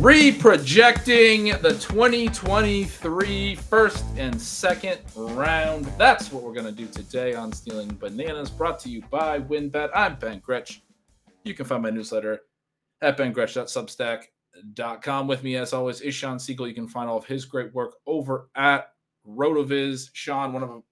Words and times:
Reprojecting 0.00 1.60
the 1.60 1.74
2023 1.74 3.54
first 3.54 4.02
and 4.16 4.40
second 4.40 4.98
round. 5.14 5.84
That's 5.98 6.32
what 6.32 6.42
we're 6.42 6.54
going 6.54 6.64
to 6.64 6.72
do 6.72 6.86
today 6.86 7.34
on 7.34 7.52
Stealing 7.52 7.90
Bananas, 8.00 8.48
brought 8.48 8.78
to 8.78 8.88
you 8.88 9.02
by 9.10 9.40
WynnBET. 9.40 9.90
I'm 9.94 10.16
Ben 10.16 10.38
Gretch. 10.38 10.80
You 11.44 11.52
can 11.52 11.66
find 11.66 11.82
my 11.82 11.90
newsletter 11.90 12.40
at 13.02 13.18
bengretch.substack.com. 13.18 15.28
With 15.28 15.44
me, 15.44 15.56
as 15.56 15.74
always, 15.74 16.00
is 16.00 16.14
Shawn 16.14 16.38
Siegele. 16.38 16.68
You 16.68 16.74
can 16.74 16.88
find 16.88 17.10
all 17.10 17.18
of 17.18 17.26
his 17.26 17.44
great 17.44 17.74
work 17.74 17.96
over 18.06 18.48
at 18.56 18.92
RotoViz. 19.28 20.08
Shawn, 20.14 20.54
one 20.54 20.62
of 20.62 20.82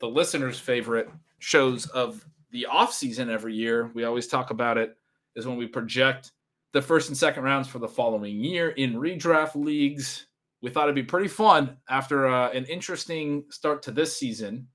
the 0.00 0.08
listeners' 0.08 0.58
favorite 0.58 1.10
shows 1.40 1.88
of 1.88 2.26
the 2.52 2.66
offseason 2.72 3.28
every 3.28 3.54
year, 3.54 3.90
we 3.92 4.04
always 4.04 4.26
talk 4.26 4.48
about 4.48 4.78
it, 4.78 4.96
is 5.34 5.46
when 5.46 5.58
we 5.58 5.66
project 5.66 6.32
the 6.76 6.82
first 6.82 7.08
and 7.08 7.16
second 7.16 7.42
rounds 7.42 7.66
for 7.66 7.78
the 7.78 7.88
following 7.88 8.38
year 8.38 8.68
in 8.72 8.96
redraft 8.96 9.54
leagues. 9.54 10.26
We 10.60 10.68
thought 10.68 10.84
it'd 10.84 10.94
be 10.94 11.02
pretty 11.02 11.26
fun 11.26 11.78
after 11.88 12.28
uh, 12.28 12.50
an 12.50 12.66
interesting 12.66 13.44
start 13.48 13.82
to 13.84 13.90
this 13.90 14.14
season. 14.14 14.68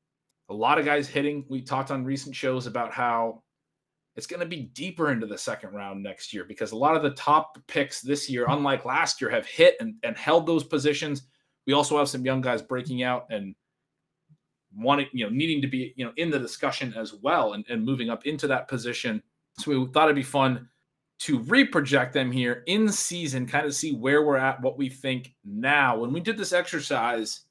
A 0.50 0.54
lot 0.54 0.80
of 0.80 0.86
guys 0.86 1.08
hitting. 1.08 1.46
We 1.48 1.62
talked 1.62 1.92
on 1.92 2.04
recent 2.04 2.36
shows 2.36 2.66
about 2.66 2.92
how 2.92 3.44
it's 4.16 4.26
going 4.26 4.40
to 4.40 4.48
be 4.48 4.64
deeper 4.74 5.12
into 5.12 5.28
the 5.28 5.38
second 5.38 5.76
round 5.76 6.02
next 6.02 6.34
year 6.34 6.44
because 6.44 6.72
a 6.72 6.76
lot 6.76 6.96
of 6.96 7.04
the 7.04 7.12
top 7.12 7.56
picks 7.68 8.02
this 8.02 8.28
year, 8.28 8.48
unlike 8.50 8.84
last 8.84 9.22
year, 9.22 9.30
have 9.30 9.46
hit 9.46 9.76
and, 9.80 9.94
and 10.02 10.18
held 10.18 10.48
those 10.48 10.64
positions. 10.64 11.28
We 11.68 11.74
also 11.74 12.00
have 12.00 12.10
some 12.10 12.26
young 12.26 12.42
guys 12.42 12.64
breaking 12.64 13.04
out 13.04 13.28
and 13.30 13.54
wanting, 14.76 15.06
you 15.14 15.24
know, 15.24 15.32
needing 15.32 15.62
to 15.62 15.68
be, 15.68 15.94
you 15.96 16.04
know, 16.04 16.14
in 16.18 16.32
the 16.32 16.40
discussion 16.40 16.96
as 16.98 17.14
well 17.14 17.54
and, 17.54 17.64
and 17.70 17.86
moving 17.86 18.10
up 18.10 18.26
into 18.26 18.48
that 18.48 18.68
position. 18.68 19.22
So 19.60 19.70
we 19.70 19.92
thought 19.92 20.06
it'd 20.06 20.16
be 20.16 20.24
fun 20.24 20.68
to 21.22 21.40
reproject 21.42 22.14
them 22.14 22.32
here 22.32 22.64
in 22.66 22.92
season, 22.92 23.46
kind 23.46 23.68
of 23.68 23.76
see 23.76 23.94
where 23.94 24.24
we're 24.24 24.38
at, 24.38 24.60
what 24.60 24.76
we 24.76 24.90
think 24.90 25.36
now. 25.46 25.96
When 25.96 26.12
we 26.12 26.20
did 26.20 26.36
this 26.36 26.52
exercise 26.52 27.42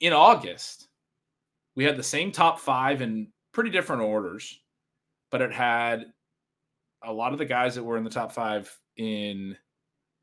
in 0.00 0.12
August, 0.12 0.88
we 1.76 1.84
had 1.84 1.96
the 1.96 2.02
same 2.02 2.32
top 2.32 2.58
five 2.58 3.02
in 3.02 3.28
pretty 3.52 3.70
different 3.70 4.02
orders, 4.02 4.60
but 5.30 5.40
it 5.40 5.52
had 5.52 6.06
a 7.04 7.12
lot 7.12 7.32
of 7.32 7.38
the 7.38 7.44
guys 7.44 7.76
that 7.76 7.84
were 7.84 7.96
in 7.96 8.02
the 8.02 8.10
top 8.10 8.32
five 8.32 8.76
in 8.96 9.56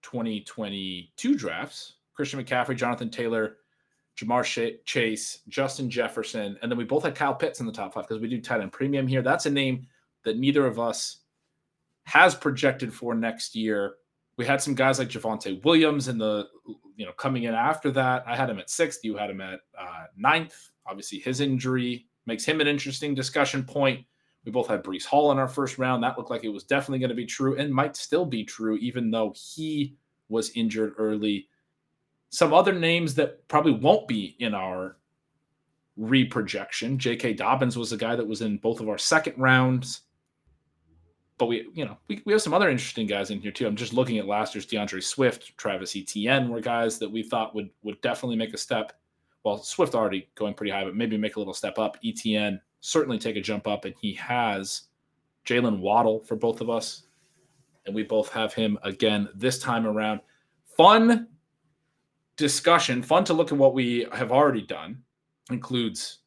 2022 0.01 1.35
drafts 1.35 1.93
Christian 2.13 2.43
McCaffrey, 2.43 2.75
Jonathan 2.75 3.09
Taylor, 3.09 3.57
Ja'Marr 4.17 4.83
Chase, 4.83 5.39
Justin 5.47 5.89
Jefferson, 5.89 6.57
and 6.61 6.69
then 6.69 6.77
we 6.77 6.83
both 6.83 7.03
had 7.03 7.16
Kyle 7.16 7.33
Pitts 7.33 7.61
in 7.61 7.66
the 7.66 7.72
top 7.72 7.93
five 7.93 8.07
because 8.07 8.22
we 8.22 8.27
do 8.27 8.41
tight 8.41 8.59
end 8.59 8.73
premium 8.73 9.07
here. 9.07 9.22
That's 9.22 9.45
a 9.45 9.49
name 9.49 9.88
that 10.25 10.38
neither 10.38 10.67
of 10.67 10.79
us 10.79 11.22
has 12.03 12.36
projected 12.36 12.94
for 12.94 13.16
next 13.16 13.56
year. 13.56 13.96
We 14.38 14.46
had 14.46 14.62
some 14.62 14.75
guys 14.75 15.00
like 15.00 15.09
Javonte 15.09 15.64
Williams 15.64 16.08
in 16.08 16.18
the, 16.18 16.47
you 16.96 17.06
know, 17.06 17.12
coming 17.14 17.44
in 17.44 17.53
after 17.53 17.91
that. 17.91 18.24
I 18.28 18.36
had 18.36 18.50
him 18.50 18.59
at 18.59 18.69
sixth. 18.69 19.03
You 19.03 19.16
had 19.16 19.30
him 19.30 19.41
at 19.41 19.59
uh, 19.80 20.06
ninth. 20.18 20.72
Obviously, 20.86 21.19
his 21.19 21.40
injury 21.40 22.08
makes 22.25 22.46
him 22.46 22.62
an 22.62 22.68
interesting 22.68 23.16
discussion 23.16 23.64
point. 23.64 24.06
We 24.46 24.52
both 24.52 24.68
had 24.68 24.84
Breece 24.84 25.06
Hall 25.06 25.31
in 25.31 25.38
our 25.38 25.47
first 25.47 25.78
round. 25.78 26.03
That 26.03 26.18
looked 26.18 26.30
like 26.30 26.44
it 26.44 26.50
was 26.50 26.64
definitely 26.64 27.00
going 27.00 27.09
to 27.09 27.16
be 27.16 27.25
true 27.25 27.58
and 27.58 27.74
might 27.74 27.96
still 27.96 28.25
be 28.25 28.44
true, 28.44 28.75
even 28.78 29.09
though 29.09 29.34
he 29.38 29.96
was 30.28 30.52
injured 30.52 30.96
early. 30.97 31.47
Some 32.30 32.53
other 32.53 32.74
names 32.74 33.16
that 33.16 33.47
probably 33.47 33.74
won't 33.74 34.08
be 34.08 34.35
in 34.40 34.53
our 34.53 34.97
reprojection. 35.96 36.97
J.K. 36.97 37.34
Dobbins 37.34 37.78
was 37.78 37.94
a 37.94 37.97
guy 37.97 38.16
that 38.16 38.28
was 38.28 38.41
in 38.41 38.58
both 38.58 38.81
of 38.81 38.90
our 38.90 38.97
second 38.97 39.35
rounds 39.38 40.02
but 41.43 41.47
we, 41.47 41.67
you 41.73 41.83
know, 41.83 41.97
we, 42.07 42.21
we 42.23 42.31
have 42.31 42.41
some 42.41 42.53
other 42.53 42.69
interesting 42.69 43.05
guys 43.05 43.29
in 43.29 43.41
here 43.41 43.51
too. 43.51 43.67
I'm 43.67 43.75
just 43.75 43.91
looking 43.91 44.17
at 44.17 44.25
last 44.25 44.55
year's 44.55 44.65
D'Andre 44.65 45.01
Swift, 45.01 45.57
Travis 45.57 45.93
Etienne 45.93 46.47
were 46.47 46.61
guys 46.61 46.97
that 46.99 47.11
we 47.11 47.21
thought 47.21 47.53
would 47.53 47.69
would 47.83 47.99
definitely 47.99 48.37
make 48.37 48.53
a 48.53 48.57
step. 48.57 48.93
Well, 49.43 49.57
Swift 49.57 49.93
already 49.93 50.29
going 50.35 50.53
pretty 50.53 50.71
high, 50.71 50.85
but 50.85 50.95
maybe 50.95 51.17
make 51.17 51.35
a 51.35 51.39
little 51.39 51.53
step 51.53 51.77
up. 51.77 51.97
Etienne 52.01 52.61
certainly 52.79 53.19
take 53.19 53.35
a 53.35 53.41
jump 53.41 53.67
up, 53.67 53.83
and 53.83 53.93
he 53.99 54.13
has 54.13 54.83
Jaylen 55.45 55.79
Waddle 55.79 56.21
for 56.21 56.37
both 56.37 56.61
of 56.61 56.69
us, 56.69 57.07
and 57.85 57.93
we 57.93 58.03
both 58.03 58.29
have 58.29 58.53
him 58.53 58.79
again 58.83 59.27
this 59.35 59.59
time 59.59 59.85
around. 59.85 60.21
Fun 60.77 61.27
discussion, 62.37 63.03
fun 63.03 63.25
to 63.25 63.33
look 63.33 63.51
at 63.51 63.57
what 63.57 63.73
we 63.73 64.07
have 64.13 64.31
already 64.31 64.65
done. 64.65 65.03
Includes 65.51 66.19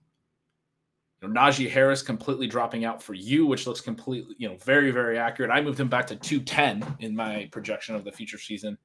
know, 1.27 1.41
Najee 1.41 1.71
Harris 1.71 2.03
completely 2.03 2.47
dropping 2.47 2.85
out 2.85 3.03
for 3.03 3.15
you, 3.15 3.47
which 3.47 3.67
looks 3.67 3.81
completely, 3.81 4.35
you 4.39 4.49
know, 4.49 4.57
very, 4.57 4.91
very 4.91 5.19
accurate. 5.19 5.51
I 5.51 5.61
moved 5.61 5.79
him 5.79 5.89
back 5.89 6.07
to 6.09 6.17
210 6.17 6.97
in 7.01 7.15
my 7.15 7.49
projection 7.53 7.95
of 7.95 8.05
the 8.05 8.13
future 8.13 8.39
season. 8.39 8.77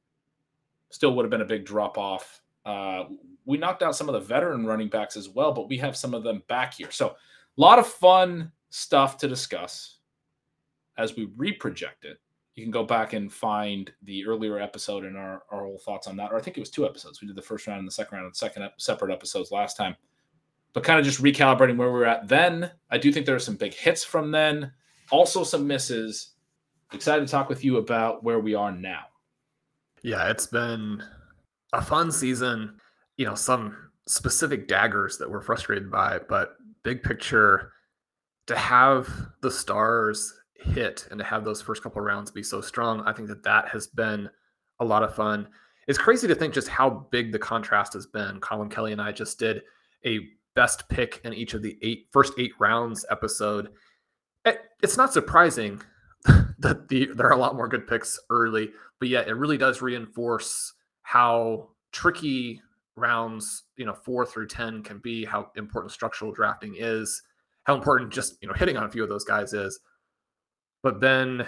Still 0.89 1.15
would 1.15 1.23
have 1.23 1.31
been 1.31 1.41
a 1.41 1.45
big 1.45 1.65
drop 1.65 1.97
off. 1.97 2.41
Uh, 2.65 3.05
we 3.45 3.57
knocked 3.57 3.81
out 3.81 3.95
some 3.95 4.09
of 4.09 4.13
the 4.13 4.19
veteran 4.19 4.65
running 4.65 4.89
backs 4.89 5.17
as 5.17 5.29
well, 5.29 5.51
but 5.51 5.67
we 5.67 5.77
have 5.77 5.95
some 5.95 6.13
of 6.13 6.23
them 6.23 6.43
back 6.47 6.73
here. 6.73 6.91
So 6.91 7.09
a 7.09 7.15
lot 7.61 7.79
of 7.79 7.87
fun 7.87 8.51
stuff 8.69 9.17
to 9.17 9.27
discuss 9.27 9.97
as 10.97 11.15
we 11.15 11.27
reproject 11.27 12.03
it. 12.03 12.19
You 12.55 12.63
can 12.63 12.71
go 12.71 12.83
back 12.83 13.13
and 13.13 13.31
find 13.31 13.91
the 14.03 14.25
earlier 14.25 14.59
episode 14.59 15.05
and 15.05 15.17
our, 15.17 15.43
our 15.51 15.63
whole 15.63 15.79
thoughts 15.79 16.07
on 16.07 16.17
that. 16.17 16.31
Or 16.31 16.37
I 16.37 16.41
think 16.41 16.57
it 16.57 16.59
was 16.59 16.69
two 16.69 16.85
episodes. 16.85 17.21
We 17.21 17.27
did 17.27 17.37
the 17.37 17.41
first 17.41 17.65
round 17.65 17.79
and 17.79 17.87
the 17.87 17.93
second 17.93 18.17
round 18.17 18.25
and 18.25 18.35
second 18.35 18.63
ep- 18.63 18.79
separate 18.79 19.11
episodes 19.11 19.51
last 19.51 19.77
time 19.77 19.95
but 20.73 20.83
kind 20.83 20.99
of 20.99 21.05
just 21.05 21.21
recalibrating 21.21 21.77
where 21.77 21.91
we 21.91 21.99
were 21.99 22.05
at 22.05 22.27
then. 22.27 22.71
I 22.89 22.97
do 22.97 23.11
think 23.11 23.25
there 23.25 23.35
are 23.35 23.39
some 23.39 23.55
big 23.55 23.73
hits 23.73 24.03
from 24.03 24.31
then, 24.31 24.71
also 25.09 25.43
some 25.43 25.67
misses. 25.67 26.31
Excited 26.93 27.25
to 27.25 27.31
talk 27.31 27.47
with 27.47 27.63
you 27.63 27.77
about 27.77 28.23
where 28.23 28.39
we 28.39 28.53
are 28.53 28.71
now. 28.71 29.05
Yeah, 30.03 30.29
it's 30.29 30.47
been 30.47 31.01
a 31.73 31.81
fun 31.81 32.11
season. 32.11 32.79
You 33.17 33.25
know, 33.25 33.35
some 33.35 33.91
specific 34.07 34.67
daggers 34.67 35.17
that 35.17 35.29
we're 35.29 35.41
frustrated 35.41 35.89
by, 35.89 36.19
but 36.27 36.55
big 36.83 37.03
picture 37.03 37.71
to 38.47 38.57
have 38.57 39.07
the 39.41 39.51
stars 39.51 40.33
hit 40.55 41.07
and 41.11 41.19
to 41.19 41.25
have 41.25 41.45
those 41.45 41.61
first 41.61 41.83
couple 41.83 42.01
rounds 42.01 42.31
be 42.31 42.43
so 42.43 42.61
strong, 42.61 43.01
I 43.01 43.13
think 43.13 43.27
that 43.29 43.43
that 43.43 43.69
has 43.69 43.87
been 43.87 44.29
a 44.79 44.85
lot 44.85 45.03
of 45.03 45.15
fun. 45.15 45.47
It's 45.87 45.97
crazy 45.97 46.27
to 46.27 46.35
think 46.35 46.53
just 46.53 46.67
how 46.67 47.07
big 47.11 47.31
the 47.31 47.39
contrast 47.39 47.93
has 47.93 48.05
been. 48.05 48.39
Colin 48.39 48.69
Kelly 48.69 48.91
and 48.91 49.01
I 49.01 49.11
just 49.11 49.39
did 49.39 49.61
a 50.05 50.19
best 50.55 50.87
pick 50.89 51.21
in 51.23 51.33
each 51.33 51.53
of 51.53 51.61
the 51.61 51.77
eight 51.81 52.07
first 52.11 52.33
eight 52.37 52.53
rounds 52.59 53.05
episode. 53.09 53.69
It, 54.45 54.59
it's 54.81 54.97
not 54.97 55.13
surprising 55.13 55.81
that 56.59 56.87
the, 56.89 57.09
there 57.15 57.27
are 57.27 57.33
a 57.33 57.37
lot 57.37 57.55
more 57.55 57.67
good 57.67 57.87
picks 57.87 58.19
early, 58.29 58.71
but 58.99 59.09
yet 59.09 59.27
it 59.27 59.33
really 59.33 59.57
does 59.57 59.81
reinforce 59.81 60.73
how 61.03 61.69
tricky 61.91 62.61
rounds, 62.95 63.63
you 63.77 63.85
know, 63.85 63.93
four 63.93 64.25
through 64.25 64.47
10 64.47 64.83
can 64.83 64.99
be, 64.99 65.25
how 65.25 65.51
important 65.55 65.91
structural 65.91 66.31
drafting 66.31 66.75
is, 66.77 67.21
how 67.63 67.75
important 67.75 68.11
just, 68.11 68.37
you 68.41 68.47
know, 68.47 68.53
hitting 68.53 68.77
on 68.77 68.83
a 68.83 68.89
few 68.89 69.03
of 69.03 69.09
those 69.09 69.23
guys 69.23 69.53
is. 69.53 69.79
But 70.83 70.99
then 70.99 71.45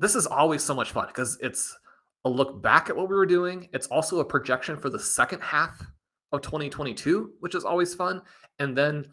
this 0.00 0.14
is 0.14 0.26
always 0.26 0.62
so 0.62 0.74
much 0.74 0.92
fun 0.92 1.06
because 1.06 1.38
it's 1.40 1.76
a 2.24 2.30
look 2.30 2.62
back 2.62 2.88
at 2.88 2.96
what 2.96 3.08
we 3.08 3.14
were 3.14 3.26
doing. 3.26 3.68
It's 3.72 3.86
also 3.88 4.20
a 4.20 4.24
projection 4.24 4.76
for 4.76 4.90
the 4.90 4.98
second 4.98 5.40
half 5.40 5.84
of 6.32 6.42
2022, 6.42 7.32
which 7.40 7.54
is 7.54 7.64
always 7.64 7.94
fun. 7.94 8.22
And 8.58 8.76
then 8.76 9.06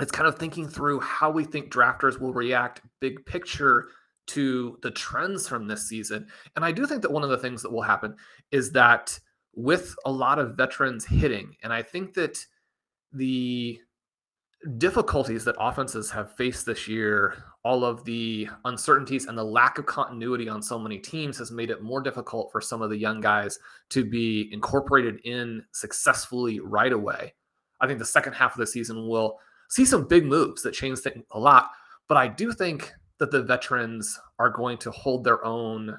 it's 0.00 0.12
kind 0.12 0.28
of 0.28 0.38
thinking 0.38 0.68
through 0.68 1.00
how 1.00 1.30
we 1.30 1.44
think 1.44 1.70
drafters 1.70 2.20
will 2.20 2.32
react 2.32 2.82
big 3.00 3.24
picture 3.26 3.88
to 4.28 4.78
the 4.82 4.90
trends 4.90 5.48
from 5.48 5.66
this 5.66 5.88
season. 5.88 6.26
And 6.56 6.64
I 6.64 6.72
do 6.72 6.86
think 6.86 7.02
that 7.02 7.12
one 7.12 7.24
of 7.24 7.30
the 7.30 7.38
things 7.38 7.62
that 7.62 7.72
will 7.72 7.82
happen 7.82 8.14
is 8.52 8.72
that 8.72 9.18
with 9.54 9.94
a 10.04 10.12
lot 10.12 10.38
of 10.38 10.56
veterans 10.56 11.04
hitting, 11.04 11.56
and 11.62 11.72
I 11.72 11.82
think 11.82 12.14
that 12.14 12.38
the 13.12 13.80
difficulties 14.76 15.44
that 15.44 15.56
offenses 15.58 16.10
have 16.10 16.36
faced 16.36 16.66
this 16.66 16.86
year, 16.86 17.34
all 17.64 17.84
of 17.84 18.04
the 18.04 18.48
uncertainties 18.64 19.26
and 19.26 19.36
the 19.36 19.44
lack 19.44 19.78
of 19.78 19.86
continuity 19.86 20.48
on 20.48 20.62
so 20.62 20.78
many 20.78 20.98
teams 20.98 21.38
has 21.38 21.50
made 21.50 21.70
it 21.70 21.82
more 21.82 22.02
difficult 22.02 22.52
for 22.52 22.60
some 22.60 22.82
of 22.82 22.90
the 22.90 22.96
young 22.96 23.20
guys 23.20 23.58
to 23.88 24.04
be 24.04 24.50
incorporated 24.52 25.18
in 25.24 25.64
successfully 25.72 26.60
right 26.60 26.92
away. 26.92 27.32
I 27.80 27.86
think 27.86 27.98
the 27.98 28.04
second 28.04 28.34
half 28.34 28.52
of 28.52 28.58
the 28.58 28.66
season 28.66 29.08
will 29.08 29.38
see 29.70 29.86
some 29.86 30.06
big 30.06 30.26
moves 30.26 30.62
that 30.62 30.74
change 30.74 30.98
things 30.98 31.24
a 31.30 31.38
lot, 31.38 31.70
but 32.06 32.18
I 32.18 32.28
do 32.28 32.52
think 32.52 32.92
that 33.18 33.30
the 33.30 33.42
veterans 33.42 34.18
are 34.38 34.50
going 34.50 34.78
to 34.78 34.90
hold 34.90 35.24
their 35.24 35.44
own 35.44 35.98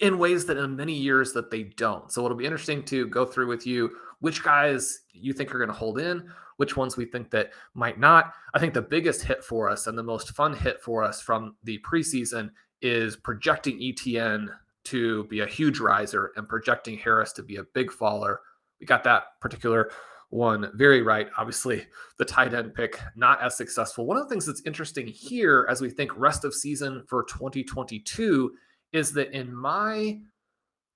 in 0.00 0.18
ways 0.18 0.46
that 0.46 0.56
in 0.56 0.76
many 0.76 0.92
years 0.92 1.32
that 1.32 1.50
they 1.50 1.64
don't. 1.64 2.12
So 2.12 2.24
it'll 2.24 2.36
be 2.36 2.44
interesting 2.44 2.84
to 2.84 3.06
go 3.08 3.24
through 3.24 3.48
with 3.48 3.66
you 3.66 3.90
which 4.20 4.42
guys 4.42 5.00
you 5.12 5.32
think 5.32 5.54
are 5.54 5.58
going 5.58 5.68
to 5.70 5.74
hold 5.74 5.98
in, 5.98 6.30
which 6.60 6.76
ones 6.76 6.94
we 6.94 7.06
think 7.06 7.30
that 7.30 7.52
might 7.72 7.98
not. 7.98 8.34
I 8.52 8.58
think 8.58 8.74
the 8.74 8.82
biggest 8.82 9.22
hit 9.22 9.42
for 9.42 9.70
us 9.70 9.86
and 9.86 9.96
the 9.96 10.02
most 10.02 10.32
fun 10.32 10.54
hit 10.54 10.82
for 10.82 11.02
us 11.02 11.22
from 11.22 11.56
the 11.64 11.78
preseason 11.78 12.50
is 12.82 13.16
projecting 13.16 13.82
Etienne 13.82 14.50
to 14.84 15.24
be 15.24 15.40
a 15.40 15.46
huge 15.46 15.80
riser 15.80 16.32
and 16.36 16.46
projecting 16.46 16.98
Harris 16.98 17.32
to 17.32 17.42
be 17.42 17.56
a 17.56 17.64
big 17.72 17.90
faller. 17.90 18.42
We 18.78 18.84
got 18.84 19.04
that 19.04 19.40
particular 19.40 19.90
one 20.28 20.70
very 20.74 21.00
right. 21.00 21.28
Obviously, 21.38 21.86
the 22.18 22.26
tight 22.26 22.52
end 22.52 22.74
pick 22.74 23.00
not 23.16 23.40
as 23.40 23.56
successful. 23.56 24.04
One 24.04 24.18
of 24.18 24.24
the 24.24 24.28
things 24.28 24.44
that's 24.44 24.62
interesting 24.66 25.06
here 25.06 25.66
as 25.70 25.80
we 25.80 25.88
think 25.88 26.14
rest 26.14 26.44
of 26.44 26.52
season 26.52 27.04
for 27.08 27.24
2022 27.24 28.52
is 28.92 29.14
that 29.14 29.32
in 29.32 29.50
my 29.54 30.18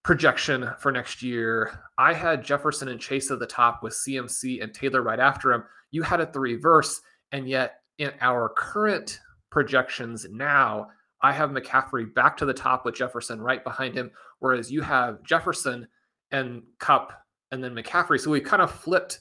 projection 0.05 0.71
for 0.79 0.93
next 0.93 1.23
year, 1.23 1.81
I 1.99 2.13
had 2.13 2.45
Jefferson 2.45 2.89
and 2.89 3.01
Chase 3.01 3.31
at 3.31 3.39
the 3.39 3.47
top 3.47 3.83
with 3.83 3.95
CMC 3.95 4.63
and 4.63 4.73
Taylor 4.73 5.03
right 5.03 5.19
after 5.19 5.53
him. 5.53 5.65
You 5.91 6.03
had 6.03 6.21
it 6.21 6.33
the 6.33 6.41
reverse. 6.41 7.01
And 7.33 7.49
yet, 7.49 7.81
in 7.99 8.13
our 8.21 8.51
current 8.51 9.19
projections 9.51 10.27
now, 10.31 10.89
I 11.23 11.33
have 11.33 11.51
McCaffrey 11.51 12.15
back 12.15 12.37
to 12.37 12.45
the 12.45 12.53
top 12.53 12.85
with 12.85 12.97
Jefferson 12.97 13.41
right 13.41 13.65
behind 13.65 13.95
him, 13.95 14.11
whereas 14.41 14.71
you 14.71 14.83
have 14.83 15.23
Jefferson 15.23 15.89
and 16.31 16.63
Kupp 16.79 17.13
and 17.51 17.65
then 17.65 17.75
McCaffrey. 17.75 18.21
So 18.21 18.31
we 18.31 18.41
kind 18.41 18.63
of 18.63 18.71
flipped 18.71 19.21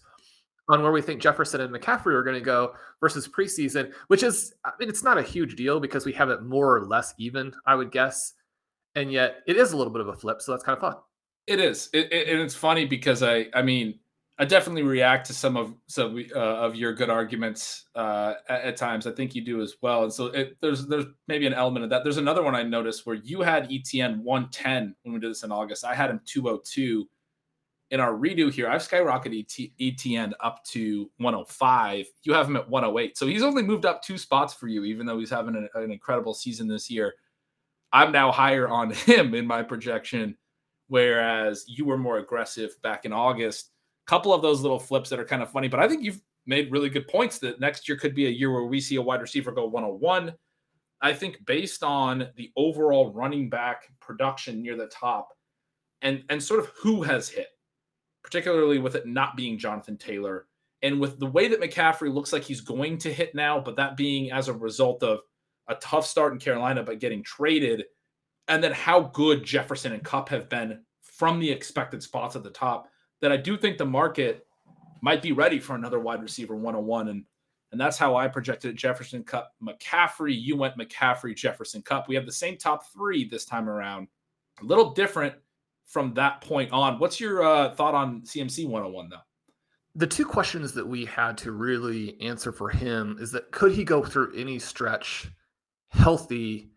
on 0.70 0.82
where 0.82 0.92
we 0.92 1.02
think 1.02 1.22
Jefferson 1.22 1.62
and 1.62 1.74
McCaffrey 1.74 2.14
are 2.14 2.24
going 2.24 2.38
to 2.38 2.42
go 2.42 2.74
versus 3.00 3.28
preseason, 3.28 3.94
which 4.08 4.24
is, 4.24 4.54
I 4.66 4.72
mean, 4.80 4.90
it's 4.90 5.04
not 5.04 5.18
a 5.18 5.24
huge 5.24 5.56
deal 5.56 5.80
because 5.80 6.06
we 6.06 6.14
have 6.14 6.30
it 6.30 6.42
more 6.42 6.76
or 6.76 6.86
less 6.86 7.14
even, 7.18 7.54
I 7.66 7.76
would 7.76 7.92
guess 7.92 8.34
and 8.96 9.12
yet 9.12 9.38
it 9.48 9.58
is 9.58 9.72
a 9.72 9.78
little 9.78 9.94
bit 9.94 10.02
of 10.02 10.08
a 10.08 10.14
flip. 10.14 10.42
So 10.42 10.52
that's 10.52 10.64
kind 10.64 10.78
of 10.78 10.82
fun. 10.82 10.96
It 11.48 11.60
is, 11.60 11.90
it, 11.94 12.12
it, 12.12 12.30
and 12.30 12.40
it's 12.42 12.56
funny 12.56 12.86
because 12.86 13.22
I, 13.22 13.48
I 13.54 13.62
mean, 13.62 14.00
I 14.40 14.46
definitely 14.46 14.82
react 14.84 15.28
to 15.28 15.34
some 15.34 15.56
of 15.56 15.76
some 15.88 16.26
uh, 16.36 16.40
of 16.40 16.76
your 16.76 16.94
good 16.94 17.10
arguments 17.10 17.86
uh, 17.96 18.34
at, 18.50 18.62
at, 18.62 18.78
times. 18.78 19.06
I 19.06 19.12
think 19.12 19.36
you 19.36 19.46
do 19.46 19.62
as 19.62 19.76
well. 19.82 20.04
And 20.04 20.14
so 20.14 20.28
it, 20.28 20.58
there's 20.60 20.88
there's 20.88 21.06
maybe 21.28 21.46
an 21.46 21.54
element 21.54 21.84
of 21.84 21.92
that. 21.92 22.04
There's 22.04 22.18
another 22.18 22.42
one 22.42 22.56
I 22.56 22.64
noticed 22.64 23.06
where 23.06 23.16
you 23.16 23.42
had 23.42 23.72
Etienne 23.72 24.24
110 24.24 24.96
when 25.04 25.14
we 25.14 25.20
did 25.20 25.30
this 25.30 25.44
in 25.44 25.52
August. 25.52 25.86
I 25.86 25.94
had 25.94 26.10
him 26.10 26.20
202. 26.26 27.08
In 27.92 28.00
our 28.00 28.14
redo 28.14 28.52
here, 28.52 28.68
I've 28.68 28.82
skyrocketed 28.82 29.46
ET, 29.46 29.70
Etienne 29.80 30.34
up 30.40 30.64
to 30.72 31.12
105. 31.18 32.08
You 32.24 32.34
have 32.34 32.48
him 32.48 32.56
at 32.56 32.68
108. 32.68 33.16
So 33.16 33.28
he's 33.28 33.44
only 33.44 33.62
moved 33.62 33.86
up 33.86 34.02
two 34.02 34.18
spots 34.18 34.52
for 34.52 34.68
you, 34.68 34.84
even 34.84 35.06
though 35.06 35.20
he's 35.20 35.30
having 35.30 35.56
an, 35.56 35.70
an 35.76 35.92
incredible 35.92 36.34
season 36.34 36.68
this 36.68 36.90
year. 36.90 37.14
I'm 37.94 38.12
now 38.12 38.32
higher 38.32 38.68
on 38.68 38.92
him 38.92 39.34
in 39.36 39.48
my 39.48 39.64
projection, 39.64 40.36
whereas 40.88 41.64
you 41.68 41.86
were 41.86 41.98
more 41.98 42.18
aggressive 42.18 42.76
back 42.82 43.06
in 43.06 43.14
August. 43.14 43.70
A 44.06 44.10
Couple 44.10 44.34
of 44.34 44.42
those 44.42 44.62
little 44.62 44.80
flips 44.80 45.10
that 45.10 45.20
are 45.20 45.26
kind 45.26 45.42
of 45.42 45.52
funny, 45.52 45.70
but 45.70 45.80
I 45.80 45.88
think 45.88 46.04
you've 46.04 46.22
made 46.46 46.72
really 46.72 46.90
good 46.90 47.08
points 47.08 47.40
that 47.40 47.62
next 47.62 47.88
year 47.88 47.98
could 47.98 48.14
be 48.14 48.26
a 48.26 48.32
year 48.32 48.52
where 48.52 48.66
we 48.66 48.82
see 48.82 48.98
a 48.98 49.02
wide 49.02 49.22
receiver 49.22 49.52
go 49.52 49.66
101. 49.66 50.34
I 51.02 51.14
think 51.14 51.46
based 51.46 51.84
on 51.84 52.28
the 52.36 52.52
overall 52.58 53.12
running 53.12 53.50
back 53.50 53.84
production 54.02 54.62
near 54.62 54.76
the 54.76 54.88
top 54.88 55.30
and 56.02 56.24
and 56.30 56.42
sort 56.42 56.60
of 56.60 56.72
who 56.78 57.02
has 57.04 57.30
hit, 57.30 57.48
particularly 58.24 58.80
with 58.80 58.96
it 58.96 59.06
not 59.06 59.36
being 59.38 59.58
Jonathan 59.58 59.98
Taylor 59.98 60.48
and 60.82 61.00
with 61.00 61.18
the 61.18 61.26
way 61.26 61.48
that 61.48 61.62
McCaffrey 61.62 62.14
looks 62.14 62.34
like 62.34 62.44
he's 62.44 62.62
going 62.62 62.98
to 63.00 63.14
hit 63.14 63.34
now, 63.34 63.60
but 63.60 63.78
that 63.78 63.98
being 63.98 64.32
as 64.32 64.50
a 64.50 64.54
result 64.54 65.02
of 65.02 65.20
a 65.68 65.76
tough 65.76 66.06
start 66.06 66.34
in 66.34 66.40
Carolina, 66.40 66.84
but 66.84 67.00
getting 67.00 67.24
traded, 67.24 67.86
and 68.48 68.64
then 68.64 68.74
how 68.74 69.02
good 69.02 69.44
Jefferson 69.44 69.94
and 69.94 70.04
Kupp 70.04 70.30
have 70.30 70.50
been 70.50 70.82
from 71.02 71.40
the 71.40 71.50
expected 71.50 72.04
spots 72.04 72.36
at 72.36 72.44
the 72.44 72.50
top, 72.50 72.90
that 73.22 73.32
I 73.32 73.38
do 73.38 73.58
think 73.58 73.78
the 73.78 73.86
market 73.86 74.46
might 75.02 75.22
be 75.22 75.32
ready 75.32 75.60
for 75.60 75.76
another 75.76 76.00
wide 76.00 76.22
receiver 76.22 76.56
101. 76.56 77.10
And 77.10 77.26
and 77.74 77.82
that's 77.82 77.98
how 77.98 78.16
I 78.16 78.28
projected 78.28 78.76
Jefferson 78.76 79.24
Kupp, 79.24 79.52
McCaffrey. 79.62 80.40
You 80.40 80.56
went 80.56 80.78
McCaffrey, 80.78 81.36
Jefferson 81.36 81.82
Kupp. 81.82 82.08
We 82.08 82.14
have 82.14 82.28
the 82.28 82.32
same 82.32 82.56
top 82.56 82.86
three 82.94 83.28
this 83.28 83.46
time 83.46 83.68
around. 83.68 84.10
A 84.62 84.64
little 84.64 84.92
different 84.92 85.34
from 85.88 86.14
that 86.14 86.40
point 86.42 86.72
on. 86.72 87.00
What's 87.00 87.20
your 87.20 87.44
uh, 87.44 87.74
thought 87.74 87.96
on 87.96 88.22
CMC 88.22 88.68
101 88.68 89.10
though? 89.10 89.18
The 89.96 90.06
two 90.06 90.24
questions 90.26 90.74
that 90.74 90.88
we 90.88 91.04
had 91.06 91.36
to 91.40 91.52
really 91.52 92.20
answer 92.22 92.52
for 92.52 92.70
him 92.70 93.18
is 93.20 93.32
that 93.32 93.52
could 93.52 93.72
he 93.72 93.84
go 93.84 94.04
through 94.04 94.36
any 94.36 94.60
stretch 94.60 95.32
healthy 95.94 96.74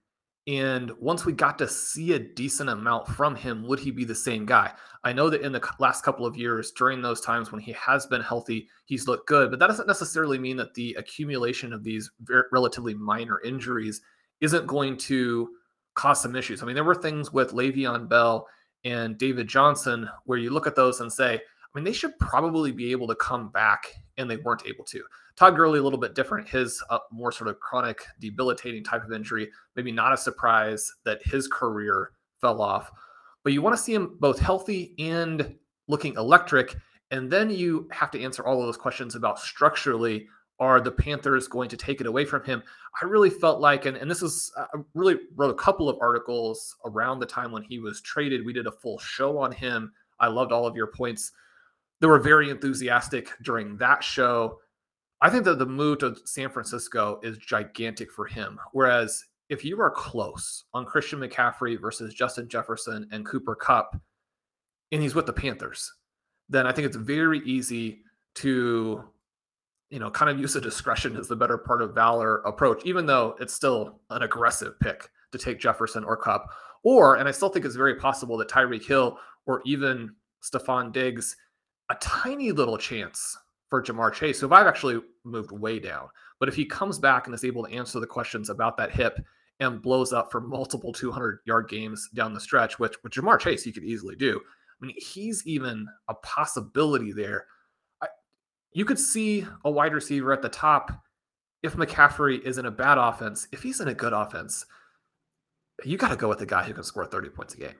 and 0.48 0.92
once 1.00 1.24
we 1.24 1.32
got 1.32 1.58
to 1.58 1.66
see 1.66 2.12
a 2.12 2.20
decent 2.20 2.70
amount 2.70 3.08
from 3.08 3.34
him, 3.34 3.66
would 3.66 3.80
he 3.80 3.90
be 3.90 4.04
the 4.04 4.14
same 4.14 4.46
guy? 4.46 4.72
I 5.02 5.12
know 5.12 5.28
that 5.28 5.40
in 5.40 5.50
the 5.50 5.68
last 5.80 6.04
couple 6.04 6.24
of 6.24 6.36
years, 6.36 6.70
during 6.70 7.02
those 7.02 7.20
times 7.20 7.50
when 7.50 7.60
he 7.60 7.72
has 7.72 8.06
been 8.06 8.20
healthy, 8.20 8.68
he's 8.84 9.08
looked 9.08 9.26
good, 9.26 9.50
but 9.50 9.58
that 9.58 9.66
doesn't 9.66 9.88
necessarily 9.88 10.38
mean 10.38 10.56
that 10.58 10.74
the 10.74 10.94
accumulation 10.98 11.72
of 11.72 11.82
these 11.82 12.10
relatively 12.52 12.94
minor 12.94 13.40
injuries 13.44 14.00
isn't 14.40 14.68
going 14.68 14.96
to 14.96 15.48
cause 15.94 16.22
some 16.22 16.36
issues. 16.36 16.62
I 16.62 16.66
mean, 16.66 16.76
there 16.76 16.84
were 16.84 16.94
things 16.94 17.32
with 17.32 17.52
Le'Veon 17.52 18.08
Bell 18.08 18.46
and 18.84 19.18
David 19.18 19.48
Johnson 19.48 20.08
where 20.26 20.38
you 20.38 20.50
look 20.50 20.68
at 20.68 20.76
those 20.76 21.00
and 21.00 21.12
say, 21.12 21.40
I 21.76 21.78
mean, 21.78 21.84
they 21.84 21.92
should 21.92 22.18
probably 22.18 22.72
be 22.72 22.90
able 22.90 23.06
to 23.08 23.14
come 23.16 23.50
back, 23.50 23.92
and 24.16 24.30
they 24.30 24.38
weren't 24.38 24.64
able 24.64 24.84
to. 24.86 25.02
Todd 25.36 25.56
Gurley, 25.56 25.78
a 25.78 25.82
little 25.82 25.98
bit 25.98 26.14
different. 26.14 26.48
His 26.48 26.82
uh, 26.88 27.00
more 27.12 27.30
sort 27.30 27.48
of 27.48 27.60
chronic, 27.60 28.02
debilitating 28.18 28.82
type 28.82 29.04
of 29.04 29.12
injury. 29.12 29.50
Maybe 29.74 29.92
not 29.92 30.14
a 30.14 30.16
surprise 30.16 30.90
that 31.04 31.20
his 31.22 31.46
career 31.46 32.12
fell 32.40 32.62
off. 32.62 32.90
But 33.44 33.52
you 33.52 33.60
want 33.60 33.76
to 33.76 33.82
see 33.82 33.92
him 33.92 34.16
both 34.20 34.38
healthy 34.38 34.94
and 34.98 35.54
looking 35.86 36.14
electric. 36.14 36.76
And 37.10 37.30
then 37.30 37.50
you 37.50 37.90
have 37.92 38.10
to 38.12 38.22
answer 38.22 38.42
all 38.42 38.58
of 38.58 38.66
those 38.66 38.78
questions 38.78 39.14
about 39.14 39.38
structurally 39.38 40.28
are 40.58 40.80
the 40.80 40.90
Panthers 40.90 41.46
going 41.46 41.68
to 41.68 41.76
take 41.76 42.00
it 42.00 42.06
away 42.06 42.24
from 42.24 42.42
him? 42.44 42.62
I 43.02 43.04
really 43.04 43.28
felt 43.28 43.60
like, 43.60 43.84
and, 43.84 43.98
and 43.98 44.10
this 44.10 44.22
is, 44.22 44.50
I 44.56 44.78
really 44.94 45.16
wrote 45.34 45.50
a 45.50 45.62
couple 45.62 45.90
of 45.90 45.98
articles 46.00 46.74
around 46.86 47.18
the 47.18 47.26
time 47.26 47.52
when 47.52 47.62
he 47.62 47.78
was 47.78 48.00
traded. 48.00 48.46
We 48.46 48.54
did 48.54 48.66
a 48.66 48.72
full 48.72 48.98
show 48.98 49.36
on 49.36 49.52
him. 49.52 49.92
I 50.18 50.28
loved 50.28 50.52
all 50.52 50.66
of 50.66 50.74
your 50.74 50.86
points. 50.86 51.32
They 52.00 52.06
were 52.06 52.18
very 52.18 52.50
enthusiastic 52.50 53.30
during 53.42 53.76
that 53.78 54.04
show. 54.04 54.60
I 55.22 55.30
think 55.30 55.44
that 55.44 55.58
the 55.58 55.66
move 55.66 55.98
to 55.98 56.16
San 56.24 56.50
Francisco 56.50 57.20
is 57.22 57.38
gigantic 57.38 58.12
for 58.12 58.26
him. 58.26 58.58
Whereas 58.72 59.24
if 59.48 59.64
you 59.64 59.80
are 59.80 59.90
close 59.90 60.64
on 60.74 60.84
Christian 60.84 61.20
McCaffrey 61.20 61.80
versus 61.80 62.12
Justin 62.12 62.48
Jefferson 62.48 63.08
and 63.12 63.24
Cooper 63.24 63.54
Kupp, 63.54 63.96
and 64.92 65.02
he's 65.02 65.14
with 65.14 65.26
the 65.26 65.32
Panthers, 65.32 65.92
then 66.48 66.66
I 66.66 66.72
think 66.72 66.86
it's 66.86 66.96
very 66.96 67.40
easy 67.40 68.02
to, 68.36 69.02
you 69.90 69.98
know, 69.98 70.10
kind 70.10 70.30
of 70.30 70.38
use 70.38 70.54
a 70.56 70.60
discretion 70.60 71.16
as 71.16 71.28
the 71.28 71.36
better 71.36 71.58
part 71.58 71.80
of 71.80 71.94
valor 71.94 72.38
approach, 72.38 72.82
even 72.84 73.06
though 73.06 73.36
it's 73.40 73.54
still 73.54 74.00
an 74.10 74.22
aggressive 74.22 74.78
pick 74.80 75.08
to 75.32 75.38
take 75.38 75.58
Jefferson 75.58 76.04
or 76.04 76.16
Kupp. 76.16 76.50
Or, 76.82 77.16
and 77.16 77.28
I 77.28 77.32
still 77.32 77.48
think 77.48 77.64
it's 77.64 77.74
very 77.74 77.96
possible 77.96 78.36
that 78.36 78.48
Tyreek 78.48 78.84
Hill 78.84 79.18
or 79.46 79.62
even 79.64 80.14
Stefon 80.42 80.92
Diggs, 80.92 81.36
a 81.90 81.94
tiny 81.96 82.52
little 82.52 82.78
chance 82.78 83.36
for 83.68 83.82
Ja'Marr 83.82 84.12
Chase, 84.12 84.40
who 84.40 84.52
I've 84.52 84.66
actually 84.66 85.00
moved 85.24 85.52
way 85.52 85.78
down. 85.78 86.08
But 86.38 86.48
if 86.48 86.54
he 86.54 86.64
comes 86.64 86.98
back 86.98 87.26
and 87.26 87.34
is 87.34 87.44
able 87.44 87.64
to 87.64 87.72
answer 87.72 88.00
the 88.00 88.06
questions 88.06 88.50
about 88.50 88.76
that 88.76 88.92
hip 88.92 89.18
and 89.60 89.82
blows 89.82 90.12
up 90.12 90.30
for 90.30 90.40
multiple 90.40 90.92
200 90.92 91.40
yard 91.46 91.68
games 91.68 92.08
down 92.14 92.34
the 92.34 92.40
stretch, 92.40 92.78
which 92.78 92.94
with 93.02 93.12
Ja'Marr 93.12 93.40
Chase 93.40 93.64
he 93.64 93.72
could 93.72 93.84
easily 93.84 94.16
do. 94.16 94.40
I 94.80 94.86
mean, 94.86 94.94
he's 94.98 95.46
even 95.46 95.86
a 96.08 96.14
possibility 96.14 97.12
there. 97.12 97.46
I, 98.02 98.08
you 98.72 98.84
could 98.84 98.98
see 98.98 99.46
a 99.64 99.70
wide 99.70 99.94
receiver 99.94 100.32
at 100.32 100.42
the 100.42 100.48
top 100.48 100.92
if 101.62 101.74
McCaffrey 101.74 102.40
is 102.42 102.58
in 102.58 102.66
a 102.66 102.70
bad 102.70 102.98
offense. 102.98 103.48
If 103.52 103.62
he's 103.62 103.80
in 103.80 103.88
a 103.88 103.94
good 103.94 104.12
offense, 104.12 104.66
you 105.84 105.96
got 105.96 106.10
to 106.10 106.16
go 106.16 106.28
with 106.28 106.38
the 106.38 106.46
guy 106.46 106.62
who 106.62 106.74
can 106.74 106.84
score 106.84 107.06
30 107.06 107.30
points 107.30 107.54
a 107.54 107.58
game. 107.58 107.74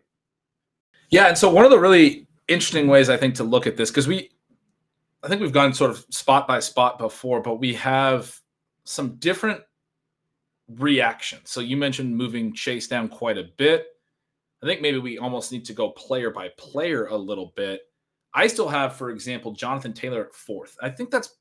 Yeah, 1.11 1.29
and 1.29 1.39
so 1.39 1.51
one 1.51 1.65
of 1.65 1.71
the 1.71 1.79
really 1.79 2.27
interesting 2.49 2.89
ways 2.89 3.09
I 3.09 3.17
think 3.17 3.35
to 3.37 3.45
look 3.45 3.67
at 3.67 3.77
this 3.77 3.91
because 3.91 4.09
we 4.09 4.31
I 5.23 5.29
think 5.29 5.41
we've 5.41 5.53
gone 5.53 5.75
sort 5.75 5.91
of 5.91 6.05
spot 6.11 6.47
by 6.47 6.61
spot 6.61 6.99
before, 6.99 7.41
but 7.41 7.57
we 7.57 7.75
have 7.75 8.39
some 8.85 9.17
different 9.17 9.61
reactions. 10.69 11.51
So 11.51 11.61
you 11.61 11.77
mentioned 11.77 12.17
moving 12.17 12.53
Chase 12.53 12.87
down 12.87 13.09
quite 13.09 13.39
a 13.39 13.51
bit. 13.57 13.87
I 14.63 14.67
think 14.67 14.81
maybe 14.81 14.99
we 14.99 15.19
almost 15.19 15.53
need 15.53 15.65
to 15.67 15.73
go 15.73 15.91
player 15.91 16.31
by 16.31 16.51
player 16.57 17.07
a 17.07 17.17
little 17.17 17.53
bit. 17.57 17.83
I 18.35 18.47
still 18.47 18.69
have, 18.69 18.97
for 18.97 19.11
example, 19.11 19.53
Jonathan 19.53 19.93
Taylor 19.93 20.27
at 20.27 20.35
fourth. 20.35 20.77
I 20.81 20.91
think 20.91 21.11
that's 21.11 21.37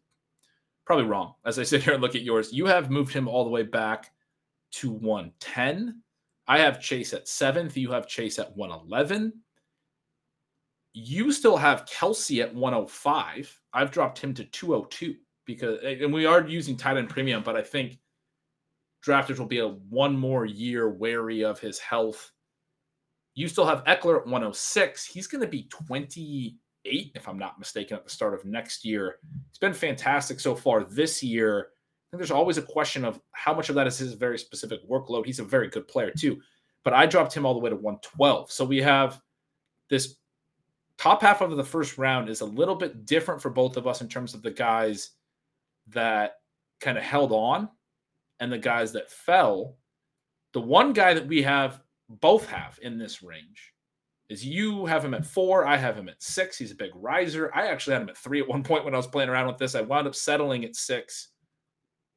probably 0.85 1.05
wrong. 1.05 1.33
As 1.45 1.59
I 1.59 1.63
sit 1.63 1.83
here 1.83 1.93
and 1.93 2.01
look 2.01 2.15
at 2.15 2.23
yours, 2.23 2.53
you 2.53 2.65
have 2.65 2.89
moved 2.89 3.13
him 3.13 3.27
all 3.27 3.43
the 3.43 3.49
way 3.49 3.63
back 3.63 4.11
to 4.71 4.91
110. 4.91 6.01
I 6.47 6.59
have 6.59 6.81
Chase 6.81 7.13
at 7.13 7.27
seventh. 7.27 7.75
You 7.75 7.91
have 7.91 8.07
Chase 8.07 8.39
at 8.39 8.55
111. 8.55 9.33
You 10.97 11.33
still 11.33 11.57
have 11.57 11.85
Kelce 11.85 12.41
at 12.41 12.55
105. 12.55 13.59
I've 13.73 13.91
dropped 13.91 14.17
him 14.17 14.33
to 14.35 14.45
202 14.45 15.15
because, 15.43 15.79
and 15.83 16.13
we 16.13 16.25
are 16.25 16.47
using 16.47 16.77
tight 16.77 16.95
end 16.95 17.09
premium, 17.09 17.43
but 17.43 17.57
I 17.57 17.61
think 17.61 17.99
drafters 19.05 19.37
will 19.37 19.45
be 19.45 19.59
a 19.59 19.67
one 19.67 20.17
more 20.17 20.45
year 20.45 20.89
wary 20.89 21.43
of 21.43 21.59
his 21.59 21.79
health. 21.79 22.31
You 23.33 23.49
still 23.49 23.65
have 23.65 23.83
Ekeler 23.83 24.19
at 24.19 24.25
106. 24.25 25.05
He's 25.05 25.27
going 25.27 25.41
to 25.41 25.47
be 25.47 25.63
28, 25.63 27.11
if 27.13 27.27
I'm 27.27 27.37
not 27.37 27.59
mistaken, 27.59 27.97
at 27.97 28.05
the 28.05 28.09
start 28.09 28.33
of 28.33 28.45
next 28.45 28.85
year. 28.85 29.17
He's 29.51 29.59
been 29.59 29.73
fantastic 29.73 30.39
so 30.39 30.55
far 30.55 30.85
this 30.85 31.21
year. 31.21 31.59
I 31.59 32.05
think 32.11 32.19
there's 32.19 32.31
always 32.31 32.57
a 32.57 32.61
question 32.61 33.03
of 33.03 33.19
how 33.33 33.53
much 33.53 33.67
of 33.67 33.75
that 33.75 33.85
is 33.85 33.97
his 33.97 34.13
very 34.13 34.39
specific 34.39 34.79
workload. 34.89 35.25
He's 35.25 35.39
a 35.39 35.43
very 35.43 35.67
good 35.67 35.89
player, 35.89 36.11
too. 36.17 36.39
But 36.85 36.93
I 36.93 37.05
dropped 37.05 37.35
him 37.35 37.45
all 37.45 37.53
the 37.53 37.59
way 37.59 37.69
to 37.69 37.75
112. 37.75 38.49
So 38.49 38.63
we 38.63 38.81
have 38.81 39.19
this 39.89 40.15
top 41.05 41.21
half 41.21 41.41
of 41.41 41.55
the 41.55 41.63
first 41.63 41.99
round 41.99 42.29
is 42.29 42.41
a 42.41 42.45
little 42.45 42.73
bit 42.73 43.05
different 43.05 43.39
for 43.39 43.51
both 43.51 43.77
of 43.77 43.85
us 43.85 44.01
in 44.01 44.07
terms 44.07 44.33
of 44.33 44.41
the 44.41 44.49
guys 44.49 45.11
that 45.89 46.37
kind 46.81 46.97
of 46.97 47.03
held 47.03 47.31
on 47.31 47.69
and 48.39 48.51
the 48.51 48.57
guys 48.57 48.91
that 48.91 49.11
fell. 49.11 49.77
The 50.53 50.61
one 50.61 50.93
guy 50.93 51.13
that 51.13 51.27
we 51.27 51.43
have 51.43 51.79
both 52.09 52.49
have 52.49 52.79
in 52.81 52.97
this 52.97 53.21
range 53.21 53.71
is 54.29 54.43
you 54.43 54.87
have 54.87 55.05
him 55.05 55.13
at 55.13 55.27
four. 55.27 55.67
I 55.67 55.77
have 55.77 55.95
him 55.95 56.09
at 56.09 56.23
six. 56.23 56.57
He's 56.57 56.71
a 56.71 56.75
big 56.75 56.89
riser. 56.95 57.51
I 57.53 57.67
actually 57.67 57.93
had 57.93 58.01
him 58.01 58.09
at 58.09 58.17
three 58.17 58.41
at 58.41 58.47
one 58.47 58.63
point 58.63 58.83
when 58.83 58.95
I 58.95 58.97
was 58.97 59.05
playing 59.05 59.29
around 59.29 59.45
with 59.45 59.59
this. 59.59 59.75
I 59.75 59.81
wound 59.81 60.07
up 60.07 60.15
settling 60.15 60.65
at 60.65 60.75
six. 60.75 61.27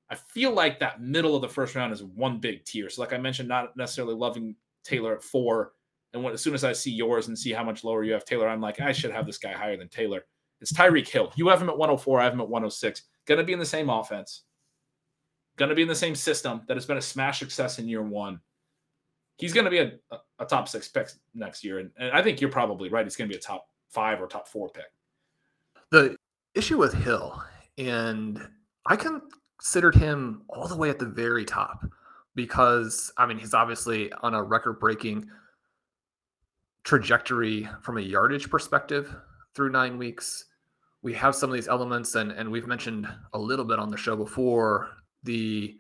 I 0.09 0.14
feel 0.14 0.52
like 0.52 0.80
that 0.80 1.02
middle 1.02 1.37
of 1.37 1.42
the 1.42 1.49
first 1.50 1.75
round 1.75 1.92
is 1.92 2.02
one 2.02 2.38
big 2.38 2.64
tier. 2.64 2.88
So, 2.88 3.02
like 3.02 3.12
I 3.12 3.18
mentioned, 3.18 3.50
not 3.50 3.76
necessarily 3.76 4.14
loving 4.14 4.57
Taylor 4.83 5.14
at 5.14 5.23
four 5.23 5.73
and 6.15 6.23
when, 6.23 6.33
as 6.33 6.41
soon 6.41 6.55
as 6.55 6.65
I 6.65 6.73
see 6.73 6.91
yours 6.91 7.29
and 7.29 7.38
see 7.38 7.53
how 7.53 7.65
much 7.65 7.85
lower 7.85 8.03
you 8.03 8.12
have 8.12 8.25
Taylor, 8.25 8.49
I'm 8.49 8.61
like, 8.61 8.81
I 8.81 8.93
should 8.93 9.11
have 9.11 9.27
this 9.27 9.38
guy 9.38 9.53
higher 9.53 9.77
than 9.77 9.88
Taylor. 9.88 10.25
It's 10.61 10.73
Tyreek 10.73 11.09
Hill. 11.09 11.33
You 11.37 11.49
have 11.49 11.61
him 11.61 11.69
at 11.69 11.77
104. 11.77 12.21
I 12.21 12.25
have 12.25 12.33
him 12.33 12.41
at 12.41 12.49
106. 12.49 13.03
Going 13.27 13.38
to 13.38 13.45
be 13.45 13.53
in 13.53 13.59
the 13.59 13.67
same 13.67 13.91
offense. 13.91 14.43
Going 15.57 15.69
to 15.69 15.75
be 15.75 15.83
in 15.83 15.88
the 15.88 15.95
same 15.95 16.15
system 16.15 16.62
that 16.67 16.77
has 16.77 16.87
been 16.87 16.97
a 16.97 17.03
smash 17.03 17.41
success 17.41 17.79
in 17.79 17.88
year 17.88 18.03
one. 18.03 18.41
He's 19.37 19.53
going 19.53 19.67
to 19.67 19.71
be 19.71 19.79
a, 19.79 19.93
a, 20.41 20.45
top 20.45 20.69
six 20.69 20.88
pick 20.88 21.11
next 21.35 21.62
year. 21.62 21.79
And, 21.79 21.91
and 21.97 22.11
I 22.11 22.23
think 22.23 22.41
you're 22.41 22.50
probably 22.50 22.88
right. 22.88 23.07
He's 23.07 23.15
going 23.15 23.29
to 23.29 23.33
be 23.33 23.38
a 23.38 23.43
top 23.43 23.69
five 23.88 24.21
or 24.21 24.27
top 24.27 24.49
four 24.49 24.69
pick. 24.69 24.87
The 25.91 26.17
issue 26.55 26.79
with 26.79 26.93
Hill, 26.93 27.41
and 27.77 28.45
I 28.87 28.97
considered 28.97 29.95
him 29.95 30.43
all 30.49 30.67
the 30.67 30.77
way 30.77 30.91
at 30.91 30.99
the 30.99 31.07
very 31.07 31.45
top 31.45 31.87
because, 32.35 33.12
I 33.17 33.27
mean, 33.27 33.38
he's 33.38 33.55
obviously 33.55 34.12
on 34.23 34.35
a 34.35 34.43
record 34.43 34.81
breaking– 34.81 35.29
trajectory 36.88 37.68
from 37.83 37.99
a 37.99 38.00
yardage 38.00 38.49
perspective 38.49 39.14
through 39.54 39.68
nine 39.68 39.99
weeks. 39.99 40.47
We 41.02 41.12
have 41.12 41.35
some 41.35 41.50
of 41.50 41.54
these 41.54 41.68
elements, 41.68 42.14
and, 42.14 42.33
and 42.33 42.50
we've 42.50 42.66
mentioned 42.66 43.07
a 43.35 43.38
little 43.38 43.66
bit 43.66 43.78
on 43.78 43.90
the 43.90 43.99
show 43.99 44.16
before 44.16 44.88
the 45.23 45.76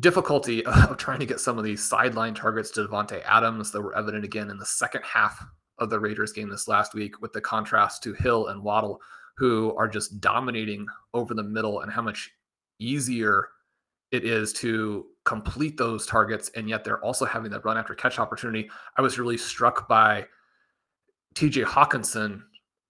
difficulty 0.00 0.66
of 0.66 0.96
trying 0.96 1.20
to 1.20 1.26
get 1.26 1.38
some 1.38 1.56
of 1.56 1.62
these 1.62 1.88
sideline 1.88 2.34
targets 2.34 2.72
to 2.72 2.80
Davante 2.80 3.22
Adams 3.24 3.70
that 3.70 3.80
were 3.80 3.96
evident 3.96 4.24
again 4.24 4.50
in 4.50 4.58
the 4.58 4.66
second 4.66 5.02
half 5.04 5.40
of 5.78 5.88
the 5.88 6.00
Raiders 6.00 6.32
game 6.32 6.50
this 6.50 6.66
last 6.66 6.92
week, 6.92 7.22
with 7.22 7.32
the 7.32 7.40
contrast 7.40 8.02
to 8.02 8.12
Hill 8.12 8.48
and 8.48 8.64
Waddle, 8.64 9.00
who 9.36 9.72
are 9.76 9.86
just 9.86 10.20
dominating 10.20 10.84
over 11.14 11.32
the 11.32 11.44
middle, 11.44 11.82
and 11.82 11.92
how 11.92 12.02
much 12.02 12.32
easier 12.80 13.50
it 14.10 14.24
is 14.24 14.52
to 14.54 15.06
complete 15.26 15.76
those 15.76 16.06
targets, 16.06 16.50
and 16.54 16.68
yet 16.68 16.84
they're 16.84 17.04
also 17.04 17.26
having 17.26 17.50
that 17.50 17.64
run 17.64 17.76
after 17.76 17.94
catch 17.94 18.18
opportunity. 18.18 18.70
I 18.96 19.02
was 19.02 19.18
really 19.18 19.36
struck 19.36 19.86
by 19.88 20.26
T.J. 21.34 21.64
Hockenson 21.64 22.42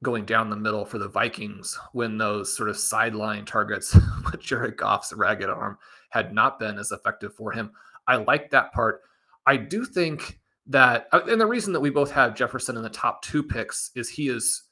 going 0.05 0.26
down 0.26 0.50
the 0.50 0.57
middle 0.57 0.85
for 0.85 0.99
the 0.99 1.09
Vikings 1.09 1.76
when 1.93 2.19
those 2.19 2.55
sort 2.55 2.69
of 2.69 2.76
sideline 2.76 3.47
targets 3.47 3.97
with 4.31 4.40
Jared 4.40 4.76
Goff's 4.76 5.12
ragged 5.12 5.49
arm 5.49 5.78
had 6.11 6.33
not 6.35 6.59
been 6.59 6.78
as 6.78 6.93
effective 6.93 7.35
for 7.35 7.50
him. 7.50 7.73
I 8.07 8.16
like 8.16 8.50
that 8.50 8.73
part. 8.73 9.00
I 9.47 9.57
do 9.57 9.85
think 9.85 10.38
that, 10.66 11.09
uh, 11.12 11.23
and 11.28 11.40
the 11.40 11.47
reason 11.47 11.73
that 11.73 11.81
we 11.81 11.90
both 11.90 12.11
have 12.11 12.37
Jefferson 12.37 12.76
in 12.76 12.83
the 12.83 12.90
top 12.90 13.23
two 13.23 13.43
picks 13.43 13.90
is 13.95 14.09
he 14.09 14.28
is 14.28 14.64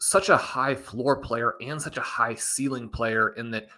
such 0.00 0.28
a 0.28 0.36
high 0.36 0.74
floor 0.74 1.16
player 1.16 1.54
and 1.62 1.80
such 1.80 1.96
a 1.96 2.02
high 2.02 2.34
ceiling 2.34 2.88
player 2.88 3.30
in 3.30 3.50
that 3.52 3.68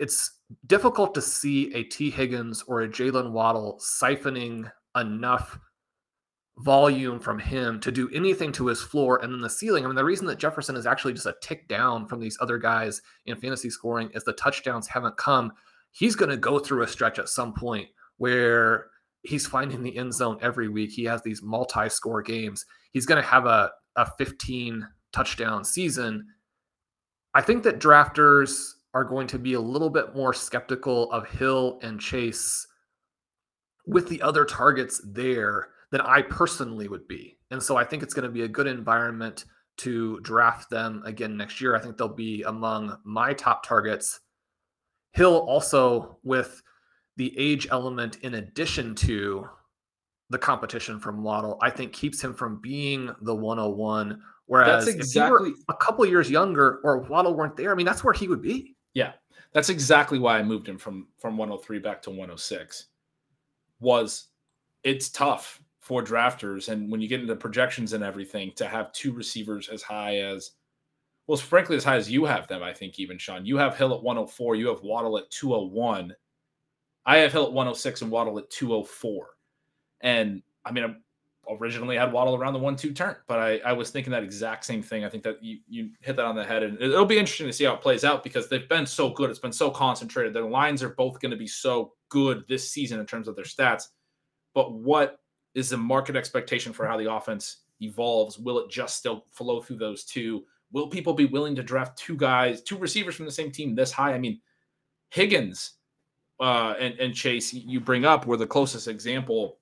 it's 0.00 0.38
difficult 0.66 1.14
to 1.14 1.20
see 1.20 1.72
a 1.74 1.84
Tee 1.84 2.10
Higgins 2.10 2.64
or 2.66 2.80
a 2.80 2.88
Jaylen 2.88 3.32
Waddle 3.32 3.78
siphoning 3.80 4.70
enough 4.96 5.58
volume 6.56 7.20
from 7.20 7.38
him 7.38 7.78
to 7.80 7.92
do 7.92 8.08
anything 8.14 8.50
to 8.52 8.66
his 8.66 8.80
floor 8.80 9.18
and 9.22 9.32
then 9.32 9.42
the 9.42 9.50
ceiling. 9.50 9.84
I 9.84 9.86
mean, 9.86 9.96
the 9.96 10.04
reason 10.04 10.26
that 10.26 10.38
Jefferson 10.38 10.74
is 10.74 10.86
actually 10.86 11.12
just 11.12 11.26
a 11.26 11.34
tick 11.42 11.68
down 11.68 12.06
from 12.06 12.18
these 12.18 12.38
other 12.40 12.56
guys 12.56 13.02
in 13.26 13.36
fantasy 13.36 13.68
scoring 13.68 14.10
is 14.14 14.24
the 14.24 14.32
touchdowns 14.32 14.88
haven't 14.88 15.18
come. 15.18 15.52
He's 15.92 16.16
going 16.16 16.30
to 16.30 16.36
go 16.38 16.58
through 16.58 16.82
a 16.82 16.88
stretch 16.88 17.18
at 17.18 17.28
some 17.28 17.52
point 17.52 17.88
where 18.16 18.86
he's 19.22 19.46
finding 19.46 19.82
the 19.82 19.96
end 19.98 20.14
zone 20.14 20.38
every 20.40 20.68
week. 20.68 20.92
He 20.92 21.04
has 21.04 21.22
these 21.22 21.42
multi 21.42 21.90
score 21.90 22.22
games. 22.22 22.64
He's 22.92 23.06
going 23.06 23.22
to 23.22 23.28
have 23.28 23.44
a, 23.44 23.70
a 23.96 24.10
15 24.16 24.88
touchdown 25.12 25.62
season. 25.62 26.26
I 27.34 27.42
think 27.42 27.64
that 27.64 27.80
drafters 27.80 28.72
are 28.94 29.04
going 29.04 29.26
to 29.28 29.38
be 29.38 29.54
a 29.54 29.60
little 29.60 29.90
bit 29.90 30.14
more 30.14 30.34
skeptical 30.34 31.10
of 31.12 31.28
Hill 31.28 31.78
and 31.82 32.00
Chase 32.00 32.66
with 33.86 34.08
the 34.08 34.20
other 34.22 34.44
targets 34.44 35.00
there 35.04 35.68
than 35.90 36.00
I 36.00 36.22
personally 36.22 36.88
would 36.88 37.06
be. 37.08 37.38
And 37.50 37.62
so 37.62 37.76
I 37.76 37.84
think 37.84 38.02
it's 38.02 38.14
going 38.14 38.24
to 38.24 38.32
be 38.32 38.42
a 38.42 38.48
good 38.48 38.66
environment 38.66 39.44
to 39.78 40.20
draft 40.20 40.70
them 40.70 41.02
again 41.04 41.36
next 41.36 41.60
year. 41.60 41.74
I 41.74 41.80
think 41.80 41.96
they'll 41.96 42.08
be 42.08 42.42
among 42.42 42.96
my 43.04 43.32
top 43.32 43.64
targets. 43.66 44.20
Hill 45.12 45.38
also 45.48 46.18
with 46.22 46.62
the 47.16 47.36
age 47.38 47.66
element 47.70 48.18
in 48.22 48.34
addition 48.34 48.94
to 48.96 49.48
the 50.30 50.38
competition 50.38 51.00
from 51.00 51.22
Waddle, 51.22 51.58
I 51.60 51.70
think 51.70 51.92
keeps 51.92 52.22
him 52.22 52.34
from 52.34 52.60
being 52.60 53.10
the 53.22 53.34
101. 53.34 54.20
Whereas 54.46 54.84
that's 54.84 54.96
exactly 54.96 55.52
a 55.68 55.74
couple 55.74 56.04
years 56.06 56.30
younger 56.30 56.80
or 56.84 56.98
Waddle 56.98 57.34
weren't 57.34 57.56
there, 57.56 57.72
I 57.72 57.74
mean, 57.74 57.86
that's 57.86 58.04
where 58.04 58.14
he 58.14 58.28
would 58.28 58.42
be. 58.42 58.76
Yeah, 58.94 59.12
that's 59.52 59.68
exactly 59.68 60.18
why 60.18 60.38
I 60.38 60.42
moved 60.42 60.68
him 60.68 60.78
from 60.78 61.08
from 61.18 61.36
103 61.36 61.78
back 61.78 62.02
to 62.02 62.10
106. 62.10 62.86
Was 63.80 64.28
it's 64.82 65.08
tough 65.10 65.62
for 65.80 66.02
drafters, 66.02 66.68
and 66.68 66.90
when 66.90 67.00
you 67.00 67.08
get 67.08 67.20
into 67.20 67.34
projections 67.36 67.92
and 67.92 68.04
everything, 68.04 68.52
to 68.56 68.66
have 68.66 68.92
two 68.92 69.12
receivers 69.12 69.68
as 69.68 69.82
high 69.82 70.18
as, 70.18 70.52
well, 71.26 71.38
frankly, 71.38 71.76
as 71.76 71.84
high 71.84 71.96
as 71.96 72.10
you 72.10 72.24
have 72.24 72.46
them. 72.48 72.62
I 72.62 72.72
think 72.72 72.98
even 72.98 73.18
Shawn, 73.18 73.46
you 73.46 73.56
have 73.56 73.76
Hill 73.76 73.94
at 73.94 74.02
104, 74.02 74.56
you 74.56 74.68
have 74.68 74.82
Waddle 74.82 75.18
at 75.18 75.30
201. 75.30 76.14
I 77.06 77.16
have 77.18 77.32
Hill 77.32 77.44
at 77.44 77.52
106 77.52 78.02
and 78.02 78.10
Waddle 78.10 78.38
at 78.38 78.50
204. 78.50 79.26
And 80.02 80.42
I 80.64 80.72
mean, 80.72 80.84
I'm 80.84 81.02
originally 81.58 81.96
had 81.96 82.12
Waddle 82.12 82.36
around 82.36 82.52
the 82.52 82.58
one-two 82.58 82.92
turn, 82.92 83.16
but 83.26 83.38
I, 83.38 83.58
I 83.58 83.72
was 83.72 83.90
thinking 83.90 84.10
that 84.12 84.22
exact 84.22 84.64
same 84.64 84.82
thing. 84.82 85.04
I 85.04 85.08
think 85.08 85.24
that 85.24 85.42
you 85.42 85.58
you 85.68 85.90
hit 86.00 86.16
that 86.16 86.24
on 86.24 86.36
the 86.36 86.44
head, 86.44 86.62
and 86.62 86.80
it'll 86.80 87.04
be 87.04 87.18
interesting 87.18 87.46
to 87.46 87.52
see 87.52 87.64
how 87.64 87.74
it 87.74 87.80
plays 87.80 88.04
out 88.04 88.22
because 88.22 88.48
they've 88.48 88.68
been 88.68 88.86
so 88.86 89.10
good. 89.10 89.30
It's 89.30 89.38
been 89.38 89.52
so 89.52 89.70
concentrated. 89.70 90.32
Their 90.32 90.48
lines 90.48 90.82
are 90.82 90.90
both 90.90 91.20
going 91.20 91.30
to 91.30 91.36
be 91.36 91.46
so 91.46 91.94
good 92.08 92.44
this 92.48 92.70
season 92.70 93.00
in 93.00 93.06
terms 93.06 93.28
of 93.28 93.36
their 93.36 93.44
stats. 93.44 93.84
But 94.54 94.72
what 94.72 95.20
is 95.54 95.70
the 95.70 95.76
market 95.76 96.16
expectation 96.16 96.72
for 96.72 96.86
how 96.86 96.96
the 96.96 97.12
offense 97.12 97.58
evolves? 97.80 98.38
Will 98.38 98.58
it 98.58 98.70
just 98.70 98.96
still 98.96 99.24
flow 99.32 99.60
through 99.60 99.78
those 99.78 100.04
two? 100.04 100.44
Will 100.72 100.88
people 100.88 101.14
be 101.14 101.26
willing 101.26 101.54
to 101.56 101.62
draft 101.62 101.98
two 101.98 102.16
guys, 102.16 102.62
two 102.62 102.78
receivers 102.78 103.14
from 103.14 103.26
the 103.26 103.32
same 103.32 103.50
team 103.50 103.74
this 103.74 103.92
high? 103.92 104.14
I 104.14 104.18
mean, 104.18 104.40
Higgins 105.10 105.72
uh, 106.40 106.74
and, 106.78 106.98
and 106.98 107.14
Chase, 107.14 107.52
you 107.52 107.80
bring 107.80 108.04
up 108.04 108.26
were 108.26 108.36
the 108.36 108.46
closest 108.46 108.88
example 108.88 109.58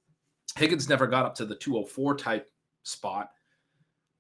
Higgins 0.57 0.89
never 0.89 1.07
got 1.07 1.25
up 1.25 1.35
to 1.37 1.45
the 1.45 1.55
204 1.55 2.17
type 2.17 2.51
spot. 2.83 3.31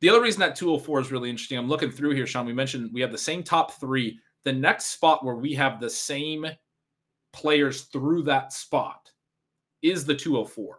The 0.00 0.08
other 0.08 0.22
reason 0.22 0.40
that 0.40 0.54
204 0.54 1.00
is 1.00 1.12
really 1.12 1.30
interesting, 1.30 1.58
I'm 1.58 1.68
looking 1.68 1.90
through 1.90 2.14
here, 2.14 2.26
Shawn. 2.26 2.46
We 2.46 2.52
mentioned 2.52 2.90
we 2.92 3.00
have 3.00 3.12
the 3.12 3.18
same 3.18 3.42
top 3.42 3.72
three. 3.72 4.18
The 4.44 4.52
next 4.52 4.86
spot 4.86 5.24
where 5.24 5.34
we 5.34 5.54
have 5.54 5.80
the 5.80 5.90
same 5.90 6.46
players 7.32 7.82
through 7.82 8.22
that 8.22 8.52
spot 8.52 9.10
is 9.82 10.04
the 10.04 10.14
204. 10.14 10.78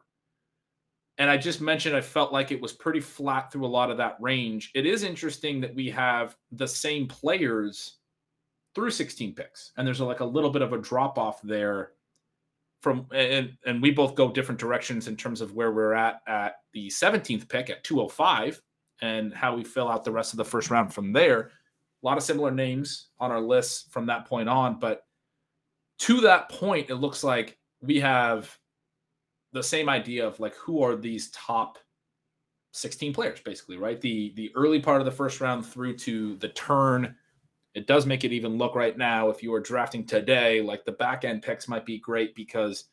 And 1.18 1.29
I 1.29 1.36
just 1.36 1.60
mentioned 1.60 1.98
I 1.98 2.01
felt 2.01 2.32
like 2.32 2.51
it 2.51 2.62
was 2.62 2.72
pretty 2.72 3.01
flat 3.01 3.51
through 3.51 3.65
a 3.65 3.68
lot 3.68 3.91
of 3.91 3.98
that 3.98 4.15
range. 4.22 4.72
It 4.74 4.86
is 4.86 5.03
interesting 5.03 5.60
that 5.60 5.75
we 5.75 5.89
have 5.89 6.38
the 6.53 6.68
same 6.68 7.08
players 7.08 7.98
through 8.74 8.91
16 8.91 9.36
picks, 9.36 9.74
and 9.75 9.86
there's 9.86 10.00
like 10.00 10.22
a 10.22 10.25
little 10.25 10.50
bit 10.50 10.62
of 10.62 10.72
a 10.72 10.77
drop 10.77 11.18
off 11.18 11.41
there 11.41 11.91
from 12.82 13.06
and 13.14 13.58
and 13.66 13.82
we 13.82 13.92
both 13.92 14.16
go 14.16 14.32
different 14.32 14.60
directions 14.60 15.08
in 15.08 15.16
terms 15.16 15.42
of 15.42 15.54
where 15.54 15.72
we're 15.72 15.94
at 15.94 16.22
at 16.28 16.56
the 16.74 16.88
17th 16.88 17.50
pick 17.50 17.70
at 17.70 17.84
205 17.84 18.62
and 19.02 19.34
how 19.34 19.56
we 19.56 19.64
fill 19.64 19.90
out 19.90 20.04
the 20.04 20.12
rest 20.12 20.34
of 20.34 20.38
the 20.38 20.46
first 20.46 20.70
round 20.70 20.94
from 20.94 21.12
there. 21.14 21.52
A 22.02 22.06
lot 22.06 22.18
of 22.18 22.24
similar 22.24 22.52
names 22.52 23.10
on 23.20 23.32
our 23.32 23.42
list 23.42 23.92
from 23.92 24.06
that 24.06 24.26
point 24.26 24.48
on, 24.48 24.80
but 24.80 25.04
to 26.00 26.22
that 26.22 26.50
point, 26.50 26.90
it 26.90 26.96
looks 26.96 27.24
like 27.24 27.58
we 27.82 28.00
have 28.00 28.58
the 29.52 29.64
same 29.64 29.90
idea 29.90 30.26
of 30.26 30.40
like 30.40 30.56
who 30.56 30.84
are 30.84 30.96
these 30.96 31.32
top 31.32 31.78
16 32.74 33.14
players 33.14 33.40
basically 33.42 33.78
right 33.78 34.00
the 34.00 34.32
the 34.36 34.52
early 34.56 34.80
part 34.80 35.02
of 35.02 35.06
the 35.06 35.12
first 35.12 35.42
round 35.42 35.66
through 35.66 35.96
to 35.96 36.36
the 36.36 36.50
turn 36.50 37.16
it 37.76 37.88
does 37.88 38.06
make 38.06 38.24
it 38.24 38.32
even 38.32 38.58
look 38.58 38.76
right 38.76 38.98
now 38.98 39.30
if 39.30 39.44
you 39.44 39.52
were 39.52 39.60
drafting 39.60 40.06
today 40.06 40.62
like 40.62 40.86
the 40.86 40.92
back 40.92 41.24
end 41.24 41.42
picks 41.42 41.68
might 41.68 41.86
be 41.86 42.00
great 42.00 42.36
because 42.36 42.86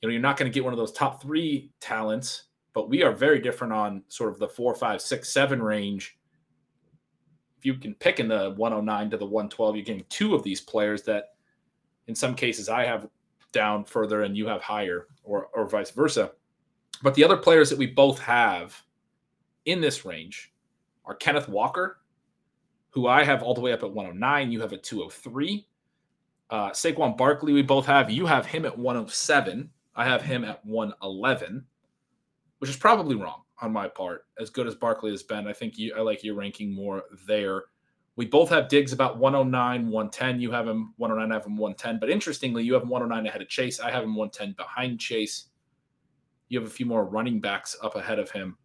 you 0.00 0.08
know 0.08 0.12
you're 0.12 0.22
not 0.22 0.36
going 0.36 0.50
to 0.50 0.54
get 0.54 0.64
one 0.64 0.72
of 0.72 0.78
those 0.78 0.92
top 0.92 1.22
three 1.22 1.70
talents 1.80 2.44
but 2.72 2.88
we 2.88 3.02
are 3.02 3.12
very 3.12 3.40
different 3.40 3.72
on 3.72 4.02
sort 4.08 4.30
of 4.30 4.38
the 4.38 4.48
four 4.48 4.74
five 4.74 5.00
six 5.00 5.28
seven 5.28 5.62
range 5.62 6.18
if 7.58 7.66
you 7.66 7.74
can 7.74 7.94
pick 7.94 8.20
in 8.20 8.28
the 8.28 8.54
109 8.56 9.10
to 9.10 9.16
the 9.16 9.24
112 9.24 9.76
you're 9.76 9.84
getting 9.84 10.04
two 10.08 10.34
of 10.34 10.42
these 10.42 10.60
players 10.60 11.02
that 11.02 11.34
in 12.06 12.14
some 12.14 12.34
cases 12.34 12.68
i 12.68 12.84
have 12.84 13.08
down 13.52 13.84
further 13.84 14.22
and 14.22 14.36
you 14.36 14.46
have 14.46 14.62
higher, 14.62 15.06
or 15.22 15.48
or 15.54 15.68
vice 15.68 15.90
versa. 15.90 16.32
But 17.02 17.14
the 17.14 17.24
other 17.24 17.36
players 17.36 17.70
that 17.70 17.78
we 17.78 17.86
both 17.86 18.18
have 18.20 18.80
in 19.64 19.80
this 19.80 20.04
range 20.04 20.52
are 21.04 21.14
Kenneth 21.14 21.48
Walker, 21.48 21.99
who 22.90 23.06
I 23.06 23.24
have 23.24 23.42
all 23.42 23.54
the 23.54 23.60
way 23.60 23.72
up 23.72 23.82
at 23.82 23.92
109. 23.92 24.52
You 24.52 24.60
have 24.60 24.72
at 24.72 24.82
203. 24.82 25.66
Uh, 26.50 26.70
Saquon 26.70 27.16
Barkley, 27.16 27.52
we 27.52 27.62
both 27.62 27.86
have. 27.86 28.10
You 28.10 28.26
have 28.26 28.46
him 28.46 28.64
at 28.64 28.76
107. 28.76 29.70
I 29.94 30.04
have 30.04 30.22
him 30.22 30.44
at 30.44 30.64
111, 30.64 31.64
which 32.58 32.70
is 32.70 32.76
probably 32.76 33.14
wrong 33.14 33.42
on 33.60 33.72
my 33.72 33.88
part. 33.88 34.26
As 34.38 34.50
good 34.50 34.66
as 34.66 34.74
Barkley 34.74 35.10
has 35.10 35.22
been, 35.22 35.46
I 35.46 35.52
think 35.52 35.78
you, 35.78 35.94
I 35.96 36.00
like 36.00 36.24
your 36.24 36.34
ranking 36.34 36.74
more 36.74 37.04
there. 37.26 37.64
We 38.16 38.26
both 38.26 38.50
have 38.50 38.68
Diggs 38.68 38.92
about 38.92 39.18
109, 39.18 39.88
110. 39.88 40.40
You 40.40 40.50
have 40.50 40.66
him 40.66 40.92
109, 40.96 41.30
I 41.30 41.34
have 41.34 41.46
him 41.46 41.56
110. 41.56 42.00
But 42.00 42.10
interestingly, 42.10 42.64
you 42.64 42.74
have 42.74 42.82
him 42.82 42.88
109 42.88 43.26
ahead 43.28 43.40
of 43.40 43.48
Chase. 43.48 43.80
I 43.80 43.90
have 43.90 44.02
him 44.02 44.16
110 44.16 44.54
behind 44.56 44.98
Chase. 44.98 45.46
You 46.48 46.58
have 46.58 46.68
a 46.68 46.72
few 46.72 46.86
more 46.86 47.04
running 47.04 47.40
backs 47.40 47.76
up 47.82 47.94
ahead 47.94 48.18
of 48.18 48.30
him. 48.30 48.56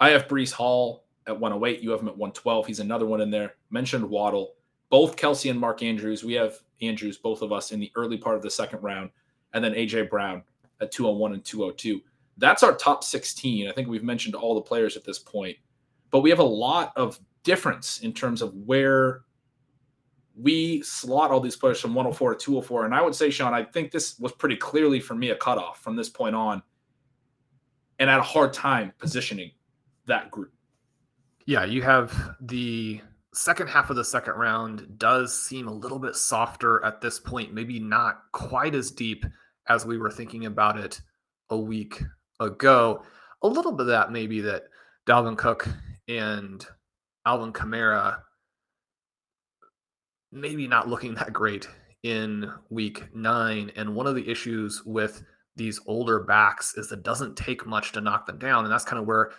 I 0.00 0.10
have 0.10 0.26
Breece 0.26 0.52
Hall 0.52 1.03
at 1.26 1.38
108. 1.38 1.82
You 1.82 1.90
have 1.90 2.00
him 2.00 2.08
at 2.08 2.16
112. 2.16 2.66
He's 2.66 2.80
another 2.80 3.06
one 3.06 3.20
in 3.20 3.30
there. 3.30 3.54
Mentioned 3.70 4.08
Waddle. 4.08 4.54
Both 4.90 5.16
Kelce 5.16 5.50
and 5.50 5.58
Mark 5.58 5.82
Andrews. 5.82 6.24
We 6.24 6.34
have 6.34 6.58
Andrews, 6.82 7.16
both 7.16 7.42
of 7.42 7.52
us, 7.52 7.72
in 7.72 7.80
the 7.80 7.90
early 7.96 8.18
part 8.18 8.36
of 8.36 8.42
the 8.42 8.50
second 8.50 8.82
round. 8.82 9.10
And 9.52 9.64
then 9.64 9.72
AJ 9.72 10.10
Brown 10.10 10.42
at 10.80 10.92
201 10.92 11.32
and 11.32 11.44
202. 11.44 12.00
That's 12.36 12.62
our 12.62 12.74
top 12.74 13.04
16. 13.04 13.68
I 13.68 13.72
think 13.72 13.88
we've 13.88 14.04
mentioned 14.04 14.34
all 14.34 14.54
the 14.54 14.60
players 14.60 14.96
at 14.96 15.04
this 15.04 15.18
point. 15.18 15.56
But 16.10 16.20
we 16.20 16.30
have 16.30 16.38
a 16.38 16.44
lot 16.44 16.92
of 16.96 17.18
difference 17.42 18.00
in 18.00 18.12
terms 18.12 18.42
of 18.42 18.54
where 18.54 19.22
we 20.36 20.82
slot 20.82 21.30
all 21.30 21.40
these 21.40 21.56
players 21.56 21.80
from 21.80 21.94
104 21.94 22.34
to 22.34 22.44
204. 22.44 22.84
And 22.86 22.94
I 22.94 23.02
would 23.02 23.14
say, 23.14 23.30
Shawn, 23.30 23.54
I 23.54 23.64
think 23.64 23.90
this 23.90 24.18
was 24.18 24.32
pretty 24.32 24.56
clearly 24.56 25.00
for 25.00 25.14
me 25.14 25.30
a 25.30 25.36
cutoff 25.36 25.80
from 25.80 25.96
this 25.96 26.08
point 26.08 26.34
on. 26.34 26.62
And 27.98 28.10
I 28.10 28.14
had 28.14 28.20
a 28.20 28.24
hard 28.24 28.52
time 28.52 28.92
positioning 28.98 29.52
that 30.06 30.30
group. 30.30 30.53
Yeah, 31.46 31.64
you 31.64 31.82
have 31.82 32.36
the 32.40 33.00
second 33.34 33.68
half 33.68 33.90
of 33.90 33.96
the 33.96 34.04
second 34.04 34.34
round 34.34 34.98
does 34.98 35.38
seem 35.38 35.68
a 35.68 35.74
little 35.74 35.98
bit 35.98 36.16
softer 36.16 36.82
at 36.84 37.00
this 37.00 37.18
point, 37.18 37.52
maybe 37.52 37.78
not 37.78 38.22
quite 38.32 38.74
as 38.74 38.90
deep 38.90 39.26
as 39.68 39.84
we 39.84 39.98
were 39.98 40.10
thinking 40.10 40.46
about 40.46 40.78
it 40.78 41.00
a 41.50 41.58
week 41.58 42.02
ago. 42.40 43.02
A 43.42 43.48
little 43.48 43.72
bit 43.72 43.82
of 43.82 43.86
that 43.88 44.10
maybe 44.10 44.40
that 44.40 44.64
Dalvin 45.06 45.36
Cook 45.36 45.68
and 46.08 46.64
Alvin 47.26 47.52
Kamara 47.52 48.18
maybe 50.32 50.66
not 50.66 50.88
looking 50.88 51.14
that 51.14 51.32
great 51.32 51.68
in 52.02 52.50
week 52.70 53.14
nine. 53.14 53.70
And 53.76 53.94
one 53.94 54.06
of 54.06 54.14
the 54.14 54.28
issues 54.28 54.82
with 54.84 55.22
these 55.56 55.80
older 55.86 56.20
backs 56.20 56.76
is 56.76 56.90
it 56.90 57.02
doesn't 57.02 57.36
take 57.36 57.66
much 57.66 57.92
to 57.92 58.00
knock 58.00 58.26
them 58.26 58.38
down. 58.38 58.64
And 58.64 58.72
that's 58.72 58.84
kind 58.84 58.98
of 58.98 59.06
where 59.06 59.30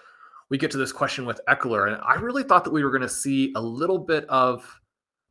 we 0.49 0.57
get 0.57 0.71
to 0.71 0.77
this 0.77 0.91
question 0.91 1.25
with 1.25 1.41
Ekeler. 1.47 1.87
And 1.87 2.01
I 2.05 2.15
really 2.15 2.43
thought 2.43 2.63
that 2.63 2.73
we 2.73 2.83
were 2.83 2.91
going 2.91 3.01
to 3.01 3.09
see 3.09 3.51
a 3.55 3.61
little 3.61 3.97
bit 3.97 4.25
of 4.29 4.79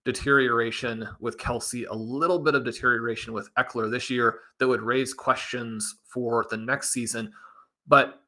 deterioration 0.05 1.09
with 1.21 1.39
Kelce, 1.39 1.85
a 1.89 1.97
little 1.97 2.39
bit 2.39 2.55
of 2.55 2.65
deterioration 2.65 3.33
with 3.33 3.49
Ekeler 3.55 3.91
this 3.91 4.11
year 4.11 4.41
that 4.59 4.69
would 4.69 4.83
raise 4.83 5.15
questions 5.15 5.97
for 6.13 6.45
the 6.51 6.57
next 6.57 6.93
season. 6.93 7.33
But 7.87 8.21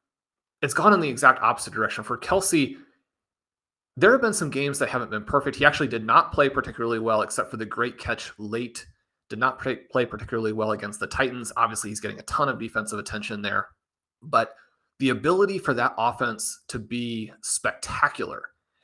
it's 0.61 0.73
gone 0.73 0.93
in 0.93 1.01
the 1.01 1.09
exact 1.09 1.41
opposite 1.43 1.73
direction. 1.73 2.03
For 2.03 2.17
Kelce, 2.17 2.77
there 3.95 4.11
have 4.11 4.21
been 4.21 4.33
some 4.33 4.49
games 4.49 4.79
that 4.79 4.89
haven't 4.89 5.11
been 5.11 5.25
perfect. 5.25 5.57
He 5.57 5.65
actually 5.65 5.87
did 5.87 6.05
not 6.05 6.31
play 6.31 6.49
particularly 6.49 6.99
well, 6.99 7.21
except 7.21 7.51
for 7.51 7.57
the 7.57 7.65
great 7.65 7.97
catch 7.97 8.31
late. 8.37 8.85
Did 9.29 9.39
not 9.39 9.59
play 9.59 10.05
particularly 10.05 10.53
well 10.53 10.71
against 10.71 10.99
the 10.99 11.07
Titans. 11.07 11.51
Obviously, 11.57 11.89
he's 11.89 11.99
getting 11.99 12.19
a 12.19 12.23
ton 12.23 12.47
of 12.47 12.59
defensive 12.59 12.97
attention 12.97 13.41
there. 13.41 13.67
But 14.21 14.53
the 14.99 15.09
ability 15.09 15.59
for 15.59 15.73
that 15.73 15.93
offense 15.97 16.63
to 16.69 16.79
be 16.79 17.31
spectacular. 17.41 18.43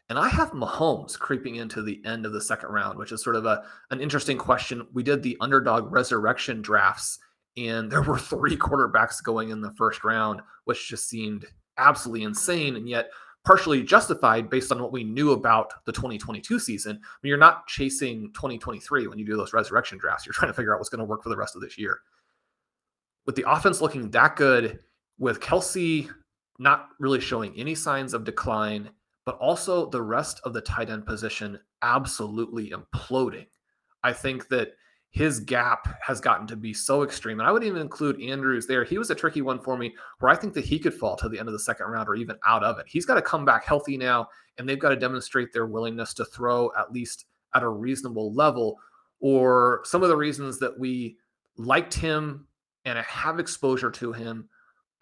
And 0.10 0.20
I 0.20 0.30
have 0.30 0.52
Mahomes 0.52 1.18
creeping 1.18 1.56
into 1.56 1.82
the 1.82 2.02
end 2.06 2.26
of 2.26 2.34
the 2.34 2.42
second 2.42 2.70
round, 2.70 3.00
which 3.00 3.12
is 3.12 3.24
sort 3.24 3.36
of 3.36 3.46
a, 3.46 3.64
an 3.90 4.00
interesting 4.00 4.38
question. 4.38 4.86
We 4.94 5.02
did 5.02 5.24
the 5.24 5.38
underdog 5.40 5.92
resurrection 5.92 6.62
drafts, 6.62 7.18
and 7.58 7.92
there 7.92 8.02
were 8.02 8.18
three 8.20 8.58
quarterbacks 8.58 9.24
going 9.24 9.50
in 9.50 9.62
the 9.62 9.74
first 9.74 10.04
round, 10.04 10.42
which 10.66 10.88
just 10.88 11.10
seemed 11.10 11.46
absolutely 11.78 12.24
insane. 12.24 12.76
And 12.76 12.88
yet, 12.88 13.10
partially 13.46 13.84
justified 13.84 14.50
based 14.50 14.72
on 14.72 14.82
what 14.82 14.92
we 14.92 15.04
knew 15.04 15.32
about 15.32 15.74
the 15.86 15.92
2022 15.92 16.60
season. 16.60 16.96
I 16.96 17.18
mean, 17.22 17.30
you're 17.30 17.38
not 17.38 17.68
chasing 17.68 18.32
2023 18.34 19.08
when 19.08 19.20
you 19.20 19.26
do 19.26 19.36
those 19.36 19.54
resurrection 19.54 19.98
drafts. 19.98 20.26
You're 20.26 20.34
trying 20.34 20.52
to 20.52 20.56
figure 20.56 20.74
out 20.74 20.80
what's 20.80 20.90
going 20.90 21.00
to 21.00 21.06
work 21.06 21.24
for 21.24 21.30
the 21.30 21.38
rest 21.38 21.56
of 21.56 21.62
this 21.62 21.78
year. 21.78 22.00
With 23.26 23.36
the 23.36 23.50
offense 23.50 23.82
looking 23.82 24.12
that 24.12 24.36
good, 24.36 24.80
with 25.20 25.40
Kelce 25.40 26.10
not 26.60 26.90
really 27.00 27.20
showing 27.20 27.54
any 27.56 27.76
signs 27.76 28.14
of 28.14 28.24
decline, 28.24 28.90
but 29.26 29.38
also 29.38 29.90
the 29.90 30.02
rest 30.02 30.42
of 30.44 30.54
the 30.54 30.62
tight 30.62 30.90
end 30.90 31.06
position 31.06 31.60
absolutely 31.82 32.72
imploding. 32.72 33.48
I 34.04 34.14
think 34.14 34.48
that 34.50 34.74
his 35.14 35.40
gap 35.40 35.96
has 36.02 36.20
gotten 36.20 36.48
to 36.48 36.56
be 36.56 36.74
so 36.74 37.04
extreme. 37.04 37.40
And 37.40 37.48
I 37.48 37.52
would 37.52 37.64
even 37.64 37.82
include 37.82 38.20
Andrews 38.20 38.66
there. 38.66 38.84
He 38.84 38.98
was 38.98 39.12
a 39.12 39.16
tricky 39.16 39.44
one 39.44 39.60
for 39.60 39.78
me 39.78 39.94
where 40.20 40.32
I 40.32 40.36
think 40.36 40.56
that 40.56 40.66
he 40.66 40.80
could 40.80 40.94
fall 40.94 41.16
to 41.18 41.30
the 41.30 41.38
end 41.38 41.48
of 41.48 41.54
the 41.54 41.60
second 41.60 41.86
round 41.86 42.10
or 42.10 42.16
even 42.16 42.36
out 42.48 42.64
of 42.64 42.80
it. 42.80 42.86
He's 42.88 43.06
got 43.06 43.16
to 43.16 43.22
come 43.22 43.46
back 43.46 43.64
healthy 43.64 43.96
now, 43.96 44.28
and 44.58 44.68
they've 44.68 44.80
got 44.80 44.90
to 44.90 44.96
demonstrate 44.96 45.54
their 45.54 45.68
willingness 45.68 46.16
to 46.16 46.26
throw 46.26 46.72
at 46.78 46.92
least 46.92 47.26
at 47.54 47.62
a 47.62 47.70
reasonable 47.70 48.34
level. 48.34 48.80
Or 49.20 49.82
some 49.86 50.02
of 50.02 50.10
the 50.10 50.18
reasons 50.18 50.58
that 50.60 50.78
we 50.78 51.18
liked 51.58 51.94
him 51.94 52.48
and 52.84 52.98
have 52.98 53.40
exposure 53.40 53.92
to 53.92 54.14
him, 54.14 54.50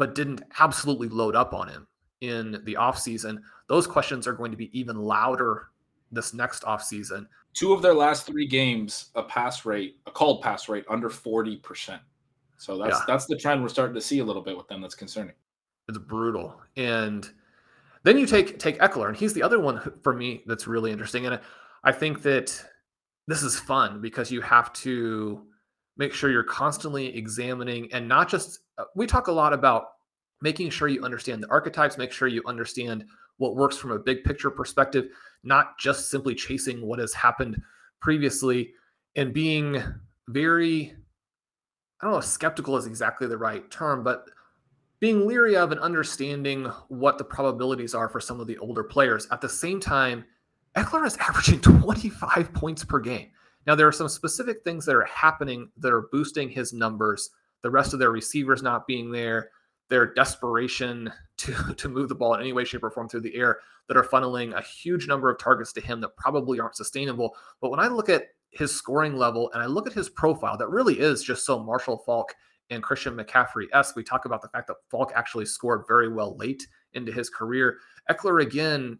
but 0.01 0.15
didn't 0.15 0.41
absolutely 0.57 1.07
load 1.09 1.35
up 1.35 1.53
on 1.53 1.67
him 1.67 1.85
in 2.21 2.59
the 2.63 2.73
offseason, 2.73 3.39
those 3.67 3.85
questions 3.85 4.25
are 4.25 4.33
going 4.33 4.49
to 4.49 4.57
be 4.57 4.75
even 4.77 4.95
louder 4.95 5.67
this 6.11 6.33
next 6.33 6.63
offseason 6.63 7.27
two 7.53 7.71
of 7.73 7.81
their 7.81 7.93
last 7.93 8.25
three 8.25 8.47
games, 8.47 9.11
a 9.15 9.21
pass 9.21 9.63
rate, 9.63 9.97
a 10.07 10.11
called 10.11 10.41
pass 10.41 10.69
rate 10.69 10.85
under 10.89 11.07
40%. 11.07 11.99
So 12.57 12.77
that's 12.77 12.97
yeah. 12.97 13.03
that's 13.07 13.27
the 13.27 13.35
trend 13.35 13.61
we're 13.61 13.69
starting 13.69 13.93
to 13.93 14.01
see 14.01 14.19
a 14.19 14.23
little 14.23 14.41
bit 14.41 14.55
with 14.55 14.67
them 14.67 14.81
that's 14.81 14.95
concerning. 14.95 15.35
It's 15.87 15.97
brutal. 15.97 16.59
And 16.77 17.29
then 18.03 18.17
you 18.17 18.25
take 18.25 18.57
take 18.57 18.79
Ekeler, 18.79 19.07
and 19.07 19.17
he's 19.17 19.33
the 19.33 19.43
other 19.43 19.59
one 19.59 19.81
for 20.01 20.13
me 20.13 20.41
that's 20.47 20.67
really 20.67 20.91
interesting. 20.91 21.27
And 21.27 21.39
I 21.83 21.91
think 21.91 22.21
that 22.23 22.63
this 23.27 23.41
is 23.41 23.59
fun 23.59 24.01
because 24.01 24.31
you 24.31 24.41
have 24.41 24.71
to 24.73 25.43
make 25.97 26.13
sure 26.13 26.31
you're 26.31 26.43
constantly 26.43 27.15
examining 27.15 27.91
and 27.93 28.07
not 28.07 28.29
just 28.29 28.59
Uh, 28.81 28.85
we 28.95 29.05
talk 29.05 29.27
a 29.27 29.31
lot 29.31 29.53
about 29.53 29.89
making 30.41 30.69
sure 30.69 30.87
you 30.87 31.03
understand 31.03 31.43
the 31.43 31.49
archetypes, 31.49 31.97
make 31.97 32.11
sure 32.11 32.27
you 32.27 32.41
understand 32.47 33.05
what 33.37 33.55
works 33.55 33.77
from 33.77 33.91
a 33.91 33.99
big 33.99 34.23
picture 34.23 34.49
perspective, 34.49 35.09
not 35.43 35.77
just 35.77 36.09
simply 36.09 36.33
chasing 36.33 36.81
what 36.81 36.97
has 36.97 37.13
happened 37.13 37.61
previously 37.99 38.73
and 39.15 39.33
being 39.33 39.81
very, 40.29 40.95
I 42.01 42.05
don't 42.05 42.13
know, 42.13 42.17
if 42.17 42.25
skeptical 42.25 42.75
is 42.75 42.87
exactly 42.87 43.27
the 43.27 43.37
right 43.37 43.69
term, 43.69 44.03
but 44.03 44.25
being 44.99 45.27
leery 45.27 45.55
of 45.55 45.71
and 45.71 45.79
understanding 45.79 46.65
what 46.87 47.19
the 47.19 47.23
probabilities 47.23 47.93
are 47.93 48.09
for 48.09 48.19
some 48.19 48.39
of 48.39 48.47
the 48.47 48.57
older 48.57 48.83
players. 48.83 49.27
At 49.31 49.41
the 49.41 49.49
same 49.49 49.79
time, 49.79 50.25
Ekeler 50.75 51.05
is 51.05 51.17
averaging 51.19 51.59
25 51.61 52.51
points 52.53 52.83
per 52.83 52.99
game. 52.99 53.29
Now, 53.67 53.75
there 53.75 53.87
are 53.87 53.91
some 53.91 54.09
specific 54.09 54.63
things 54.63 54.87
that 54.87 54.95
are 54.95 55.05
happening 55.05 55.69
that 55.77 55.93
are 55.93 56.07
boosting 56.11 56.49
his 56.49 56.73
numbers 56.73 57.29
the 57.61 57.71
rest 57.71 57.93
of 57.93 57.99
their 57.99 58.11
receivers 58.11 58.63
not 58.63 58.87
being 58.87 59.11
there, 59.11 59.49
their 59.89 60.13
desperation 60.13 61.11
to, 61.37 61.73
to 61.75 61.89
move 61.89 62.09
the 62.09 62.15
ball 62.15 62.33
in 62.35 62.41
any 62.41 62.53
way, 62.53 62.63
shape, 62.63 62.83
or 62.83 62.91
form 62.91 63.09
through 63.09 63.21
the 63.21 63.35
air 63.35 63.59
that 63.87 63.97
are 63.97 64.03
funneling 64.03 64.53
a 64.53 64.61
huge 64.61 65.07
number 65.07 65.29
of 65.29 65.39
targets 65.39 65.73
to 65.73 65.81
him 65.81 65.99
that 66.01 66.15
probably 66.15 66.59
aren't 66.59 66.75
sustainable. 66.75 67.35
But 67.59 67.71
when 67.71 67.79
I 67.79 67.87
look 67.87 68.09
at 68.09 68.27
his 68.51 68.73
scoring 68.73 69.15
level 69.15 69.49
and 69.53 69.61
I 69.61 69.65
look 69.65 69.87
at 69.87 69.93
his 69.93 70.09
profile, 70.09 70.57
that 70.57 70.69
really 70.69 70.99
is 70.99 71.23
just 71.23 71.45
so 71.45 71.63
Marshall 71.63 72.03
Faulk 72.05 72.33
and 72.69 72.83
Christian 72.83 73.15
McCaffrey 73.15 73.65
esque. 73.73 73.95
We 73.95 74.03
talk 74.03 74.25
about 74.25 74.41
the 74.41 74.47
fact 74.49 74.67
that 74.67 74.77
Faulk 74.89 75.11
actually 75.15 75.45
scored 75.45 75.83
very 75.87 76.11
well 76.11 76.37
late 76.37 76.67
into 76.93 77.11
his 77.11 77.29
career. 77.29 77.77
Ekeler, 78.09 78.41
again, 78.41 78.99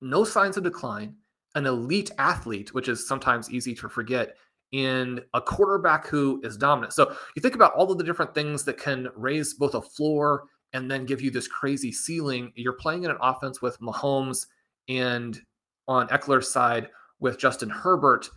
no 0.00 0.24
signs 0.24 0.56
of 0.56 0.64
decline, 0.64 1.14
an 1.54 1.66
elite 1.66 2.10
athlete, 2.18 2.74
which 2.74 2.88
is 2.88 3.06
sometimes 3.06 3.50
easy 3.50 3.74
to 3.74 3.88
forget, 3.88 4.36
in 4.72 5.20
a 5.34 5.40
quarterback 5.40 6.06
who 6.06 6.40
is 6.44 6.56
dominant. 6.56 6.92
So 6.92 7.16
you 7.34 7.42
think 7.42 7.54
about 7.54 7.74
all 7.74 7.90
of 7.90 7.98
the 7.98 8.04
different 8.04 8.34
things 8.34 8.64
that 8.64 8.78
can 8.78 9.08
raise 9.16 9.54
both 9.54 9.74
a 9.74 9.82
floor 9.82 10.44
and 10.72 10.90
then 10.90 11.06
give 11.06 11.22
you 11.22 11.30
this 11.30 11.48
crazy 11.48 11.92
ceiling. 11.92 12.52
You're 12.54 12.74
playing 12.74 13.04
in 13.04 13.10
an 13.10 13.16
offense 13.20 13.62
with 13.62 13.80
Mahomes 13.80 14.46
and 14.88 15.40
on 15.86 16.08
Ekeler's 16.08 16.50
side 16.50 16.90
with 17.20 17.38
Justin 17.38 17.70
Herbert. 17.70 18.28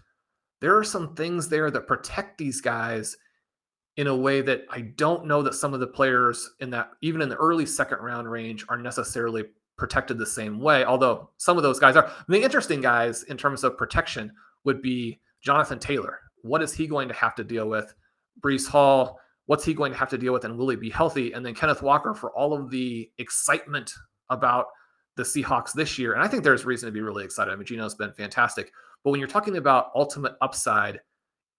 There 0.61 0.77
are 0.77 0.83
some 0.83 1.15
things 1.15 1.49
there 1.49 1.69
that 1.71 1.87
protect 1.87 2.37
these 2.37 2.61
guys 2.61 3.17
in 3.97 4.07
a 4.07 4.15
way 4.15 4.41
that 4.41 4.63
I 4.69 4.81
don't 4.81 5.25
know 5.25 5.41
that 5.41 5.55
some 5.55 5.73
of 5.73 5.81
the 5.81 5.87
players 5.87 6.49
in 6.59 6.69
that, 6.69 6.91
even 7.01 7.21
in 7.21 7.27
the 7.27 7.35
early 7.35 7.65
second 7.65 7.99
round 7.99 8.31
range, 8.31 8.65
are 8.69 8.77
necessarily 8.77 9.43
protected 9.77 10.17
the 10.17 10.25
same 10.25 10.59
way. 10.59 10.85
Although 10.85 11.29
some 11.37 11.57
of 11.57 11.63
those 11.63 11.79
guys 11.79 11.95
are. 11.95 12.09
The 12.27 12.41
interesting 12.41 12.79
guys 12.79 13.23
in 13.23 13.35
terms 13.35 13.63
of 13.63 13.77
protection 13.77 14.31
would 14.63 14.81
be 14.81 15.19
Jonathan 15.41 15.79
Taylor. 15.79 16.19
What 16.43 16.61
is 16.61 16.73
he 16.73 16.87
going 16.87 17.07
to 17.07 17.13
have 17.13 17.35
to 17.35 17.43
deal 17.43 17.67
with? 17.67 17.93
Breece 18.41 18.67
Hall, 18.67 19.19
what's 19.45 19.65
he 19.65 19.73
going 19.73 19.91
to 19.91 19.97
have 19.97 20.09
to 20.09 20.17
deal 20.17 20.33
with? 20.33 20.45
And 20.45 20.57
will 20.57 20.69
he 20.69 20.75
be 20.75 20.89
healthy? 20.89 21.33
And 21.33 21.45
then 21.45 21.53
Kenneth 21.53 21.81
Walker 21.81 22.13
for 22.13 22.31
all 22.31 22.53
of 22.53 22.69
the 22.69 23.09
excitement 23.17 23.93
about 24.29 24.67
the 25.17 25.23
Seahawks 25.23 25.73
this 25.73 25.99
year. 25.99 26.13
And 26.13 26.23
I 26.23 26.27
think 26.27 26.43
there's 26.43 26.65
reason 26.65 26.87
to 26.87 26.93
be 26.93 27.01
really 27.01 27.25
excited. 27.25 27.51
I 27.51 27.55
mean, 27.55 27.65
Geno's 27.65 27.95
been 27.95 28.13
fantastic. 28.13 28.71
But 29.03 29.11
when 29.11 29.19
you're 29.19 29.27
talking 29.27 29.57
about 29.57 29.91
ultimate 29.95 30.35
upside 30.41 30.99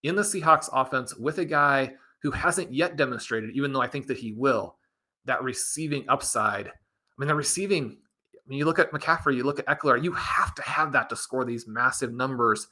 in 0.03 0.17
the 0.17 0.23
Seahawks 0.23 0.69
offense 0.73 1.15
with 1.17 1.39
a 1.39 1.45
guy 1.45 1.93
who 2.23 2.31
hasn't 2.31 2.73
yet 2.73 2.97
demonstrated, 2.97 3.51
even 3.55 3.73
though 3.73 3.83
I 3.83 3.89
think 3.89 4.07
that 4.07 4.17
he 4.17 4.33
will, 4.33 4.77
that 5.25 5.43
receiving 5.43 6.05
upside. 6.09 6.69
I 6.69 6.71
mean, 7.19 7.29
the 7.29 7.35
receiving, 7.35 7.99
when 8.47 8.59
you 8.59 8.65
look 8.65 8.79
at 8.79 8.93
McCaffrey, 8.93 9.37
you 9.37 9.45
look 9.45 9.59
at 9.59 9.67
Ekeler, 9.67 10.03
you 10.03 10.13
have 10.13 10.55
to 10.55 10.63
have 10.63 10.93
that 10.93 11.09
to 11.11 11.17
score 11.17 11.45
these 11.45 11.69
massive 11.69 12.13
numbers 12.13 12.69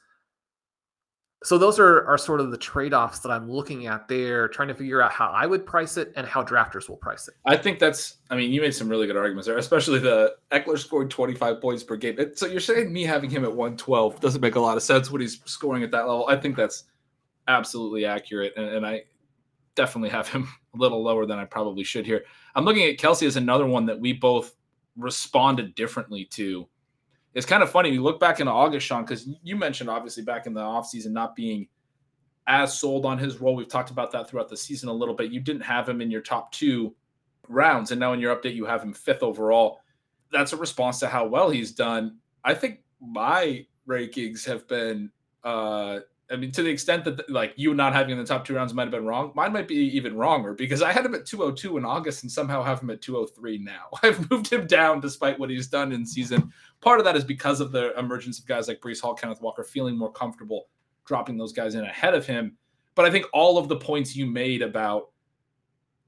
so 1.43 1.57
those 1.57 1.79
are, 1.79 2.05
are 2.05 2.17
sort 2.17 2.39
of 2.39 2.51
the 2.51 2.57
trade-offs 2.57 3.19
that 3.19 3.29
i'm 3.29 3.49
looking 3.49 3.87
at 3.87 4.07
there 4.07 4.47
trying 4.47 4.67
to 4.67 4.73
figure 4.73 5.01
out 5.01 5.11
how 5.11 5.27
i 5.29 5.45
would 5.45 5.65
price 5.65 5.97
it 5.97 6.11
and 6.15 6.27
how 6.27 6.43
drafters 6.43 6.87
will 6.87 6.97
price 6.97 7.27
it. 7.27 7.33
I 7.45 7.57
think 7.57 7.79
that's 7.79 8.17
i 8.29 8.35
mean 8.35 8.51
you 8.51 8.61
made 8.61 8.75
some 8.75 8.89
really 8.89 9.07
good 9.07 9.17
arguments 9.17 9.47
there 9.47 9.57
especially 9.57 9.99
the 9.99 10.35
Ekeler 10.51 10.77
scored 10.77 11.09
25 11.09 11.61
points 11.61 11.83
per 11.83 11.95
game. 11.95 12.17
So 12.35 12.45
you're 12.45 12.59
saying 12.59 12.91
me 12.91 13.03
having 13.03 13.29
him 13.29 13.43
at 13.43 13.51
112 13.51 14.19
doesn't 14.19 14.41
make 14.41 14.55
a 14.55 14.59
lot 14.59 14.77
of 14.77 14.83
sense 14.83 15.09
when 15.09 15.21
he's 15.21 15.41
scoring 15.45 15.83
at 15.83 15.91
that 15.91 16.07
level. 16.07 16.27
I 16.27 16.35
think 16.35 16.55
that's 16.55 16.85
absolutely 17.47 18.05
accurate 18.05 18.53
and, 18.55 18.67
and 18.67 18.85
i 18.85 19.01
definitely 19.75 20.09
have 20.09 20.27
him 20.27 20.47
a 20.75 20.77
little 20.77 21.01
lower 21.01 21.25
than 21.25 21.39
i 21.39 21.45
probably 21.45 21.83
should 21.83 22.05
here. 22.05 22.23
I'm 22.55 22.65
looking 22.65 22.83
at 22.83 22.97
Kelce 22.97 23.25
as 23.25 23.37
another 23.37 23.65
one 23.65 23.85
that 23.85 23.99
we 23.99 24.13
both 24.13 24.55
responded 24.97 25.75
differently 25.75 26.25
to 26.25 26.67
it's 27.33 27.45
kind 27.45 27.63
of 27.63 27.71
funny. 27.71 27.89
You 27.89 28.03
look 28.03 28.19
back 28.19 28.39
in 28.39 28.47
August, 28.47 28.85
Shawn, 28.85 29.03
because 29.03 29.27
you 29.41 29.55
mentioned 29.55 29.89
obviously 29.89 30.23
back 30.23 30.47
in 30.47 30.53
the 30.53 30.61
offseason 30.61 31.11
not 31.11 31.35
being 31.35 31.67
as 32.47 32.77
sold 32.77 33.05
on 33.05 33.17
his 33.17 33.39
role. 33.39 33.55
We've 33.55 33.67
talked 33.67 33.91
about 33.91 34.11
that 34.11 34.29
throughout 34.29 34.49
the 34.49 34.57
season 34.57 34.89
a 34.89 34.93
little 34.93 35.15
bit. 35.15 35.31
You 35.31 35.39
didn't 35.39 35.61
have 35.61 35.87
him 35.87 36.01
in 36.01 36.11
your 36.11 36.21
top 36.21 36.51
two 36.51 36.93
rounds, 37.47 37.91
and 37.91 37.99
now 37.99 38.13
in 38.13 38.19
your 38.19 38.35
update, 38.35 38.55
you 38.55 38.65
have 38.65 38.83
him 38.83 38.93
fifth 38.93 39.23
overall. 39.23 39.79
That's 40.31 40.53
a 40.53 40.57
response 40.57 40.99
to 40.99 41.07
how 41.07 41.25
well 41.25 41.49
he's 41.49 41.71
done. 41.71 42.17
I 42.43 42.53
think 42.53 42.79
my 43.01 43.65
rankings 43.87 44.45
have 44.45 44.67
been 44.67 45.11
uh 45.43 45.99
I 46.31 46.37
mean, 46.37 46.51
to 46.53 46.63
the 46.63 46.69
extent 46.69 47.03
that 47.05 47.29
like 47.29 47.53
you 47.57 47.73
not 47.73 47.93
having 47.93 48.11
in 48.11 48.17
the 48.17 48.25
top 48.25 48.45
two 48.45 48.55
rounds 48.55 48.73
might 48.73 48.83
have 48.83 48.91
been 48.91 49.05
wrong, 49.05 49.31
mine 49.35 49.51
might 49.51 49.67
be 49.67 49.75
even 49.75 50.15
wronger 50.15 50.53
because 50.53 50.81
I 50.81 50.91
had 50.91 51.05
him 51.05 51.13
at 51.13 51.25
202 51.25 51.77
in 51.77 51.85
August 51.85 52.23
and 52.23 52.31
somehow 52.31 52.63
have 52.63 52.81
him 52.81 52.89
at 52.89 53.01
203 53.01 53.57
now. 53.57 53.89
I've 54.03 54.29
moved 54.31 54.51
him 54.51 54.67
down 54.67 55.01
despite 55.01 55.37
what 55.37 55.49
he's 55.49 55.67
done 55.67 55.91
in 55.91 56.05
season. 56.05 56.51
Part 56.79 56.99
of 56.99 57.05
that 57.05 57.15
is 57.15 57.23
because 57.23 57.59
of 57.59 57.71
the 57.71 57.97
emergence 57.99 58.39
of 58.39 58.45
guys 58.45 58.67
like 58.67 58.79
Breece 58.79 59.01
Hall, 59.01 59.13
Kenneth 59.13 59.41
Walker, 59.41 59.63
feeling 59.63 59.97
more 59.97 60.11
comfortable 60.11 60.67
dropping 61.05 61.37
those 61.37 61.53
guys 61.53 61.75
in 61.75 61.83
ahead 61.83 62.13
of 62.13 62.25
him. 62.25 62.57
But 62.95 63.05
I 63.05 63.11
think 63.11 63.25
all 63.33 63.57
of 63.57 63.67
the 63.67 63.77
points 63.77 64.15
you 64.15 64.25
made 64.25 64.61
about 64.61 65.09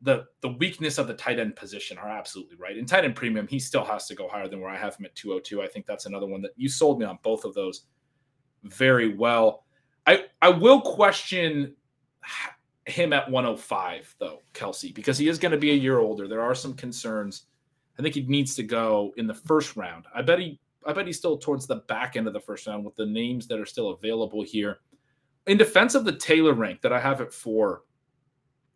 the 0.02 0.26
the 0.42 0.50
weakness 0.50 0.98
of 0.98 1.08
the 1.08 1.14
tight 1.14 1.40
end 1.40 1.56
position 1.56 1.98
are 1.98 2.10
absolutely 2.10 2.58
right. 2.58 2.78
In 2.78 2.86
tight 2.86 3.06
end 3.06 3.16
premium, 3.16 3.48
he 3.48 3.60
still 3.60 3.86
has 3.86 4.06
to 4.08 4.16
go 4.16 4.28
higher 4.28 4.48
than 4.48 4.62
where 4.62 4.70
I 4.70 4.78
have 4.78 4.96
him 4.96 5.06
at 5.06 5.16
202. 5.16 5.62
I 5.62 5.68
think 5.68 5.86
that's 5.86 6.06
another 6.06 6.28
one 6.28 6.42
that 6.42 6.52
you 6.56 6.70
sold 6.70 7.00
me 7.00 7.06
on 7.06 7.18
both 7.24 7.46
of 7.46 7.54
those 7.54 7.86
very 8.64 9.14
well. 9.14 9.63
I 10.06 10.26
I 10.42 10.50
will 10.50 10.82
question 10.82 11.76
him 12.86 13.14
at 13.14 13.30
105 13.30 14.16
though, 14.20 14.40
Kelce, 14.54 14.94
because 14.94 15.18
he 15.18 15.28
is 15.28 15.40
going 15.40 15.52
to 15.52 15.58
be 15.58 15.72
a 15.72 15.76
year 15.76 16.00
older. 16.00 16.28
There 16.28 16.42
are 16.42 16.56
some 16.56 16.74
concerns. 16.74 17.44
I 17.98 18.02
think 18.02 18.16
he 18.16 18.24
needs 18.24 18.56
to 18.56 18.64
go 18.64 19.14
in 19.18 19.28
the 19.28 19.34
first 19.34 19.76
round. 19.76 20.06
I 20.14 20.22
bet 20.22 20.40
he 20.40 20.60
I 20.86 20.94
bet 20.94 21.06
he's 21.06 21.18
still 21.18 21.38
towards 21.38 21.66
the 21.66 21.78
back 21.88 22.16
end 22.16 22.28
of 22.28 22.34
the 22.34 22.40
first 22.40 22.68
round 22.68 22.84
with 22.84 22.96
the 22.96 23.06
names 23.06 23.48
that 23.48 23.60
are 23.60 23.66
still 23.66 23.92
available 23.92 24.44
here. 24.44 24.80
In 25.48 25.58
defense 25.58 25.96
of 25.96 26.06
the 26.06 26.12
Taylor 26.12 26.54
rank 26.54 26.82
that 26.82 26.94
I 26.94 27.00
have 27.00 27.22
at 27.22 27.34
four, 27.34 27.84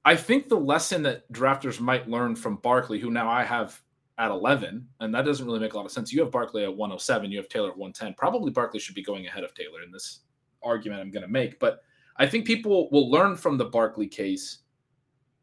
I 0.05 0.15
think 0.15 0.47
the 0.47 0.55
lesson 0.55 1.03
that 1.03 1.29
drafters 1.33 1.79
might 1.79 2.09
learn 2.09 2.35
from 2.35 2.57
Barkley, 2.57 2.99
who 2.99 3.11
now 3.11 3.29
I 3.29 3.43
have 3.43 3.81
at 4.17 4.31
11, 4.31 4.87
and 4.99 5.13
that 5.13 5.25
doesn't 5.25 5.45
really 5.45 5.59
make 5.59 5.73
a 5.73 5.77
lot 5.77 5.85
of 5.85 5.91
sense. 5.91 6.11
You 6.11 6.21
have 6.21 6.31
Barkley 6.31 6.63
at 6.63 6.75
107, 6.75 7.29
you 7.29 7.37
have 7.37 7.49
Taylor 7.49 7.71
at 7.71 7.77
110. 7.77 8.15
Probably 8.17 8.51
Barkley 8.51 8.79
should 8.79 8.95
be 8.95 9.03
going 9.03 9.27
ahead 9.27 9.43
of 9.43 9.53
Taylor 9.53 9.83
in 9.83 9.91
this 9.91 10.21
argument 10.63 11.01
I'm 11.01 11.11
going 11.11 11.25
to 11.25 11.31
make. 11.31 11.59
But 11.59 11.81
I 12.17 12.25
think 12.25 12.45
people 12.45 12.89
will 12.91 13.09
learn 13.09 13.35
from 13.35 13.57
the 13.57 13.65
Barkley 13.65 14.07
case 14.07 14.59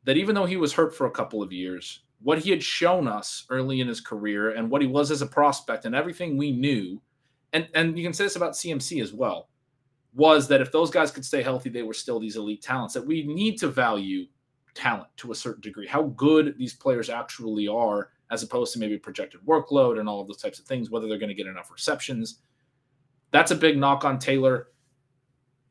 that 0.05 0.16
even 0.16 0.35
though 0.35 0.44
he 0.44 0.57
was 0.57 0.72
hurt 0.72 0.94
for 0.94 1.07
a 1.07 1.11
couple 1.11 1.42
of 1.42 1.53
years, 1.53 2.05
what 2.20 2.38
he 2.38 2.50
had 2.50 2.62
shown 2.62 3.07
us 3.07 3.44
early 3.50 3.81
in 3.81 3.88
his 3.88 4.00
career 4.00 4.50
and 4.50 4.70
what 4.70 4.83
he 4.83 4.88
was 4.88 5.11
as 5.11 5.22
a 5.22 5.27
prospect 5.27 5.85
and 5.85 5.94
everything 5.94 6.37
we 6.37 6.50
knew, 6.50 7.00
and, 7.53 7.68
and 7.74 7.96
you 7.96 8.05
can 8.05 8.12
say 8.12 8.24
this 8.24 8.37
about 8.37 8.53
CMC 8.53 9.03
as 9.03 9.12
well, 9.12 9.48
was 10.14 10.48
that 10.48 10.61
if 10.61 10.72
those 10.72 10.90
guys 10.90 11.11
could 11.11 11.24
stay 11.24 11.42
healthy, 11.42 11.68
they 11.68 11.83
were 11.83 11.94
still 11.94 12.20
these 12.20 12.37
elite 12.37 12.62
talents. 12.62 12.94
That 12.94 13.07
we 13.07 13.27
need 13.27 13.59
to 13.59 13.68
value 13.68 14.27
talent 14.74 15.09
to 15.18 15.33
a 15.33 15.35
certain 15.35 15.61
degree, 15.61 15.87
how 15.87 16.05
good 16.16 16.55
these 16.59 16.74
players 16.74 17.09
actually 17.09 17.68
are, 17.68 18.11
as 18.31 18.42
opposed 18.42 18.72
to 18.72 18.79
maybe 18.79 18.98
projected 18.98 19.40
workload 19.46 19.98
and 19.98 20.09
all 20.09 20.20
of 20.20 20.27
those 20.27 20.42
types 20.42 20.59
of 20.59 20.64
things, 20.64 20.90
whether 20.90 21.09
they're 21.09 21.18
going 21.18 21.29
to 21.29 21.35
get 21.35 21.46
enough 21.46 21.70
receptions. 21.70 22.40
That's 23.31 23.50
a 23.50 23.57
big 23.57 23.79
knock 23.79 24.05
on 24.05 24.18
Taylor. 24.18 24.68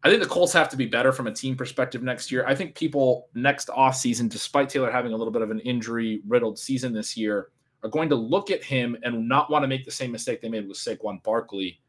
I 0.05 0.09
think 0.09 0.21
the 0.21 0.27
Colts 0.27 0.51
have 0.51 0.67
to 0.69 0.77
be 0.77 0.85
better 0.85 1.13
from 1.13 1.27
a 1.27 1.31
team 1.31 1.55
perspective 1.55 2.03
next 2.03 2.29
year. 2.29 2.45
I 2.45 2.53
think 2.53 2.75
people 2.75 3.29
next 3.35 3.69
offseason, 3.69 4.27
despite 4.29 4.67
Taylor 4.67 4.91
having 4.91 5.13
a 5.13 5.15
little 5.15 5.31
bit 5.31 5.41
of 5.41 5.49
an 5.49 5.61
injury 5.61 6.21
riddled 6.27 6.59
season 6.59 6.91
this 6.93 7.15
year, 7.15 7.49
are 7.83 7.89
going 7.89 8.09
to 8.09 8.15
look 8.15 8.51
at 8.51 8.63
him 8.63 8.97
and 9.03 9.27
not 9.29 9.49
want 9.49 9.63
to 9.63 9.67
make 9.67 9.85
the 9.85 9.91
same 9.91 10.11
mistake 10.11 10.41
they 10.41 10.49
made 10.49 10.67
with 10.67 10.77
Saquon 10.77 11.23
Barkley. 11.23 11.79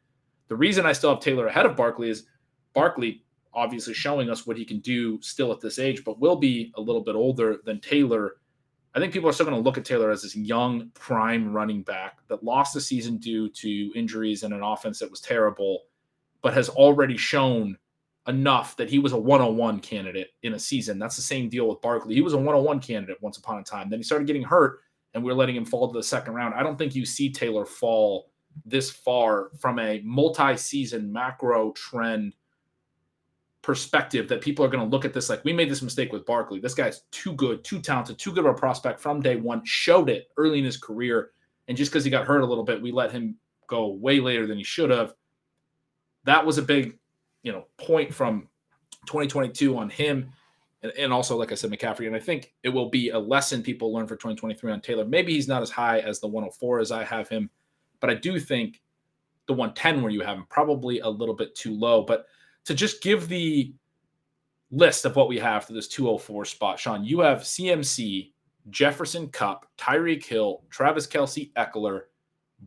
The 0.47 0.55
reason 0.55 0.85
I 0.85 0.93
still 0.93 1.09
have 1.09 1.19
Taylor 1.19 1.47
ahead 1.47 1.65
of 1.65 1.75
Barkley 1.75 2.09
is 2.09 2.27
Barkley 2.73 3.23
obviously 3.53 3.93
showing 3.93 4.29
us 4.29 4.45
what 4.45 4.57
he 4.57 4.65
can 4.65 4.79
do 4.79 5.19
still 5.21 5.51
at 5.51 5.59
this 5.59 5.79
age, 5.79 6.03
but 6.03 6.19
will 6.19 6.35
be 6.35 6.71
a 6.75 6.81
little 6.81 7.01
bit 7.03 7.15
older 7.15 7.57
than 7.65 7.79
Taylor. 7.79 8.35
I 8.93 8.99
think 8.99 9.11
people 9.11 9.29
are 9.29 9.33
still 9.33 9.45
going 9.45 9.57
to 9.57 9.63
look 9.63 9.77
at 9.77 9.85
Taylor 9.85 10.11
as 10.11 10.21
this 10.21 10.35
young 10.35 10.89
prime 10.93 11.51
running 11.51 11.81
back 11.81 12.19
that 12.27 12.43
lost 12.43 12.73
the 12.73 12.81
season 12.81 13.17
due 13.17 13.49
to 13.49 13.91
injuries 13.93 14.43
and 14.43 14.53
an 14.53 14.61
offense 14.61 14.99
that 14.99 15.11
was 15.11 15.19
terrible, 15.19 15.83
but 16.41 16.53
has 16.53 16.69
already 16.69 17.17
shown 17.17 17.77
enough 18.27 18.75
that 18.77 18.89
he 18.89 18.99
was 18.99 19.11
a 19.11 19.17
101 19.17 19.79
candidate 19.79 20.29
in 20.43 20.53
a 20.53 20.59
season. 20.59 20.97
That's 20.97 21.15
the 21.15 21.21
same 21.21 21.49
deal 21.49 21.67
with 21.67 21.81
Barkley. 21.81 22.15
He 22.15 22.21
was 22.21 22.33
a 22.33 22.37
101 22.37 22.79
candidate 22.79 23.21
once 23.21 23.37
upon 23.37 23.59
a 23.59 23.63
time. 23.63 23.89
Then 23.89 23.99
he 23.99 24.03
started 24.03 24.27
getting 24.27 24.43
hurt, 24.43 24.79
and 25.13 25.23
we 25.23 25.31
are 25.31 25.35
letting 25.35 25.55
him 25.55 25.65
fall 25.65 25.91
to 25.91 25.97
the 25.97 26.03
second 26.03 26.33
round. 26.33 26.55
I 26.55 26.63
don't 26.63 26.77
think 26.77 26.95
you 26.95 27.05
see 27.05 27.31
Taylor 27.31 27.65
fall 27.65 28.31
this 28.65 28.89
far 28.89 29.51
from 29.59 29.79
a 29.79 30.01
multi-season 30.03 31.11
macro 31.11 31.71
trend 31.73 32.33
perspective 33.61 34.27
that 34.29 34.41
people 34.41 34.63
are 34.63 34.69
going 34.69 34.83
to 34.83 34.89
look 34.89 35.05
at 35.05 35.13
this 35.13 35.29
like 35.29 35.43
we 35.43 35.51
made 35.51 35.69
this 35.69 35.81
mistake 35.81 36.13
with 36.13 36.25
Barkley. 36.25 36.59
This 36.59 36.75
guy's 36.75 37.01
too 37.11 37.33
good, 37.33 37.63
too 37.63 37.79
talented, 37.79 38.17
too 38.17 38.31
good 38.31 38.45
of 38.45 38.55
a 38.55 38.57
prospect 38.57 38.99
from 38.99 39.21
day 39.21 39.35
one. 39.35 39.61
Showed 39.65 40.09
it 40.09 40.29
early 40.37 40.59
in 40.59 40.65
his 40.65 40.77
career, 40.77 41.31
and 41.67 41.75
just 41.77 41.91
because 41.91 42.03
he 42.03 42.11
got 42.11 42.25
hurt 42.25 42.41
a 42.41 42.45
little 42.45 42.63
bit, 42.63 42.81
we 42.81 42.91
let 42.91 43.11
him 43.11 43.35
go 43.67 43.87
way 43.87 44.19
later 44.19 44.47
than 44.47 44.57
he 44.57 44.63
should 44.63 44.89
have. 44.89 45.13
That 46.23 46.45
was 46.45 46.57
a 46.57 46.61
big 46.63 46.97
you 47.45 47.51
know 47.51 47.65
point 47.77 48.13
from 48.13 48.49
2022 49.05 49.77
on 49.77 49.89
him 49.89 50.29
and, 50.81 50.91
and 50.97 51.13
also 51.13 51.37
like 51.37 51.51
I 51.51 51.55
said 51.55 51.71
McCaffrey 51.71 52.07
and 52.07 52.15
I 52.15 52.19
think 52.19 52.53
it 52.63 52.69
will 52.69 52.89
be 52.89 53.11
a 53.11 53.19
lesson 53.19 53.61
people 53.61 53.93
learn 53.93 54.07
for 54.07 54.15
2023 54.15 54.71
on 54.71 54.81
Taylor. 54.81 55.05
Maybe 55.05 55.33
he's 55.33 55.47
not 55.47 55.61
as 55.61 55.69
high 55.69 55.99
as 55.99 56.19
the 56.19 56.27
104 56.27 56.79
as 56.79 56.91
I 56.91 57.03
have 57.03 57.29
him, 57.29 57.49
but 58.01 58.09
I 58.09 58.15
do 58.15 58.39
think 58.39 58.81
the 59.45 59.53
110 59.53 60.01
where 60.01 60.11
you 60.11 60.21
have 60.21 60.37
him 60.37 60.47
probably 60.49 60.99
a 60.99 61.07
little 61.07 61.35
bit 61.35 61.55
too 61.55 61.73
low, 61.73 62.01
but 62.01 62.25
to 62.65 62.73
just 62.73 63.03
give 63.03 63.29
the 63.29 63.73
list 64.71 65.05
of 65.05 65.15
what 65.15 65.29
we 65.29 65.37
have 65.37 65.65
for 65.65 65.73
this 65.73 65.87
204 65.87 66.45
spot. 66.45 66.79
Shawn, 66.79 67.05
you 67.05 67.19
have 67.19 67.41
CMC, 67.41 68.31
Jefferson 68.71 69.27
Kupp 69.27 69.67
Tyreek 69.77 70.25
Hill, 70.25 70.63
Travis 70.71 71.05
Kelce 71.05 71.53
Ekeler 71.53 72.01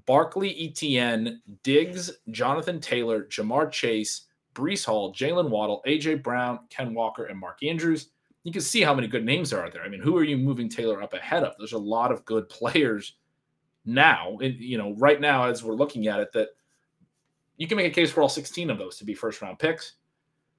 Barkley 0.06 0.54
Etienne 0.64 1.42
Diggs, 1.64 2.10
Jonathan 2.30 2.80
Taylor, 2.80 3.24
Ja'Marr 3.24 3.70
Chase, 3.70 4.27
Breece 4.58 4.84
Hall, 4.84 5.14
Jaylen 5.14 5.50
Waddle, 5.50 5.82
AJ 5.86 6.24
Brown, 6.24 6.58
Ken 6.68 6.92
Walker, 6.92 7.26
and 7.26 7.38
Mark 7.38 7.62
Andrews. 7.62 8.10
You 8.42 8.52
can 8.52 8.60
see 8.60 8.80
how 8.80 8.92
many 8.92 9.06
good 9.06 9.24
names 9.24 9.50
there 9.50 9.60
are 9.60 9.70
there. 9.70 9.84
I 9.84 9.88
mean, 9.88 10.00
who 10.00 10.16
are 10.16 10.24
you 10.24 10.36
moving 10.36 10.68
Taylor 10.68 11.00
up 11.00 11.14
ahead 11.14 11.44
of? 11.44 11.54
There's 11.58 11.72
a 11.74 11.78
lot 11.78 12.10
of 12.10 12.24
good 12.24 12.48
players 12.48 13.14
now, 13.84 14.36
and 14.42 14.54
you 14.56 14.76
know, 14.76 14.94
right 14.96 15.20
now 15.20 15.44
as 15.44 15.62
we're 15.62 15.74
looking 15.74 16.08
at 16.08 16.18
it, 16.18 16.32
that 16.32 16.48
you 17.56 17.68
can 17.68 17.76
make 17.76 17.86
a 17.86 17.94
case 17.94 18.10
for 18.10 18.20
all 18.20 18.28
16 18.28 18.68
of 18.70 18.78
those 18.78 18.96
to 18.98 19.04
be 19.04 19.14
first 19.14 19.40
round 19.40 19.60
picks. 19.60 19.94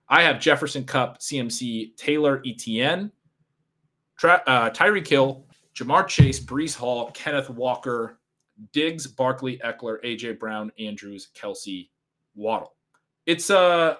I 0.07 0.23
have 0.23 0.39
Jefferson 0.39 0.85
Kupp, 0.85 1.19
CMC, 1.19 1.95
Taylor 1.97 2.41
Etienne, 2.45 3.11
Tra- 4.17 4.43
uh, 4.47 4.69
Tyreek 4.69 5.07
Hill, 5.07 5.45
Ja'Marr 5.75 6.07
Chase, 6.07 6.39
Breece 6.39 6.75
Hall, 6.75 7.11
Kenneth 7.11 7.49
Walker, 7.49 8.19
Diggs, 8.71 9.07
Barkley, 9.07 9.59
Ekeler, 9.59 10.03
AJ 10.03 10.39
Brown, 10.39 10.71
Andrews, 10.79 11.29
Kelce, 11.35 11.89
Waddle. 12.35 12.73
It's 13.29 13.51
uh 13.51 13.97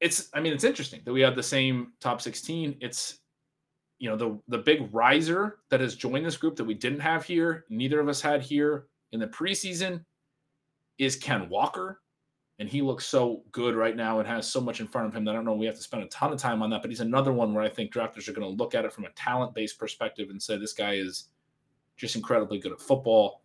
it's 0.00 0.28
I 0.34 0.40
mean 0.40 0.52
it's 0.52 0.62
interesting 0.62 1.00
that 1.06 1.14
we 1.14 1.22
have 1.22 1.34
the 1.34 1.42
same 1.42 1.94
top 1.98 2.20
16. 2.20 2.76
It's 2.78 3.20
you 3.98 4.10
know 4.10 4.16
the 4.16 4.38
the 4.48 4.58
big 4.58 4.92
riser 4.92 5.60
that 5.70 5.80
has 5.80 5.94
joined 5.94 6.26
this 6.26 6.36
group 6.36 6.54
that 6.56 6.64
we 6.64 6.74
didn't 6.74 7.00
have 7.00 7.24
here, 7.24 7.64
neither 7.70 8.00
of 8.00 8.06
us 8.06 8.20
had 8.20 8.42
here 8.42 8.88
in 9.12 9.18
the 9.18 9.28
preseason 9.28 10.04
is 10.98 11.16
Ken 11.16 11.48
Walker 11.48 12.02
and 12.58 12.68
he 12.68 12.82
looks 12.82 13.06
so 13.06 13.44
good 13.50 13.74
right 13.74 13.96
now 13.96 14.18
and 14.18 14.28
has 14.28 14.46
so 14.46 14.60
much 14.60 14.80
in 14.80 14.86
front 14.86 15.06
of 15.06 15.14
him 15.14 15.24
that 15.24 15.30
I 15.30 15.34
don't 15.34 15.46
know 15.46 15.54
we 15.54 15.64
have 15.64 15.76
to 15.76 15.82
spend 15.82 16.02
a 16.02 16.08
ton 16.08 16.30
of 16.30 16.38
time 16.38 16.60
on 16.60 16.68
that. 16.68 16.82
But 16.82 16.90
he's 16.90 17.00
another 17.00 17.32
one 17.32 17.54
where 17.54 17.64
I 17.64 17.70
think 17.70 17.94
drafters 17.94 18.28
are 18.28 18.34
going 18.34 18.46
to 18.46 18.62
look 18.62 18.74
at 18.74 18.84
it 18.84 18.92
from 18.92 19.06
a 19.06 19.10
talent 19.12 19.54
based 19.54 19.78
perspective 19.78 20.28
and 20.28 20.42
say 20.42 20.58
this 20.58 20.74
guy 20.74 20.96
is 20.96 21.30
just 21.96 22.14
incredibly 22.14 22.58
good 22.58 22.72
at 22.72 22.80
football. 22.82 23.40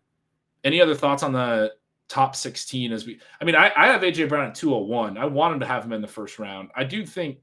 Any 0.62 0.82
other 0.82 0.94
thoughts 0.94 1.22
on 1.22 1.32
the 1.32 1.72
top 2.08 2.36
16 2.36 2.92
as 2.92 3.06
we 3.06 3.18
I 3.40 3.44
mean 3.44 3.56
I, 3.56 3.72
I 3.76 3.86
have 3.86 4.02
AJ 4.02 4.28
Brown 4.28 4.48
at 4.48 4.54
201. 4.54 5.16
I 5.16 5.24
wanted 5.24 5.60
to 5.60 5.66
have 5.66 5.84
him 5.84 5.92
in 5.92 6.02
the 6.02 6.08
first 6.08 6.38
round. 6.38 6.70
I 6.76 6.84
do 6.84 7.06
think 7.06 7.38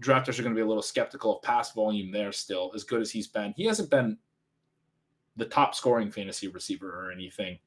drafters 0.00 0.38
are 0.38 0.42
going 0.42 0.54
to 0.54 0.58
be 0.58 0.62
a 0.62 0.66
little 0.66 0.82
skeptical 0.82 1.36
of 1.36 1.42
pass 1.42 1.72
volume 1.72 2.12
there 2.12 2.32
still, 2.32 2.70
as 2.74 2.84
good 2.84 3.00
as 3.00 3.10
he's 3.10 3.26
been. 3.26 3.52
He 3.56 3.64
hasn't 3.64 3.90
been 3.90 4.16
the 5.36 5.44
top 5.44 5.74
scoring 5.74 6.10
fantasy 6.10 6.48
receiver 6.48 6.88
or 6.88 7.12
anything. 7.12 7.58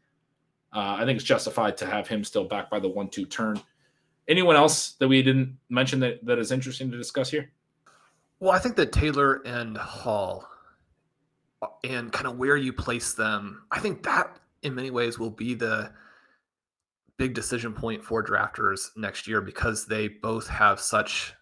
Uh, 0.73 0.95
I 0.99 1.05
think 1.05 1.17
it's 1.17 1.25
justified 1.25 1.75
to 1.77 1.85
have 1.85 2.07
him 2.07 2.23
still 2.23 2.45
back 2.45 2.69
by 2.69 2.79
the 2.79 2.87
one 2.87 3.09
two 3.09 3.25
turn. 3.25 3.59
Anyone 4.27 4.55
else 4.55 4.93
that 4.93 5.07
we 5.07 5.21
didn't 5.21 5.57
mention 5.69 5.99
that, 6.01 6.23
that 6.25 6.39
is 6.39 6.51
interesting 6.51 6.89
to 6.91 6.97
discuss 6.97 7.29
here? 7.29 7.51
Well, 8.39 8.51
I 8.51 8.59
think 8.59 8.75
that 8.77 8.91
Taylor 8.91 9.41
and 9.45 9.77
Hall 9.77 10.47
uh, 11.61 11.67
and 11.83 12.11
kind 12.11 12.27
of 12.27 12.37
where 12.37 12.55
you 12.55 12.71
place 12.71 13.13
them, 13.13 13.63
I 13.71 13.79
think 13.79 14.03
that 14.03 14.39
in 14.63 14.73
many 14.73 14.91
ways 14.91 15.19
will 15.19 15.31
be 15.31 15.53
the 15.53 15.91
big 17.21 17.35
decision 17.35 17.71
point 17.71 18.03
for 18.03 18.23
drafters 18.23 18.89
next 18.97 19.27
year 19.27 19.41
because 19.41 19.85
they 19.85 20.07
both 20.07 20.47
have 20.47 20.79
such 20.79 21.35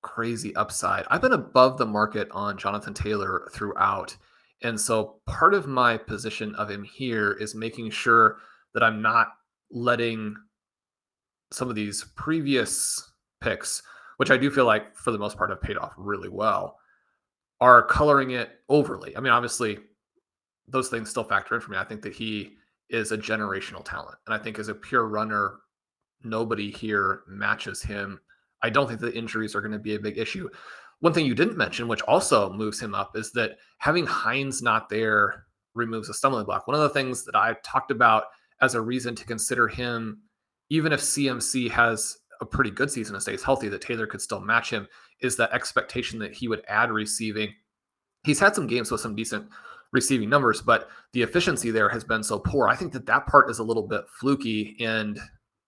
crazy 0.00 0.54
upside. 0.54 1.04
I've 1.10 1.20
been 1.20 1.32
above 1.32 1.76
the 1.76 1.84
market 1.84 2.28
on 2.30 2.56
Jonathan 2.56 2.94
Taylor 2.94 3.48
throughout. 3.52 4.16
And 4.62 4.80
so 4.80 5.16
part 5.26 5.54
of 5.54 5.66
my 5.66 5.96
position 5.96 6.54
of 6.54 6.70
him 6.70 6.84
here 6.84 7.32
is 7.32 7.52
making 7.52 7.90
sure 7.90 8.36
that 8.74 8.84
I'm 8.84 9.02
not 9.02 9.26
letting 9.72 10.36
some 11.50 11.68
of 11.68 11.74
these 11.74 12.04
previous 12.14 13.10
picks, 13.40 13.82
which 14.18 14.30
I 14.30 14.36
do 14.36 14.52
feel 14.52 14.66
like 14.66 14.96
for 14.96 15.10
the 15.10 15.18
most 15.18 15.36
part 15.36 15.50
have 15.50 15.60
paid 15.60 15.78
off 15.78 15.94
really 15.96 16.28
well, 16.28 16.78
are 17.60 17.82
coloring 17.82 18.30
it 18.30 18.60
overly. 18.68 19.16
I 19.16 19.20
mean, 19.20 19.32
obviously, 19.32 19.80
those 20.68 20.90
things 20.90 21.10
still 21.10 21.24
factor 21.24 21.56
in 21.56 21.60
for 21.60 21.72
me. 21.72 21.76
I 21.76 21.82
think 21.82 22.02
that 22.02 22.12
he 22.14 22.55
is 22.90 23.12
a 23.12 23.18
generational 23.18 23.84
talent. 23.84 24.16
And 24.26 24.34
I 24.34 24.38
think 24.38 24.58
as 24.58 24.68
a 24.68 24.74
pure 24.74 25.06
runner, 25.06 25.58
nobody 26.22 26.70
here 26.70 27.22
matches 27.26 27.82
him. 27.82 28.20
I 28.62 28.70
don't 28.70 28.88
think 28.88 29.00
the 29.00 29.16
injuries 29.16 29.54
are 29.54 29.60
going 29.60 29.72
to 29.72 29.78
be 29.78 29.94
a 29.94 30.00
big 30.00 30.18
issue. 30.18 30.48
One 31.00 31.12
thing 31.12 31.26
you 31.26 31.34
didn't 31.34 31.58
mention, 31.58 31.88
which 31.88 32.02
also 32.02 32.52
moves 32.52 32.80
him 32.80 32.94
up, 32.94 33.16
is 33.16 33.32
that 33.32 33.58
having 33.78 34.06
Hines 34.06 34.62
not 34.62 34.88
there 34.88 35.46
removes 35.74 36.08
a 36.08 36.14
stumbling 36.14 36.46
block. 36.46 36.66
One 36.66 36.74
of 36.74 36.82
the 36.82 36.88
things 36.88 37.24
that 37.24 37.36
I 37.36 37.56
talked 37.62 37.90
about 37.90 38.24
as 38.62 38.74
a 38.74 38.80
reason 38.80 39.14
to 39.14 39.26
consider 39.26 39.68
him, 39.68 40.22
even 40.70 40.92
if 40.92 41.00
CMC 41.00 41.70
has 41.70 42.16
a 42.40 42.46
pretty 42.46 42.70
good 42.70 42.90
season 42.90 43.14
and 43.14 43.22
stays 43.22 43.42
healthy, 43.42 43.68
that 43.68 43.82
Taylor 43.82 44.06
could 44.06 44.22
still 44.22 44.40
match 44.40 44.70
him, 44.70 44.88
is 45.20 45.36
that 45.36 45.52
expectation 45.52 46.18
that 46.20 46.34
he 46.34 46.48
would 46.48 46.62
add 46.66 46.90
receiving. 46.90 47.52
He's 48.24 48.40
had 48.40 48.54
some 48.54 48.66
games 48.66 48.90
with 48.90 49.00
some 49.00 49.14
decent 49.14 49.48
receiving 49.96 50.28
numbers, 50.28 50.62
but 50.62 50.88
the 51.12 51.22
efficiency 51.22 51.72
there 51.72 51.88
has 51.88 52.04
been 52.04 52.22
so 52.22 52.38
poor. 52.38 52.68
I 52.68 52.76
think 52.76 52.92
that 52.92 53.06
that 53.06 53.26
part 53.26 53.50
is 53.50 53.58
a 53.58 53.64
little 53.64 53.88
bit 53.88 54.04
fluky 54.20 54.76
and, 54.78 55.18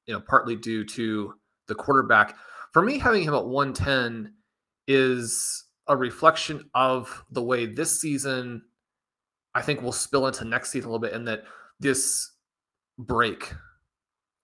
you 0.07 0.14
know, 0.14 0.21
partly 0.21 0.55
due 0.55 0.85
to 0.85 1.35
the 1.67 1.75
quarterback. 1.75 2.37
For 2.73 2.83
me, 2.83 2.99
having 2.99 3.25
him 3.25 3.35
at 3.35 3.47
110 3.47 4.33
is 4.87 5.64
a 5.88 5.97
reflection 5.97 6.69
of 6.75 7.25
the 7.31 7.43
way 7.43 7.67
this 7.67 8.01
season 8.01 8.62
I 9.55 9.62
think 9.62 9.83
will 9.83 9.93
spill 9.93 10.27
into 10.27 10.45
next 10.45 10.71
season 10.71 10.88
a 10.88 10.93
little 10.93 11.01
bit, 11.01 11.14
and 11.14 11.27
that 11.27 11.45
this 11.81 12.31
break 12.99 13.55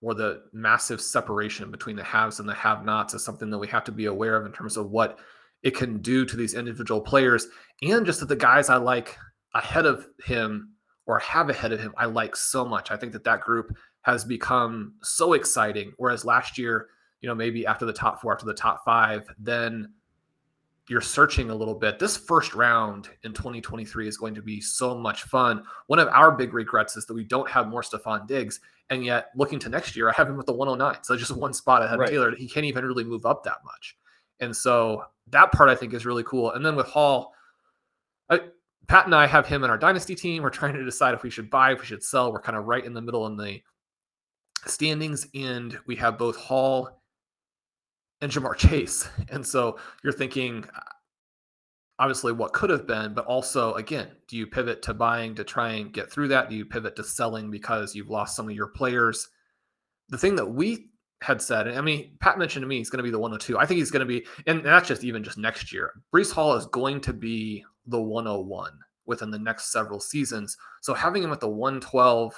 or 0.00 0.14
the 0.14 0.42
massive 0.52 1.00
separation 1.00 1.70
between 1.70 1.96
the 1.96 2.02
haves 2.02 2.40
and 2.40 2.48
the 2.48 2.54
have-nots 2.54 3.14
is 3.14 3.24
something 3.24 3.50
that 3.50 3.58
we 3.58 3.68
have 3.68 3.84
to 3.84 3.92
be 3.92 4.06
aware 4.06 4.36
of 4.36 4.46
in 4.46 4.52
terms 4.52 4.76
of 4.76 4.90
what 4.90 5.18
it 5.62 5.74
can 5.76 5.98
do 6.00 6.24
to 6.26 6.36
these 6.36 6.54
individual 6.54 7.00
players, 7.00 7.46
and 7.82 8.04
just 8.04 8.20
that 8.20 8.28
the 8.28 8.36
guys 8.36 8.68
I 8.68 8.76
like 8.76 9.16
ahead 9.54 9.86
of 9.86 10.06
him 10.24 10.70
or 11.06 11.18
have 11.18 11.50
ahead 11.50 11.72
of 11.72 11.80
him, 11.80 11.92
I 11.96 12.06
like 12.06 12.36
so 12.36 12.64
much. 12.64 12.90
I 12.90 12.96
think 12.96 13.12
that 13.12 13.24
that 13.24 13.40
group 13.40 13.76
has 14.02 14.24
become 14.24 14.94
so 15.02 15.32
exciting. 15.32 15.92
Whereas 15.96 16.24
last 16.24 16.58
year, 16.58 16.88
you 17.20 17.28
know, 17.28 17.34
maybe 17.34 17.66
after 17.66 17.86
the 17.86 17.92
top 17.92 18.20
four, 18.20 18.32
after 18.32 18.46
the 18.46 18.54
top 18.54 18.84
five, 18.84 19.26
then 19.38 19.88
you're 20.88 21.00
searching 21.00 21.50
a 21.50 21.54
little 21.54 21.74
bit. 21.74 21.98
This 21.98 22.16
first 22.16 22.54
round 22.54 23.08
in 23.22 23.32
2023 23.32 24.06
is 24.06 24.18
going 24.18 24.34
to 24.34 24.42
be 24.42 24.60
so 24.60 24.94
much 24.94 25.22
fun. 25.22 25.64
One 25.86 25.98
of 25.98 26.08
our 26.08 26.30
big 26.32 26.52
regrets 26.52 26.96
is 26.96 27.06
that 27.06 27.14
we 27.14 27.24
don't 27.24 27.48
have 27.48 27.68
more 27.68 27.80
Stefon 27.80 28.26
Diggs. 28.26 28.60
And 28.90 29.02
yet, 29.02 29.30
looking 29.34 29.58
to 29.60 29.70
next 29.70 29.96
year, 29.96 30.10
I 30.10 30.12
have 30.12 30.28
him 30.28 30.36
with 30.36 30.44
the 30.44 30.52
109. 30.52 31.02
So 31.02 31.16
just 31.16 31.34
one 31.34 31.54
spot 31.54 31.82
ahead 31.82 31.98
right. 31.98 32.08
of 32.08 32.12
Taylor. 32.12 32.36
He 32.36 32.46
can't 32.46 32.66
even 32.66 32.84
really 32.84 33.04
move 33.04 33.24
up 33.24 33.42
that 33.44 33.64
much. 33.64 33.96
And 34.40 34.54
so 34.54 35.04
that 35.30 35.52
part 35.52 35.70
I 35.70 35.74
think 35.74 35.94
is 35.94 36.04
really 36.04 36.24
cool. 36.24 36.52
And 36.52 36.64
then 36.64 36.76
with 36.76 36.86
Hall, 36.86 37.32
I, 38.28 38.40
Pat 38.88 39.06
and 39.06 39.14
I 39.14 39.26
have 39.26 39.46
him 39.46 39.64
in 39.64 39.70
our 39.70 39.78
dynasty 39.78 40.14
team. 40.14 40.42
We're 40.42 40.50
trying 40.50 40.74
to 40.74 40.84
decide 40.84 41.14
if 41.14 41.22
we 41.22 41.30
should 41.30 41.50
buy, 41.50 41.72
if 41.72 41.80
we 41.80 41.86
should 41.86 42.02
sell. 42.02 42.32
We're 42.32 42.40
kind 42.40 42.56
of 42.56 42.66
right 42.66 42.84
in 42.84 42.94
the 42.94 43.02
middle 43.02 43.26
in 43.26 43.36
the 43.36 43.60
standings. 44.66 45.26
And 45.34 45.78
we 45.86 45.96
have 45.96 46.18
both 46.18 46.36
Hall 46.36 47.00
and 48.20 48.30
Ja'Marr 48.30 48.56
Chase. 48.56 49.08
And 49.30 49.46
so 49.46 49.78
you're 50.02 50.12
thinking, 50.12 50.64
uh, 50.74 50.80
obviously, 51.98 52.32
what 52.32 52.52
could 52.52 52.70
have 52.70 52.86
been, 52.86 53.14
but 53.14 53.26
also, 53.26 53.74
again, 53.74 54.08
do 54.28 54.36
you 54.36 54.46
pivot 54.46 54.82
to 54.82 54.94
buying 54.94 55.34
to 55.36 55.44
try 55.44 55.72
and 55.72 55.92
get 55.92 56.10
through 56.10 56.28
that? 56.28 56.50
Do 56.50 56.56
you 56.56 56.64
pivot 56.64 56.96
to 56.96 57.04
selling 57.04 57.50
because 57.50 57.94
you've 57.94 58.10
lost 58.10 58.36
some 58.36 58.48
of 58.48 58.54
your 58.54 58.68
players? 58.68 59.28
The 60.10 60.18
thing 60.18 60.36
that 60.36 60.46
we 60.46 60.90
had 61.22 61.40
said, 61.40 61.66
and 61.66 61.78
I 61.78 61.80
mean, 61.80 62.16
Pat 62.20 62.38
mentioned 62.38 62.62
to 62.62 62.66
me 62.66 62.78
he's 62.78 62.90
going 62.90 62.98
to 62.98 63.04
be 63.04 63.10
the 63.10 63.18
102. 63.18 63.58
I 63.58 63.64
think 63.64 63.78
he's 63.78 63.90
going 63.90 64.06
to 64.06 64.06
be, 64.06 64.26
and 64.46 64.64
that's 64.64 64.88
just 64.88 65.04
even 65.04 65.24
just 65.24 65.38
next 65.38 65.72
year. 65.72 65.92
Breece 66.14 66.32
Hall 66.32 66.54
is 66.54 66.66
going 66.66 67.00
to 67.02 67.12
be 67.14 67.64
the 67.86 68.00
101 68.00 68.72
within 69.06 69.30
the 69.30 69.38
next 69.38 69.72
several 69.72 70.00
seasons. 70.00 70.56
So 70.80 70.94
having 70.94 71.22
him 71.22 71.32
at 71.32 71.40
the 71.40 71.48
112 71.48 72.34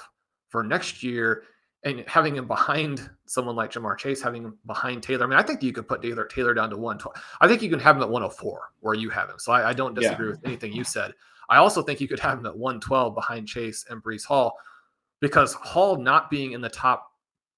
for 0.49 0.63
next 0.63 1.03
year 1.03 1.43
and 1.83 2.03
having 2.07 2.35
him 2.35 2.47
behind 2.47 3.09
someone 3.27 3.55
like 3.55 3.71
Ja'Marr 3.71 3.97
Chase, 3.97 4.21
having 4.21 4.43
him 4.43 4.57
behind 4.65 5.03
Taylor. 5.03 5.25
I 5.25 5.29
mean, 5.29 5.39
I 5.39 5.43
think 5.43 5.63
you 5.63 5.71
could 5.71 5.87
put 5.87 6.01
Taylor 6.01 6.25
Taylor 6.25 6.53
down 6.53 6.69
to 6.71 6.77
112. 6.77 7.15
I 7.39 7.47
think 7.47 7.61
you 7.61 7.69
can 7.69 7.79
have 7.79 7.95
him 7.95 8.01
at 8.01 8.09
104 8.09 8.61
where 8.79 8.93
you 8.93 9.09
have 9.09 9.29
him. 9.29 9.39
So 9.39 9.51
I, 9.51 9.69
I 9.69 9.73
don't 9.73 9.93
disagree 9.93 10.27
yeah. 10.27 10.31
with 10.31 10.45
anything 10.45 10.73
you 10.73 10.83
said. 10.83 11.13
I 11.49 11.57
also 11.57 11.81
think 11.81 12.01
you 12.01 12.07
could 12.07 12.19
have 12.19 12.39
him 12.39 12.45
at 12.45 12.57
112 12.57 13.15
behind 13.15 13.47
Chase 13.47 13.85
and 13.89 14.03
Breece 14.03 14.25
Hall 14.25 14.57
because 15.21 15.53
Hall 15.53 15.97
not 15.97 16.29
being 16.29 16.51
in 16.51 16.61
the 16.61 16.69
top 16.69 17.07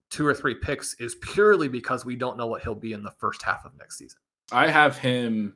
two 0.10 0.26
or 0.26 0.34
three 0.34 0.56
picks 0.56 0.96
is 0.96 1.16
purely 1.16 1.68
because 1.68 2.06
we 2.06 2.16
don't 2.16 2.38
know 2.38 2.48
what 2.48 2.62
he'll 2.62 2.76
be 2.76 2.94
in 2.94 3.04
the 3.04 3.12
first 3.12 3.42
half 3.42 3.66
of 3.66 3.76
next 3.78 3.98
season. 3.98 4.20
I 4.52 4.68
have 4.68 4.98
him 4.98 5.56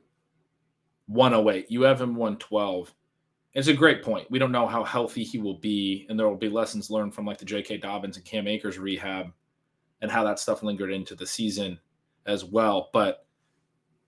108. 1.06 1.70
You 1.70 1.82
have 1.82 2.00
him 2.00 2.14
112. 2.14 2.94
It's 3.54 3.68
a 3.68 3.74
great 3.74 4.02
point. 4.02 4.30
We 4.30 4.38
don't 4.38 4.52
know 4.52 4.66
how 4.66 4.82
healthy 4.82 5.22
he 5.22 5.38
will 5.38 5.58
be, 5.58 6.06
and 6.08 6.18
there 6.18 6.28
will 6.28 6.36
be 6.36 6.48
lessons 6.48 6.90
learned 6.90 7.14
from 7.14 7.24
like 7.24 7.38
the 7.38 7.44
J.K. 7.44 7.78
Dobbins 7.78 8.16
and 8.16 8.24
Cam 8.24 8.48
Akers 8.48 8.78
rehab 8.78 9.32
and 10.02 10.10
how 10.10 10.24
that 10.24 10.38
stuff 10.38 10.62
lingered 10.62 10.92
into 10.92 11.14
the 11.14 11.26
season 11.26 11.78
as 12.26 12.44
well. 12.44 12.90
But 12.92 13.26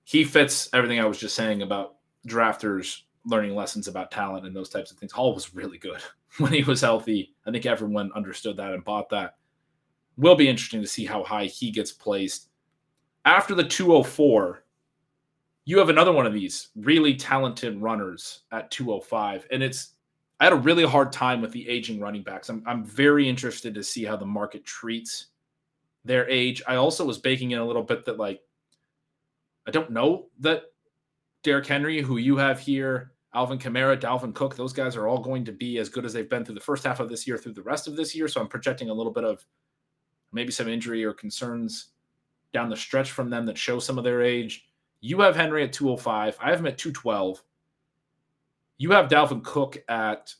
he 0.05 0.25
fits 0.25 0.69
everything 0.73 1.01
I 1.01 1.07
was 1.07 1.19
just 1.19 1.37
saying 1.37 1.63
about 1.63 1.97
drafters 2.27 3.03
learning 3.25 3.55
lessons 3.55 3.89
about 3.89 4.11
talent 4.11 4.47
and 4.47 4.55
those 4.55 4.69
types 4.69 4.91
of 4.91 4.99
things. 4.99 5.13
Hall 5.13 5.35
was 5.35 5.55
really 5.55 5.79
good 5.79 6.01
when 6.39 6.53
he 6.53 6.63
was 6.63 6.81
healthy. 6.81 7.35
I 7.47 7.51
think 7.51 7.67
everyone 7.67 8.11
understood 8.15 8.57
that 8.57 8.73
and 8.73 8.85
bought 8.85 9.09
that. 9.11 9.35
Will 10.17 10.37
be 10.37 10.49
interesting 10.49 10.81
to 10.81 10.87
see 10.87 11.05
how 11.05 11.23
high 11.23 11.47
he 11.47 11.71
gets 11.71 11.93
placed. 11.93 12.49
After 13.25 13.55
the 13.55 13.65
204, 13.65 14.65
you 15.67 15.79
have 15.79 15.89
another 15.89 16.13
one 16.13 16.27
of 16.27 16.33
these 16.33 16.69
really 16.77 17.15
talented 17.15 17.81
runners 17.83 18.45
at 18.53 18.71
205. 18.71 19.47
And 19.51 19.63
it's, 19.63 19.95
I 20.39 20.45
had 20.45 20.53
a 20.53 20.57
really 20.57 20.85
hard 20.85 21.13
time 21.13 21.41
with 21.41 21.51
the 21.51 21.69
aging 21.69 22.01
running 22.01 22.23
backs. 22.23 22.49
I'm, 22.49 22.63
I'm 22.67 22.85
very 22.85 23.29
interested 23.29 23.75
to 23.75 23.83
see 23.83 24.05
how 24.05 24.17
the 24.17 24.25
market 24.25 24.65
treats 24.65 25.27
their 26.05 26.29
age. 26.31 26.63
I 26.69 26.77
also 26.77 27.05
was 27.05 27.19
baking 27.19 27.51
in 27.51 27.59
a 27.59 27.65
little 27.65 27.83
bit 27.83 28.05
that, 28.05 28.17
like, 28.17 28.41
I 29.67 29.73
don't 29.73 29.91
know 29.91 30.27
that 30.39 30.63
Derrick 31.43 31.67
Henry, 31.67 32.01
who 32.01 32.19
you 32.19 32.37
have 32.37 32.61
here, 32.61 33.13
Alvin 33.35 33.59
Kamara, 33.59 34.01
Dalvin 34.01 34.35
Cook, 34.35 34.55
those 34.55 34.73
guys 34.73 34.95
are 34.95 35.09
all 35.09 35.19
going 35.19 35.45
to 35.45 35.53
be 35.53 35.79
as 35.79 35.89
good 35.89 36.05
as 36.05 36.13
they've 36.13 36.31
been 36.31 36.45
through 36.45 36.55
the 36.55 36.61
first 36.61 36.85
half 36.85 37.01
of 37.01 37.09
this 37.09 37.27
year 37.27 37.37
through 37.37 37.55
the 37.55 37.63
rest 37.63 37.89
of 37.89 37.97
this 37.97 38.15
year. 38.15 38.29
So 38.29 38.41
I'm 38.41 38.49
projecting 38.49 38.89
a 38.89 38.95
little 38.95 39.13
bit 39.13 39.25
of 39.25 39.45
maybe 40.33 40.53
some 40.53 40.69
injury 40.69 41.05
or 41.05 41.13
concerns 41.13 41.89
down 42.53 42.71
the 42.71 42.77
stretch 42.77 43.11
from 43.11 43.31
them 43.31 43.45
that 43.47 43.59
show 43.59 43.81
some 43.81 43.99
of 43.99 44.05
their 44.05 44.23
age. 44.23 44.66
You 45.01 45.21
have 45.21 45.37
Henry 45.37 45.63
at 45.65 45.73
205. 45.73 46.39
I 46.41 46.51
have 46.51 46.61
him 46.61 46.67
at 46.67 46.79
212. 46.79 47.43
You 48.79 48.91
have 48.93 49.09
Dalvin 49.09 49.43
Cook 49.43 49.79
at 49.89 50.35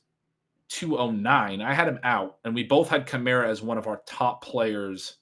209. 0.69 1.61
I 1.61 1.75
had 1.75 1.89
him 1.89 2.01
out, 2.03 2.39
and 2.45 2.55
we 2.55 2.65
both 2.65 2.89
had 2.89 3.07
Kamara 3.07 3.49
as 3.49 3.63
one 3.63 3.79
of 3.79 3.87
our 3.87 4.03
top 4.07 4.43
players 4.43 5.17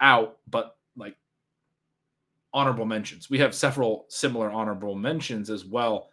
out, 0.00 0.38
but 0.48 0.76
like 0.96 1.16
honorable 2.52 2.84
mentions. 2.84 3.30
We 3.30 3.38
have 3.38 3.54
several 3.54 4.06
similar 4.08 4.50
honorable 4.50 4.94
mentions 4.94 5.50
as 5.50 5.64
well. 5.64 6.10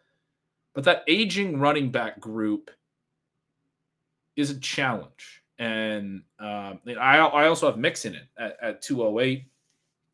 But 0.74 0.84
that 0.86 1.04
aging 1.08 1.60
running 1.60 1.92
back 1.92 2.20
group 2.20 2.70
is 4.36 4.52
a 4.52 4.60
challenge. 4.60 5.44
And 5.58 6.24
um, 6.40 6.80
I, 6.88 7.18
I 7.18 7.48
also 7.48 7.68
have 7.68 7.78
Mixon 7.78 8.16
it 8.16 8.28
at, 8.38 8.58
at 8.62 8.82
208. 8.82 9.46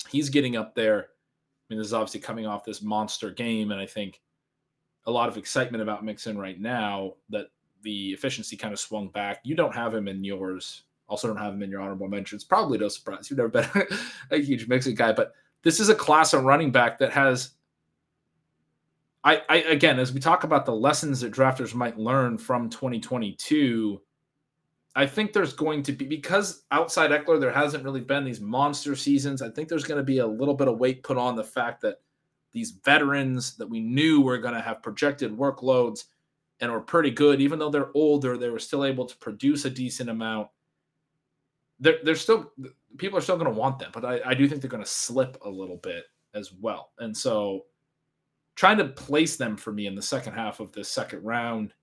He's 0.10 0.30
getting 0.30 0.56
up 0.56 0.76
there 0.76 1.08
mean, 1.72 1.80
this 1.80 1.88
is 1.88 1.94
obviously 1.94 2.20
coming 2.20 2.46
off 2.46 2.64
this 2.64 2.82
monster 2.82 3.32
game, 3.32 3.72
and 3.72 3.80
I 3.80 3.86
think 3.86 4.22
a 5.06 5.12
lot 5.12 5.30
of 5.30 5.38
excitement 5.38 5.82
about 5.82 6.06
Mixon 6.06 6.38
right 6.38 6.60
now 6.60 7.14
that 7.30 7.48
the 7.82 8.12
efficiency 8.12 8.56
kind 8.56 8.74
of 8.74 8.80
swung 8.80 9.08
back. 9.10 9.40
You 9.44 9.56
don't 9.56 9.74
have 9.74 9.96
him 9.96 10.08
in 10.08 10.24
yours. 10.24 10.84
Also, 11.08 11.28
don't 11.28 11.38
have 11.38 11.54
him 11.54 11.64
in 11.64 11.72
your 11.72 11.82
honorable 11.82 12.08
mentions. 12.08 12.44
Probably 12.44 12.78
no 12.78 12.88
surprise. 12.88 13.30
You've 13.30 13.38
never 13.38 13.50
been 13.50 13.68
a 14.32 14.38
huge 14.38 14.68
Mixon 14.68 14.96
guy, 14.96 15.12
but 15.12 15.34
this 15.64 15.80
is 15.80 15.90
a 15.90 15.96
class 15.96 16.34
of 16.34 16.44
running 16.44 16.72
back 16.72 17.00
that 17.00 17.12
has. 17.12 17.52
I, 19.24 19.42
I 19.50 19.58
again, 19.58 20.00
as 20.00 20.12
we 20.12 20.20
talk 20.20 20.44
about 20.44 20.66
the 20.66 20.76
lessons 20.76 21.22
that 21.22 21.34
drafters 21.34 21.74
might 21.74 21.98
learn 21.98 22.38
from 22.38 22.70
2022, 22.70 24.02
I 24.96 25.06
think 25.06 25.32
there's 25.32 25.54
going 25.54 25.84
to 25.84 25.94
be 25.94 26.06
because 26.06 26.64
outside 26.72 27.12
Ekeler, 27.12 27.40
there 27.40 27.52
hasn't 27.52 27.84
really 27.84 28.02
been 28.02 28.26
these 28.26 28.42
monster 28.42 28.96
seasons. 28.96 29.42
I 29.42 29.50
think 29.50 29.70
there's 29.70 29.86
going 29.86 30.00
to 30.00 30.04
be 30.04 30.18
a 30.18 30.28
little 30.28 30.54
bit 30.54 30.68
of 30.68 30.80
weight 30.80 31.04
put 31.04 31.18
on 31.18 31.36
the 31.36 31.44
fact 31.44 31.82
that 31.82 32.02
these 32.52 32.72
veterans 32.72 33.56
that 33.56 33.70
we 33.70 33.80
knew 33.80 34.22
were 34.22 34.38
going 34.38 34.54
to 34.54 34.62
have 34.62 34.84
projected 34.84 35.32
workloads 35.32 36.06
and 36.60 36.72
were 36.72 36.82
pretty 36.82 37.10
good, 37.10 37.40
even 37.40 37.58
though 37.58 37.70
they're 37.70 37.96
older, 37.96 38.38
they 38.38 38.50
were 38.50 38.60
still 38.60 38.84
able 38.84 39.06
to 39.06 39.18
produce 39.18 39.64
a 39.64 39.70
decent 39.70 40.10
amount. 40.10 40.50
They're, 41.80 42.00
they're 42.04 42.16
still 42.16 42.52
people 42.98 43.18
are 43.18 43.22
still 43.22 43.38
going 43.38 43.52
to 43.52 43.58
want 43.58 43.80
them, 43.80 43.92
but 43.94 44.04
I, 44.06 44.20
I 44.26 44.34
do 44.34 44.48
think 44.48 44.62
they're 44.62 44.70
going 44.70 44.84
to 44.84 44.90
slip 44.90 45.38
a 45.44 45.50
little 45.50 45.78
bit 45.78 46.04
as 46.34 46.52
well. 46.54 46.92
And 47.00 47.16
so 47.16 47.66
trying 48.56 48.78
to 48.78 48.86
place 48.86 49.38
them 49.38 49.56
for 49.56 49.72
me 49.72 49.88
in 49.88 49.96
the 49.96 50.02
second 50.02 50.34
half 50.34 50.60
of 50.60 50.72
this 50.74 50.90
second 50.90 51.24
round 51.24 51.74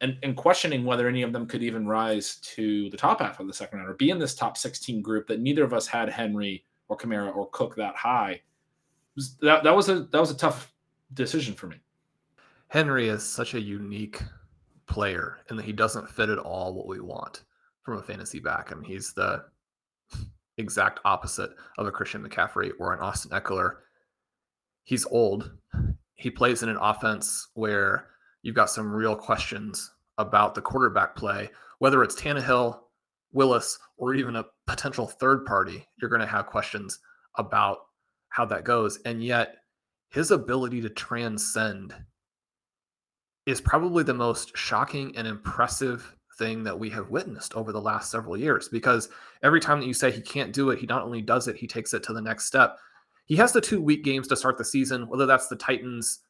and, 0.00 0.18
and 0.22 0.36
questioning 0.36 0.84
whether 0.84 1.08
any 1.08 1.22
of 1.22 1.32
them 1.32 1.46
could 1.46 1.62
even 1.62 1.86
rise 1.86 2.36
to 2.36 2.90
the 2.90 2.96
top 2.96 3.20
half 3.20 3.40
of 3.40 3.46
the 3.46 3.52
second 3.52 3.78
round 3.78 3.90
or 3.90 3.94
be 3.94 4.10
in 4.10 4.18
this 4.18 4.34
top 4.34 4.56
16 4.58 5.00
group 5.00 5.26
that 5.26 5.40
neither 5.40 5.64
of 5.64 5.72
us 5.72 5.86
had 5.86 6.08
Henry 6.08 6.64
or 6.88 6.96
Kamara 6.96 7.34
or 7.34 7.48
Cook 7.50 7.74
that 7.76 7.96
high. 7.96 8.40
Was, 9.14 9.36
That, 9.40 9.64
that 9.64 9.74
was 9.74 9.88
a 9.88 10.00
that 10.00 10.20
was 10.20 10.30
a 10.30 10.36
tough 10.36 10.72
decision 11.14 11.54
for 11.54 11.66
me. 11.66 11.76
Henry 12.68 13.08
is 13.08 13.22
such 13.22 13.54
a 13.54 13.60
unique 13.60 14.20
player 14.86 15.38
that 15.48 15.64
he 15.64 15.72
doesn't 15.72 16.10
fit 16.10 16.28
at 16.28 16.38
all 16.38 16.74
what 16.74 16.86
we 16.86 17.00
want 17.00 17.42
from 17.82 17.98
a 17.98 18.02
fantasy 18.02 18.40
back. 18.40 18.72
I 18.72 18.74
mean, 18.74 18.84
he's 18.84 19.12
the 19.12 19.44
exact 20.58 21.00
opposite 21.04 21.50
of 21.78 21.86
a 21.86 21.92
Christian 21.92 22.26
McCaffrey 22.26 22.72
or 22.78 22.92
an 22.92 23.00
Austin 23.00 23.30
Ekeler. 23.30 23.76
He's 24.84 25.06
old. 25.06 25.52
He 26.14 26.30
plays 26.30 26.62
in 26.62 26.68
an 26.68 26.78
offense 26.80 27.48
where 27.54 28.08
you've 28.46 28.54
got 28.54 28.70
some 28.70 28.92
real 28.92 29.16
questions 29.16 29.92
about 30.18 30.54
the 30.54 30.62
quarterback 30.62 31.16
play, 31.16 31.50
whether 31.80 32.04
it's 32.04 32.14
Tannehill, 32.14 32.78
Willis, 33.32 33.76
or 33.96 34.14
even 34.14 34.36
a 34.36 34.44
potential 34.68 35.08
third 35.08 35.44
party. 35.44 35.84
You're 36.00 36.08
going 36.08 36.20
to 36.20 36.28
have 36.28 36.46
questions 36.46 37.00
about 37.38 37.78
how 38.28 38.44
that 38.44 38.62
goes. 38.62 39.00
And 39.04 39.22
yet, 39.22 39.56
his 40.10 40.30
ability 40.30 40.80
to 40.82 40.88
transcend 40.88 41.92
is 43.46 43.60
probably 43.60 44.04
the 44.04 44.14
most 44.14 44.56
shocking 44.56 45.16
and 45.16 45.26
impressive 45.26 46.14
thing 46.38 46.62
that 46.62 46.78
we 46.78 46.88
have 46.90 47.10
witnessed 47.10 47.52
over 47.54 47.72
the 47.72 47.80
last 47.80 48.12
several 48.12 48.36
years 48.36 48.68
because 48.68 49.08
every 49.42 49.58
time 49.58 49.80
that 49.80 49.86
you 49.86 49.94
say 49.94 50.12
he 50.12 50.20
can't 50.20 50.52
do 50.52 50.70
it, 50.70 50.78
he 50.78 50.86
not 50.86 51.02
only 51.02 51.20
does 51.20 51.48
it, 51.48 51.56
he 51.56 51.66
takes 51.66 51.92
it 51.94 52.04
to 52.04 52.12
the 52.12 52.22
next 52.22 52.46
step. 52.46 52.78
He 53.24 53.34
has 53.36 53.52
the 53.52 53.60
two 53.60 53.80
week 53.80 54.04
games 54.04 54.28
to 54.28 54.36
start 54.36 54.56
the 54.56 54.64
season, 54.64 55.08
whether 55.08 55.26
that's 55.26 55.48
the 55.48 55.56
Titans 55.56 56.20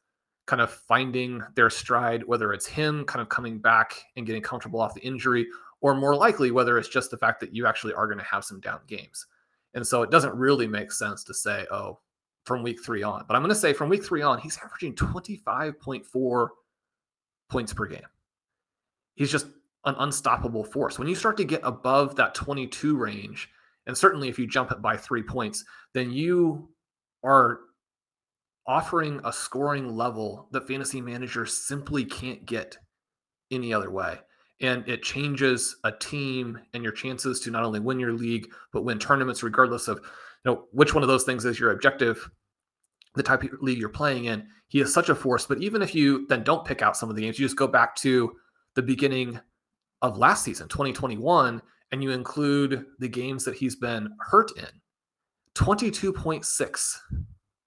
kind 0.47 0.61
of 0.61 0.71
finding 0.71 1.43
their 1.55 1.69
stride, 1.69 2.23
whether 2.23 2.53
it's 2.53 2.65
him 2.65 3.05
kind 3.05 3.21
of 3.21 3.29
coming 3.29 3.59
back 3.59 4.01
and 4.15 4.25
getting 4.25 4.41
comfortable 4.41 4.81
off 4.81 4.95
the 4.95 5.01
injury, 5.01 5.45
or 5.81 5.93
more 5.93 6.15
likely, 6.15 6.51
whether 6.51 6.77
it's 6.77 6.89
just 6.89 7.11
the 7.11 7.17
fact 7.17 7.39
that 7.41 7.53
you 7.53 7.67
actually 7.67 7.93
are 7.93 8.07
going 8.07 8.17
to 8.17 8.23
have 8.23 8.43
some 8.43 8.59
down 8.59 8.79
games. 8.87 9.27
And 9.73 9.85
so 9.85 10.01
it 10.01 10.09
doesn't 10.09 10.33
really 10.33 10.65
make 10.65 10.91
sense 10.91 11.23
to 11.25 11.33
say, 11.33 11.67
oh, 11.69 11.99
from 12.45 12.63
week 12.63 12.83
three 12.83 13.03
on. 13.03 13.25
But 13.27 13.35
I'm 13.35 13.41
going 13.41 13.53
to 13.53 13.59
say 13.59 13.73
from 13.73 13.89
week 13.89 14.03
three 14.03 14.21
on, 14.21 14.39
he's 14.39 14.57
averaging 14.63 14.95
25.4 14.95 16.47
points 17.49 17.73
per 17.73 17.85
game. 17.85 18.07
He's 19.15 19.31
just 19.31 19.47
an 19.85 19.95
unstoppable 19.99 20.63
force. 20.63 20.97
When 20.97 21.09
you 21.09 21.15
start 21.15 21.37
to 21.37 21.43
get 21.43 21.61
above 21.63 22.15
that 22.15 22.33
22 22.33 22.95
range, 22.95 23.49
and 23.85 23.97
certainly 23.97 24.29
if 24.29 24.39
you 24.39 24.47
jump 24.47 24.71
it 24.71 24.81
by 24.81 24.95
three 24.95 25.23
points, 25.23 25.65
then 25.93 26.11
you 26.11 26.69
are 27.23 27.59
offering 28.67 29.21
a 29.23 29.31
scoring 29.31 29.95
level 29.95 30.47
that 30.51 30.67
fantasy 30.67 31.01
managers 31.01 31.53
simply 31.53 32.03
can't 32.03 32.45
get 32.45 32.77
any 33.51 33.73
other 33.73 33.89
way. 33.89 34.19
And 34.59 34.87
it 34.89 35.03
changes 35.03 35.77
a 35.83 35.91
team 35.91 36.59
and 36.73 36.83
your 36.83 36.91
chances 36.91 37.39
to 37.41 37.51
not 37.51 37.63
only 37.63 37.79
win 37.79 37.99
your 37.99 38.13
league, 38.13 38.49
but 38.73 38.83
win 38.83 38.99
tournaments, 38.99 39.43
regardless 39.43 39.87
of 39.87 39.97
you 39.97 40.51
know 40.51 40.65
which 40.71 40.93
one 40.93 41.03
of 41.03 41.09
those 41.09 41.23
things 41.23 41.45
is 41.45 41.59
your 41.59 41.71
objective, 41.71 42.29
the 43.15 43.23
type 43.23 43.43
of 43.43 43.51
league 43.61 43.77
you're 43.77 43.89
playing 43.89 44.25
in. 44.25 44.47
He 44.67 44.81
is 44.81 44.93
such 44.93 45.09
a 45.09 45.15
force. 45.15 45.45
But 45.45 45.59
even 45.59 45.81
if 45.81 45.95
you 45.95 46.25
then 46.27 46.43
don't 46.43 46.65
pick 46.65 46.81
out 46.81 46.97
some 46.97 47.09
of 47.09 47.15
the 47.15 47.21
games, 47.21 47.39
you 47.39 47.45
just 47.45 47.55
go 47.55 47.67
back 47.67 47.95
to 47.97 48.35
the 48.75 48.81
beginning 48.81 49.39
of 50.01 50.17
last 50.17 50.43
season, 50.43 50.67
2021, 50.67 51.61
and 51.91 52.03
you 52.03 52.11
include 52.11 52.85
the 52.99 53.07
games 53.07 53.45
that 53.45 53.55
he's 53.55 53.75
been 53.75 54.09
hurt 54.19 54.51
in, 54.57 54.67
22.6 55.55 56.97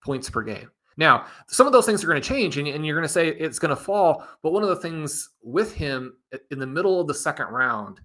points 0.04 0.30
per 0.30 0.42
game. 0.42 0.70
Now, 1.00 1.24
some 1.48 1.66
of 1.66 1.72
those 1.72 1.86
things 1.86 2.04
are 2.04 2.06
going 2.06 2.20
to 2.20 2.28
change 2.28 2.58
and, 2.58 2.68
and 2.68 2.84
you're 2.84 2.94
going 2.94 3.08
to 3.08 3.12
say 3.12 3.28
it's 3.28 3.58
going 3.58 3.74
to 3.74 3.82
fall. 3.82 4.28
But 4.42 4.52
one 4.52 4.62
of 4.62 4.68
the 4.68 4.76
things 4.76 5.30
with 5.42 5.74
him 5.74 6.14
in 6.50 6.58
the 6.58 6.66
middle 6.66 7.00
of 7.00 7.06
the 7.06 7.14
second 7.14 7.46
round 7.46 8.00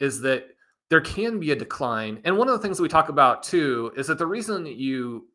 is 0.00 0.20
that 0.22 0.46
there 0.90 1.00
can 1.00 1.38
be 1.38 1.52
a 1.52 1.56
decline. 1.56 2.20
And 2.24 2.36
one 2.36 2.48
of 2.48 2.52
the 2.52 2.58
things 2.58 2.80
we 2.80 2.88
talk 2.88 3.10
about 3.10 3.44
too 3.44 3.92
is 3.96 4.08
that 4.08 4.18
the 4.18 4.26
reason 4.26 4.64
that 4.64 4.74
you 4.74 5.28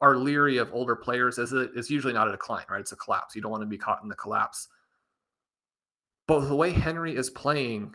are 0.00 0.16
leery 0.16 0.58
of 0.58 0.72
older 0.72 0.94
players 0.94 1.38
is 1.38 1.50
that 1.50 1.72
it's 1.74 1.90
usually 1.90 2.12
not 2.12 2.28
a 2.28 2.30
decline, 2.30 2.64
right? 2.70 2.80
It's 2.80 2.92
a 2.92 2.96
collapse. 2.96 3.34
You 3.34 3.42
don't 3.42 3.50
want 3.50 3.62
to 3.62 3.66
be 3.66 3.76
caught 3.76 4.04
in 4.04 4.08
the 4.08 4.14
collapse. 4.14 4.68
But 6.28 6.46
the 6.46 6.54
way 6.54 6.70
Henry 6.70 7.16
is 7.16 7.30
playing, 7.30 7.92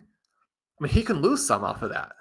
I 0.81 0.83
mean, 0.83 0.91
he 0.91 1.01
can 1.01 1.21
lose 1.21 1.47
some 1.47 1.63
off 1.63 1.81
of 1.81 1.91
that. 1.91 2.11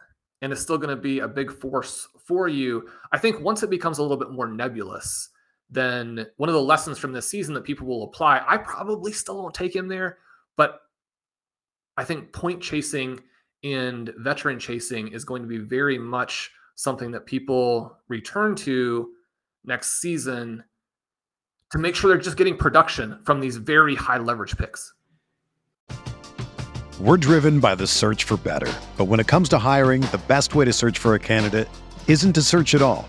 And 0.40 0.52
it's 0.52 0.62
still 0.62 0.78
going 0.78 0.94
to 0.94 1.02
be 1.02 1.18
a 1.18 1.26
big 1.26 1.50
force 1.50 2.06
for 2.24 2.46
you. 2.46 2.88
I 3.10 3.18
think 3.18 3.40
once 3.40 3.64
it 3.64 3.70
becomes 3.70 3.98
a 3.98 4.02
little 4.02 4.16
bit 4.16 4.30
more 4.30 4.46
nebulous, 4.46 5.28
then 5.72 6.26
one 6.36 6.48
of 6.50 6.54
the 6.54 6.62
lessons 6.62 6.98
from 6.98 7.12
this 7.12 7.28
season 7.28 7.54
that 7.54 7.64
people 7.64 7.86
will 7.86 8.04
apply, 8.04 8.42
I 8.46 8.58
probably 8.58 9.12
still 9.12 9.38
won't 9.38 9.54
take 9.54 9.74
him 9.74 9.88
there, 9.88 10.18
but 10.56 10.80
I 11.96 12.04
think 12.04 12.32
point 12.32 12.62
chasing 12.62 13.20
and 13.64 14.12
veteran 14.18 14.58
chasing 14.58 15.08
is 15.08 15.24
going 15.24 15.42
to 15.42 15.48
be 15.48 15.58
very 15.58 15.98
much 15.98 16.50
something 16.74 17.10
that 17.12 17.26
people 17.26 17.96
return 18.08 18.54
to 18.56 19.10
next 19.64 20.00
season 20.00 20.62
to 21.70 21.78
make 21.78 21.94
sure 21.94 22.10
they're 22.10 22.20
just 22.20 22.36
getting 22.36 22.56
production 22.56 23.18
from 23.24 23.40
these 23.40 23.56
very 23.56 23.94
high 23.94 24.18
leverage 24.18 24.56
picks. 24.56 24.92
We're 27.00 27.16
driven 27.16 27.60
by 27.60 27.74
the 27.76 27.86
search 27.86 28.24
for 28.24 28.36
better. 28.36 28.72
But 28.98 29.06
when 29.06 29.20
it 29.20 29.26
comes 29.26 29.48
to 29.50 29.58
hiring, 29.58 30.02
the 30.02 30.20
best 30.28 30.54
way 30.54 30.66
to 30.66 30.72
search 30.72 30.98
for 30.98 31.14
a 31.14 31.18
candidate 31.18 31.68
isn't 32.08 32.34
to 32.34 32.42
search 32.42 32.74
at 32.74 32.82
all. 32.82 33.08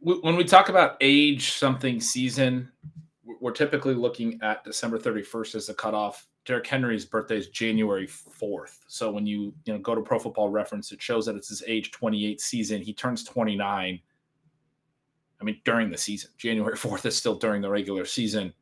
when 0.00 0.36
we 0.36 0.44
talk 0.44 0.68
about 0.68 0.96
age 1.00 1.52
something 1.52 2.00
season, 2.00 2.70
we're 3.40 3.52
typically 3.52 3.94
looking 3.94 4.38
at 4.42 4.64
December 4.64 4.98
31st 4.98 5.54
as 5.54 5.66
the 5.66 5.74
cutoff. 5.74 6.26
Derrick 6.44 6.66
Henry's 6.66 7.04
birthday 7.04 7.38
is 7.38 7.48
January 7.48 8.06
4th. 8.06 8.78
So 8.86 9.10
when 9.10 9.26
you 9.26 9.52
you 9.64 9.72
know 9.72 9.78
go 9.80 9.94
to 9.94 10.00
Pro 10.00 10.18
Football 10.18 10.50
Reference, 10.50 10.92
it 10.92 11.02
shows 11.02 11.26
that 11.26 11.34
it's 11.34 11.48
his 11.48 11.62
age 11.66 11.90
28 11.90 12.40
season. 12.40 12.80
He 12.80 12.94
turns 12.94 13.24
29. 13.24 14.00
I 15.38 15.44
mean, 15.44 15.60
during 15.64 15.90
the 15.90 15.98
season, 15.98 16.30
January 16.38 16.76
4th 16.76 17.04
is 17.04 17.16
still 17.16 17.34
during 17.34 17.62
the 17.62 17.70
regular 17.70 18.04
season. 18.04 18.54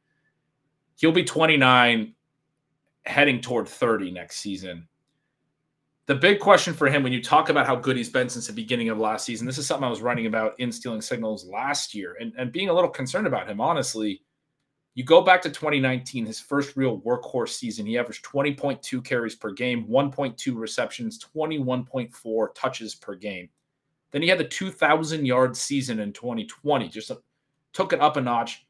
He'll 0.97 1.13
be 1.13 1.25
29, 1.25 2.15
heading 3.05 3.41
toward 3.41 3.69
30 3.69 4.13
next 4.13 4.39
season 4.39 4.89
the 6.07 6.15
big 6.15 6.39
question 6.39 6.75
for 6.75 6.89
him 6.89 7.03
when 7.03 7.13
you 7.13 7.23
talk 7.23 7.49
about 7.49 7.67
how 7.67 7.77
good 7.77 7.97
he's 7.97 8.11
been 8.11 8.29
since 8.29 8.47
the 8.47 8.53
beginning 8.53 8.91
of 8.91 8.99
last 8.99 9.25
season, 9.25 9.47
this 9.47 9.57
is 9.57 9.67
something 9.67 9.85
I 9.85 9.91
was 9.91 10.03
writing 10.03 10.27
about 10.27 10.59
in 10.59 10.71
Stealing 10.71 11.01
Signals 11.01 11.47
last 11.47 11.95
year 11.95 12.17
and, 12.21 12.33
and 12.37 12.53
being 12.53 12.69
a 12.69 12.75
little 12.75 12.91
concerned 12.91 13.27
about 13.27 13.49
him, 13.49 13.61
honestly. 13.61 14.23
You 14.97 15.03
go 15.03 15.23
back 15.23 15.43
to 15.43 15.51
2019, 15.51 16.25
his 16.27 16.39
first 16.39 16.77
real 16.77 17.01
workhorse 17.01 17.49
season, 17.49 17.85
he 17.85 17.99
averaged 17.99 18.25
20.2 18.25 19.05
carries 19.05 19.35
per 19.35 19.51
game, 19.51 19.89
1.2 19.89 20.57
receptions, 20.57 21.19
21.4 21.35 22.55
touches 22.55 22.95
per 22.95 23.17
game. 23.17 23.49
Then 24.13 24.23
he 24.23 24.29
had 24.29 24.39
the 24.39 24.45
2,000 24.45 25.27
yard 25.27 25.57
season 25.57 25.99
in 25.99 26.13
2020, 26.13 26.89
just 26.91 27.11
took 27.73 27.93
it 27.93 28.01
up 28.01 28.17
a 28.17 28.21
notch, 28.21 28.67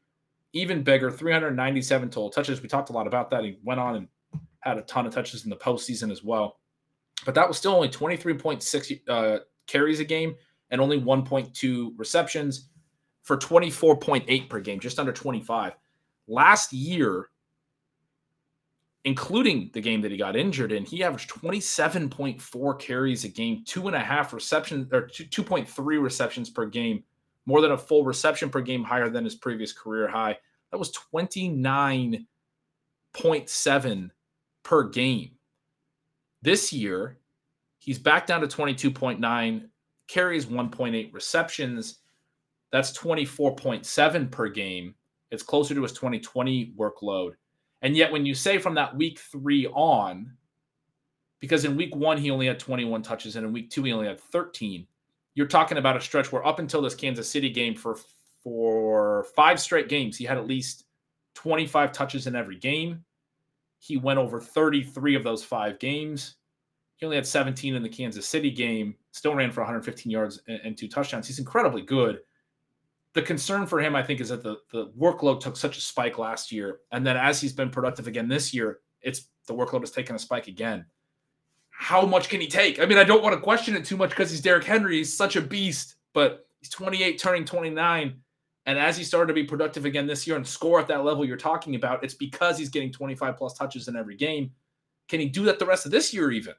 even 0.53 0.81
bigger, 0.81 1.11
397 1.11 2.09
total 2.09 2.31
touches. 2.31 2.59
We 2.59 2.69
talked 2.69 2.89
a 2.89 2.93
lot 2.93 3.05
about 3.05 3.29
that. 3.29 3.43
He 3.43 3.59
went 3.63 3.79
on 3.79 3.95
and 3.95 4.07
had 4.61 4.79
a 4.79 4.83
ton 4.83 5.05
of 5.05 5.13
touches 5.13 5.43
in 5.43 5.51
the 5.51 5.55
postseason 5.55 6.11
as 6.11 6.23
well 6.23 6.57
but 7.23 7.35
that 7.35 7.47
was 7.47 7.57
still 7.57 7.73
only 7.73 7.89
23.6 7.89 8.99
uh, 9.07 9.39
carries 9.67 9.99
a 9.99 10.05
game 10.05 10.35
and 10.69 10.81
only 10.81 10.99
1.2 10.99 11.91
receptions 11.97 12.69
for 13.23 13.37
24.8 13.37 14.49
per 14.49 14.59
game, 14.59 14.79
just 14.79 14.99
under 14.99 15.11
25. 15.11 15.73
Last 16.27 16.73
year, 16.73 17.29
including 19.03 19.69
the 19.73 19.81
game 19.81 20.01
that 20.01 20.11
he 20.11 20.17
got 20.17 20.35
injured 20.35 20.71
in, 20.71 20.85
he 20.85 21.03
averaged 21.03 21.29
27.4 21.29 22.79
carries 22.79 23.23
a 23.23 23.29
game, 23.29 23.63
two 23.65 23.87
and 23.87 23.95
a 23.95 23.99
half 23.99 24.33
receptions 24.33 24.91
or 24.91 25.03
2.3 25.03 26.01
receptions 26.01 26.49
per 26.49 26.65
game, 26.65 27.03
more 27.45 27.61
than 27.61 27.71
a 27.71 27.77
full 27.77 28.03
reception 28.03 28.49
per 28.49 28.61
game, 28.61 28.83
higher 28.83 29.09
than 29.09 29.23
his 29.23 29.35
previous 29.35 29.71
career 29.71 30.07
high. 30.07 30.37
That 30.71 30.77
was 30.77 30.91
29.7 31.13 34.09
per 34.63 34.89
game. 34.89 35.34
This 36.45 36.71
year, 36.71 37.17
he's 37.79 37.97
back 37.97 38.27
down 38.27 38.41
to 38.41 38.47
22.9, 38.47 39.67
carries 40.07 40.45
1.8 40.45 41.11
receptions. 41.11 42.01
That's 42.71 42.95
24.7 42.95 44.29
per 44.29 44.49
game. 44.49 44.93
It's 45.31 45.41
closer 45.41 45.73
to 45.73 45.81
his 45.81 45.93
2020 45.93 46.75
workload. 46.77 47.31
And 47.81 47.97
yet, 47.97 48.11
when 48.11 48.27
you 48.27 48.35
say 48.35 48.59
from 48.59 48.75
that 48.75 48.95
week 48.95 49.17
three 49.17 49.65
on, 49.65 50.33
because 51.39 51.65
in 51.65 51.75
week 51.75 51.95
one, 51.95 52.19
he 52.19 52.29
only 52.29 52.45
had 52.45 52.59
21 52.59 53.01
touches, 53.01 53.37
and 53.37 53.47
in 53.47 53.51
week 53.51 53.71
two, 53.71 53.81
he 53.81 53.91
only 53.91 54.05
had 54.05 54.19
13, 54.19 54.85
you're 55.33 55.47
talking 55.47 55.79
about 55.79 55.97
a 55.97 56.01
stretch 56.01 56.31
where 56.31 56.45
up 56.45 56.59
until 56.59 56.83
this 56.83 56.93
Kansas 56.93 57.27
City 57.27 57.49
game 57.49 57.73
for 57.73 57.97
for 58.43 59.23
five 59.35 59.59
straight 59.59 59.89
games, 59.89 60.15
he 60.15 60.25
had 60.25 60.37
at 60.37 60.45
least 60.45 60.83
25 61.33 61.91
touches 61.91 62.27
in 62.27 62.35
every 62.35 62.57
game. 62.57 63.03
He 63.85 63.97
went 63.97 64.17
over 64.17 64.41
33 64.41 65.13
of 65.13 65.23
those 65.23 65.43
five 65.43 65.77
games. 65.77 66.37
He 66.95 67.05
only 67.05 67.17
had 67.17 67.27
17 67.27 67.75
in 67.75 67.83
the 67.83 67.89
Kansas 67.89 68.27
City 68.27 68.49
game, 68.49 68.95
still 69.11 69.35
ran 69.35 69.51
for 69.51 69.61
115 69.61 70.11
yards 70.11 70.41
and, 70.47 70.59
and 70.63 70.75
two 70.75 70.87
touchdowns. 70.87 71.27
He's 71.27 71.37
incredibly 71.37 71.83
good. 71.83 72.21
The 73.13 73.21
concern 73.21 73.67
for 73.67 73.79
him, 73.79 73.95
I 73.95 74.01
think, 74.01 74.21
is 74.21 74.29
that 74.29 74.41
the, 74.41 74.57
the 74.71 74.87
workload 74.99 75.39
took 75.39 75.55
such 75.55 75.77
a 75.77 75.81
spike 75.81 76.17
last 76.17 76.51
year. 76.51 76.79
And 76.91 77.05
then 77.05 77.15
as 77.15 77.39
he's 77.39 77.53
been 77.53 77.69
productive 77.69 78.07
again 78.07 78.27
this 78.27 78.55
year, 78.55 78.79
it's 79.01 79.27
the 79.45 79.53
workload 79.53 79.81
has 79.81 79.91
taken 79.91 80.15
a 80.15 80.19
spike 80.19 80.47
again. 80.47 80.85
How 81.69 82.07
much 82.07 82.27
can 82.27 82.41
he 82.41 82.47
take? 82.47 82.79
I 82.79 82.87
mean, 82.87 82.97
I 82.97 83.03
don't 83.03 83.21
want 83.21 83.35
to 83.35 83.41
question 83.41 83.75
it 83.75 83.85
too 83.85 83.97
much 83.97 84.09
because 84.09 84.31
he's 84.31 84.41
Derrick 84.41 84.63
Henry. 84.63 84.97
He's 84.97 85.15
such 85.15 85.35
a 85.35 85.41
beast, 85.41 85.97
but 86.13 86.47
he's 86.59 86.69
28, 86.69 87.19
turning 87.19 87.45
29. 87.45 88.15
And 88.65 88.79
as 88.79 88.97
he 88.97 89.03
started 89.03 89.27
to 89.27 89.33
be 89.33 89.43
productive 89.43 89.85
again 89.85 90.07
this 90.07 90.25
year 90.25 90.37
and 90.37 90.47
score 90.47 90.79
at 90.79 90.87
that 90.87 91.03
level 91.03 91.23
you're 91.23 91.37
talking 91.37 91.75
about, 91.75 92.03
it's 92.03 92.15
because 92.15 92.57
he's 92.57 92.69
getting 92.69 92.91
25 92.91 93.37
plus 93.37 93.53
touches 93.53 93.87
in 93.87 93.95
every 93.95 94.15
game. 94.15 94.51
Can 95.07 95.19
he 95.19 95.27
do 95.27 95.43
that 95.45 95.59
the 95.59 95.65
rest 95.65 95.85
of 95.85 95.91
this 95.91 96.13
year, 96.13 96.31
even? 96.31 96.53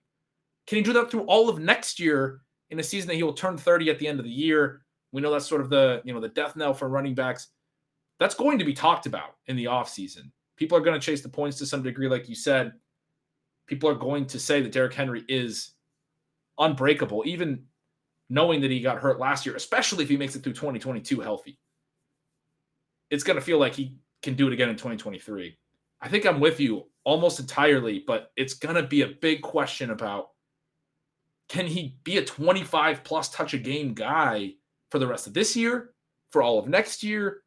Can 0.68 0.76
he 0.76 0.82
do 0.82 0.92
that 0.92 1.11
through 1.11 1.24
all 1.24 1.48
of 1.48 1.59
next 1.59 1.98
year 1.98 2.42
in 2.70 2.78
a 2.78 2.82
season 2.82 3.09
that 3.09 3.16
he 3.16 3.24
will 3.24 3.32
turn 3.32 3.59
30 3.59 3.90
at 3.90 3.98
the 3.98 4.07
end 4.07 4.20
of 4.20 4.24
the 4.24 4.30
year? 4.30 4.82
We 5.11 5.20
know 5.20 5.32
that's 5.32 5.46
sort 5.46 5.61
of 5.61 5.70
the, 5.70 6.00
you 6.04 6.14
know, 6.14 6.20
the 6.20 6.28
death 6.28 6.54
knell 6.54 6.74
for 6.74 6.88
running 6.88 7.14
backs. 7.14 7.48
That's 8.20 8.34
going 8.34 8.59
to 8.59 8.64
be 8.64 8.72
talked 8.72 9.07
about 9.07 9.36
in 9.46 9.57
the 9.57 9.64
offseason. 9.64 10.30
People 10.57 10.78
are 10.78 10.82
going 10.82 10.98
to 10.98 11.04
chase 11.04 11.22
the 11.22 11.28
points 11.28 11.59
to 11.59 11.66
some 11.66 11.82
degree, 11.82 12.09
like 12.09 12.28
you 12.28 12.34
said. 12.34 12.72
People 13.66 13.90
are 13.90 13.94
going 13.94 14.26
to 14.26 14.38
say 14.38 14.61
that 14.61 14.72
Derrick 14.72 14.94
Henry 14.94 15.24
is 15.28 15.72
unbreakable, 16.59 17.24
even 17.26 17.64
knowing 18.30 18.61
that 18.61 18.70
he 18.70 18.80
got 18.80 18.98
hurt 18.98 19.18
last 19.18 19.44
year, 19.44 19.57
especially 19.57 20.04
if 20.04 20.09
he 20.09 20.16
makes 20.16 20.36
it 20.36 20.42
through 20.42 20.52
2022 20.52 21.20
healthy 21.20 21.59
it's 23.11 23.24
going 23.24 23.38
to 23.38 23.44
feel 23.44 23.59
like 23.59 23.74
he 23.74 23.96
can 24.22 24.34
do 24.34 24.46
it 24.46 24.52
again 24.52 24.68
in 24.68 24.76
2023. 24.76 25.57
I 26.00 26.09
think 26.09 26.26
I'm 26.26 26.40
with 26.40 26.61
you 26.61 26.86
almost 27.04 27.40
entirely, 27.40 28.04
but 28.07 28.32
it's 28.36 28.54
going 28.54 28.74
to 28.74 28.82
be 28.82 29.02
a 29.02 29.09
big 29.09 29.42
question 29.42 29.90
about 29.90 30.30
can 31.48 31.66
he 31.66 31.96
be 32.02 32.18
a 32.18 32.24
25 32.24 33.04
plus 33.04 33.28
touch 33.30 33.54
a 33.54 33.59
game 33.59 33.94
guy 33.94 34.54
for 34.90 34.98
the 34.98 35.07
rest 35.07 35.26
of 35.26 35.34
this 35.34 35.57
year, 35.57 35.90
for 36.30 36.42
all 36.42 36.59
of 36.59 36.68
next 36.68 37.02
year? 37.02 37.42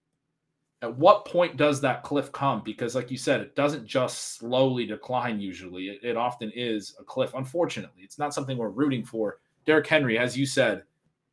At 0.82 0.98
what 0.98 1.26
point 1.26 1.58
does 1.58 1.82
that 1.82 2.04
cliff 2.04 2.32
come? 2.32 2.62
Because, 2.64 2.96
like 2.96 3.12
you 3.12 3.18
said, 3.18 3.42
it 3.42 3.56
doesn't 3.58 3.86
just 3.86 4.38
slowly 4.38 4.86
decline 4.86 5.42
usually. 5.42 5.90
It, 5.90 6.00
it 6.02 6.18
often 6.18 6.50
is 6.56 6.96
a 6.98 7.04
cliff, 7.04 7.34
unfortunately. 7.34 8.02
It's 8.02 8.18
not 8.18 8.34
something 8.34 8.58
we're 8.58 8.70
rooting 8.70 9.04
for. 9.04 9.40
Derrick 9.66 9.88
Henry, 9.88 10.18
as 10.18 10.38
you 10.38 10.46
said, 10.46 10.84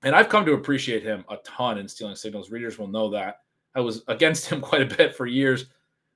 and 0.02 0.16
I've 0.16 0.28
come 0.28 0.44
to 0.46 0.54
appreciate 0.54 1.04
him 1.04 1.24
a 1.30 1.36
ton 1.38 1.78
in 1.78 1.86
stealing 1.86 2.16
signals. 2.16 2.50
Readers 2.50 2.78
will 2.78 2.88
know 2.88 3.08
that 3.10 3.42
I 3.76 3.80
was 3.80 4.02
against 4.08 4.46
him 4.46 4.60
quite 4.62 4.82
a 4.82 4.96
bit 4.96 5.14
for 5.14 5.26
years. 5.26 5.66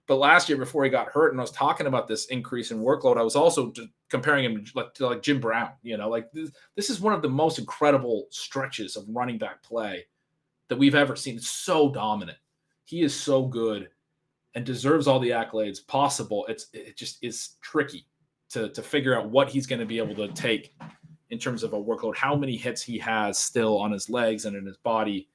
But 0.06 0.16
last 0.16 0.48
year, 0.48 0.58
before 0.58 0.82
he 0.82 0.90
got 0.90 1.06
hurt, 1.06 1.30
and 1.30 1.40
I 1.40 1.42
was 1.42 1.52
talking 1.52 1.86
about 1.86 2.08
this 2.08 2.26
increase 2.26 2.72
in 2.72 2.82
workload, 2.82 3.16
I 3.16 3.22
was 3.22 3.36
also 3.36 3.72
comparing 4.08 4.44
him 4.44 4.64
to 4.64 4.72
like, 4.74 4.92
to 4.94 5.06
like 5.06 5.22
Jim 5.22 5.38
Brown. 5.38 5.70
You 5.82 5.98
know, 5.98 6.08
like 6.08 6.32
this, 6.32 6.50
this 6.74 6.90
is 6.90 7.00
one 7.00 7.14
of 7.14 7.22
the 7.22 7.28
most 7.28 7.60
incredible 7.60 8.26
stretches 8.30 8.96
of 8.96 9.04
running 9.08 9.38
back 9.38 9.62
play 9.62 10.04
that 10.68 10.78
we've 10.78 10.96
ever 10.96 11.14
seen. 11.14 11.36
It's 11.36 11.48
so 11.48 11.92
dominant. 11.92 12.38
He 12.86 13.02
is 13.02 13.14
so 13.14 13.46
good 13.46 13.88
and 14.56 14.66
deserves 14.66 15.06
all 15.06 15.20
the 15.20 15.30
accolades 15.30 15.86
possible. 15.86 16.44
It's 16.48 16.66
it 16.72 16.96
just 16.96 17.22
is 17.22 17.50
tricky. 17.60 18.06
to 18.48 18.68
to 18.70 18.82
figure 18.82 19.16
out 19.16 19.30
what 19.30 19.48
he's 19.48 19.68
going 19.68 19.78
to 19.78 19.86
be 19.86 19.98
able 19.98 20.16
to 20.16 20.28
take 20.32 20.74
in 21.30 21.38
terms 21.38 21.62
of 21.62 21.72
a 21.72 21.80
workload, 21.80 22.16
how 22.16 22.34
many 22.34 22.56
hits 22.56 22.82
he 22.82 22.98
has 22.98 23.38
still 23.38 23.78
on 23.78 23.92
his 23.92 24.10
legs 24.10 24.44
and 24.44 24.56
in 24.56 24.66
his 24.66 24.76
body. 24.78 25.28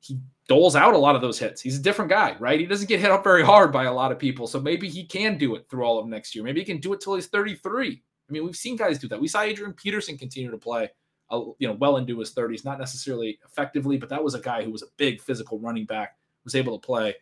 He 0.00 0.18
doles 0.48 0.76
out 0.76 0.94
a 0.94 0.98
lot 0.98 1.14
of 1.14 1.22
those 1.22 1.38
hits. 1.38 1.60
He's 1.60 1.78
a 1.78 1.82
different 1.82 2.10
guy, 2.10 2.36
right? 2.40 2.58
He 2.58 2.66
doesn't 2.66 2.88
get 2.88 3.00
hit 3.00 3.10
up 3.10 3.22
very 3.22 3.44
hard 3.44 3.72
by 3.72 3.84
a 3.84 3.92
lot 3.92 4.12
of 4.12 4.18
people. 4.18 4.46
So 4.46 4.60
maybe 4.60 4.88
he 4.88 5.04
can 5.04 5.38
do 5.38 5.54
it 5.54 5.66
through 5.68 5.84
all 5.84 5.98
of 5.98 6.06
next 6.06 6.34
year. 6.34 6.42
Maybe 6.42 6.60
he 6.60 6.66
can 6.66 6.78
do 6.78 6.92
it 6.92 7.00
till 7.00 7.14
he's 7.14 7.26
33. 7.26 8.02
I 8.28 8.32
mean, 8.32 8.44
we've 8.44 8.56
seen 8.56 8.76
guys 8.76 8.98
do 8.98 9.08
that. 9.08 9.20
We 9.20 9.28
saw 9.28 9.42
Adrian 9.42 9.72
Peterson 9.72 10.16
continue 10.16 10.50
to 10.50 10.58
play, 10.58 10.88
uh, 11.30 11.42
you 11.58 11.68
know, 11.68 11.74
well 11.74 11.98
into 11.98 12.18
his 12.18 12.32
30s, 12.32 12.64
not 12.64 12.78
necessarily 12.78 13.38
effectively, 13.44 13.98
but 13.98 14.08
that 14.08 14.22
was 14.22 14.34
a 14.34 14.40
guy 14.40 14.62
who 14.62 14.70
was 14.70 14.82
a 14.82 14.86
big 14.96 15.20
physical 15.20 15.58
running 15.58 15.84
back, 15.84 16.16
was 16.44 16.54
able 16.54 16.78
to 16.78 16.84
play 16.84 17.14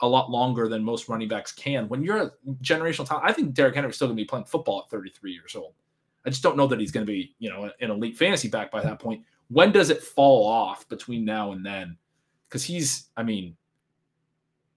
a 0.00 0.08
lot 0.08 0.30
longer 0.30 0.68
than 0.68 0.82
most 0.82 1.08
running 1.08 1.28
backs 1.28 1.52
can. 1.52 1.88
When 1.88 2.02
you're 2.02 2.22
a 2.22 2.32
generational 2.62 3.06
talent, 3.06 3.26
I 3.26 3.32
think 3.32 3.54
Derrick 3.54 3.74
Henry's 3.74 3.96
still 3.96 4.08
going 4.08 4.16
to 4.16 4.22
be 4.22 4.26
playing 4.26 4.46
football 4.46 4.82
at 4.84 4.90
33 4.90 5.32
years 5.32 5.54
old. 5.54 5.74
I 6.26 6.30
just 6.30 6.42
don't 6.42 6.56
know 6.56 6.66
that 6.68 6.80
he's 6.80 6.90
going 6.90 7.06
to 7.06 7.12
be, 7.12 7.34
you 7.38 7.50
know, 7.50 7.70
an 7.80 7.90
elite 7.90 8.16
fantasy 8.16 8.48
back 8.48 8.70
by 8.70 8.82
that 8.82 8.98
point. 8.98 9.22
When 9.48 9.72
does 9.72 9.90
it 9.90 10.02
fall 10.02 10.46
off 10.46 10.88
between 10.88 11.24
now 11.24 11.52
and 11.52 11.64
then? 11.64 11.98
Because 12.48 12.64
he's, 12.64 13.08
I 13.16 13.22
mean, 13.22 13.56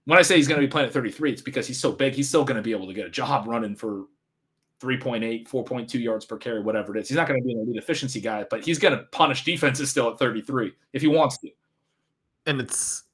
when 0.04 0.18
I 0.18 0.22
say 0.22 0.36
he's 0.36 0.48
going 0.48 0.60
to 0.60 0.66
be 0.66 0.70
playing 0.70 0.88
at 0.88 0.94
33, 0.94 1.32
it's 1.32 1.42
because 1.42 1.66
he's 1.66 1.78
so 1.78 1.92
big. 1.92 2.14
He's 2.14 2.28
still 2.28 2.44
going 2.44 2.56
to 2.56 2.62
be 2.62 2.72
able 2.72 2.86
to 2.86 2.94
get 2.94 3.06
a 3.06 3.10
job 3.10 3.46
running 3.46 3.76
for 3.76 4.06
3.8, 4.80 5.48
4.2 5.48 6.00
yards 6.00 6.24
per 6.24 6.36
carry, 6.36 6.62
whatever 6.62 6.96
it 6.96 7.00
is. 7.00 7.08
He's 7.08 7.16
not 7.16 7.28
going 7.28 7.40
to 7.40 7.44
be 7.44 7.52
an 7.52 7.60
elite 7.60 7.76
efficiency 7.76 8.20
guy, 8.20 8.46
but 8.48 8.64
he's 8.64 8.78
going 8.78 8.96
to 8.96 9.04
punish 9.12 9.44
defenses 9.44 9.90
still 9.90 10.10
at 10.10 10.18
33 10.18 10.72
if 10.92 11.02
he 11.02 11.08
wants 11.08 11.38
to. 11.38 11.50
And 12.46 12.60
it's 12.60 13.04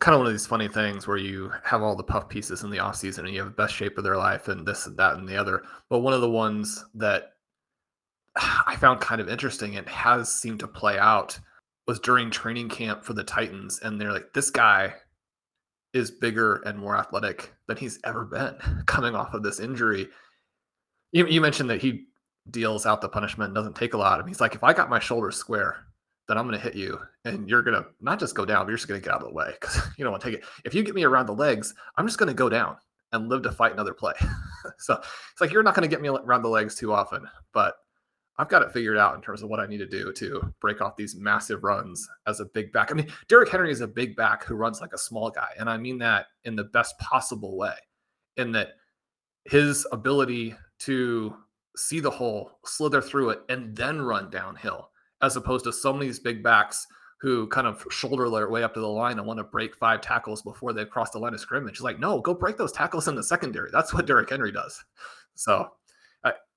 kind 0.00 0.14
of 0.14 0.18
one 0.18 0.26
of 0.26 0.32
these 0.32 0.46
funny 0.46 0.68
things 0.68 1.06
where 1.06 1.16
you 1.16 1.52
have 1.62 1.80
all 1.80 1.94
the 1.94 2.02
puff 2.02 2.28
pieces 2.28 2.64
in 2.64 2.70
the 2.70 2.78
offseason 2.78 3.20
and 3.20 3.30
you 3.30 3.38
have 3.38 3.48
the 3.48 3.62
best 3.62 3.72
shape 3.72 3.96
of 3.96 4.04
their 4.04 4.16
life 4.16 4.48
and 4.48 4.66
this 4.66 4.86
and 4.86 4.96
that 4.96 5.14
and 5.14 5.28
the 5.28 5.36
other. 5.36 5.62
But 5.88 6.00
one 6.00 6.12
of 6.12 6.20
the 6.20 6.30
ones 6.30 6.84
that 6.94 7.34
I 8.66 8.76
found 8.76 9.00
kind 9.00 9.20
of 9.20 9.28
interesting 9.28 9.76
and 9.76 9.88
has 9.88 10.34
seemed 10.34 10.60
to 10.60 10.68
play 10.68 10.98
out 10.98 11.38
was 11.86 12.00
during 12.00 12.30
training 12.30 12.68
camp 12.68 13.04
for 13.04 13.12
the 13.12 13.24
Titans. 13.24 13.80
And 13.80 14.00
they're 14.00 14.12
like, 14.12 14.32
this 14.34 14.50
guy 14.50 14.94
is 15.92 16.10
bigger 16.10 16.56
and 16.64 16.78
more 16.78 16.96
athletic 16.96 17.52
than 17.66 17.76
he's 17.76 17.98
ever 18.04 18.24
been 18.24 18.56
coming 18.86 19.14
off 19.14 19.34
of 19.34 19.42
this 19.42 19.60
injury. 19.60 20.08
You, 21.12 21.26
you 21.26 21.40
mentioned 21.40 21.70
that 21.70 21.82
he 21.82 22.06
deals 22.50 22.86
out 22.86 23.00
the 23.00 23.08
punishment, 23.08 23.54
doesn't 23.54 23.76
take 23.76 23.94
a 23.94 23.98
lot. 23.98 24.18
And 24.18 24.28
he's 24.28 24.40
like, 24.40 24.54
if 24.54 24.64
I 24.64 24.72
got 24.72 24.90
my 24.90 24.98
shoulders 24.98 25.36
square, 25.36 25.86
then 26.28 26.38
I'm 26.38 26.46
going 26.46 26.58
to 26.58 26.64
hit 26.64 26.74
you 26.74 26.98
and 27.24 27.48
you're 27.48 27.62
going 27.62 27.80
to 27.80 27.88
not 28.00 28.18
just 28.18 28.34
go 28.34 28.44
down, 28.44 28.64
but 28.64 28.68
you're 28.68 28.78
just 28.78 28.88
going 28.88 29.00
to 29.00 29.04
get 29.04 29.14
out 29.14 29.22
of 29.22 29.28
the 29.28 29.34
way 29.34 29.54
because 29.60 29.80
you 29.98 30.04
don't 30.04 30.12
want 30.12 30.22
to 30.22 30.30
take 30.30 30.40
it. 30.40 30.46
If 30.64 30.74
you 30.74 30.82
get 30.82 30.94
me 30.94 31.04
around 31.04 31.26
the 31.26 31.34
legs, 31.34 31.74
I'm 31.96 32.06
just 32.06 32.18
going 32.18 32.28
to 32.28 32.34
go 32.34 32.48
down 32.48 32.76
and 33.12 33.28
live 33.28 33.42
to 33.42 33.52
fight 33.52 33.72
another 33.72 33.92
play. 33.92 34.14
so 34.78 34.94
it's 34.94 35.40
like, 35.40 35.52
you're 35.52 35.62
not 35.62 35.74
going 35.74 35.88
to 35.88 35.94
get 35.94 36.00
me 36.00 36.08
around 36.08 36.42
the 36.42 36.48
legs 36.48 36.74
too 36.74 36.92
often, 36.92 37.26
but 37.52 37.74
I've 38.38 38.48
got 38.48 38.62
it 38.62 38.72
figured 38.72 38.96
out 38.96 39.14
in 39.14 39.20
terms 39.20 39.42
of 39.42 39.50
what 39.50 39.60
I 39.60 39.66
need 39.66 39.78
to 39.78 39.86
do 39.86 40.12
to 40.12 40.54
break 40.60 40.80
off 40.80 40.96
these 40.96 41.14
massive 41.14 41.64
runs 41.64 42.08
as 42.26 42.40
a 42.40 42.46
big 42.46 42.72
back. 42.72 42.90
I 42.90 42.94
mean, 42.94 43.08
Derrick 43.28 43.50
Henry 43.50 43.70
is 43.70 43.82
a 43.82 43.86
big 43.86 44.16
back 44.16 44.44
who 44.44 44.54
runs 44.54 44.80
like 44.80 44.94
a 44.94 44.98
small 44.98 45.30
guy. 45.30 45.50
And 45.58 45.68
I 45.68 45.76
mean 45.76 45.98
that 45.98 46.26
in 46.44 46.56
the 46.56 46.64
best 46.64 46.98
possible 46.98 47.56
way, 47.56 47.74
in 48.36 48.52
that 48.52 48.70
his 49.44 49.86
ability 49.92 50.54
to 50.80 51.36
see 51.76 52.00
the 52.00 52.10
hole, 52.10 52.52
slither 52.64 53.02
through 53.02 53.30
it, 53.30 53.40
and 53.48 53.76
then 53.76 54.00
run 54.00 54.30
downhill, 54.30 54.90
as 55.20 55.36
opposed 55.36 55.64
to 55.64 55.72
so 55.72 55.92
many 55.92 56.06
of 56.06 56.08
these 56.10 56.20
big 56.20 56.42
backs 56.42 56.86
who 57.20 57.46
kind 57.48 57.66
of 57.68 57.86
shoulder 57.90 58.28
their 58.28 58.50
way 58.50 58.64
up 58.64 58.74
to 58.74 58.80
the 58.80 58.88
line 58.88 59.18
and 59.18 59.26
want 59.26 59.38
to 59.38 59.44
break 59.44 59.76
five 59.76 60.00
tackles 60.00 60.42
before 60.42 60.72
they 60.72 60.84
cross 60.84 61.10
the 61.10 61.18
line 61.18 61.34
of 61.34 61.40
scrimmage. 61.40 61.80
Like, 61.80 62.00
no, 62.00 62.20
go 62.20 62.34
break 62.34 62.56
those 62.56 62.72
tackles 62.72 63.06
in 63.06 63.14
the 63.14 63.22
secondary. 63.22 63.70
That's 63.70 63.94
what 63.94 64.06
Derrick 64.06 64.28
Henry 64.28 64.50
does. 64.50 64.82
So 65.34 65.68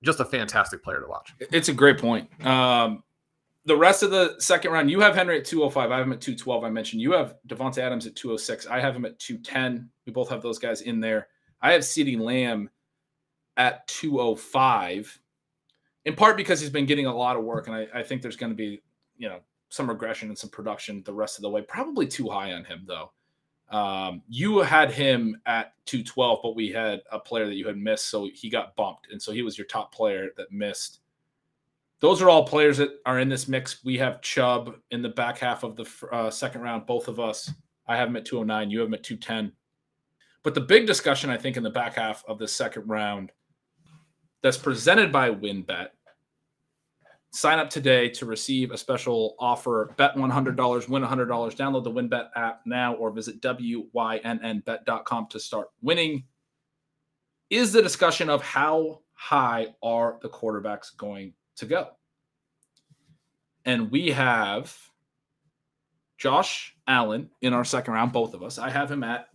just 0.02 0.20
a 0.20 0.24
fantastic 0.24 0.82
player 0.82 1.00
to 1.00 1.06
watch. 1.06 1.34
It's 1.38 1.68
a 1.68 1.72
great 1.72 1.98
point. 1.98 2.28
Um, 2.44 3.02
the 3.64 3.76
rest 3.76 4.02
of 4.02 4.10
the 4.10 4.36
second 4.38 4.70
round, 4.70 4.90
you 4.90 5.00
have 5.00 5.14
Henry 5.14 5.38
at 5.38 5.44
205. 5.44 5.90
I 5.90 5.96
have 5.96 6.06
him 6.06 6.12
at 6.12 6.20
212. 6.20 6.64
I 6.64 6.70
mentioned 6.70 7.02
you 7.02 7.12
have 7.12 7.34
Davante 7.48 7.78
Adams 7.78 8.06
at 8.06 8.14
206. 8.14 8.66
I 8.66 8.80
have 8.80 8.94
him 8.94 9.04
at 9.04 9.18
210. 9.18 9.90
We 10.06 10.12
both 10.12 10.30
have 10.30 10.40
those 10.40 10.58
guys 10.58 10.82
in 10.82 11.00
there. 11.00 11.28
I 11.60 11.72
have 11.72 11.82
CeeDee 11.82 12.20
Lamb 12.20 12.70
at 13.56 13.86
205, 13.88 15.20
in 16.04 16.14
part 16.14 16.36
because 16.36 16.60
he's 16.60 16.70
been 16.70 16.86
getting 16.86 17.06
a 17.06 17.14
lot 17.14 17.36
of 17.36 17.42
work. 17.42 17.66
And 17.66 17.74
I, 17.74 17.88
I 17.92 18.02
think 18.04 18.22
there's 18.22 18.36
going 18.36 18.52
to 18.52 18.56
be, 18.56 18.82
you 19.16 19.28
know, 19.28 19.40
some 19.68 19.88
regression 19.88 20.28
and 20.28 20.38
some 20.38 20.50
production 20.50 21.02
the 21.04 21.12
rest 21.12 21.38
of 21.38 21.42
the 21.42 21.50
way. 21.50 21.62
Probably 21.62 22.06
too 22.06 22.28
high 22.28 22.52
on 22.52 22.64
him, 22.64 22.84
though. 22.86 23.10
Um, 23.70 24.22
you 24.28 24.58
had 24.58 24.90
him 24.90 25.40
at 25.46 25.72
212, 25.86 26.38
but 26.42 26.56
we 26.56 26.70
had 26.70 27.02
a 27.10 27.18
player 27.18 27.46
that 27.46 27.56
you 27.56 27.66
had 27.66 27.76
missed, 27.76 28.06
so 28.06 28.28
he 28.32 28.48
got 28.48 28.76
bumped, 28.76 29.10
and 29.10 29.20
so 29.20 29.32
he 29.32 29.42
was 29.42 29.58
your 29.58 29.66
top 29.66 29.92
player 29.92 30.30
that 30.36 30.52
missed. 30.52 31.00
Those 32.00 32.20
are 32.20 32.28
all 32.28 32.46
players 32.46 32.76
that 32.78 33.00
are 33.06 33.18
in 33.20 33.28
this 33.28 33.48
mix. 33.48 33.84
We 33.84 33.96
have 33.98 34.20
Chubb 34.20 34.76
in 34.90 35.02
the 35.02 35.08
back 35.08 35.38
half 35.38 35.64
of 35.64 35.76
the 35.76 35.86
uh, 36.12 36.30
second 36.30 36.60
round, 36.60 36.86
both 36.86 37.08
of 37.08 37.18
us. 37.18 37.50
I 37.88 37.96
have 37.96 38.08
him 38.08 38.16
at 38.16 38.24
209. 38.24 38.70
You 38.70 38.80
have 38.80 38.88
him 38.88 38.94
at 38.94 39.02
210. 39.02 39.52
But 40.42 40.54
the 40.54 40.60
big 40.60 40.86
discussion, 40.86 41.30
I 41.30 41.36
think, 41.36 41.56
in 41.56 41.62
the 41.62 41.70
back 41.70 41.94
half 41.94 42.22
of 42.28 42.38
the 42.38 42.46
second 42.46 42.86
round 42.86 43.32
that's 44.42 44.58
presented 44.58 45.10
by 45.10 45.30
WynnBET 45.30 45.88
Sign 47.32 47.58
up 47.58 47.68
today 47.68 48.08
to 48.10 48.24
receive 48.24 48.70
a 48.70 48.78
special 48.78 49.36
offer. 49.38 49.92
Bet 49.96 50.14
$100, 50.14 50.88
win 50.88 51.02
$100. 51.02 51.28
Download 51.28 51.84
the 51.84 51.90
WynnBET 51.90 52.28
app 52.34 52.62
now 52.64 52.94
or 52.94 53.10
visit 53.10 53.40
WYNNBet.com 53.42 55.26
to 55.28 55.40
start 55.40 55.68
winning. 55.82 56.24
Is 57.50 57.72
the 57.72 57.82
discussion 57.82 58.30
of 58.30 58.42
how 58.42 59.02
high 59.12 59.68
are 59.82 60.18
the 60.22 60.28
quarterbacks 60.28 60.96
going 60.96 61.34
to 61.56 61.66
go? 61.66 61.88
And 63.64 63.90
we 63.90 64.10
have 64.12 64.74
Josh 66.18 66.74
Allen 66.86 67.30
in 67.42 67.52
our 67.52 67.64
second 67.64 67.94
round, 67.94 68.12
both 68.12 68.32
of 68.32 68.42
us. 68.42 68.58
I 68.58 68.70
have 68.70 68.90
him 68.90 69.04
at 69.04 69.26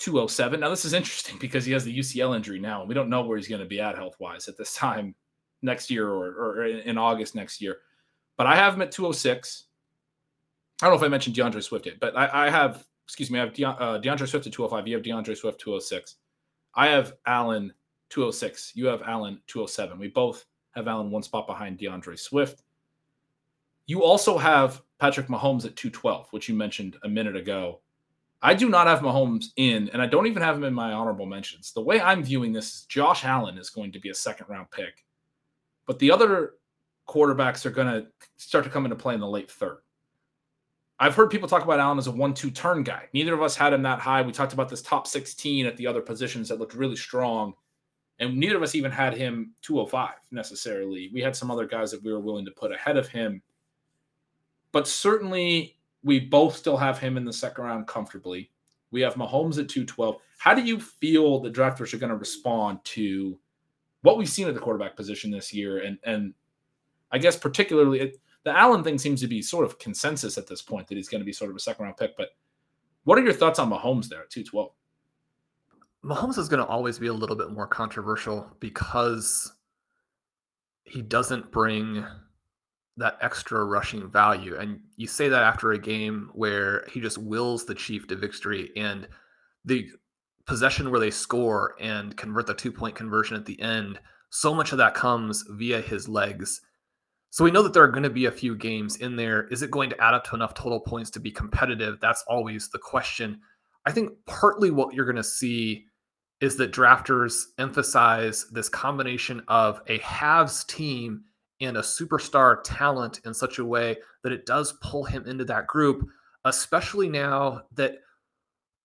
207. 0.00 0.60
Now, 0.60 0.68
this 0.68 0.84
is 0.84 0.92
interesting 0.92 1.36
because 1.40 1.64
he 1.64 1.72
has 1.72 1.84
the 1.84 1.96
UCL 1.96 2.36
injury 2.36 2.58
now, 2.58 2.80
and 2.80 2.88
we 2.88 2.94
don't 2.94 3.08
know 3.08 3.22
where 3.22 3.36
he's 3.38 3.48
going 3.48 3.62
to 3.62 3.68
be 3.68 3.80
at 3.80 3.96
health 3.96 4.16
wise 4.18 4.48
at 4.48 4.58
this 4.58 4.74
time 4.74 5.14
next 5.62 5.90
year 5.90 6.08
or, 6.08 6.28
or 6.28 6.64
in 6.66 6.98
August 6.98 7.34
next 7.34 7.60
year. 7.60 7.78
But 8.36 8.46
I 8.46 8.56
have 8.56 8.74
him 8.74 8.82
at 8.82 8.92
206. 8.92 9.64
I 10.80 10.86
don't 10.86 10.94
know 10.94 10.98
if 10.98 11.04
I 11.04 11.08
mentioned 11.08 11.36
D'Andre 11.36 11.60
Swift 11.60 11.86
yet, 11.86 12.00
but 12.00 12.16
I, 12.16 12.46
I 12.46 12.50
have, 12.50 12.84
excuse 13.04 13.30
me, 13.30 13.38
I 13.38 13.44
have 13.44 13.52
De, 13.52 13.64
uh, 13.64 13.98
D'Andre 13.98 14.26
Swift 14.26 14.46
at 14.46 14.52
205. 14.52 14.88
You 14.88 14.94
have 14.94 15.04
D'Andre 15.04 15.34
Swift 15.34 15.60
206. 15.60 16.16
I 16.74 16.86
have 16.88 17.14
Allen 17.26 17.72
206. 18.08 18.72
You 18.74 18.86
have 18.86 19.02
Allen 19.02 19.40
207. 19.46 19.98
We 19.98 20.08
both 20.08 20.46
have 20.72 20.88
Allen 20.88 21.10
one 21.10 21.22
spot 21.22 21.46
behind 21.46 21.78
D'Andre 21.78 22.16
Swift. 22.16 22.62
You 23.86 24.04
also 24.04 24.38
have 24.38 24.82
Patrick 24.98 25.26
Mahomes 25.26 25.66
at 25.66 25.76
212, 25.76 26.28
which 26.30 26.48
you 26.48 26.54
mentioned 26.54 26.96
a 27.02 27.08
minute 27.08 27.36
ago. 27.36 27.80
I 28.42 28.54
do 28.54 28.68
not 28.70 28.86
have 28.86 29.00
Mahomes 29.00 29.48
in, 29.56 29.90
and 29.90 30.00
I 30.00 30.06
don't 30.06 30.26
even 30.26 30.42
have 30.42 30.56
him 30.56 30.64
in 30.64 30.72
my 30.72 30.92
honorable 30.92 31.26
mentions. 31.26 31.72
The 31.72 31.82
way 31.82 32.00
I'm 32.00 32.22
viewing 32.22 32.52
this 32.52 32.74
is 32.74 32.84
Josh 32.86 33.24
Allen 33.24 33.58
is 33.58 33.68
going 33.68 33.92
to 33.92 33.98
be 33.98 34.08
a 34.08 34.14
second 34.14 34.46
round 34.48 34.70
pick. 34.70 35.04
But 35.90 35.98
the 35.98 36.12
other 36.12 36.52
quarterbacks 37.08 37.66
are 37.66 37.70
going 37.70 37.88
to 37.88 38.06
start 38.36 38.62
to 38.62 38.70
come 38.70 38.84
into 38.84 38.94
play 38.94 39.12
in 39.14 39.18
the 39.18 39.26
late 39.26 39.50
third. 39.50 39.78
I've 41.00 41.16
heard 41.16 41.30
people 41.30 41.48
talk 41.48 41.64
about 41.64 41.80
Allen 41.80 41.98
as 41.98 42.06
a 42.06 42.12
one-two 42.12 42.52
turn 42.52 42.84
guy. 42.84 43.08
Neither 43.12 43.34
of 43.34 43.42
us 43.42 43.56
had 43.56 43.72
him 43.72 43.82
that 43.82 43.98
high. 43.98 44.22
We 44.22 44.30
talked 44.30 44.52
about 44.52 44.68
this 44.68 44.82
top 44.82 45.08
16 45.08 45.66
at 45.66 45.76
the 45.76 45.88
other 45.88 46.00
positions 46.00 46.48
that 46.48 46.60
looked 46.60 46.74
really 46.74 46.94
strong. 46.94 47.54
And 48.20 48.36
neither 48.36 48.54
of 48.56 48.62
us 48.62 48.76
even 48.76 48.92
had 48.92 49.14
him 49.14 49.52
205 49.62 50.10
necessarily. 50.30 51.10
We 51.12 51.22
had 51.22 51.34
some 51.34 51.50
other 51.50 51.66
guys 51.66 51.90
that 51.90 52.04
we 52.04 52.12
were 52.12 52.20
willing 52.20 52.44
to 52.44 52.52
put 52.52 52.70
ahead 52.70 52.96
of 52.96 53.08
him. 53.08 53.42
But 54.70 54.86
certainly 54.86 55.76
we 56.04 56.20
both 56.20 56.54
still 56.54 56.76
have 56.76 57.00
him 57.00 57.16
in 57.16 57.24
the 57.24 57.32
second 57.32 57.64
round 57.64 57.88
comfortably. 57.88 58.52
We 58.92 59.00
have 59.00 59.14
Mahomes 59.14 59.58
at 59.58 59.68
212. 59.68 60.18
How 60.38 60.54
do 60.54 60.62
you 60.62 60.78
feel 60.78 61.40
the 61.40 61.50
drafters 61.50 61.92
are 61.92 61.98
going 61.98 62.10
to 62.10 62.16
respond 62.16 62.78
to 62.84 63.36
what 64.02 64.16
we've 64.16 64.28
seen 64.28 64.48
at 64.48 64.54
the 64.54 64.60
quarterback 64.60 64.96
position 64.96 65.30
this 65.30 65.52
year, 65.52 65.78
and 65.78 65.98
and 66.04 66.34
I 67.12 67.18
guess 67.18 67.36
particularly 67.36 68.00
it, 68.00 68.20
the 68.44 68.56
Allen 68.56 68.82
thing 68.82 68.98
seems 68.98 69.20
to 69.20 69.26
be 69.26 69.42
sort 69.42 69.64
of 69.64 69.78
consensus 69.78 70.38
at 70.38 70.46
this 70.46 70.62
point 70.62 70.88
that 70.88 70.96
he's 70.96 71.08
going 71.08 71.20
to 71.20 71.26
be 71.26 71.32
sort 71.32 71.50
of 71.50 71.56
a 71.56 71.60
second 71.60 71.84
round 71.84 71.96
pick. 71.96 72.16
But 72.16 72.30
what 73.04 73.18
are 73.18 73.22
your 73.22 73.32
thoughts 73.32 73.58
on 73.58 73.70
Mahomes 73.70 74.08
there 74.08 74.22
at 74.22 74.30
two 74.30 74.44
twelve? 74.44 74.72
Mahomes 76.04 76.38
is 76.38 76.48
going 76.48 76.64
to 76.64 76.66
always 76.66 76.98
be 76.98 77.08
a 77.08 77.12
little 77.12 77.36
bit 77.36 77.50
more 77.50 77.66
controversial 77.66 78.48
because 78.58 79.52
he 80.84 81.02
doesn't 81.02 81.50
bring 81.50 82.04
that 82.96 83.18
extra 83.20 83.64
rushing 83.64 84.10
value. 84.10 84.56
And 84.56 84.80
you 84.96 85.06
say 85.06 85.28
that 85.28 85.42
after 85.42 85.72
a 85.72 85.78
game 85.78 86.30
where 86.32 86.84
he 86.90 87.00
just 87.00 87.18
wills 87.18 87.64
the 87.64 87.74
Chief 87.74 88.06
to 88.08 88.16
victory 88.16 88.70
and 88.76 89.08
the 89.64 89.90
possession 90.50 90.90
where 90.90 90.98
they 90.98 91.12
score 91.12 91.76
and 91.78 92.16
convert 92.16 92.44
the 92.44 92.52
two 92.52 92.72
point 92.72 92.96
conversion 92.96 93.36
at 93.36 93.46
the 93.46 93.60
end, 93.60 94.00
so 94.30 94.52
much 94.52 94.72
of 94.72 94.78
that 94.78 94.94
comes 94.94 95.44
via 95.50 95.80
his 95.80 96.08
legs. 96.08 96.60
So 97.30 97.44
we 97.44 97.52
know 97.52 97.62
that 97.62 97.72
there 97.72 97.84
are 97.84 97.88
going 97.88 98.02
to 98.02 98.10
be 98.10 98.24
a 98.24 98.32
few 98.32 98.56
games 98.56 98.96
in 98.96 99.14
there. 99.14 99.46
Is 99.52 99.62
it 99.62 99.70
going 99.70 99.90
to 99.90 100.00
add 100.02 100.12
up 100.12 100.24
to 100.24 100.34
enough 100.34 100.54
total 100.54 100.80
points 100.80 101.08
to 101.10 101.20
be 101.20 101.30
competitive? 101.30 102.00
That's 102.00 102.24
always 102.26 102.68
the 102.68 102.80
question. 102.80 103.38
I 103.86 103.92
think 103.92 104.10
partly 104.26 104.72
what 104.72 104.92
you're 104.92 105.04
going 105.04 105.14
to 105.14 105.22
see 105.22 105.84
is 106.40 106.56
that 106.56 106.72
drafters 106.72 107.44
emphasize 107.56 108.46
this 108.50 108.68
combination 108.68 109.44
of 109.46 109.80
a 109.86 109.98
halves 109.98 110.64
team 110.64 111.22
and 111.60 111.76
a 111.76 111.82
superstar 111.82 112.58
talent 112.64 113.20
in 113.24 113.32
such 113.32 113.60
a 113.60 113.64
way 113.64 113.98
that 114.24 114.32
it 114.32 114.46
does 114.46 114.72
pull 114.82 115.04
him 115.04 115.24
into 115.28 115.44
that 115.44 115.68
group, 115.68 116.08
especially 116.44 117.08
now 117.08 117.62
that 117.76 117.98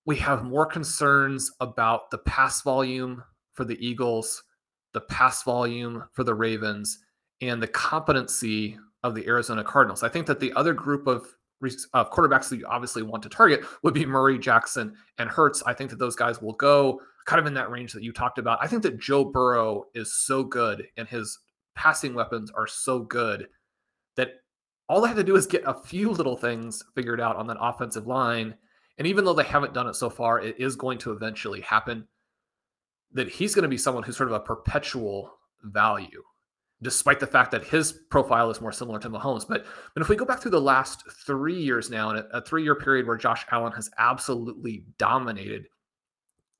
we 0.05 0.15
have 0.17 0.43
more 0.43 0.65
concerns 0.65 1.51
about 1.59 2.11
the 2.11 2.19
pass 2.19 2.61
volume 2.61 3.23
for 3.53 3.65
the 3.65 3.77
Eagles, 3.85 4.43
the 4.93 5.01
pass 5.01 5.43
volume 5.43 6.03
for 6.13 6.23
the 6.23 6.35
Ravens, 6.35 6.99
and 7.41 7.61
the 7.61 7.67
competency 7.67 8.77
of 9.03 9.15
the 9.15 9.25
Arizona 9.27 9.63
Cardinals. 9.63 10.03
I 10.03 10.09
think 10.09 10.27
that 10.27 10.39
the 10.39 10.53
other 10.53 10.73
group 10.73 11.07
of 11.07 11.35
quarterbacks 11.95 12.49
that 12.49 12.57
you 12.57 12.67
obviously 12.67 13.01
want 13.01 13.23
to 13.23 13.29
target 13.29 13.65
would 13.81 13.93
be 13.93 14.05
Murray, 14.05 14.37
Jackson, 14.37 14.95
and 15.17 15.29
Hurts. 15.29 15.63
I 15.65 15.73
think 15.73 15.89
that 15.89 15.99
those 15.99 16.15
guys 16.15 16.41
will 16.41 16.53
go 16.53 17.01
kind 17.25 17.39
of 17.39 17.47
in 17.47 17.55
that 17.55 17.71
range 17.71 17.93
that 17.93 18.03
you 18.03 18.11
talked 18.11 18.37
about. 18.37 18.59
I 18.61 18.67
think 18.67 18.83
that 18.83 18.99
Joe 18.99 19.25
Burrow 19.25 19.85
is 19.95 20.13
so 20.13 20.43
good 20.43 20.87
and 20.97 21.07
his 21.07 21.39
passing 21.75 22.13
weapons 22.13 22.51
are 22.51 22.67
so 22.67 22.99
good 22.99 23.47
that 24.15 24.33
all 24.87 25.01
they 25.01 25.07
have 25.07 25.17
to 25.17 25.23
do 25.23 25.35
is 25.35 25.47
get 25.47 25.63
a 25.65 25.73
few 25.73 26.11
little 26.11 26.37
things 26.37 26.83
figured 26.93 27.19
out 27.19 27.35
on 27.35 27.47
that 27.47 27.57
offensive 27.59 28.05
line. 28.05 28.55
And 28.97 29.07
even 29.07 29.25
though 29.25 29.33
they 29.33 29.43
haven't 29.43 29.73
done 29.73 29.87
it 29.87 29.95
so 29.95 30.09
far, 30.09 30.39
it 30.39 30.59
is 30.59 30.75
going 30.75 30.97
to 30.99 31.11
eventually 31.11 31.61
happen. 31.61 32.07
That 33.11 33.29
he's 33.29 33.55
going 33.55 33.63
to 33.63 33.69
be 33.69 33.77
someone 33.77 34.03
who's 34.03 34.17
sort 34.17 34.29
of 34.29 34.35
a 34.35 34.39
perpetual 34.39 35.37
value 35.63 36.23
despite 36.81 37.19
the 37.19 37.27
fact 37.27 37.51
that 37.51 37.63
his 37.63 37.93
profile 38.09 38.49
is 38.49 38.61
more 38.61 38.71
similar 38.71 38.99
to 38.99 39.09
Mahomes. 39.09 39.47
But, 39.47 39.65
but 39.93 40.01
if 40.01 40.09
we 40.09 40.15
go 40.15 40.25
back 40.25 40.41
through 40.41 40.51
the 40.51 40.61
last 40.61 41.03
three 41.25 41.59
years 41.59 41.89
now, 41.89 42.11
in 42.11 42.17
a, 42.17 42.25
a 42.33 42.41
three 42.41 42.63
year 42.63 42.75
period 42.75 43.07
where 43.07 43.17
Josh 43.17 43.45
Allen 43.51 43.71
has 43.73 43.89
absolutely 43.97 44.85
dominated, 44.97 45.67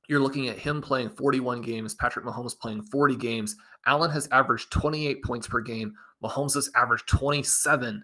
you're 0.08 0.22
looking 0.22 0.48
at 0.48 0.58
him 0.58 0.82
playing 0.82 1.10
41 1.10 1.62
games, 1.62 1.96
Patrick 1.96 2.26
Mahomes 2.26 2.58
playing 2.58 2.84
40 2.84 3.16
games. 3.16 3.56
Allen 3.86 4.12
has 4.12 4.28
averaged 4.32 4.72
28 4.72 5.24
points 5.24 5.48
per 5.48 5.62
game, 5.62 5.94
Mahomes 6.24 6.56
has 6.56 6.70
averaged 6.76 7.08
27. 7.08 8.04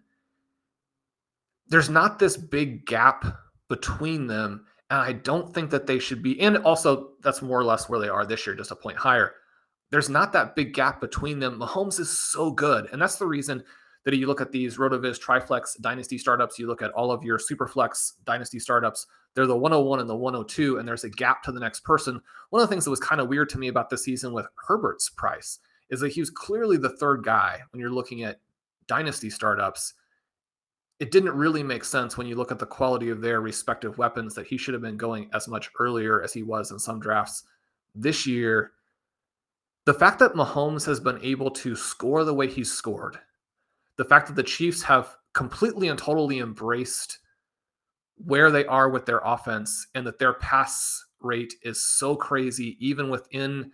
There's 1.67 1.89
not 1.89 2.19
this 2.19 2.35
big 2.37 2.85
gap 2.85 3.25
between 3.71 4.27
them. 4.27 4.65
And 4.91 4.99
I 4.99 5.13
don't 5.13 5.51
think 5.53 5.71
that 5.71 5.87
they 5.87 5.97
should 5.97 6.21
be. 6.21 6.39
And 6.39 6.57
also, 6.57 7.13
that's 7.23 7.41
more 7.41 7.59
or 7.59 7.63
less 7.63 7.89
where 7.89 7.99
they 7.99 8.09
are 8.09 8.25
this 8.25 8.45
year, 8.45 8.55
just 8.55 8.71
a 8.71 8.75
point 8.75 8.97
higher 8.97 9.33
there's 9.91 10.09
not 10.09 10.33
that 10.33 10.55
big 10.55 10.73
gap 10.73 10.99
between 10.99 11.39
them. 11.39 11.59
Mahomes 11.59 11.99
is 11.99 12.09
so 12.09 12.49
good. 12.51 12.87
And 12.91 13.01
that's 13.01 13.17
the 13.17 13.27
reason 13.27 13.63
that 14.05 14.15
you 14.15 14.25
look 14.25 14.41
at 14.41 14.51
these 14.51 14.77
RotoViz 14.77 15.19
Triflex 15.19 15.79
dynasty 15.79 16.17
startups, 16.17 16.57
you 16.57 16.65
look 16.65 16.81
at 16.81 16.91
all 16.91 17.11
of 17.11 17.23
your 17.23 17.37
Superflex 17.37 18.13
dynasty 18.25 18.57
startups, 18.57 19.05
they're 19.35 19.45
the 19.45 19.55
101 19.55 19.99
and 19.99 20.09
the 20.09 20.15
102, 20.15 20.77
and 20.77 20.87
there's 20.87 21.03
a 21.03 21.09
gap 21.09 21.43
to 21.43 21.51
the 21.51 21.59
next 21.59 21.81
person. 21.81 22.19
One 22.49 22.61
of 22.61 22.67
the 22.67 22.73
things 22.73 22.85
that 22.85 22.89
was 22.89 22.99
kind 22.99 23.21
of 23.21 23.27
weird 23.27 23.49
to 23.49 23.59
me 23.59 23.67
about 23.67 23.89
this 23.89 24.03
season 24.03 24.33
with 24.33 24.47
Herbert's 24.67 25.09
price 25.09 25.59
is 25.89 25.99
that 25.99 26.13
he 26.13 26.21
was 26.21 26.29
clearly 26.29 26.77
the 26.77 26.89
third 26.89 27.23
guy 27.23 27.59
when 27.71 27.79
you're 27.79 27.91
looking 27.91 28.23
at 28.23 28.39
dynasty 28.87 29.29
startups. 29.29 29.93
It 31.01 31.11
didn't 31.11 31.33
really 31.35 31.63
make 31.63 31.83
sense 31.83 32.17
when 32.17 32.27
you 32.27 32.35
look 32.35 32.51
at 32.51 32.59
the 32.59 32.65
quality 32.65 33.09
of 33.09 33.19
their 33.19 33.41
respective 33.41 33.97
weapons 33.97 34.35
that 34.35 34.47
he 34.47 34.55
should 34.55 34.73
have 34.73 34.83
been 34.83 34.97
going 34.97 35.29
as 35.33 35.49
much 35.49 35.69
earlier 35.79 36.21
as 36.23 36.31
he 36.31 36.43
was 36.43 36.71
in 36.71 36.79
some 36.79 37.01
drafts 37.01 37.43
this 37.93 38.25
year 38.25 38.71
the 39.85 39.93
fact 39.93 40.19
that 40.19 40.33
Mahomes 40.33 40.85
has 40.85 40.99
been 40.99 41.19
able 41.23 41.49
to 41.51 41.75
score 41.75 42.23
the 42.23 42.33
way 42.33 42.47
he's 42.47 42.71
scored, 42.71 43.17
the 43.97 44.05
fact 44.05 44.27
that 44.27 44.35
the 44.35 44.43
Chiefs 44.43 44.83
have 44.83 45.15
completely 45.33 45.87
and 45.87 45.97
totally 45.97 46.39
embraced 46.39 47.19
where 48.17 48.51
they 48.51 48.65
are 48.65 48.89
with 48.89 49.05
their 49.05 49.21
offense 49.23 49.87
and 49.95 50.05
that 50.05 50.19
their 50.19 50.33
pass 50.33 51.03
rate 51.19 51.55
is 51.63 51.83
so 51.83 52.15
crazy, 52.15 52.77
even 52.79 53.09
within 53.09 53.71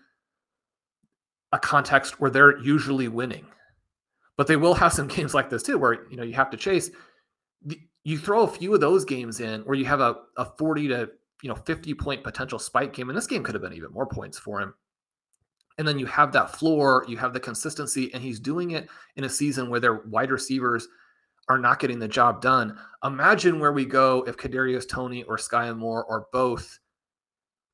a 1.51 1.59
context 1.59 2.21
where 2.21 2.31
they're 2.31 2.57
usually 2.59 3.09
winning. 3.09 3.45
But 4.37 4.47
they 4.47 4.55
will 4.55 4.75
have 4.75 4.93
some 4.93 5.07
games 5.09 5.33
like 5.33 5.49
this 5.49 5.63
too, 5.63 5.77
where 5.77 6.09
you 6.09 6.15
know 6.15 6.23
you 6.23 6.33
have 6.33 6.51
to 6.51 6.57
chase. 6.57 6.89
You 8.03 8.17
throw 8.17 8.43
a 8.43 8.47
few 8.47 8.73
of 8.73 8.79
those 8.79 9.03
games 9.05 9.39
in 9.39 9.61
where 9.61 9.75
you 9.75 9.85
have 9.85 9.99
a, 9.99 10.15
a 10.37 10.45
40 10.45 10.87
to 10.89 11.09
you 11.43 11.49
know 11.49 11.55
50 11.55 11.93
point 11.95 12.23
potential 12.23 12.59
spike 12.59 12.93
game, 12.93 13.09
and 13.09 13.17
this 13.17 13.27
game 13.27 13.43
could 13.43 13.55
have 13.55 13.61
been 13.61 13.73
even 13.73 13.91
more 13.91 14.07
points 14.07 14.37
for 14.39 14.61
him 14.61 14.73
and 15.77 15.87
then 15.87 15.99
you 15.99 16.05
have 16.07 16.31
that 16.31 16.55
floor, 16.55 17.05
you 17.07 17.17
have 17.17 17.33
the 17.33 17.39
consistency, 17.39 18.11
and 18.13 18.23
he's 18.23 18.39
doing 18.39 18.71
it 18.71 18.89
in 19.15 19.25
a 19.25 19.29
season 19.29 19.69
where 19.69 19.79
their 19.79 20.01
wide 20.07 20.31
receivers 20.31 20.87
are 21.49 21.59
not 21.59 21.79
getting 21.79 21.99
the 21.99 22.07
job 22.07 22.41
done. 22.41 22.77
Imagine 23.03 23.59
where 23.59 23.71
we 23.71 23.85
go 23.85 24.23
if 24.27 24.37
Kadarius 24.37 24.89
Toney 24.89 25.23
or 25.23 25.37
Sky 25.37 25.71
Moore 25.71 26.03
or 26.05 26.27
both. 26.33 26.79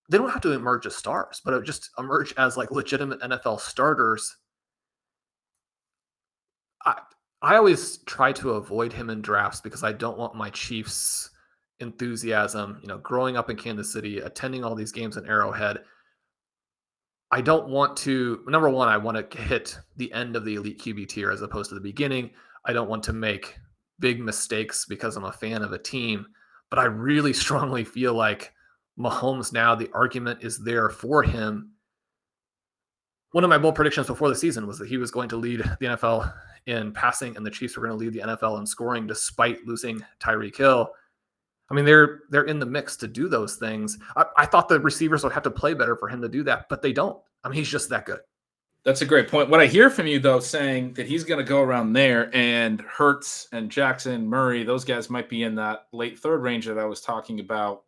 They 0.09 0.17
don't 0.17 0.29
have 0.29 0.41
to 0.41 0.51
emerge 0.51 0.85
as 0.85 0.95
stars, 0.95 1.41
but 1.43 1.63
just 1.63 1.89
emerge 1.97 2.33
as 2.37 2.57
like 2.57 2.71
legitimate 2.71 3.21
NFL 3.21 3.61
starters. 3.61 4.35
I 7.43 7.57
always 7.57 7.97
try 8.05 8.31
to 8.33 8.51
avoid 8.51 8.93
him 8.93 9.09
in 9.11 9.21
drafts 9.21 9.61
because 9.61 9.83
I 9.83 9.91
don't 9.91 10.17
want 10.17 10.35
my 10.35 10.49
Chiefs 10.49 11.29
enthusiasm. 11.79 12.79
You 12.81 12.87
know, 12.87 12.97
growing 12.97 13.37
up 13.37 13.49
in 13.49 13.57
Kansas 13.57 13.93
City, 13.93 14.19
attending 14.19 14.63
all 14.63 14.73
these 14.73 14.91
games 14.91 15.17
in 15.17 15.27
Arrowhead 15.27 15.79
I 17.33 17.41
don't 17.41 17.67
want 17.67 17.97
to, 17.97 18.43
number 18.47 18.69
one, 18.69 18.89
I 18.89 18.97
want 18.97 19.31
to 19.31 19.41
hit 19.41 19.75
the 19.97 20.13
end 20.13 20.35
of 20.35 20.45
the 20.45 20.53
elite 20.53 20.79
QB 20.79 21.07
tier 21.07 21.31
as 21.31 21.41
opposed 21.41 21.69
to 21.69 21.75
the 21.75 21.81
beginning. 21.81 22.29
I 22.63 22.73
don't 22.73 22.87
want 22.87 23.01
to 23.05 23.13
make 23.13 23.57
big 23.99 24.19
mistakes 24.19 24.85
because 24.85 25.15
I'm 25.15 25.23
a 25.23 25.31
fan 25.31 25.63
of 25.63 25.71
a 25.71 25.79
team, 25.79 26.27
but 26.69 26.77
I 26.77 26.83
really 26.83 27.33
strongly 27.43 27.85
feel 27.85 28.13
like 28.13 28.53
Mahomes 28.99 29.51
now, 29.51 29.73
the 29.73 29.89
argument 29.95 30.43
is 30.43 30.59
there 30.59 30.91
for 30.91 31.23
him. 31.23 31.71
One 33.31 33.43
of 33.43 33.49
my 33.49 33.57
bold 33.57 33.73
predictions 33.73 34.05
before 34.05 34.29
the 34.29 34.35
season 34.35 34.67
was 34.67 34.77
that 34.77 34.87
he 34.87 34.97
was 34.97 35.09
going 35.09 35.29
to 35.29 35.35
lead 35.35 35.61
the 35.79 35.87
NFL 35.87 36.31
in 36.65 36.91
passing 36.91 37.35
and 37.35 37.45
the 37.45 37.51
Chiefs 37.51 37.77
were 37.77 37.87
going 37.87 37.97
to 37.97 38.05
lead 38.05 38.13
the 38.13 38.27
NFL 38.27 38.59
in 38.59 38.65
scoring 38.65 39.07
despite 39.07 39.65
losing 39.65 40.03
Tyreek 40.19 40.55
Hill. 40.55 40.89
I 41.69 41.73
mean, 41.73 41.85
they're 41.85 42.21
they're 42.29 42.43
in 42.43 42.59
the 42.59 42.65
mix 42.65 42.95
to 42.97 43.07
do 43.07 43.27
those 43.27 43.55
things. 43.55 43.97
I, 44.15 44.25
I, 44.37 44.45
thought 44.45 44.69
the 44.69 44.79
receivers 44.79 45.23
would 45.23 45.33
have 45.33 45.43
to 45.43 45.51
play 45.51 45.73
better 45.73 45.95
for 45.95 46.07
him 46.07 46.21
to 46.21 46.29
do 46.29 46.43
that, 46.43 46.67
but 46.69 46.81
they 46.81 46.93
don't. 46.93 47.19
I 47.43 47.49
mean, 47.49 47.57
he's 47.57 47.69
just 47.69 47.89
that 47.89 48.05
good. 48.05 48.19
That's 48.85 49.01
a 49.01 49.05
great 49.05 49.29
point. 49.29 49.49
What 49.49 49.61
I 49.61 49.65
hear 49.65 49.89
from 49.89 50.07
you 50.07 50.19
though, 50.19 50.41
saying 50.41 50.93
that 50.93 51.07
he's 51.07 51.23
going 51.23 51.39
to 51.39 51.49
go 51.49 51.61
around 51.61 51.93
there, 51.93 52.29
and 52.35 52.81
Hurts 52.81 53.47
and 53.53 53.69
Jackson, 53.69 54.27
Murray, 54.27 54.63
those 54.63 54.83
guys 54.83 55.09
might 55.09 55.29
be 55.29 55.43
in 55.43 55.55
that 55.55 55.87
late 55.93 56.19
third 56.19 56.41
range 56.41 56.65
that 56.65 56.77
I 56.77 56.85
was 56.85 57.01
talking 57.01 57.39
about. 57.39 57.83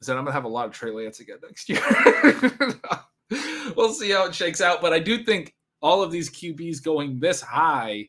Is 0.00 0.08
that 0.08 0.16
I'm 0.16 0.24
going 0.24 0.32
to 0.32 0.32
have 0.32 0.44
a 0.44 0.48
lot 0.48 0.66
of 0.66 0.72
Trey 0.72 0.90
Lance 0.90 1.20
again 1.20 1.38
next 1.42 1.68
year. 1.68 1.82
we'll 3.76 3.92
see 3.92 4.10
how 4.10 4.26
it 4.26 4.34
shakes 4.34 4.60
out, 4.60 4.80
but 4.80 4.92
I 4.92 4.98
do 4.98 5.24
think 5.24 5.54
all 5.80 6.02
of 6.02 6.10
these 6.10 6.30
QBs 6.30 6.82
going 6.82 7.18
this 7.18 7.40
high 7.40 8.08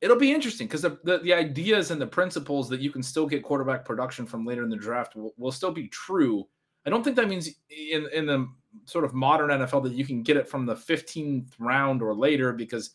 it'll 0.00 0.16
be 0.16 0.32
interesting 0.32 0.66
because 0.66 0.82
the, 0.82 0.98
the, 1.04 1.18
the 1.18 1.32
ideas 1.32 1.90
and 1.90 2.00
the 2.00 2.06
principles 2.06 2.68
that 2.68 2.80
you 2.80 2.90
can 2.90 3.02
still 3.02 3.26
get 3.26 3.42
quarterback 3.42 3.84
production 3.84 4.26
from 4.26 4.46
later 4.46 4.62
in 4.62 4.70
the 4.70 4.76
draft 4.76 5.16
will, 5.16 5.34
will 5.36 5.52
still 5.52 5.72
be 5.72 5.88
true. 5.88 6.46
I 6.86 6.90
don't 6.90 7.02
think 7.02 7.16
that 7.16 7.28
means 7.28 7.50
in 7.70 8.08
in 8.14 8.26
the 8.26 8.48
sort 8.84 9.04
of 9.04 9.12
modern 9.12 9.50
NFL 9.50 9.82
that 9.82 9.92
you 9.92 10.06
can 10.06 10.22
get 10.22 10.36
it 10.36 10.48
from 10.48 10.64
the 10.64 10.74
15th 10.74 11.50
round 11.58 12.02
or 12.02 12.14
later 12.14 12.52
because 12.52 12.94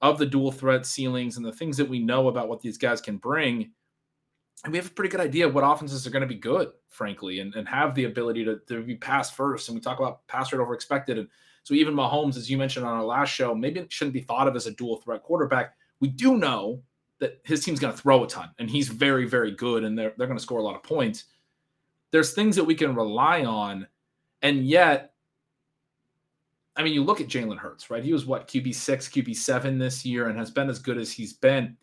of 0.00 0.18
the 0.18 0.26
dual 0.26 0.52
threat 0.52 0.86
ceilings 0.86 1.36
and 1.36 1.44
the 1.44 1.52
things 1.52 1.76
that 1.76 1.88
we 1.88 1.98
know 1.98 2.28
about 2.28 2.48
what 2.48 2.60
these 2.60 2.78
guys 2.78 3.00
can 3.00 3.16
bring. 3.16 3.70
And 4.64 4.72
we 4.72 4.78
have 4.78 4.86
a 4.86 4.90
pretty 4.90 5.10
good 5.10 5.20
idea 5.20 5.46
of 5.46 5.54
what 5.54 5.64
offenses 5.64 6.06
are 6.06 6.10
going 6.10 6.22
to 6.22 6.26
be 6.26 6.36
good, 6.36 6.70
frankly, 6.88 7.40
and, 7.40 7.54
and 7.54 7.68
have 7.68 7.94
the 7.94 8.04
ability 8.04 8.44
to, 8.44 8.60
to 8.68 8.82
be 8.82 8.96
pass 8.96 9.30
first. 9.30 9.68
And 9.68 9.74
we 9.74 9.80
talk 9.80 9.98
about 9.98 10.26
pass 10.26 10.52
rate 10.52 10.60
over 10.60 10.74
expected. 10.74 11.18
And 11.18 11.28
so 11.64 11.74
even 11.74 11.94
Mahomes, 11.94 12.36
as 12.36 12.48
you 12.48 12.56
mentioned 12.56 12.86
on 12.86 12.94
our 12.94 13.04
last 13.04 13.30
show, 13.30 13.54
maybe 13.54 13.80
it 13.80 13.92
shouldn't 13.92 14.14
be 14.14 14.20
thought 14.20 14.46
of 14.46 14.54
as 14.54 14.66
a 14.66 14.70
dual 14.72 14.98
threat 14.98 15.22
quarterback 15.22 15.74
we 16.04 16.08
do 16.08 16.36
know 16.36 16.82
that 17.18 17.40
his 17.44 17.64
team's 17.64 17.80
going 17.80 17.94
to 17.94 17.98
throw 17.98 18.24
a 18.24 18.28
ton 18.28 18.50
and 18.58 18.68
he's 18.68 18.88
very, 18.88 19.26
very 19.26 19.50
good 19.50 19.84
and 19.84 19.98
they're, 19.98 20.12
they're 20.18 20.26
going 20.26 20.38
to 20.38 20.42
score 20.42 20.58
a 20.58 20.62
lot 20.62 20.74
of 20.74 20.82
points. 20.82 21.24
There's 22.10 22.34
things 22.34 22.56
that 22.56 22.64
we 22.64 22.74
can 22.74 22.94
rely 22.94 23.44
on. 23.44 23.86
And 24.42 24.66
yet, 24.66 25.14
I 26.76 26.82
mean, 26.82 26.92
you 26.92 27.02
look 27.02 27.22
at 27.22 27.28
Jalen 27.28 27.56
Hurts, 27.56 27.88
right? 27.88 28.04
He 28.04 28.12
was 28.12 28.26
what, 28.26 28.48
QB 28.48 28.74
six, 28.74 29.08
QB 29.08 29.34
seven 29.36 29.78
this 29.78 30.04
year 30.04 30.28
and 30.28 30.38
has 30.38 30.50
been 30.50 30.68
as 30.68 30.78
good 30.78 30.98
as 30.98 31.10
he's 31.10 31.32
been. 31.32 31.76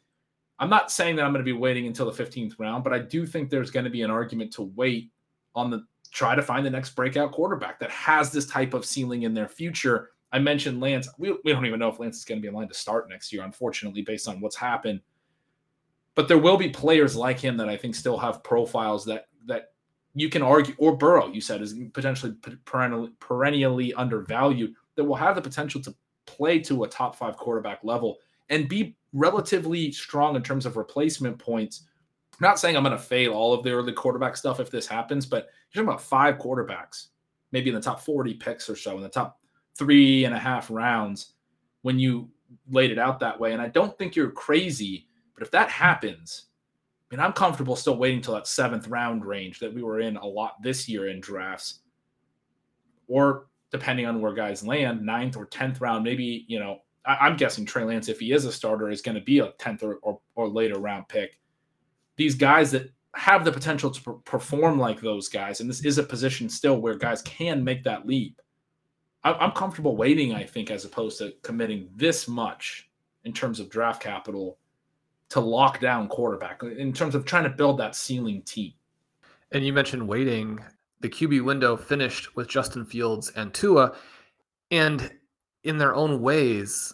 I'm 0.59 0.69
not 0.69 0.91
saying 0.91 1.15
that 1.15 1.25
I'm 1.25 1.31
going 1.31 1.43
to 1.43 1.51
be 1.51 1.57
waiting 1.57 1.87
until 1.87 2.11
the 2.11 2.23
15th 2.23 2.59
round, 2.59 2.83
but 2.83 2.93
I 2.93 2.99
do 2.99 3.25
think 3.25 3.49
there's 3.49 3.71
going 3.71 3.85
to 3.85 3.89
be 3.89 4.03
an 4.03 4.11
argument 4.11 4.53
to 4.53 4.71
wait 4.75 5.09
on 5.55 5.69
the 5.69 5.85
try 6.11 6.35
to 6.35 6.41
find 6.41 6.65
the 6.65 6.69
next 6.69 6.95
breakout 6.95 7.31
quarterback 7.31 7.79
that 7.79 7.89
has 7.89 8.31
this 8.31 8.45
type 8.45 8.73
of 8.73 8.85
ceiling 8.85 9.23
in 9.23 9.33
their 9.33 9.47
future 9.47 10.09
I 10.31 10.39
mentioned 10.39 10.79
Lance. 10.79 11.09
We, 11.17 11.35
we 11.43 11.51
don't 11.51 11.65
even 11.65 11.79
know 11.79 11.89
if 11.89 11.99
Lance 11.99 12.17
is 12.17 12.25
going 12.25 12.39
to 12.39 12.41
be 12.41 12.47
in 12.47 12.53
line 12.53 12.67
to 12.69 12.73
start 12.73 13.09
next 13.09 13.33
year, 13.33 13.43
unfortunately, 13.43 14.01
based 14.01 14.27
on 14.27 14.39
what's 14.39 14.55
happened. 14.55 15.01
But 16.15 16.27
there 16.27 16.37
will 16.37 16.57
be 16.57 16.69
players 16.69 17.15
like 17.15 17.39
him 17.39 17.57
that 17.57 17.69
I 17.69 17.77
think 17.77 17.95
still 17.95 18.17
have 18.17 18.43
profiles 18.43 19.05
that 19.05 19.27
that 19.45 19.71
you 20.13 20.29
can 20.29 20.41
argue, 20.41 20.75
or 20.77 20.95
Burrow, 20.95 21.27
you 21.27 21.39
said, 21.39 21.61
is 21.61 21.73
potentially 21.93 22.33
perennially, 22.65 23.11
perennially 23.19 23.93
undervalued, 23.93 24.73
that 24.95 25.03
will 25.03 25.15
have 25.15 25.35
the 25.35 25.41
potential 25.41 25.81
to 25.81 25.95
play 26.25 26.59
to 26.59 26.83
a 26.83 26.87
top 26.87 27.15
five 27.15 27.37
quarterback 27.37 27.79
level 27.83 28.17
and 28.49 28.67
be 28.67 28.95
relatively 29.13 29.91
strong 29.91 30.35
in 30.35 30.43
terms 30.43 30.65
of 30.65 30.75
replacement 30.75 31.39
points. 31.39 31.85
I'm 32.41 32.49
not 32.49 32.59
saying 32.59 32.75
I'm 32.75 32.83
going 32.83 32.97
to 32.97 33.03
fail 33.03 33.33
all 33.33 33.53
of 33.53 33.63
the 33.63 33.71
early 33.71 33.93
quarterback 33.93 34.35
stuff 34.35 34.59
if 34.59 34.71
this 34.71 34.87
happens, 34.87 35.27
but 35.27 35.49
you're 35.71 35.83
talking 35.83 35.93
about 35.93 36.01
five 36.01 36.39
quarterbacks 36.39 37.07
maybe 37.51 37.69
in 37.69 37.75
the 37.75 37.81
top 37.81 37.99
40 38.01 38.33
picks 38.35 38.69
or 38.69 38.75
so, 38.75 38.95
in 38.97 39.03
the 39.03 39.09
top 39.09 39.39
three 39.77 40.25
and 40.25 40.33
a 40.33 40.39
half 40.39 40.71
rounds, 40.71 41.33
when 41.81 41.99
you 41.99 42.29
laid 42.69 42.91
it 42.91 42.99
out 42.99 43.19
that 43.19 43.39
way. 43.39 43.53
And 43.53 43.61
I 43.61 43.67
don't 43.67 43.97
think 43.97 44.15
you're 44.15 44.31
crazy, 44.31 45.07
but 45.33 45.43
if 45.43 45.51
that 45.51 45.69
happens, 45.69 46.45
I 47.11 47.15
mean, 47.15 47.23
I'm 47.23 47.33
comfortable 47.33 47.75
still 47.75 47.97
waiting 47.97 48.21
till 48.21 48.33
that 48.35 48.47
seventh 48.47 48.87
round 48.87 49.25
range 49.25 49.59
that 49.59 49.73
we 49.73 49.83
were 49.83 49.99
in 49.99 50.15
a 50.17 50.25
lot 50.25 50.61
this 50.63 50.87
year 50.87 51.09
in 51.09 51.19
drafts, 51.19 51.79
or 53.07 53.47
depending 53.69 54.05
on 54.05 54.21
where 54.21 54.33
guys 54.33 54.65
land, 54.65 55.05
ninth 55.05 55.35
or 55.35 55.45
tenth 55.45 55.81
round, 55.81 56.03
maybe 56.03 56.45
you 56.47 56.59
know. 56.59 56.79
I, 57.03 57.27
am 57.27 57.35
guessing 57.35 57.65
Trey 57.65 57.83
Lance, 57.83 58.09
if 58.09 58.19
he 58.19 58.31
is 58.31 58.45
a 58.45 58.51
starter, 58.51 58.91
is 58.91 59.01
going 59.01 59.15
to 59.15 59.21
be 59.21 59.39
a 59.39 59.51
tenth 59.57 59.81
or, 59.81 59.95
or, 60.03 60.19
or 60.35 60.47
later 60.47 60.79
round 60.79 61.07
pick. 61.07 61.39
These 62.17 62.35
guys 62.35 62.71
that 62.71 62.91
have 63.15 63.43
the 63.43 63.51
potential 63.51 63.91
to 63.91 64.21
perform 64.25 64.79
like 64.79 65.01
those 65.01 65.27
guys, 65.27 65.59
and 65.59 65.69
this 65.69 65.83
is 65.85 65.97
a 65.97 66.03
position 66.03 66.49
still 66.49 66.79
where 66.79 66.95
guys 66.95 67.21
can 67.23 67.63
make 67.63 67.83
that 67.83 68.07
leap. 68.07 68.41
I'm 69.23 69.51
comfortable 69.51 69.95
waiting. 69.95 70.33
I 70.33 70.43
think 70.43 70.71
as 70.71 70.83
opposed 70.83 71.19
to 71.19 71.33
committing 71.43 71.89
this 71.95 72.27
much 72.27 72.89
in 73.23 73.33
terms 73.33 73.59
of 73.59 73.69
draft 73.69 74.01
capital 74.01 74.57
to 75.29 75.39
lock 75.39 75.79
down 75.79 76.07
quarterback 76.07 76.63
in 76.63 76.91
terms 76.91 77.13
of 77.13 77.23
trying 77.23 77.43
to 77.43 77.49
build 77.49 77.77
that 77.77 77.95
ceiling 77.95 78.41
team. 78.41 78.73
And 79.51 79.65
you 79.65 79.73
mentioned 79.73 80.07
waiting. 80.07 80.59
The 81.01 81.09
QB 81.09 81.43
window 81.43 81.77
finished 81.77 82.35
with 82.35 82.47
Justin 82.47 82.85
Fields 82.85 83.31
and 83.35 83.53
Tua. 83.53 83.95
And 84.71 85.11
in 85.63 85.77
their 85.77 85.93
own 85.93 86.21
ways, 86.21 86.93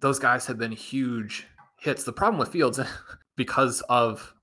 those 0.00 0.18
guys 0.18 0.46
have 0.46 0.58
been 0.58 0.72
huge 0.72 1.46
hits. 1.78 2.04
The 2.04 2.12
problem 2.12 2.38
with 2.38 2.50
Fields, 2.50 2.78
because 3.36 3.80
of 3.88 4.34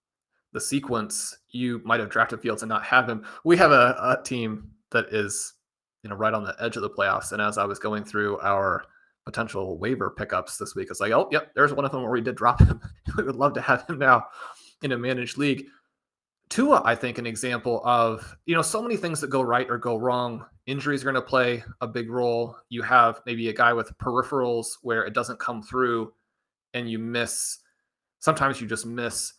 the 0.56 0.62
sequence, 0.62 1.38
you 1.52 1.82
might 1.86 2.00
have 2.00 2.10
drafted 2.10 2.42
Fields 2.42 2.64
and 2.64 2.70
not 2.70 2.84
have 2.84 3.08
him. 3.08 3.24
We 3.44 3.58
have 3.58 3.72
a, 3.72 3.96
a 4.00 4.24
team 4.24 4.72
that 4.92 5.06
is, 5.12 5.54
you 6.02 6.10
know, 6.10 6.16
right 6.16 6.34
on 6.34 6.46
the 6.46 6.56
edge 6.60 6.78
of 6.78 6.82
the 6.82 6.90
playoffs. 6.90 7.32
And 7.34 7.42
as 7.42 7.60
I 7.60 7.66
was 7.66 7.78
going 7.78 8.06
through 8.06 8.40
our 8.40 8.86
potential 9.26 9.78
waiver 9.78 10.12
pickups 10.12 10.58
this 10.58 10.76
week. 10.76 10.88
It's 10.90 11.00
like, 11.00 11.12
oh, 11.12 11.28
yep, 11.32 11.54
there's 11.56 11.74
one 11.74 11.84
of 11.84 11.92
them 11.92 12.04
where 12.04 12.12
we 12.12 12.22
did 12.22 12.36
drop 12.36 12.62
him. 12.62 12.80
we 13.18 13.24
would 13.24 13.36
love 13.36 13.54
to 13.54 13.62
have 13.62 13.86
him 13.90 14.00
now 14.00 14.26
in 14.82 14.92
a 14.92 14.98
managed 14.98 15.38
league. 15.38 15.66
Tua, 16.50 16.84
I 16.86 16.94
think, 16.94 17.18
an 17.18 17.26
example 17.26 17.82
of, 17.84 18.38
you 18.46 18.56
know, 18.56 18.62
so 18.62 18.82
many 18.82 18.98
things 18.98 19.20
that 19.22 19.32
go 19.32 19.42
right 19.42 19.68
or 19.70 19.80
go 19.80 19.98
wrong. 19.98 20.46
Injuries 20.68 21.02
are 21.02 21.12
going 21.12 21.16
to 21.16 21.22
play 21.22 21.64
a 21.82 21.88
big 21.88 22.10
role. 22.10 22.56
You 22.70 22.84
have 22.84 23.20
maybe 23.26 23.50
a 23.50 23.54
guy 23.54 23.74
with 23.74 23.98
peripherals 23.98 24.68
where 24.84 25.04
it 25.04 25.14
doesn't 25.14 25.40
come 25.40 25.64
through 25.64 26.14
and 26.76 26.90
you 26.90 27.00
miss. 27.00 27.58
Sometimes 28.20 28.62
you 28.62 28.68
just 28.68 28.86
miss. 28.86 29.34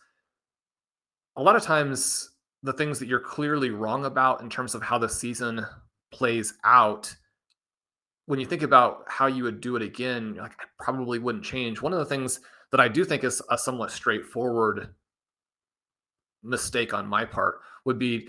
A 1.37 1.41
lot 1.41 1.55
of 1.55 1.61
times, 1.61 2.31
the 2.63 2.73
things 2.73 2.99
that 2.99 3.07
you're 3.07 3.19
clearly 3.19 3.69
wrong 3.69 4.05
about 4.05 4.41
in 4.41 4.49
terms 4.49 4.75
of 4.75 4.81
how 4.81 4.97
the 4.97 5.07
season 5.07 5.65
plays 6.11 6.55
out 6.63 7.15
when 8.27 8.39
you 8.39 8.45
think 8.45 8.61
about 8.61 9.05
how 9.07 9.27
you 9.27 9.43
would 9.43 9.61
do 9.61 9.75
it 9.77 9.81
again, 9.81 10.35
like 10.35 10.51
I 10.51 10.65
probably 10.79 11.17
wouldn't 11.17 11.45
change. 11.45 11.81
One 11.81 11.93
of 11.93 11.99
the 11.99 12.05
things 12.05 12.41
that 12.71 12.81
I 12.81 12.89
do 12.89 13.05
think 13.05 13.23
is 13.23 13.41
a 13.49 13.57
somewhat 13.57 13.89
straightforward 13.89 14.89
mistake 16.43 16.93
on 16.93 17.07
my 17.07 17.23
part 17.23 17.59
would 17.85 17.97
be, 17.97 18.27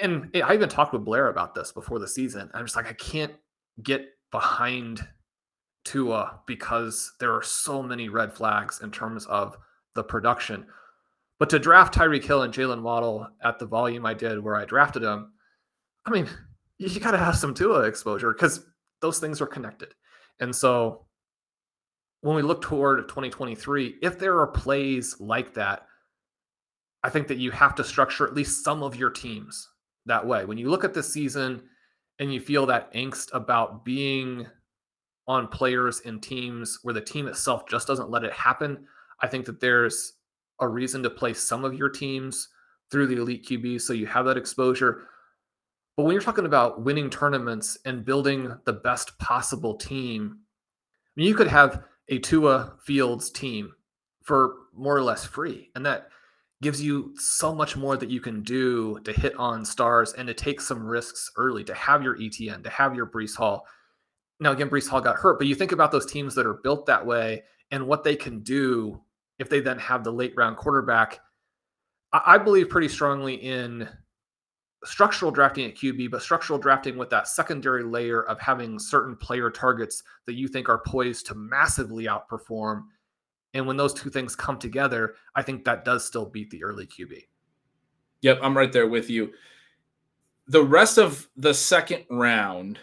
and 0.00 0.30
I 0.44 0.54
even 0.54 0.68
talked 0.68 0.92
with 0.92 1.06
Blair 1.06 1.28
about 1.28 1.54
this 1.54 1.72
before 1.72 1.98
the 1.98 2.06
season. 2.06 2.50
I'm 2.52 2.66
just 2.66 2.76
like, 2.76 2.86
I 2.86 2.92
can't 2.92 3.32
get 3.82 4.10
behind 4.30 5.08
Tua 5.86 6.40
because 6.46 7.14
there 7.18 7.32
are 7.32 7.42
so 7.42 7.82
many 7.82 8.10
red 8.10 8.34
flags 8.34 8.80
in 8.82 8.90
terms 8.90 9.24
of 9.24 9.56
the 9.94 10.04
production. 10.04 10.66
But 11.40 11.48
to 11.50 11.58
draft 11.58 11.94
Tyreek 11.94 12.22
Hill 12.22 12.42
and 12.42 12.52
Jaylen 12.52 12.82
Waddle 12.82 13.26
at 13.42 13.58
the 13.58 13.64
volume 13.64 14.04
I 14.04 14.12
did 14.12 14.38
where 14.38 14.56
I 14.56 14.66
drafted 14.66 15.02
them, 15.02 15.32
I 16.04 16.10
mean, 16.10 16.28
you 16.76 17.00
got 17.00 17.12
to 17.12 17.18
have 17.18 17.34
some 17.34 17.54
Tua 17.54 17.84
exposure 17.84 18.32
because 18.32 18.66
those 19.00 19.18
things 19.18 19.40
are 19.40 19.46
connected. 19.46 19.94
And 20.40 20.54
so 20.54 21.06
when 22.20 22.36
we 22.36 22.42
look 22.42 22.60
toward 22.60 23.08
2023, 23.08 23.96
if 24.02 24.18
there 24.18 24.38
are 24.38 24.46
plays 24.48 25.16
like 25.18 25.54
that, 25.54 25.86
I 27.02 27.08
think 27.08 27.26
that 27.28 27.38
you 27.38 27.50
have 27.52 27.74
to 27.76 27.84
structure 27.84 28.26
at 28.26 28.34
least 28.34 28.62
some 28.62 28.82
of 28.82 28.94
your 28.94 29.10
teams 29.10 29.66
that 30.04 30.26
way. 30.26 30.44
When 30.44 30.58
you 30.58 30.68
look 30.68 30.84
at 30.84 30.92
the 30.92 31.02
season 31.02 31.62
and 32.18 32.34
you 32.34 32.40
feel 32.40 32.66
that 32.66 32.92
angst 32.92 33.28
about 33.32 33.82
being 33.82 34.46
on 35.26 35.48
players 35.48 36.02
and 36.04 36.22
teams 36.22 36.80
where 36.82 36.92
the 36.92 37.00
team 37.00 37.26
itself 37.28 37.66
just 37.66 37.86
doesn't 37.86 38.10
let 38.10 38.24
it 38.24 38.32
happen, 38.34 38.84
I 39.22 39.26
think 39.26 39.46
that 39.46 39.60
there's 39.60 40.12
a 40.60 40.68
reason 40.68 41.02
to 41.02 41.10
play 41.10 41.34
some 41.34 41.64
of 41.64 41.74
your 41.74 41.88
teams 41.88 42.48
through 42.90 43.06
the 43.06 43.16
elite 43.16 43.46
QB 43.46 43.80
so 43.80 43.92
you 43.92 44.06
have 44.06 44.26
that 44.26 44.36
exposure. 44.36 45.06
But 45.96 46.04
when 46.04 46.12
you're 46.12 46.22
talking 46.22 46.46
about 46.46 46.82
winning 46.82 47.10
tournaments 47.10 47.78
and 47.84 48.04
building 48.04 48.56
the 48.64 48.72
best 48.72 49.18
possible 49.18 49.76
team, 49.76 50.38
I 50.38 51.10
mean, 51.16 51.28
you 51.28 51.34
could 51.34 51.48
have 51.48 51.84
a 52.08 52.18
Tua 52.18 52.74
Fields 52.82 53.30
team 53.30 53.72
for 54.22 54.54
more 54.74 54.96
or 54.96 55.02
less 55.02 55.24
free. 55.24 55.70
And 55.74 55.84
that 55.86 56.08
gives 56.62 56.82
you 56.82 57.14
so 57.16 57.54
much 57.54 57.76
more 57.76 57.96
that 57.96 58.10
you 58.10 58.20
can 58.20 58.42
do 58.42 58.98
to 59.00 59.12
hit 59.12 59.34
on 59.36 59.64
stars 59.64 60.12
and 60.12 60.28
to 60.28 60.34
take 60.34 60.60
some 60.60 60.86
risks 60.86 61.30
early, 61.36 61.64
to 61.64 61.74
have 61.74 62.02
your 62.02 62.16
Etienne, 62.20 62.62
to 62.62 62.70
have 62.70 62.94
your 62.94 63.06
Breece 63.06 63.36
Hall. 63.36 63.66
Now, 64.40 64.52
again, 64.52 64.68
Breece 64.68 64.88
Hall 64.88 65.00
got 65.00 65.16
hurt, 65.16 65.38
but 65.38 65.46
you 65.46 65.54
think 65.54 65.72
about 65.72 65.92
those 65.92 66.10
teams 66.10 66.34
that 66.34 66.46
are 66.46 66.60
built 66.62 66.86
that 66.86 67.04
way 67.04 67.44
and 67.70 67.86
what 67.86 68.04
they 68.04 68.16
can 68.16 68.40
do 68.40 69.00
if 69.40 69.48
they 69.48 69.58
then 69.58 69.78
have 69.78 70.04
the 70.04 70.12
late 70.12 70.34
round 70.36 70.56
quarterback. 70.58 71.18
I 72.12 72.38
believe 72.38 72.68
pretty 72.68 72.88
strongly 72.88 73.34
in 73.34 73.88
structural 74.84 75.30
drafting 75.30 75.64
at 75.66 75.76
QB, 75.76 76.10
but 76.10 76.22
structural 76.22 76.58
drafting 76.58 76.98
with 76.98 77.08
that 77.10 77.26
secondary 77.26 77.82
layer 77.82 78.22
of 78.24 78.38
having 78.38 78.78
certain 78.78 79.16
player 79.16 79.50
targets 79.50 80.02
that 80.26 80.34
you 80.34 80.46
think 80.46 80.68
are 80.68 80.82
poised 80.86 81.26
to 81.26 81.34
massively 81.34 82.04
outperform. 82.04 82.82
And 83.54 83.66
when 83.66 83.76
those 83.76 83.94
two 83.94 84.10
things 84.10 84.36
come 84.36 84.58
together, 84.58 85.14
I 85.34 85.42
think 85.42 85.64
that 85.64 85.84
does 85.84 86.04
still 86.04 86.26
beat 86.26 86.50
the 86.50 86.62
early 86.62 86.86
QB. 86.86 87.24
Yep, 88.20 88.40
I'm 88.42 88.56
right 88.56 88.72
there 88.72 88.88
with 88.88 89.08
you. 89.08 89.32
The 90.48 90.62
rest 90.62 90.98
of 90.98 91.28
the 91.36 91.54
second 91.54 92.04
round 92.10 92.78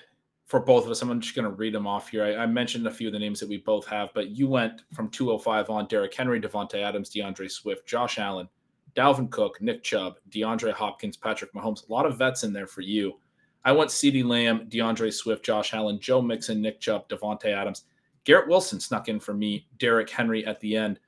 for 0.48 0.62
both 0.62 0.86
of 0.86 0.92
us, 0.92 1.02
I'm 1.02 1.20
just 1.20 1.36
going 1.36 1.48
to 1.48 1.52
read 1.52 1.74
them 1.74 1.86
off 1.86 2.10
here. 2.10 2.24
I, 2.24 2.44
I, 2.44 2.46
mentioned 2.46 2.88
a 2.88 2.92
few 2.92 3.08
of 3.08 3.14
the 3.14 3.20
names 3.20 3.40
that 3.42 3.50
we 3.50 3.58
both 3.58 3.86
have, 3.88 4.10
but 4.14 4.30
you 4.30 4.48
went 4.48 4.84
from 4.94 5.10
205 5.10 5.70
on 5.70 5.88
Derrick 5.88 6.14
Henry, 6.14 6.40
Davante 6.40 6.76
Adams, 6.76 7.10
D'Andre 7.10 7.50
Swift, 7.50 7.86
Josh 7.86 8.18
Allen, 8.18 8.48
Dalvin 8.96 9.30
Cook, 9.30 9.62
Nick 9.62 9.84
Chubb, 9.84 10.16
DeAndre 10.30 10.72
Hopkins, 10.72 11.18
Patrick 11.18 11.54
Mahomes. 11.54 11.88
A 11.88 11.92
lot 11.92 12.06
of 12.06 12.18
vets 12.18 12.46
in 12.46 12.54
there 12.54 12.66
for 12.66 12.82
you. 12.82 13.20
I 13.66 13.74
went 13.74 13.92
CeeDee 13.92 14.24
Lamb, 14.26 14.70
D'Andre 14.70 15.12
Swift, 15.12 15.44
Josh 15.44 15.74
Allen, 15.74 16.00
Joe 16.00 16.22
Mixon, 16.22 16.62
Nick 16.62 16.80
Chubb, 16.80 17.10
Davante 17.10 17.48
Adams. 17.48 17.84
Garrett 18.24 18.48
Wilson 18.48 18.80
snuck 18.80 19.10
in 19.10 19.20
for 19.20 19.34
me, 19.34 19.68
Derrick 19.80 20.10
Henry 20.10 20.46
at 20.46 20.60
the 20.62 20.78
end. 20.78 21.00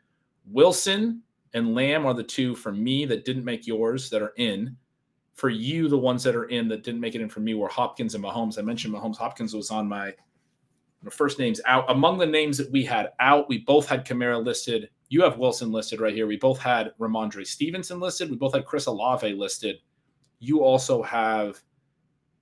Wilson 0.46 1.22
and 1.54 1.74
Lamb 1.74 2.06
are 2.06 2.14
the 2.14 2.24
two 2.24 2.56
for 2.56 2.74
me 2.74 3.06
that 3.06 3.24
didn't 3.24 3.46
make 3.46 3.66
yours 3.66 4.10
that 4.10 4.22
are 4.22 4.34
in. 4.36 4.76
For 5.40 5.50
you, 5.50 5.88
the 5.88 5.98
ones 5.98 6.24
that 6.24 6.36
are 6.36 6.46
in 6.46 6.68
that 6.68 6.84
didn't 6.84 7.00
make 7.00 7.16
it 7.16 7.22
in 7.22 7.30
for 7.30 7.40
me 7.40 7.54
were 7.54 7.70
Hopkins 7.70 8.14
and 8.16 8.24
Mahomes. 8.24 8.60
I 8.60 8.62
mentioned 8.62 8.94
Mahomes. 8.94 9.18
Hopkins 9.18 9.54
was 9.54 9.72
on 9.72 9.88
my, 9.88 10.14
my 11.02 11.10
first 11.10 11.40
names 11.40 11.62
out. 11.66 11.90
Among 11.90 12.18
the 12.18 12.26
names 12.26 12.58
that 12.58 12.72
we 12.72 12.84
had 12.84 13.10
out, 13.20 13.48
we 13.48 13.60
both 13.60 13.88
had 13.88 14.06
Kamara 14.06 14.44
listed 14.44 14.90
you 15.10 15.24
have 15.24 15.40
Wilson 15.40 15.72
listed 15.72 16.00
right 16.00 16.14
here. 16.14 16.28
We 16.28 16.38
both 16.38 16.60
had 16.60 16.94
Rhamondre 17.00 17.46
Stevenson 17.46 18.00
listed. 18.00 18.30
We 18.30 18.38
both 18.38 18.54
had 18.54 18.66
Chris 18.66 18.86
Olave 18.86 19.34
listed. 19.34 19.78
You 20.40 20.64
also 20.64 21.02
have, 21.02 21.62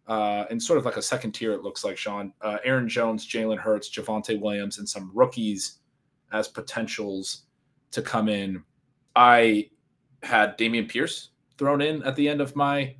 uh, 0.06 0.46
sort 0.60 0.78
of 0.78 0.86
like 0.86 0.98
a 0.98 1.02
second 1.02 1.32
tier, 1.32 1.54
it 1.54 1.64
looks 1.64 1.84
like, 1.84 1.98
Shawn, 1.98 2.34
uh, 2.42 2.58
Aaron 2.64 2.88
Jones, 2.88 3.28
Jalen 3.28 3.58
Hurts, 3.58 3.90
Javonte 3.90 4.40
Williams, 4.40 4.80
and 4.80 4.88
some 4.88 5.12
rookies 5.14 5.80
as 6.34 6.50
potentials 6.50 7.44
to 7.92 8.02
come 8.02 8.28
in. 8.28 8.64
I 9.16 9.70
had 10.24 10.58
Dameon 10.58 10.90
Pierce 10.90 11.30
thrown 11.58 11.82
in 11.82 12.04
at 12.04 12.16
the 12.16 12.28
end 12.28 12.42
of 12.42 12.56
my 12.56 12.96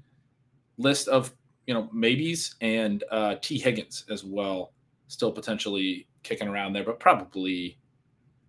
list 0.78 1.08
of 1.08 1.34
you 1.66 1.74
know 1.74 1.90
maybes 1.94 2.56
and 2.62 3.04
uh, 3.12 3.36
Tee 3.42 3.60
Higgins 3.60 4.06
as 4.10 4.24
well, 4.24 4.74
still 5.08 5.32
potentially 5.32 6.08
kicking 6.24 6.48
around 6.48 6.74
there, 6.74 6.84
but 6.84 7.00
probably 7.00 7.80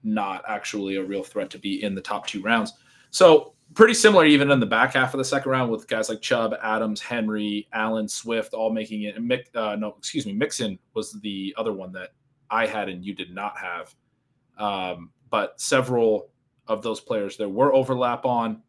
not 0.03 0.43
actually 0.49 0.97
a 0.97 1.03
real 1.03 1.23
threat 1.23 1.51
to 1.51 1.59
be 1.59 1.83
in 1.83 1.95
the 1.95 2.01
top 2.01 2.27
two 2.27 2.43
rounds. 2.43 2.75
So 3.11 3.55
pretty 3.75 3.95
similar 3.95 4.25
even 4.25 4.51
in 4.51 4.61
the 4.61 4.67
back 4.67 4.95
half 4.95 5.15
of 5.15 5.19
the 5.19 5.25
second 5.25 5.51
round 5.51 5.71
with 5.71 5.89
guys 5.89 6.09
like 6.09 6.21
Chubb, 6.21 6.55
Adams, 6.63 7.01
Henry, 7.01 7.69
Allen, 7.73 8.09
Swift, 8.09 8.55
all 8.55 8.73
making 8.73 9.03
it. 9.03 9.17
And 9.17 9.29
Mick, 9.31 9.45
uh, 9.55 9.77
no, 9.77 9.95
excuse 9.99 10.27
me, 10.27 10.33
Mixon 10.33 10.79
was 10.95 11.13
the 11.21 11.55
other 11.59 11.73
one 11.73 11.93
that 11.93 12.11
I 12.51 12.67
had 12.67 12.89
and 12.89 13.05
you 13.05 13.15
did 13.15 13.35
not 13.35 13.55
have. 13.59 13.95
Um, 14.59 15.11
but 15.31 15.61
several 15.61 16.31
of 16.67 16.83
those 16.83 17.01
players 17.01 17.37
there 17.37 17.49
were 17.49 17.75
overlap 17.75 18.25
on. 18.25 18.63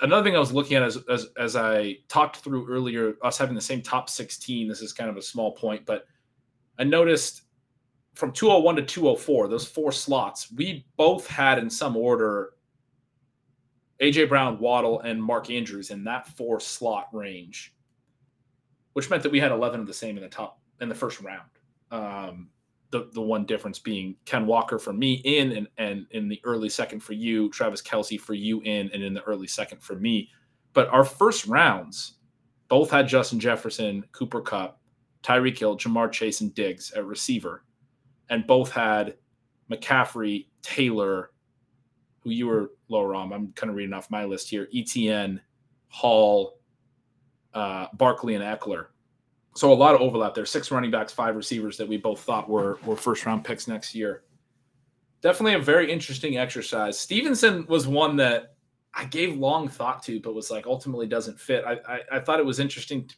Another 0.00 0.22
thing 0.22 0.36
I 0.36 0.40
was 0.40 0.52
looking 0.52 0.76
at 0.76 0.82
as, 0.82 0.98
as 1.08 1.28
as 1.38 1.56
I 1.56 1.98
talked 2.08 2.36
through 2.38 2.68
earlier, 2.68 3.14
us 3.22 3.38
having 3.38 3.54
the 3.54 3.60
same 3.60 3.80
top 3.82 4.10
16. 4.10 4.68
This 4.68 4.82
is 4.82 4.92
kind 4.92 5.08
of 5.08 5.16
a 5.16 5.22
small 5.22 5.52
point, 5.52 5.86
but 5.86 6.06
I 6.78 6.84
noticed 6.84 7.42
from 8.14 8.32
201 8.32 8.76
to 8.76 8.82
204, 8.82 9.48
those 9.48 9.66
four 9.66 9.92
slots, 9.92 10.50
we 10.52 10.86
both 10.96 11.26
had 11.26 11.58
in 11.58 11.68
some 11.70 11.96
order 11.96 12.54
AJ 14.00 14.28
Brown, 14.28 14.58
Waddle, 14.58 15.00
and 15.00 15.22
Mark 15.22 15.50
Andrews 15.50 15.90
in 15.90 16.04
that 16.04 16.26
four 16.28 16.60
slot 16.60 17.08
range. 17.12 17.74
which 18.94 19.10
meant 19.10 19.22
that 19.22 19.32
we 19.32 19.40
had 19.40 19.52
11 19.52 19.80
of 19.80 19.86
the 19.86 19.92
same 19.92 20.16
in 20.16 20.22
the 20.22 20.28
top 20.28 20.60
in 20.80 20.88
the 20.88 20.94
first 20.94 21.20
round. 21.20 21.50
Um, 21.90 22.48
the 22.96 23.10
the 23.12 23.20
one 23.20 23.44
difference 23.44 23.78
being 23.78 24.16
Ken 24.24 24.46
Walker 24.46 24.78
for 24.78 24.92
me 24.92 25.14
in 25.24 25.52
and, 25.52 25.68
and 25.78 26.06
in 26.10 26.28
the 26.28 26.40
early 26.44 26.68
second 26.68 27.00
for 27.00 27.12
you, 27.12 27.50
Travis 27.50 27.82
Kelce 27.82 28.20
for 28.20 28.34
you 28.34 28.60
in 28.62 28.90
and 28.92 29.02
in 29.02 29.14
the 29.14 29.22
early 29.22 29.46
second 29.46 29.82
for 29.82 29.96
me. 29.96 30.30
But 30.72 30.88
our 30.88 31.04
first 31.04 31.46
rounds 31.46 32.14
both 32.68 32.90
had 32.90 33.08
Justin 33.08 33.40
Jefferson, 33.40 34.04
Cooper 34.12 34.40
Kupp, 34.40 34.80
Tyreek 35.22 35.58
Hill, 35.58 35.76
Ja'Marr 35.76 36.10
Chase, 36.10 36.40
and 36.40 36.54
Diggs 36.54 36.92
at 36.92 37.04
receiver, 37.04 37.64
and 38.28 38.46
both 38.46 38.70
had 38.70 39.14
McCaffrey, 39.70 40.46
Taylor, 40.62 41.30
who 42.20 42.30
you 42.30 42.46
were 42.46 42.72
lower 42.88 43.14
on. 43.14 43.32
I'm 43.32 43.52
kind 43.52 43.70
of 43.70 43.76
reading 43.76 43.94
off 43.94 44.10
my 44.10 44.24
list 44.24 44.50
here. 44.50 44.68
Etienne, 44.74 45.40
Hall, 45.88 46.58
uh, 47.54 47.86
Barkley, 47.94 48.34
and 48.34 48.44
Ekeler. 48.44 48.86
So 49.56 49.72
a 49.72 49.74
lot 49.74 49.94
of 49.94 50.02
overlap 50.02 50.34
there. 50.34 50.44
Six 50.44 50.70
running 50.70 50.90
backs, 50.90 51.14
five 51.14 51.34
receivers 51.34 51.78
that 51.78 51.88
we 51.88 51.96
both 51.96 52.20
thought 52.20 52.48
were 52.48 52.78
were 52.84 52.94
first 52.94 53.24
round 53.24 53.42
picks 53.42 53.66
next 53.66 53.94
year. 53.94 54.22
Definitely 55.22 55.54
a 55.54 55.58
very 55.58 55.90
interesting 55.90 56.36
exercise. 56.36 56.98
Stevenson 56.98 57.66
was 57.66 57.88
one 57.88 58.16
that 58.16 58.54
I 58.92 59.06
gave 59.06 59.38
long 59.38 59.66
thought 59.66 60.02
to, 60.04 60.20
but 60.20 60.34
was 60.34 60.50
like 60.50 60.66
ultimately 60.66 61.06
doesn't 61.06 61.40
fit. 61.40 61.64
I 61.66 61.78
I, 61.88 62.00
I 62.12 62.20
thought 62.20 62.38
it 62.38 62.44
was 62.44 62.60
interesting 62.60 63.08
to, 63.08 63.14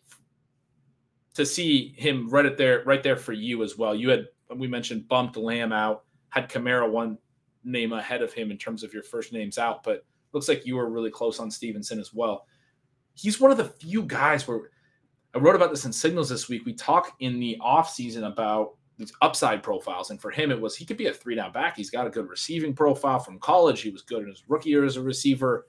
to 1.34 1.46
see 1.46 1.92
him 1.98 2.28
right 2.30 2.46
at 2.46 2.56
there, 2.56 2.84
right 2.84 3.02
there 3.02 3.16
for 3.16 3.32
you 3.32 3.64
as 3.64 3.76
well. 3.76 3.94
You 3.94 4.10
had 4.10 4.28
we 4.54 4.68
mentioned 4.68 5.08
bumped 5.08 5.36
Lamb 5.36 5.72
out, 5.72 6.04
had 6.30 6.48
Kamara 6.48 6.88
one 6.88 7.18
name 7.64 7.92
ahead 7.92 8.22
of 8.22 8.32
him 8.32 8.52
in 8.52 8.58
terms 8.58 8.84
of 8.84 8.94
your 8.94 9.02
first 9.02 9.32
names 9.32 9.58
out, 9.58 9.82
but 9.82 10.06
looks 10.32 10.48
like 10.48 10.64
you 10.64 10.76
were 10.76 10.88
really 10.88 11.10
close 11.10 11.40
on 11.40 11.50
Stevenson 11.50 11.98
as 11.98 12.14
well. 12.14 12.46
He's 13.14 13.40
one 13.40 13.50
of 13.50 13.56
the 13.56 13.64
few 13.64 14.04
guys 14.04 14.46
where 14.46 14.70
I 15.34 15.38
wrote 15.38 15.56
about 15.56 15.70
this 15.70 15.84
in 15.84 15.92
Signals 15.92 16.28
this 16.28 16.48
week. 16.48 16.64
We 16.64 16.72
talk 16.72 17.14
in 17.20 17.38
the 17.38 17.56
offseason 17.60 18.26
about 18.26 18.74
these 18.98 19.12
upside 19.22 19.62
profiles. 19.62 20.10
And 20.10 20.20
for 20.20 20.30
him, 20.30 20.50
it 20.50 20.60
was 20.60 20.76
he 20.76 20.84
could 20.84 20.96
be 20.96 21.06
a 21.06 21.12
three 21.12 21.34
down 21.34 21.52
back. 21.52 21.76
He's 21.76 21.90
got 21.90 22.06
a 22.06 22.10
good 22.10 22.28
receiving 22.28 22.74
profile 22.74 23.20
from 23.20 23.38
college. 23.38 23.80
He 23.80 23.90
was 23.90 24.02
good 24.02 24.22
in 24.22 24.28
his 24.28 24.44
rookie 24.48 24.70
year 24.70 24.84
as 24.84 24.96
a 24.96 25.02
receiver. 25.02 25.68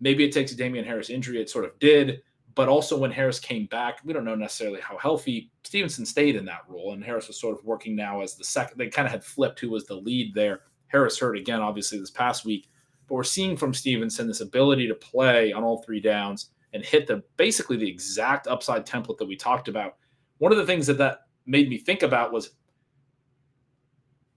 Maybe 0.00 0.24
it 0.24 0.32
takes 0.32 0.52
a 0.52 0.56
Damien 0.56 0.84
Harris 0.84 1.10
injury. 1.10 1.40
It 1.40 1.50
sort 1.50 1.64
of 1.64 1.78
did. 1.78 2.20
But 2.54 2.68
also 2.68 2.98
when 2.98 3.10
Harris 3.10 3.38
came 3.38 3.66
back, 3.66 4.00
we 4.04 4.12
don't 4.12 4.24
know 4.24 4.34
necessarily 4.34 4.80
how 4.80 4.98
healthy 4.98 5.50
Stevenson 5.64 6.04
stayed 6.04 6.36
in 6.36 6.44
that 6.46 6.64
role. 6.68 6.92
And 6.92 7.04
Harris 7.04 7.28
was 7.28 7.40
sort 7.40 7.58
of 7.58 7.64
working 7.64 7.96
now 7.96 8.20
as 8.20 8.34
the 8.34 8.44
second. 8.44 8.78
They 8.78 8.88
kind 8.88 9.06
of 9.06 9.12
had 9.12 9.24
flipped 9.24 9.60
who 9.60 9.70
was 9.70 9.86
the 9.86 9.94
lead 9.94 10.34
there. 10.34 10.62
Harris 10.88 11.18
hurt 11.18 11.38
again, 11.38 11.60
obviously, 11.60 11.98
this 11.98 12.10
past 12.10 12.44
week. 12.44 12.68
But 13.06 13.14
we're 13.14 13.24
seeing 13.24 13.56
from 13.56 13.72
Stevenson 13.72 14.26
this 14.26 14.40
ability 14.40 14.88
to 14.88 14.94
play 14.94 15.52
on 15.52 15.62
all 15.62 15.82
three 15.82 16.00
downs 16.00 16.50
and 16.72 16.84
hit 16.84 17.06
the 17.06 17.22
basically 17.36 17.76
the 17.76 17.88
exact 17.88 18.46
upside 18.46 18.86
template 18.86 19.18
that 19.18 19.26
we 19.26 19.36
talked 19.36 19.68
about. 19.68 19.96
One 20.38 20.52
of 20.52 20.58
the 20.58 20.66
things 20.66 20.86
that 20.86 20.98
that 20.98 21.20
made 21.46 21.68
me 21.68 21.78
think 21.78 22.02
about 22.02 22.32
was 22.32 22.50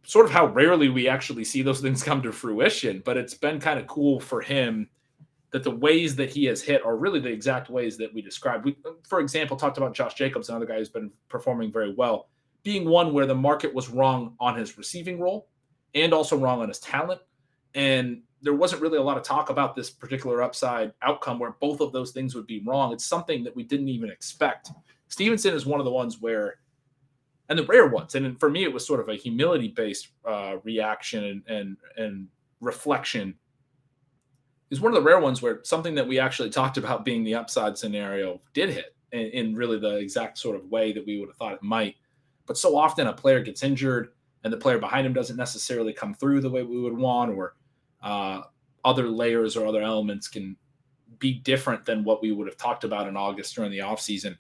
sort 0.04 0.26
of 0.26 0.32
how 0.32 0.48
rarely 0.48 0.90
we 0.90 1.08
actually 1.08 1.44
see 1.44 1.62
those 1.62 1.82
things 1.82 2.04
come 2.04 2.22
to 2.22 2.32
fruition, 2.32 3.02
but 3.06 3.18
it's 3.18 3.34
been 3.34 3.60
kind 3.60 3.80
of 3.80 3.88
cool 3.88 4.20
for 4.20 4.42
him 4.42 4.90
that 5.52 5.64
the 5.64 5.72
ways 5.72 6.16
that 6.16 6.30
he 6.30 6.46
has 6.46 6.62
hit 6.62 6.84
are 6.86 6.96
really 6.96 7.20
the 7.20 7.30
exact 7.30 7.70
ways 7.70 7.98
that 7.98 8.14
we 8.14 8.22
described. 8.22 8.64
We, 8.64 8.78
for 9.08 9.20
example, 9.20 9.58
talked 9.58 9.78
about 9.78 9.94
Josh 9.94 10.14
Jacobs, 10.14 10.50
another 10.50 10.66
guy 10.66 10.78
who's 10.78 10.90
been 10.90 11.12
performing 11.28 11.74
very 11.74 11.94
well, 11.94 12.30
being 12.64 12.88
one 12.88 13.14
where 13.14 13.26
the 13.26 13.36
market 13.36 13.74
was 13.74 13.90
wrong 13.90 14.36
on 14.40 14.56
his 14.56 14.78
receiving 14.78 15.20
role 15.20 15.50
and 15.94 16.14
also 16.14 16.38
wrong 16.38 16.62
on 16.62 16.70
his 16.70 16.80
talent. 16.80 17.20
And 17.74 18.22
there 18.42 18.54
wasn't 18.54 18.82
really 18.82 18.98
a 18.98 19.04
lot 19.04 19.18
of 19.18 19.24
talk 19.24 19.50
about 19.50 19.76
this 19.76 19.90
particular 19.90 20.42
upside 20.42 20.94
outcome 21.02 21.40
where 21.40 21.56
both 21.60 21.80
of 21.80 21.92
those 21.92 22.12
things 22.12 22.34
would 22.34 22.48
be 22.48 22.62
wrong. 22.66 22.92
It's 22.92 23.06
something 23.06 23.44
that 23.44 23.56
we 23.56 23.64
didn't 23.64 23.90
even 23.90 24.10
expect. 24.10 24.72
Stevenson 25.10 25.54
is 25.54 25.66
one 25.66 25.80
of 25.80 25.86
the 25.86 25.92
ones 25.92 26.20
where, 26.20 26.56
and 27.50 27.60
the 27.60 27.66
rare 27.66 27.88
ones, 27.88 28.16
and 28.16 28.40
for 28.40 28.50
me, 28.50 28.64
it 28.64 28.74
was 28.74 28.86
sort 28.86 29.00
of 29.00 29.10
a 29.10 29.16
humility 29.16 29.68
based 29.68 30.10
uh, 30.26 30.56
reaction 30.64 31.26
and, 31.26 31.44
and 31.48 31.78
and 31.98 32.28
reflection. 32.62 33.36
Is 34.70 34.80
one 34.80 34.94
of 34.94 34.96
the 34.96 35.08
rare 35.08 35.20
ones 35.20 35.42
where 35.42 35.60
something 35.64 35.94
that 35.96 36.08
we 36.08 36.18
actually 36.18 36.50
talked 36.62 36.78
about 36.78 37.06
being 37.06 37.24
the 37.24 37.36
upside 37.36 37.78
scenario 37.78 38.42
did 38.54 38.70
hit 38.70 38.96
in, 39.12 39.28
in 39.28 39.56
really 39.56 39.80
the 39.80 39.98
exact 39.98 40.38
sort 40.38 40.56
of 40.56 40.66
way 40.66 40.94
that 40.94 41.06
we 41.06 41.20
would 41.20 41.28
have 41.28 41.36
thought 41.36 41.54
it 41.54 41.64
might. 41.64 41.96
But 42.46 42.58
so 42.58 42.78
often 42.78 43.08
a 43.08 43.14
player 43.14 43.42
gets 43.42 43.64
injured 43.64 44.14
and 44.44 44.52
the 44.52 44.58
player 44.58 44.80
behind 44.80 45.06
him 45.06 45.14
doesn't 45.14 45.38
necessarily 45.38 45.94
come 45.94 46.14
through 46.14 46.42
the 46.42 46.50
way 46.50 46.64
we 46.64 46.82
would 46.82 46.98
want, 46.98 47.32
or 47.32 47.56
uh, 48.02 48.42
other 48.84 49.08
layers 49.08 49.56
or 49.56 49.68
other 49.68 49.82
elements 49.82 50.28
can 50.28 50.56
be 51.20 51.34
different 51.34 51.86
than 51.86 52.04
what 52.04 52.22
we 52.22 52.32
would 52.32 52.48
have 52.48 52.58
talked 52.58 52.84
about 52.84 53.08
in 53.08 53.16
August 53.16 53.56
during 53.56 53.72
the 53.72 53.80
offseason. 53.80 54.38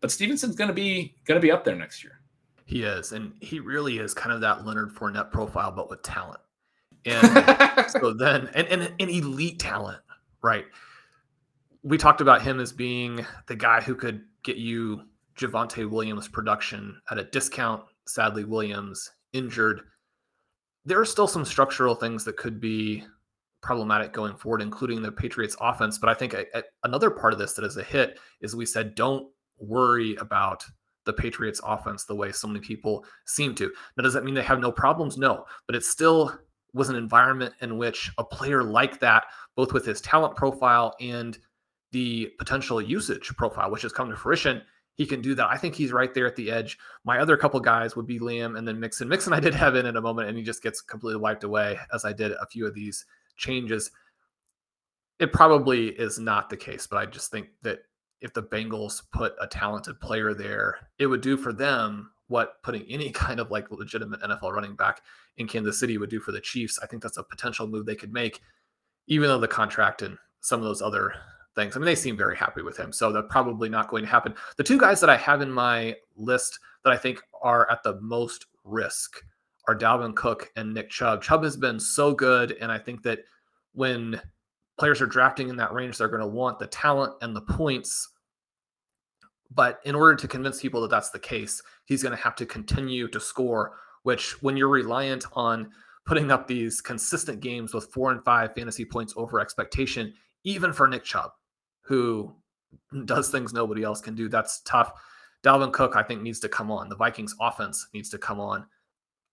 But 0.00 0.10
Stevenson's 0.10 0.56
going 0.56 0.68
to 0.68 0.74
be 0.74 1.14
going 1.24 1.40
to 1.40 1.44
be 1.44 1.52
up 1.52 1.64
there 1.64 1.76
next 1.76 2.02
year. 2.02 2.20
He 2.64 2.82
is, 2.82 3.12
and 3.12 3.32
he 3.40 3.60
really 3.60 3.98
is 3.98 4.14
kind 4.14 4.32
of 4.32 4.40
that 4.42 4.64
Leonard 4.64 4.94
Fournette 4.94 5.30
profile, 5.30 5.72
but 5.72 5.90
with 5.90 6.02
talent. 6.02 6.40
And 7.04 7.90
so 7.90 8.12
then, 8.12 8.48
and, 8.54 8.68
and 8.68 8.82
an 8.82 9.08
elite 9.08 9.58
talent, 9.58 10.00
right? 10.42 10.66
We 11.82 11.98
talked 11.98 12.20
about 12.20 12.42
him 12.42 12.60
as 12.60 12.72
being 12.72 13.26
the 13.46 13.56
guy 13.56 13.80
who 13.80 13.94
could 13.94 14.22
get 14.42 14.56
you 14.56 15.02
Javonte 15.36 15.88
Williams 15.88 16.28
production 16.28 17.00
at 17.10 17.18
a 17.18 17.24
discount. 17.24 17.82
Sadly, 18.06 18.44
Williams 18.44 19.10
injured 19.32 19.82
there 20.84 21.00
are 21.00 21.04
still 21.04 21.26
some 21.26 21.44
structural 21.44 21.94
things 21.94 22.24
that 22.24 22.36
could 22.36 22.60
be 22.60 23.04
problematic 23.62 24.12
going 24.12 24.34
forward, 24.36 24.62
including 24.62 25.02
the 25.02 25.12
Patriots 25.12 25.56
offense. 25.60 25.98
But 25.98 26.08
I 26.08 26.14
think 26.14 26.34
another 26.84 27.10
part 27.10 27.32
of 27.32 27.38
this 27.38 27.52
that 27.54 27.64
is 27.64 27.76
a 27.76 27.82
hit 27.82 28.18
is 28.40 28.56
we 28.56 28.64
said, 28.64 28.94
don't 28.94 29.28
worry 29.58 30.16
about 30.16 30.64
the 31.04 31.12
Patriots 31.12 31.60
offense 31.64 32.04
the 32.04 32.14
way 32.14 32.32
so 32.32 32.48
many 32.48 32.60
people 32.60 33.04
seem 33.26 33.54
to. 33.56 33.70
Now, 33.96 34.02
does 34.02 34.14
that 34.14 34.24
mean 34.24 34.34
they 34.34 34.42
have 34.42 34.60
no 34.60 34.72
problems? 34.72 35.18
No, 35.18 35.44
but 35.66 35.76
it 35.76 35.84
still 35.84 36.38
was 36.72 36.88
an 36.88 36.96
environment 36.96 37.54
in 37.60 37.76
which 37.76 38.10
a 38.16 38.24
player 38.24 38.62
like 38.62 39.00
that, 39.00 39.24
both 39.56 39.72
with 39.72 39.84
his 39.84 40.00
talent 40.00 40.36
profile 40.36 40.94
and 41.00 41.38
the 41.92 42.30
potential 42.38 42.80
usage 42.80 43.28
profile, 43.36 43.70
which 43.70 43.82
has 43.82 43.92
come 43.92 44.08
to 44.08 44.16
fruition, 44.16 44.62
he 44.94 45.06
can 45.06 45.22
do 45.22 45.34
that. 45.34 45.48
I 45.48 45.56
think 45.56 45.74
he's 45.74 45.92
right 45.92 46.12
there 46.12 46.26
at 46.26 46.36
the 46.36 46.50
edge. 46.50 46.78
My 47.04 47.18
other 47.18 47.36
couple 47.36 47.60
guys 47.60 47.96
would 47.96 48.06
be 48.06 48.18
Liam 48.18 48.58
and 48.58 48.66
then 48.66 48.80
Mixon. 48.80 49.08
Mixon 49.08 49.32
I 49.32 49.40
did 49.40 49.54
have 49.54 49.74
in 49.74 49.86
in 49.86 49.96
a 49.96 50.00
moment, 50.00 50.28
and 50.28 50.36
he 50.36 50.44
just 50.44 50.62
gets 50.62 50.80
completely 50.80 51.20
wiped 51.20 51.44
away 51.44 51.78
as 51.92 52.04
I 52.04 52.12
did 52.12 52.32
a 52.32 52.46
few 52.46 52.66
of 52.66 52.74
these 52.74 53.04
changes. 53.36 53.90
It 55.18 55.32
probably 55.32 55.88
is 55.88 56.18
not 56.18 56.50
the 56.50 56.56
case, 56.56 56.86
but 56.86 56.98
I 56.98 57.06
just 57.06 57.30
think 57.30 57.48
that 57.62 57.80
if 58.20 58.34
the 58.34 58.42
Bengals 58.42 59.02
put 59.12 59.34
a 59.40 59.46
talented 59.46 60.00
player 60.00 60.34
there, 60.34 60.88
it 60.98 61.06
would 61.06 61.20
do 61.20 61.36
for 61.36 61.52
them 61.52 62.10
what 62.28 62.62
putting 62.62 62.84
any 62.88 63.10
kind 63.12 63.40
of 63.40 63.50
like 63.50 63.70
legitimate 63.70 64.20
NFL 64.20 64.52
running 64.52 64.76
back 64.76 65.02
in 65.36 65.48
Kansas 65.48 65.78
City 65.78 65.98
would 65.98 66.10
do 66.10 66.20
for 66.20 66.32
the 66.32 66.40
Chiefs. 66.40 66.78
I 66.82 66.86
think 66.86 67.02
that's 67.02 67.16
a 67.18 67.22
potential 67.22 67.66
move 67.66 67.86
they 67.86 67.94
could 67.94 68.12
make, 68.12 68.40
even 69.06 69.28
though 69.28 69.40
the 69.40 69.48
contract 69.48 70.02
and 70.02 70.18
some 70.40 70.60
of 70.60 70.64
those 70.64 70.82
other 70.82 71.14
things. 71.54 71.76
I 71.76 71.80
mean, 71.80 71.86
they 71.86 71.94
seem 71.94 72.16
very 72.16 72.36
happy 72.36 72.62
with 72.62 72.76
him, 72.76 72.92
so 72.92 73.12
that's 73.12 73.26
probably 73.30 73.68
not 73.68 73.88
going 73.88 74.04
to 74.04 74.10
happen. 74.10 74.34
The 74.56 74.64
two 74.64 74.78
guys 74.78 75.00
that 75.00 75.10
I 75.10 75.16
have 75.16 75.40
in 75.42 75.50
my 75.50 75.96
list 76.16 76.58
that 76.84 76.92
I 76.92 76.96
think 76.96 77.20
are 77.42 77.70
at 77.70 77.82
the 77.82 78.00
most 78.00 78.46
risk 78.64 79.22
are 79.68 79.76
Dalvin 79.76 80.14
Cook 80.14 80.50
and 80.56 80.72
Nick 80.72 80.90
Chubb. 80.90 81.22
Chubb 81.22 81.44
has 81.44 81.56
been 81.56 81.78
so 81.78 82.12
good, 82.12 82.52
and 82.60 82.70
I 82.72 82.78
think 82.78 83.02
that 83.02 83.20
when 83.72 84.20
players 84.78 85.00
are 85.00 85.06
drafting 85.06 85.48
in 85.48 85.56
that 85.56 85.72
range, 85.72 85.98
they're 85.98 86.08
going 86.08 86.20
to 86.20 86.26
want 86.26 86.58
the 86.58 86.66
talent 86.66 87.14
and 87.20 87.36
the 87.36 87.42
points. 87.42 88.08
But 89.52 89.80
in 89.84 89.94
order 89.94 90.16
to 90.16 90.28
convince 90.28 90.60
people 90.60 90.80
that 90.82 90.90
that's 90.90 91.10
the 91.10 91.18
case, 91.18 91.60
he's 91.84 92.02
going 92.02 92.16
to 92.16 92.22
have 92.22 92.36
to 92.36 92.46
continue 92.46 93.08
to 93.08 93.20
score, 93.20 93.74
which 94.04 94.40
when 94.42 94.56
you're 94.56 94.68
reliant 94.68 95.24
on 95.32 95.70
putting 96.06 96.30
up 96.30 96.46
these 96.46 96.80
consistent 96.80 97.40
games 97.40 97.74
with 97.74 97.92
four 97.92 98.10
and 98.10 98.24
five 98.24 98.54
fantasy 98.54 98.84
points 98.84 99.12
over 99.16 99.38
expectation, 99.38 100.14
even 100.44 100.72
for 100.72 100.88
Nick 100.88 101.04
Chubb, 101.04 101.32
who 101.90 102.32
does 103.04 103.28
things 103.28 103.52
nobody 103.52 103.82
else 103.82 104.00
can 104.00 104.14
do. 104.14 104.30
That's 104.30 104.60
tough. 104.60 104.92
Dalvin 105.42 105.72
Cook, 105.72 105.96
I 105.96 106.02
think, 106.02 106.22
needs 106.22 106.40
to 106.40 106.48
come 106.48 106.70
on. 106.70 106.88
The 106.88 106.96
Vikings 106.96 107.34
offense 107.40 107.88
needs 107.92 108.08
to 108.10 108.18
come 108.18 108.40
on. 108.40 108.64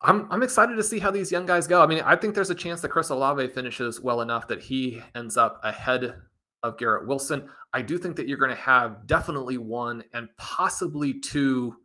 I'm 0.02 0.28
I'm 0.32 0.44
excited 0.44 0.76
to 0.76 0.84
see 0.84 1.00
how 1.00 1.12
these 1.12 1.32
young 1.32 1.46
guys 1.46 1.68
go. 1.68 1.82
I 1.82 1.88
mean, 1.88 2.02
I 2.02 2.16
think 2.16 2.36
there's 2.36 2.50
a 2.50 2.56
chance 2.56 2.82
that 2.82 2.90
Chris 2.90 3.10
Olave 3.10 3.48
finishes 3.50 4.02
well 4.02 4.22
enough 4.22 4.48
that 4.48 4.62
he 4.62 5.02
ends 5.16 5.38
up 5.38 5.60
ahead 5.64 6.16
of 6.64 6.78
Garrett 6.78 7.08
Wilson. 7.08 7.48
I 7.74 7.82
do 7.82 7.98
think 7.98 8.16
that 8.16 8.28
you're 8.28 8.38
going 8.38 8.56
to 8.56 8.62
have 8.62 9.08
definitely 9.08 9.58
one 9.58 10.04
and 10.14 10.30
possibly 10.38 11.20
two 11.20 11.76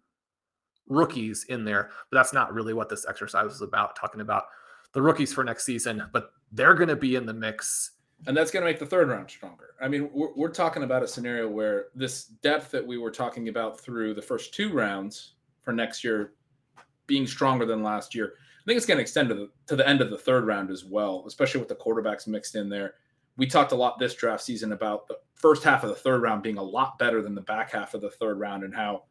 rookies 0.89 1.47
in 1.49 1.65
there, 1.65 1.91
but 2.11 2.19
that's 2.19 2.35
not 2.35 2.53
really 2.53 2.75
what 2.75 2.89
this 2.89 3.07
exercise 3.09 3.53
is 3.53 3.63
about. 3.63 3.97
Talking 3.97 4.21
about 4.21 4.45
the 4.93 5.03
rookies 5.03 5.33
for 5.33 5.43
next 5.43 5.65
season, 5.65 6.03
but 6.13 6.33
they're 6.53 6.75
going 6.75 6.89
to 6.89 6.97
be 6.97 7.17
in 7.17 7.25
the 7.25 7.35
mix 7.35 7.93
and 8.27 8.37
that's 8.37 8.51
going 8.51 8.65
to 8.65 8.71
make 8.71 8.79
the 8.79 8.87
third 8.87 9.09
round 9.09 9.31
stronger. 9.31 9.75
I 9.81 9.89
mean, 9.89 10.11
we're, 10.13 10.33
we're 10.37 10.51
talking 10.51 10.85
about 10.85 11.03
a 11.03 11.09
scenario 11.09 11.49
where 11.49 11.87
this 11.95 12.25
depth 12.25 12.71
that 12.71 12.87
we 12.87 12.99
were 12.99 13.11
talking 13.11 13.49
about 13.49 13.81
through 13.81 14.15
the 14.15 14.23
first 14.23 14.55
two 14.55 14.73
rounds 14.73 15.35
for 15.63 15.73
next 15.73 16.05
year 16.05 16.35
being 17.07 17.27
stronger 17.27 17.67
than 17.67 17.83
last 17.83 18.15
year. 18.15 18.35
I 18.37 18.65
think 18.65 18.77
it's 18.77 18.87
going 18.87 18.99
to 18.99 19.03
extend 19.03 19.29
to 19.31 19.35
the 19.35 19.51
to 19.67 19.77
the 19.77 19.89
end 19.89 20.01
of 20.01 20.11
the 20.11 20.19
third 20.19 20.47
round 20.47 20.71
as 20.71 20.85
well, 20.85 21.25
especially 21.27 21.61
with 21.61 21.69
the 21.69 21.75
quarterbacks 21.75 22.29
mixed 22.29 22.55
in 22.55 22.69
there. 22.69 22.95
we 23.37 23.47
talked 23.47 23.73
a 23.73 23.77
lot 23.77 23.99
this 23.99 24.15
draft 24.15 24.43
season 24.43 24.73
about 24.73 25.09
the 25.09 25.17
first 25.35 25.65
half 25.65 25.83
of 25.83 25.89
the 25.89 25.97
third 25.97 26.23
round 26.23 26.43
being 26.43 26.59
a 26.59 26.63
lot 26.63 26.99
better 26.99 27.21
than 27.21 27.35
the 27.35 27.41
back 27.41 27.73
half 27.73 27.95
of 27.95 28.01
the 28.01 28.11
third 28.11 28.39
round 28.39 28.63
and 28.63 28.75
how 28.75 29.03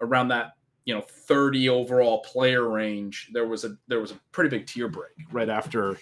around 0.00 0.28
that 0.28 0.52
you 0.84 0.94
know 0.94 1.00
30 1.00 1.68
overall 1.68 2.20
player 2.20 2.68
range 2.68 3.28
there 3.32 3.46
was 3.46 3.64
a 3.64 3.76
there 3.88 4.00
was 4.00 4.12
a 4.12 4.20
pretty 4.32 4.48
big 4.48 4.66
tier 4.66 4.88
break 4.88 5.10
right 5.32 5.48
after 5.48 5.98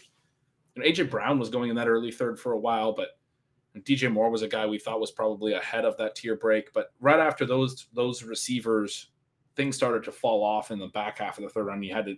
and 0.78 0.86
AJ 0.86 1.10
Brown 1.10 1.38
was 1.38 1.50
going 1.50 1.70
in 1.70 1.76
that 1.76 1.88
early 1.88 2.10
third 2.10 2.38
for 2.38 2.52
a 2.52 2.58
while 2.58 2.92
but 2.92 3.18
DJ 3.84 4.10
Moore 4.10 4.30
was 4.30 4.42
a 4.42 4.48
guy 4.48 4.66
we 4.66 4.78
thought 4.78 5.00
was 5.00 5.10
probably 5.10 5.52
ahead 5.54 5.84
of 5.84 5.96
that 5.98 6.14
tier 6.14 6.36
break. 6.36 6.72
But 6.72 6.92
right 7.00 7.20
after 7.20 7.46
those 7.46 7.86
those 7.92 8.22
receivers 8.22 9.10
things 9.56 9.76
started 9.76 10.04
to 10.04 10.12
fall 10.12 10.44
off 10.44 10.70
in 10.70 10.78
the 10.78 10.86
back 10.88 11.18
half 11.18 11.36
of 11.36 11.44
the 11.44 11.50
third 11.50 11.66
round. 11.66 11.84
You 11.84 11.92
had 11.94 12.06
to 12.06 12.16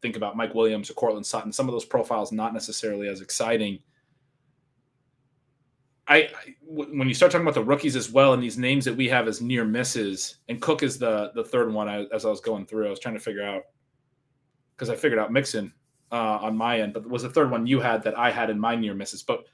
think 0.00 0.16
about 0.16 0.36
Mike 0.36 0.54
Williams 0.54 0.90
or 0.90 0.94
Courtland 0.94 1.24
Sutton 1.24 1.52
some 1.52 1.68
of 1.68 1.72
those 1.72 1.84
profiles 1.84 2.32
not 2.32 2.52
necessarily 2.52 3.08
as 3.08 3.20
exciting. 3.20 3.78
I, 6.08 6.28
when 6.66 7.06
you 7.06 7.14
start 7.14 7.30
talking 7.30 7.44
about 7.46 7.54
the 7.54 7.62
rookies 7.62 7.94
as 7.94 8.10
well, 8.10 8.34
and 8.34 8.42
these 8.42 8.58
names 8.58 8.84
that 8.84 8.96
we 8.96 9.08
have 9.08 9.28
as 9.28 9.40
near 9.40 9.64
misses, 9.64 10.38
and 10.48 10.60
Cook 10.60 10.82
is 10.82 10.98
the 10.98 11.30
the 11.36 11.44
third 11.44 11.72
one. 11.72 11.88
I, 11.88 12.06
as 12.12 12.26
I 12.26 12.28
was 12.28 12.40
going 12.40 12.66
through, 12.66 12.88
I 12.88 12.90
was 12.90 12.98
trying 12.98 13.14
to 13.14 13.20
figure 13.20 13.44
out 13.44 13.62
because 14.74 14.90
I 14.90 14.96
figured 14.96 15.20
out 15.20 15.32
Mixon 15.32 15.72
uh, 16.12 16.38
on 16.42 16.56
my 16.56 16.80
end, 16.80 16.92
but 16.92 17.08
was 17.08 17.22
the 17.22 17.30
third 17.30 17.50
one 17.50 17.66
you 17.66 17.80
had 17.80 18.02
that 18.04 18.18
I 18.18 18.30
had 18.30 18.50
in 18.50 18.60
my 18.60 18.76
near 18.76 18.94
misses. 18.94 19.22
But 19.22 19.44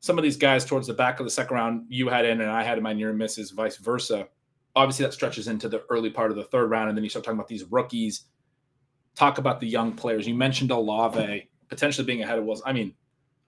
some 0.00 0.18
of 0.18 0.24
these 0.24 0.36
guys 0.36 0.64
towards 0.64 0.86
the 0.86 0.94
back 0.94 1.20
of 1.20 1.26
the 1.26 1.30
second 1.30 1.54
round, 1.54 1.84
you 1.88 2.08
had 2.08 2.24
in, 2.24 2.40
and 2.40 2.50
I 2.50 2.62
had 2.62 2.78
in 2.78 2.84
my 2.84 2.94
near 2.94 3.12
misses, 3.12 3.50
vice 3.50 3.76
versa. 3.76 4.26
Obviously, 4.74 5.04
that 5.04 5.12
stretches 5.12 5.48
into 5.48 5.68
the 5.68 5.84
early 5.90 6.10
part 6.10 6.30
of 6.30 6.36
the 6.36 6.44
third 6.44 6.70
round, 6.70 6.88
and 6.88 6.96
then 6.96 7.04
you 7.04 7.10
start 7.10 7.24
talking 7.24 7.38
about 7.38 7.48
these 7.48 7.64
rookies. 7.64 8.24
Talk 9.14 9.38
about 9.38 9.60
the 9.60 9.66
young 9.66 9.92
players. 9.92 10.26
You 10.26 10.34
mentioned 10.34 10.70
Olave 10.70 11.48
potentially 11.68 12.06
being 12.06 12.22
ahead 12.22 12.38
of 12.38 12.44
Wilson. 12.44 12.64
I 12.66 12.72
mean, 12.72 12.94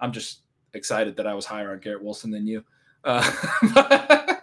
I'm 0.00 0.12
just 0.12 0.42
excited 0.74 1.16
that 1.16 1.26
I 1.26 1.34
was 1.34 1.46
higher 1.46 1.72
on 1.72 1.80
Garrett 1.80 2.02
Wilson 2.02 2.30
than 2.30 2.46
you. 2.46 2.64
Uh, 3.04 3.22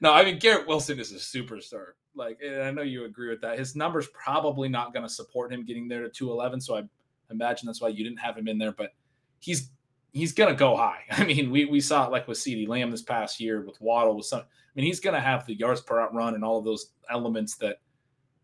no, 0.00 0.12
I 0.12 0.24
mean 0.24 0.38
Garrett 0.38 0.66
Wilson 0.66 0.98
is 0.98 1.12
a 1.12 1.16
superstar. 1.16 1.92
Like, 2.14 2.38
I 2.44 2.70
know 2.70 2.82
you 2.82 3.04
agree 3.04 3.28
with 3.28 3.40
that. 3.42 3.58
His 3.58 3.74
numbers 3.74 4.08
probably 4.08 4.68
not 4.68 4.92
going 4.92 5.04
to 5.04 5.12
support 5.12 5.52
him 5.52 5.64
getting 5.64 5.88
there 5.88 6.02
to 6.02 6.08
211. 6.08 6.60
So 6.60 6.76
I 6.76 6.82
imagine 7.30 7.66
that's 7.66 7.80
why 7.80 7.88
you 7.88 8.04
didn't 8.04 8.20
have 8.20 8.36
him 8.36 8.48
in 8.48 8.58
there. 8.58 8.72
But 8.72 8.94
he's 9.38 9.70
he's 10.12 10.32
to 10.48 10.54
go 10.54 10.76
high. 10.76 11.00
I 11.10 11.24
mean, 11.24 11.50
we 11.50 11.64
we 11.64 11.80
saw 11.80 12.06
it 12.06 12.12
like 12.12 12.28
with 12.28 12.38
CeeDee 12.38 12.68
Lamb 12.68 12.90
this 12.90 13.02
past 13.02 13.40
year 13.40 13.62
with 13.62 13.80
Waddle 13.80 14.16
with 14.16 14.26
some. 14.26 14.40
I 14.40 14.44
mean, 14.74 14.86
he's 14.86 15.00
to 15.14 15.20
have 15.20 15.46
the 15.46 15.54
yards 15.54 15.82
per 15.82 15.98
route 15.98 16.14
run 16.14 16.34
and 16.34 16.44
all 16.44 16.58
of 16.58 16.64
those 16.64 16.92
elements 17.10 17.56
that 17.56 17.80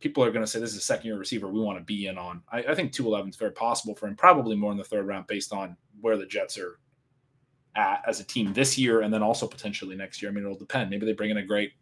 people 0.00 0.22
are 0.22 0.30
to 0.44 0.46
say 0.46 0.60
this 0.60 0.72
is 0.72 0.76
a 0.76 0.82
second 0.82 1.06
year 1.06 1.18
receiver 1.18 1.48
we 1.48 1.60
want 1.60 1.78
to 1.78 1.84
be 1.84 2.06
in 2.06 2.18
on. 2.18 2.42
I, 2.52 2.58
I 2.58 2.74
think 2.74 2.92
211 2.92 3.30
is 3.30 3.36
very 3.36 3.52
possible 3.52 3.94
for 3.94 4.06
him, 4.06 4.14
probably 4.14 4.56
more 4.56 4.70
in 4.70 4.78
the 4.78 4.84
third 4.84 5.06
round 5.06 5.26
based 5.26 5.52
on 5.52 5.76
where 6.00 6.16
the 6.16 6.26
Jets 6.26 6.58
are 6.58 6.78
at 7.74 8.02
as 8.06 8.20
a 8.20 8.24
team 8.24 8.52
this 8.52 8.78
year 8.78 9.02
and 9.02 9.12
then 9.12 9.22
also 9.22 9.46
potentially 9.46 9.96
next 9.96 10.22
year. 10.22 10.30
I 10.30 10.34
mean, 10.34 10.44
it'll 10.44 10.56
depend. 10.56 10.90
Maybe 10.90 11.06
they 11.06 11.12
bring 11.12 11.30
in 11.30 11.38
a 11.38 11.44
great 11.44 11.72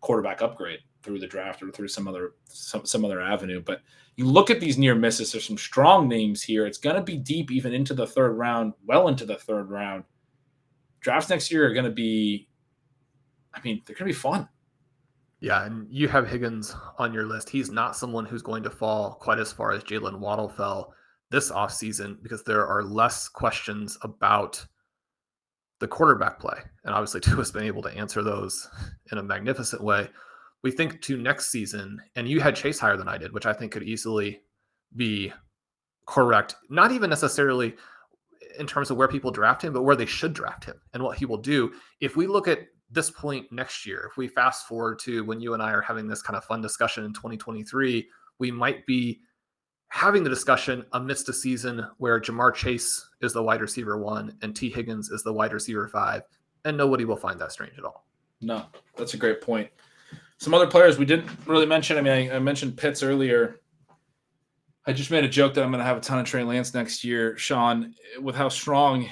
quarterback 0.00 0.42
upgrade 0.42 0.80
through 1.02 1.18
the 1.18 1.26
draft 1.26 1.62
or 1.62 1.70
through 1.70 1.88
some 1.88 2.08
other 2.08 2.32
some, 2.48 2.86
some 2.86 3.04
other 3.04 3.20
avenue. 3.20 3.60
But 3.60 3.82
you 4.16 4.26
look 4.26 4.50
at 4.50 4.60
these 4.60 4.78
near 4.78 4.94
misses, 4.94 5.32
there's 5.32 5.46
some 5.46 5.58
strong 5.58 6.08
names 6.08 6.42
here. 6.42 6.66
It's 6.66 6.78
going 6.78 6.96
to 6.96 7.02
be 7.02 7.16
deep 7.16 7.50
even 7.50 7.72
into 7.72 7.94
the 7.94 8.06
third 8.06 8.32
round, 8.32 8.74
well 8.86 9.08
into 9.08 9.26
the 9.26 9.36
third 9.36 9.70
round. 9.70 10.04
Drafts 11.00 11.28
next 11.28 11.50
year 11.50 11.66
are 11.66 11.74
going 11.74 11.84
to 11.84 11.90
be, 11.90 12.48
I 13.52 13.60
mean, 13.62 13.82
they're 13.84 13.96
going 13.96 14.08
to 14.08 14.14
be 14.14 14.18
fun. 14.18 14.48
Yeah, 15.40 15.66
and 15.66 15.86
you 15.90 16.08
have 16.08 16.28
Higgins 16.28 16.74
on 16.98 17.12
your 17.12 17.26
list. 17.26 17.50
He's 17.50 17.70
not 17.70 17.96
someone 17.96 18.24
who's 18.24 18.40
going 18.40 18.62
to 18.62 18.70
fall 18.70 19.14
quite 19.20 19.38
as 19.38 19.52
far 19.52 19.72
as 19.72 19.84
Jaylen 19.84 20.18
Waddle 20.18 20.48
fell 20.48 20.94
this 21.30 21.50
offseason 21.50 22.22
because 22.22 22.44
there 22.44 22.66
are 22.66 22.82
less 22.82 23.28
questions 23.28 23.98
about 24.02 24.64
the 25.80 25.88
quarterback 25.88 26.38
play. 26.38 26.58
And 26.84 26.94
obviously, 26.94 27.20
Tua 27.20 27.36
has 27.36 27.52
been 27.52 27.64
able 27.64 27.82
to 27.82 27.94
answer 27.94 28.22
those 28.22 28.68
in 29.12 29.18
a 29.18 29.22
magnificent 29.22 29.82
way. 29.82 30.08
We 30.64 30.70
think 30.70 31.02
to 31.02 31.18
next 31.18 31.52
season, 31.52 32.00
and 32.16 32.26
you 32.26 32.40
had 32.40 32.56
Chase 32.56 32.78
higher 32.78 32.96
than 32.96 33.06
I 33.06 33.18
did, 33.18 33.32
which 33.34 33.44
I 33.44 33.52
think 33.52 33.70
could 33.70 33.82
easily 33.82 34.40
be 34.96 35.30
correct. 36.06 36.56
Not 36.70 36.90
even 36.90 37.10
necessarily 37.10 37.74
in 38.58 38.66
terms 38.66 38.90
of 38.90 38.96
where 38.96 39.06
people 39.06 39.30
draft 39.30 39.62
him, 39.62 39.74
but 39.74 39.82
where 39.82 39.94
they 39.94 40.06
should 40.06 40.32
draft 40.32 40.64
him 40.64 40.80
and 40.94 41.02
what 41.02 41.18
he 41.18 41.26
will 41.26 41.36
do. 41.36 41.74
If 42.00 42.16
we 42.16 42.26
look 42.26 42.48
at 42.48 42.60
this 42.90 43.10
point 43.10 43.52
next 43.52 43.84
year, 43.84 44.08
if 44.10 44.16
we 44.16 44.26
fast 44.26 44.66
forward 44.66 44.98
to 45.00 45.22
when 45.24 45.38
you 45.38 45.52
and 45.52 45.62
I 45.62 45.70
are 45.70 45.82
having 45.82 46.08
this 46.08 46.22
kind 46.22 46.34
of 46.34 46.44
fun 46.44 46.62
discussion 46.62 47.04
in 47.04 47.12
2023, 47.12 48.08
we 48.38 48.50
might 48.50 48.86
be 48.86 49.20
having 49.88 50.24
the 50.24 50.30
discussion 50.30 50.82
amidst 50.92 51.28
a 51.28 51.34
season 51.34 51.86
where 51.98 52.18
Ja'Marr 52.18 52.54
Chase 52.54 53.06
is 53.20 53.34
the 53.34 53.42
wide 53.42 53.60
receiver 53.60 53.98
one 53.98 54.34
and 54.40 54.56
Tee 54.56 54.70
Higgins 54.70 55.10
is 55.10 55.22
the 55.22 55.32
wide 55.32 55.52
receiver 55.52 55.88
five, 55.88 56.22
and 56.64 56.74
nobody 56.74 57.04
will 57.04 57.16
find 57.16 57.38
that 57.40 57.52
strange 57.52 57.76
at 57.76 57.84
all. 57.84 58.06
No, 58.40 58.64
that's 58.96 59.12
a 59.12 59.18
great 59.18 59.42
point. 59.42 59.68
Some 60.38 60.54
other 60.54 60.66
players 60.66 60.98
we 60.98 61.04
didn't 61.04 61.30
really 61.46 61.66
mention. 61.66 61.96
I 61.96 62.00
mean, 62.00 62.30
I, 62.30 62.36
I 62.36 62.38
mentioned 62.38 62.76
Pitts 62.76 63.02
earlier. 63.02 63.60
I 64.86 64.92
just 64.92 65.10
made 65.10 65.24
a 65.24 65.28
joke 65.28 65.54
that 65.54 65.64
I'm 65.64 65.70
going 65.70 65.78
to 65.78 65.84
have 65.84 65.96
a 65.96 66.00
ton 66.00 66.18
of 66.18 66.26
Trey 66.26 66.42
Lance 66.42 66.74
next 66.74 67.04
year, 67.04 67.38
Shawn, 67.38 67.94
with 68.20 68.34
how 68.34 68.50
strong 68.50 69.08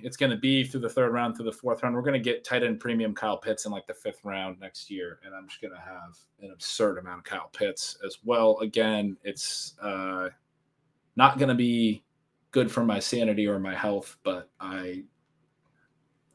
it's 0.00 0.16
going 0.16 0.30
to 0.30 0.36
be 0.36 0.62
through 0.62 0.80
the 0.80 0.88
third 0.88 1.12
round, 1.12 1.36
through 1.36 1.46
the 1.46 1.52
fourth 1.52 1.82
round. 1.82 1.94
We're 1.94 2.02
going 2.02 2.12
to 2.14 2.20
get 2.20 2.44
tight 2.44 2.62
end 2.62 2.78
premium 2.78 3.14
Kyle 3.14 3.36
Pitts 3.36 3.64
in 3.64 3.72
like 3.72 3.86
the 3.86 3.94
fifth 3.94 4.24
round 4.24 4.60
next 4.60 4.90
year, 4.90 5.18
and 5.24 5.34
I'm 5.34 5.48
just 5.48 5.60
going 5.60 5.74
to 5.74 5.80
have 5.80 6.16
an 6.42 6.52
absurd 6.52 6.98
amount 6.98 7.18
of 7.18 7.24
Kyle 7.24 7.50
Pitts 7.52 7.98
as 8.04 8.18
well. 8.24 8.58
Again, 8.60 9.16
it's 9.24 9.74
uh, 9.82 10.28
not 11.16 11.38
going 11.38 11.48
to 11.48 11.54
be 11.54 12.04
good 12.52 12.70
for 12.70 12.84
my 12.84 12.98
sanity 12.98 13.46
or 13.46 13.58
my 13.58 13.74
health, 13.74 14.16
but 14.22 14.50
I 14.60 15.02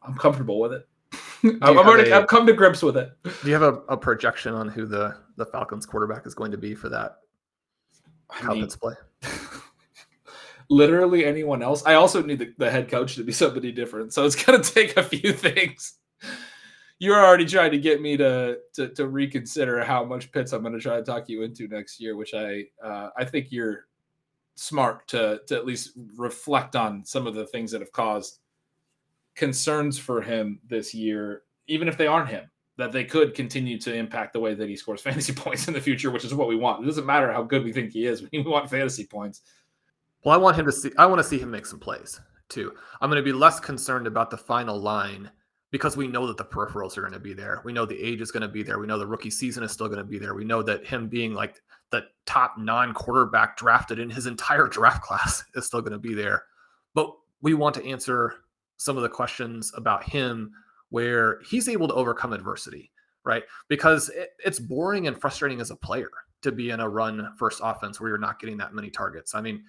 I'm 0.04 0.16
comfortable 0.16 0.60
with 0.60 0.74
it. 0.74 0.88
I'm, 1.62 1.78
already 1.78 2.12
a, 2.12 2.20
I've 2.20 2.28
come 2.28 2.46
to 2.48 2.54
grips 2.54 2.84
with 2.84 2.98
it. 2.98 3.12
Do 3.24 3.48
you 3.48 3.54
have 3.54 3.64
a, 3.64 3.82
a, 3.90 3.98
projection 3.98 4.54
on 4.54 4.68
who 4.68 4.86
the 4.86 5.16
the 5.38 5.46
Falcons 5.46 5.86
quarterback 5.86 6.28
is 6.28 6.36
going 6.36 6.52
to 6.52 6.58
be 6.58 6.76
for 6.76 6.90
that 6.90 7.18
Falcons' 8.32 8.76
play? 8.76 8.94
literally 10.72 11.26
anyone 11.26 11.62
else. 11.62 11.86
I 11.86 11.96
also 11.96 12.24
need 12.24 12.40
the, 12.40 12.54
the 12.58 12.72
head 12.72 12.90
coach 12.90 13.16
to 13.16 13.24
be 13.24 13.34
somebody 13.34 13.72
different. 13.72 14.14
So 14.14 14.26
it's 14.26 14.42
going 14.42 14.62
to 14.64 14.74
take 14.74 14.98
a 14.98 15.04
few 15.04 15.34
things. 15.34 16.00
You're 16.98 17.24
already 17.24 17.46
trying 17.46 17.72
to 17.72 17.80
get 17.80 18.02
me 18.02 18.16
to, 18.18 18.60
to, 18.76 18.88
to 18.90 19.08
reconsider 19.08 19.84
how 19.84 20.06
much 20.06 20.32
Pitts 20.32 20.54
I'm 20.54 20.62
going 20.62 20.74
to 20.74 20.80
try 20.80 20.98
to 20.98 21.04
talk 21.04 21.28
you 21.28 21.44
into 21.44 21.68
next 21.68 22.00
year, 22.00 22.16
which 22.16 22.34
I 22.34 22.66
uh, 22.84 23.10
I 23.18 23.26
think 23.26 23.48
you're 23.52 23.88
smart 24.56 25.08
to 25.08 25.42
to 25.48 25.56
at 25.56 25.66
least 25.66 25.98
reflect 26.16 26.76
on 26.76 27.04
some 27.04 27.26
of 27.26 27.34
the 27.34 27.48
things 27.48 27.72
that 27.72 27.82
have 27.82 27.92
caused 27.92 28.40
concerns 29.42 29.98
for 29.98 30.22
him 30.22 30.60
this 30.70 30.94
year, 30.94 31.42
even 31.66 31.88
if 31.88 31.98
they 31.98 32.06
aren't 32.06 32.30
him, 32.30 32.48
that 32.78 32.92
they 32.92 33.04
could 33.04 33.34
continue 33.34 33.80
to 33.80 33.92
impact 33.92 34.34
the 34.34 34.40
way 34.40 34.54
that 34.54 34.70
he 34.70 34.76
scores 34.76 35.02
fantasy 35.08 35.34
points 35.34 35.68
in 35.68 35.74
the 35.74 35.82
future, 35.82 36.12
which 36.12 36.24
is 36.24 36.36
what 36.36 36.48
we 36.48 36.56
want. 36.56 36.84
It 36.84 36.86
doesn't 36.86 37.08
matter 37.08 37.34
how 37.34 37.42
good 37.42 37.64
we 37.64 37.74
think 37.74 37.92
he 37.92 38.06
is; 38.06 38.24
we 38.32 38.44
want 38.44 38.70
fantasy 38.70 39.06
points. 39.06 39.42
Well, 40.24 40.36
I 40.36 40.38
want 40.38 40.58
him 40.58 40.68
to 40.68 40.72
see. 40.72 40.92
I 40.98 41.08
want 41.08 41.18
to 41.20 41.28
see 41.28 41.40
him 41.40 41.50
make 41.50 41.66
some 41.66 41.80
plays 41.80 42.22
too. 42.50 42.72
I'm 43.02 43.10
going 43.10 43.22
to 43.22 43.26
be 43.26 43.34
less 43.34 43.60
concerned 43.60 44.06
about 44.06 44.30
the 44.30 44.38
final 44.38 44.80
line 44.80 45.32
because 45.72 45.98
we 45.98 46.08
know 46.08 46.28
that 46.28 46.38
the 46.38 46.46
peripherals 46.46 46.96
are 46.98 47.02
going 47.02 47.14
to 47.14 47.20
be 47.20 47.34
there. 47.34 47.62
We 47.66 47.74
know 47.74 47.88
the 47.88 48.00
age 48.00 48.22
is 48.22 48.30
going 48.30 48.42
to 48.42 48.48
be 48.48 48.62
there. 48.62 48.78
We 48.78 48.86
know 48.86 49.00
the 49.00 49.08
rookie 49.08 49.32
season 49.32 49.64
is 49.64 49.72
still 49.72 49.88
going 49.88 49.98
to 49.98 50.06
be 50.06 50.20
there. 50.20 50.36
We 50.36 50.44
know 50.44 50.62
that 50.62 50.86
him 50.86 51.08
being 51.08 51.34
like 51.34 51.56
the 51.90 52.04
top 52.28 52.60
non-quarterback 52.60 53.58
drafted 53.58 53.98
in 53.98 54.10
his 54.12 54.28
entire 54.28 54.68
draft 54.78 55.02
class 55.02 55.44
is 55.56 55.66
still 55.66 55.82
going 55.82 55.94
to 55.94 55.98
be 55.98 56.14
there. 56.14 56.44
But 56.94 57.16
we 57.42 57.56
want 57.56 57.74
to 57.76 57.86
answer 57.86 58.36
some 58.82 58.98
of 58.98 59.04
the 59.04 59.10
questions 59.10 59.72
about 59.76 60.04
him 60.04 60.52
where 60.90 61.40
he's 61.48 61.70
able 61.70 61.88
to 61.88 61.94
overcome 61.94 62.34
adversity, 62.34 62.92
right? 63.24 63.44
Because 63.70 64.10
it, 64.10 64.32
it's 64.44 64.58
boring 64.58 65.06
and 65.06 65.22
frustrating 65.22 65.62
as 65.62 65.70
a 65.70 65.76
player 65.76 66.10
to 66.42 66.52
be 66.52 66.72
in 66.72 66.80
a 66.80 66.90
run 66.90 67.32
first 67.38 67.62
offense 67.64 68.02
where 68.02 68.10
you're 68.10 68.18
not 68.18 68.40
getting 68.40 68.58
that 68.58 68.74
many 68.74 68.90
targets. 68.90 69.36
I 69.36 69.42
mean, 69.42 69.64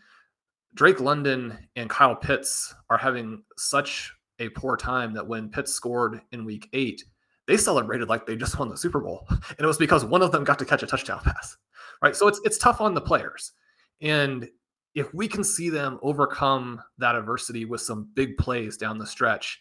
Drake 0.72 0.98
London 0.98 1.58
and 1.76 1.90
Kyle 1.90 2.16
Pitts 2.16 2.74
are 2.88 2.96
having 2.96 3.42
such 3.58 4.14
a 4.38 4.48
poor 4.48 4.78
time 4.78 5.12
that 5.12 5.26
when 5.26 5.50
Pitts 5.50 5.74
scored 5.74 6.22
in 6.32 6.46
week 6.46 6.70
eight, 6.72 7.04
they 7.46 7.58
celebrated 7.58 8.08
like 8.08 8.24
they 8.24 8.34
just 8.34 8.58
won 8.58 8.70
the 8.70 8.78
Super 8.78 9.00
Bowl. 9.00 9.26
And 9.28 9.60
it 9.60 9.66
was 9.66 9.76
because 9.76 10.06
one 10.06 10.22
of 10.22 10.32
them 10.32 10.42
got 10.42 10.58
to 10.60 10.64
catch 10.64 10.82
a 10.82 10.86
touchdown 10.86 11.20
pass. 11.24 11.58
Right. 12.00 12.16
So 12.16 12.28
it's 12.28 12.40
it's 12.44 12.56
tough 12.56 12.80
on 12.80 12.94
the 12.94 13.00
players. 13.02 13.52
And 14.00 14.48
if 14.94 15.12
we 15.14 15.26
can 15.26 15.42
see 15.44 15.68
them 15.68 15.98
overcome 16.02 16.82
that 16.98 17.14
adversity 17.14 17.64
with 17.64 17.80
some 17.80 18.10
big 18.14 18.36
plays 18.36 18.76
down 18.76 18.98
the 18.98 19.06
stretch, 19.06 19.60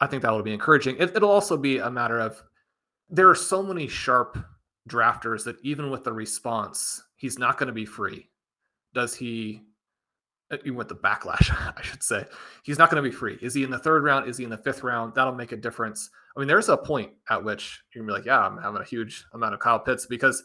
I 0.00 0.06
think 0.06 0.22
that 0.22 0.32
will 0.32 0.42
be 0.42 0.54
encouraging. 0.54 0.96
It, 0.98 1.14
it'll 1.14 1.30
also 1.30 1.56
be 1.56 1.78
a 1.78 1.90
matter 1.90 2.18
of 2.18 2.42
there 3.10 3.28
are 3.28 3.34
so 3.34 3.62
many 3.62 3.88
sharp 3.88 4.38
drafters 4.88 5.44
that 5.44 5.56
even 5.62 5.90
with 5.90 6.04
the 6.04 6.12
response, 6.12 7.02
he's 7.16 7.38
not 7.38 7.58
going 7.58 7.68
to 7.68 7.72
be 7.72 7.84
free 7.84 8.28
does 8.94 9.14
he 9.14 9.62
uh, 10.50 10.56
even 10.64 10.74
with 10.74 10.88
the 10.88 10.96
backlash, 10.96 11.50
I 11.76 11.82
should 11.82 12.02
say, 12.02 12.24
he's 12.62 12.78
not 12.78 12.90
going 12.90 13.02
to 13.02 13.08
be 13.08 13.14
free. 13.14 13.38
Is 13.40 13.54
he 13.54 13.64
in 13.64 13.70
the 13.70 13.78
third 13.78 14.04
round? 14.04 14.28
Is 14.28 14.36
he 14.36 14.44
in 14.44 14.50
the 14.50 14.58
fifth 14.58 14.82
round? 14.82 15.14
That'll 15.14 15.34
make 15.34 15.52
a 15.52 15.56
difference. 15.56 16.10
I 16.36 16.40
mean, 16.40 16.48
there's 16.48 16.68
a 16.68 16.76
point 16.76 17.12
at 17.30 17.42
which 17.42 17.82
you're 17.94 18.04
gonna 18.04 18.12
be 18.12 18.18
like, 18.18 18.26
yeah, 18.26 18.46
I'm 18.46 18.58
having 18.58 18.80
a 18.80 18.84
huge 18.84 19.24
amount 19.32 19.54
of 19.54 19.60
Kyle 19.60 19.78
Pitts 19.78 20.06
because 20.06 20.42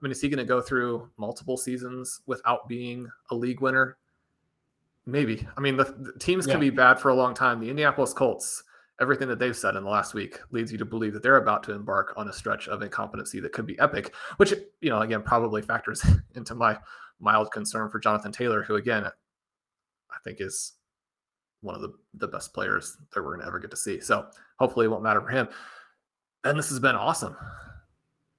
I 0.00 0.04
mean, 0.04 0.12
is 0.12 0.20
he 0.20 0.28
going 0.28 0.38
to 0.38 0.44
go 0.44 0.60
through 0.60 1.10
multiple 1.16 1.56
seasons 1.56 2.20
without 2.26 2.68
being 2.68 3.08
a 3.30 3.34
league 3.34 3.60
winner? 3.60 3.96
maybe. 5.06 5.48
I 5.56 5.60
mean, 5.62 5.78
the, 5.78 5.84
the 5.84 6.12
teams 6.18 6.46
Yeah. 6.46 6.52
can 6.52 6.60
be 6.60 6.68
bad 6.68 7.00
for 7.00 7.08
a 7.08 7.14
long 7.14 7.32
time. 7.32 7.60
The 7.60 7.70
Indianapolis 7.70 8.12
Colts, 8.12 8.62
everything 9.00 9.26
that 9.28 9.38
they've 9.38 9.56
said 9.56 9.74
in 9.74 9.82
the 9.82 9.88
last 9.88 10.12
week 10.12 10.38
leads 10.50 10.70
you 10.70 10.76
to 10.76 10.84
believe 10.84 11.14
that 11.14 11.22
they're 11.22 11.38
about 11.38 11.62
to 11.62 11.72
embark 11.72 12.12
on 12.18 12.28
a 12.28 12.32
stretch 12.32 12.68
of 12.68 12.82
incompetency 12.82 13.40
that 13.40 13.52
could 13.52 13.64
be 13.64 13.78
epic, 13.78 14.14
which, 14.36 14.52
you 14.82 14.90
know, 14.90 15.00
again, 15.00 15.22
probably 15.22 15.62
factors 15.62 16.04
into 16.34 16.54
my 16.54 16.76
mild 17.20 17.50
concern 17.52 17.88
for 17.88 17.98
Jonathan 17.98 18.32
Taylor, 18.32 18.62
who, 18.62 18.74
again, 18.76 19.06
I 19.06 20.16
think 20.24 20.42
is 20.42 20.74
one 21.62 21.74
of 21.74 21.80
the, 21.80 21.94
the 22.12 22.28
best 22.28 22.52
players 22.52 22.98
that 23.14 23.22
we're 23.22 23.30
going 23.30 23.40
to 23.40 23.46
ever 23.46 23.58
get 23.58 23.70
to 23.70 23.78
see. 23.78 24.00
So 24.00 24.26
hopefully 24.58 24.84
it 24.84 24.88
won't 24.90 25.02
matter 25.02 25.22
for 25.22 25.28
him. 25.28 25.48
And 26.44 26.58
this 26.58 26.68
has 26.68 26.80
been 26.80 26.96
awesome. 26.96 27.34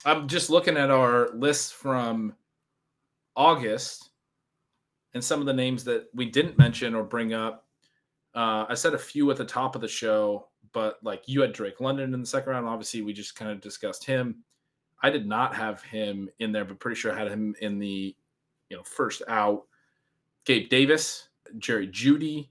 I'm 0.06 0.28
just 0.28 0.50
looking 0.50 0.78
at 0.78 0.90
our 0.90 1.30
list 1.34 1.74
from 1.74 2.34
August 3.36 4.10
and 5.14 5.24
some 5.24 5.40
of 5.40 5.46
the 5.46 5.54
names 5.54 5.84
that 5.86 6.08
we 6.14 6.26
didn't 6.26 6.58
mention 6.58 6.96
or 6.96 7.04
bring 7.04 7.34
up. 7.34 7.66
Uh, 8.36 8.66
I 8.70 8.76
said 8.76 8.94
a 8.94 8.98
few 8.98 9.30
at 9.32 9.38
the 9.38 9.46
top 9.46 9.76
of 9.76 9.82
the 9.82 9.88
show, 9.88 10.48
but 10.72 11.00
like 11.04 11.24
you 11.26 11.42
had 11.42 11.52
Drake 11.52 11.82
London 11.82 12.14
in 12.14 12.22
the 12.22 12.28
second 12.28 12.52
round. 12.52 12.68
Obviously, 12.68 13.02
we 13.02 13.12
just 13.12 13.36
kind 13.36 13.52
of 13.52 13.60
discussed 13.60 14.06
him. 14.06 14.44
I 15.02 15.10
did 15.10 15.26
not 15.26 15.56
have 15.56 15.82
him 15.82 16.30
in 16.40 16.52
there, 16.52 16.66
but 16.66 16.80
pretty 16.80 17.00
sure 17.00 17.12
I 17.12 17.18
had 17.18 17.32
him 17.32 17.56
in 17.62 17.80
the 17.80 18.16
you 18.70 18.78
know 18.78 18.84
first 18.84 19.22
out. 19.28 19.64
Gabe 20.46 20.70
Davis, 20.70 21.30
Jerry 21.58 21.88
Jeudy. 21.88 22.50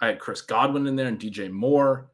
I 0.00 0.08
had 0.08 0.18
Chris 0.18 0.40
Godwin 0.40 0.86
in 0.86 0.96
there 0.96 1.08
and 1.08 1.18
DJ 1.18 1.50
Moore. 1.50 2.10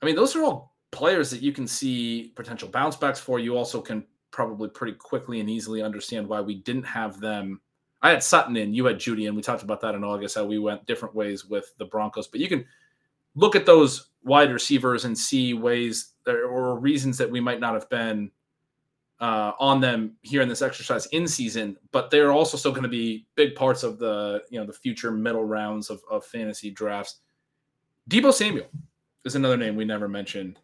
I 0.00 0.06
mean, 0.06 0.16
those 0.16 0.34
are 0.36 0.42
all 0.42 0.67
players 0.90 1.30
that 1.30 1.42
you 1.42 1.52
can 1.52 1.66
see 1.66 2.32
potential 2.34 2.68
bounce 2.68 2.96
backs 2.96 3.20
for. 3.20 3.38
You 3.38 3.56
also 3.56 3.80
can 3.80 4.04
probably 4.30 4.68
pretty 4.68 4.94
quickly 4.94 5.40
and 5.40 5.50
easily 5.50 5.82
understand 5.82 6.28
why 6.28 6.40
we 6.40 6.56
didn't 6.56 6.84
have 6.84 7.20
them. 7.20 7.60
I 8.00 8.10
had 8.10 8.22
Sutton 8.22 8.56
in, 8.56 8.74
you 8.74 8.84
had 8.84 8.98
Jeudy, 8.98 9.26
and 9.26 9.36
we 9.36 9.42
talked 9.42 9.62
about 9.62 9.80
that 9.80 9.94
in 9.94 10.04
August, 10.04 10.36
how 10.36 10.44
we 10.44 10.58
went 10.58 10.86
different 10.86 11.14
ways 11.14 11.44
with 11.44 11.72
the 11.78 11.84
Broncos. 11.84 12.28
But 12.28 12.40
you 12.40 12.48
can 12.48 12.64
look 13.34 13.56
at 13.56 13.66
those 13.66 14.10
wide 14.22 14.52
receivers 14.52 15.04
and 15.04 15.16
see 15.16 15.54
ways 15.54 16.12
or 16.26 16.78
reasons 16.78 17.18
that 17.18 17.30
we 17.30 17.40
might 17.40 17.60
not 17.60 17.74
have 17.74 17.88
been 17.88 18.30
uh, 19.20 19.52
on 19.58 19.80
them 19.80 20.14
here 20.22 20.42
in 20.42 20.48
this 20.48 20.62
exercise 20.62 21.06
in 21.06 21.26
season, 21.26 21.76
but 21.90 22.10
they're 22.10 22.32
also 22.32 22.56
still 22.56 22.70
going 22.70 22.84
to 22.84 22.88
be 22.88 23.26
big 23.34 23.54
parts 23.54 23.82
of 23.82 23.98
the 23.98 24.42
you 24.50 24.60
know 24.60 24.66
the 24.66 24.72
future 24.72 25.10
middle 25.10 25.44
rounds 25.44 25.90
of, 25.90 26.00
of 26.10 26.24
fantasy 26.24 26.70
drafts. 26.70 27.20
Deebo 28.08 28.32
Samuel 28.32 28.68
is 29.24 29.34
another 29.34 29.56
name 29.56 29.74
we 29.74 29.84
never 29.84 30.08
mentioned. 30.08 30.58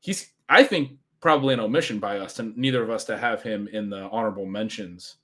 He's 0.00 0.32
I 0.48 0.64
think 0.64 0.92
probably 1.20 1.54
an 1.54 1.60
omission 1.60 1.98
by 1.98 2.18
us 2.18 2.38
and 2.38 2.56
neither 2.56 2.82
of 2.82 2.90
us 2.90 3.04
to 3.04 3.18
have 3.18 3.42
him 3.42 3.68
in 3.72 3.90
the 3.90 4.08
honorable 4.10 4.46
mentions. 4.46 5.16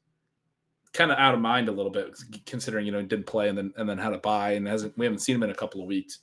Kind 0.93 1.11
of 1.11 1.19
out 1.19 1.35
of 1.35 1.41
mind 1.41 1.69
a 1.69 1.73
little 1.73 1.91
bit 1.91 2.17
considering 2.47 2.87
you 2.87 2.93
know 2.93 3.01
he 3.01 3.07
didn't 3.07 3.27
play 3.27 3.49
and 3.49 3.59
then 3.59 3.73
and 3.77 3.89
then 3.89 3.99
had 3.99 4.13
a 4.13 4.19
buy 4.19 4.53
and 4.53 4.67
hasn't 4.67 4.97
we 4.97 5.07
haven't 5.07 5.21
seen 5.21 5.37
him 5.37 5.43
in 5.43 5.51
a 5.51 5.55
couple 5.55 5.81
of 5.81 5.87
weeks. 5.87 6.21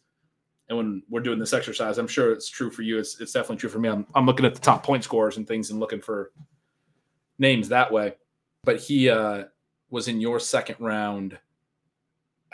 And 0.69 0.77
when 0.77 1.03
we're 1.09 1.19
doing 1.19 1.39
this 1.39 1.51
exercise, 1.51 1.97
I'm 1.97 2.07
sure 2.07 2.31
it's 2.31 2.47
true 2.47 2.71
for 2.71 2.81
you. 2.81 2.97
It's, 2.97 3.19
it's 3.19 3.33
definitely 3.33 3.57
true 3.57 3.69
for 3.69 3.79
me. 3.79 3.89
I'm, 3.89 4.07
I'm 4.15 4.25
looking 4.25 4.45
at 4.45 4.55
the 4.55 4.61
top 4.61 4.85
point 4.85 5.03
scores 5.03 5.35
and 5.35 5.45
things 5.45 5.69
and 5.69 5.81
looking 5.81 5.99
for 5.99 6.31
names 7.39 7.67
that 7.67 7.91
way. 7.91 8.13
But 8.63 8.79
he 8.79 9.09
uh, 9.09 9.45
was 9.89 10.07
in 10.07 10.21
your 10.21 10.39
second 10.39 10.77
round. 10.79 11.37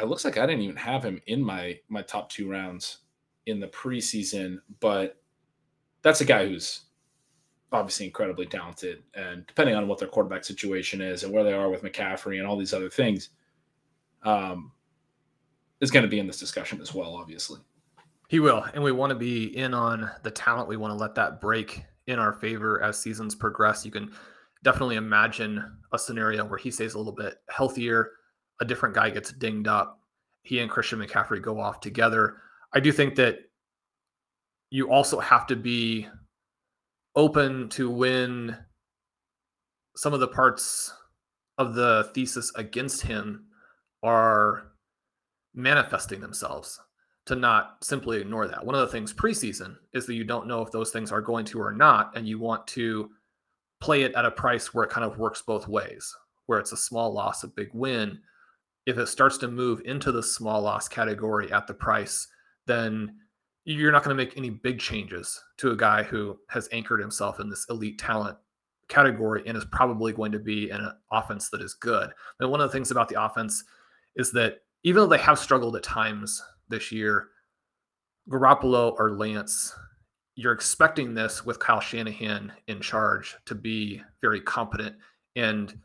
It 0.01 0.05
looks 0.05 0.25
like 0.25 0.39
I 0.39 0.47
didn't 0.47 0.63
even 0.63 0.77
have 0.77 1.03
him 1.03 1.21
in 1.27 1.43
my 1.43 1.79
my 1.89 2.01
top 2.01 2.29
two 2.29 2.49
rounds 2.49 2.99
in 3.45 3.59
the 3.59 3.67
preseason, 3.67 4.57
but 4.79 5.16
that's 6.07 6.21
a 6.21 6.25
guy 6.25 6.47
who's 6.47 6.85
obviously 7.73 8.05
incredibly 8.05 8.45
talented. 8.45 9.03
And 9.13 9.45
depending 9.45 9.75
on 9.75 9.87
what 9.87 9.99
their 9.99 10.07
quarterback 10.07 10.45
situation 10.45 11.01
is 11.01 11.23
and 11.23 11.33
where 11.33 11.43
they 11.43 11.51
are 11.51 11.69
with 11.69 11.83
McCaffrey 11.83 12.37
and 12.37 12.47
all 12.47 12.55
these 12.55 12.73
other 12.73 12.89
things, 12.89 13.29
um, 14.23 14.71
is 15.81 15.91
going 15.91 16.03
to 16.03 16.09
be 16.09 16.19
in 16.19 16.25
this 16.25 16.39
discussion 16.39 16.79
as 16.81 16.93
well, 16.93 17.15
obviously. 17.15 17.59
He 18.29 18.39
will. 18.39 18.65
And 18.73 18.81
we 18.81 18.93
want 18.93 19.09
to 19.09 19.17
be 19.17 19.57
in 19.57 19.73
on 19.73 20.09
the 20.23 20.31
talent. 20.31 20.69
We 20.69 20.77
want 20.77 20.91
to 20.91 20.97
let 20.97 21.13
that 21.15 21.41
break 21.41 21.83
in 22.07 22.19
our 22.19 22.31
favor 22.31 22.81
as 22.81 22.97
seasons 22.97 23.35
progress. 23.35 23.85
You 23.85 23.91
can 23.91 24.11
definitely 24.63 24.95
imagine 24.95 25.77
a 25.91 25.99
scenario 25.99 26.45
where 26.45 26.57
he 26.57 26.71
stays 26.71 26.93
a 26.93 26.97
little 26.97 27.13
bit 27.13 27.35
healthier, 27.49 28.11
a 28.61 28.65
different 28.65 28.95
guy 28.95 29.09
gets 29.09 29.33
dinged 29.33 29.67
up, 29.67 29.99
he 30.41 30.59
and 30.59 30.71
Christian 30.71 30.99
McCaffrey 30.99 31.41
go 31.41 31.59
off 31.59 31.81
together. 31.81 32.37
I 32.73 32.79
do 32.79 32.93
think 32.93 33.15
that 33.15 33.39
you 34.69 34.91
also 34.91 35.19
have 35.19 35.47
to 35.47 35.55
be 35.55 36.07
open 37.15 37.69
to 37.69 37.89
when 37.89 38.57
some 39.95 40.13
of 40.13 40.19
the 40.19 40.27
parts 40.27 40.93
of 41.57 41.73
the 41.73 42.09
thesis 42.13 42.51
against 42.55 43.01
him 43.01 43.45
are 44.03 44.71
manifesting 45.55 46.19
themselves 46.21 46.79
to 47.25 47.35
not 47.35 47.83
simply 47.83 48.21
ignore 48.21 48.47
that. 48.47 48.65
One 48.65 48.75
of 48.75 48.81
the 48.81 48.91
things 48.91 49.13
preseason 49.13 49.75
is 49.93 50.05
that 50.05 50.13
you 50.13 50.23
don't 50.23 50.47
know 50.47 50.61
if 50.61 50.71
those 50.71 50.91
things 50.91 51.11
are 51.11 51.21
going 51.21 51.45
to 51.45 51.59
or 51.59 51.73
not, 51.73 52.15
and 52.15 52.27
you 52.27 52.39
want 52.39 52.65
to 52.67 53.09
play 53.81 54.03
it 54.03 54.13
at 54.15 54.25
a 54.25 54.31
price 54.31 54.73
where 54.73 54.85
it 54.85 54.91
kind 54.91 55.05
of 55.05 55.17
works 55.17 55.41
both 55.41 55.67
ways, 55.67 56.15
where 56.45 56.59
it's 56.59 56.71
a 56.71 56.77
small 56.77 57.11
loss, 57.11 57.43
a 57.43 57.47
big 57.47 57.69
win. 57.73 58.19
If 58.85 58.97
it 58.97 59.07
starts 59.07 59.37
to 59.39 59.49
move 59.49 59.81
into 59.83 60.11
the 60.11 60.23
small 60.23 60.61
loss 60.61 60.87
category 60.87 61.51
at 61.51 61.67
the 61.67 61.73
price, 61.73 62.27
then 62.65 63.15
you're 63.67 63.91
not 63.91 64.01
going 64.01 64.15
to 64.15 64.23
make 64.23 64.37
any 64.37 64.49
big 64.49 64.79
changes 64.79 65.43
to 65.57 65.71
a 65.71 65.75
guy 65.75 66.01
who 66.01 66.37
has 66.47 66.69
anchored 66.71 67.01
himself 67.01 67.41
in 67.41 67.49
this 67.49 67.65
elite 67.69 67.99
talent 67.99 68.37
category 68.87 69.43
and 69.45 69.57
is 69.57 69.65
probably 69.65 70.13
going 70.13 70.31
to 70.31 70.39
be 70.39 70.69
an 70.69 70.89
offense 71.11 71.49
that 71.49 71.61
is 71.61 71.73
good. 71.73 72.09
And 72.39 72.49
one 72.49 72.61
of 72.61 72.69
the 72.69 72.71
things 72.71 72.91
about 72.91 73.09
the 73.09 73.21
offense 73.21 73.65
is 74.15 74.31
that 74.31 74.59
even 74.83 75.01
though 75.01 75.07
they 75.07 75.17
have 75.17 75.37
struggled 75.37 75.75
at 75.75 75.83
times 75.83 76.41
this 76.69 76.93
year, 76.93 77.27
Garoppolo 78.29 78.95
or 78.97 79.17
Lance, 79.17 79.75
you're 80.35 80.53
expecting 80.53 81.13
this 81.13 81.45
with 81.45 81.59
Kyle 81.59 81.81
Shanahan 81.81 82.53
in 82.67 82.79
charge 82.79 83.35
to 83.47 83.55
be 83.55 84.01
very 84.21 84.39
competent 84.39 84.95
and 85.35 85.77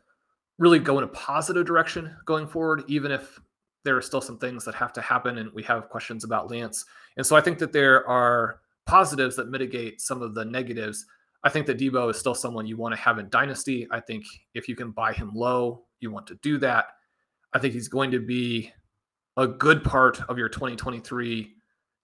really 0.57 0.79
go 0.79 0.97
in 0.99 1.03
a 1.03 1.07
positive 1.07 1.65
direction 1.65 2.15
going 2.25 2.47
forward, 2.47 2.83
even 2.87 3.11
if 3.11 3.41
there 3.83 3.97
are 3.97 4.01
still 4.01 4.21
some 4.21 4.37
things 4.37 4.63
that 4.65 4.75
have 4.75 4.93
to 4.93 5.01
happen 5.01 5.37
and 5.37 5.51
we 5.53 5.63
have 5.63 5.89
questions 5.89 6.23
about 6.23 6.49
Lance. 6.49 6.85
And 7.17 7.25
so 7.25 7.35
I 7.35 7.41
think 7.41 7.59
that 7.59 7.73
there 7.73 8.07
are 8.07 8.59
positives 8.85 9.35
that 9.35 9.49
mitigate 9.49 10.01
some 10.01 10.21
of 10.21 10.35
the 10.35 10.45
negatives. 10.45 11.05
I 11.43 11.49
think 11.49 11.67
that 11.67 11.77
Deebo 11.77 12.09
is 12.09 12.17
still 12.17 12.35
someone 12.35 12.65
you 12.65 12.77
want 12.77 12.95
to 12.95 13.01
have 13.01 13.19
in 13.19 13.29
Dynasty. 13.29 13.87
I 13.91 13.99
think 13.99 14.25
if 14.53 14.67
you 14.69 14.75
can 14.75 14.91
buy 14.91 15.13
him 15.13 15.31
low, 15.33 15.83
you 15.99 16.11
want 16.11 16.27
to 16.27 16.35
do 16.35 16.57
that. 16.59 16.85
I 17.53 17.59
think 17.59 17.73
he's 17.73 17.87
going 17.89 18.11
to 18.11 18.19
be 18.19 18.71
a 19.37 19.47
good 19.47 19.83
part 19.83 20.21
of 20.29 20.37
your 20.37 20.49
2023 20.49 21.53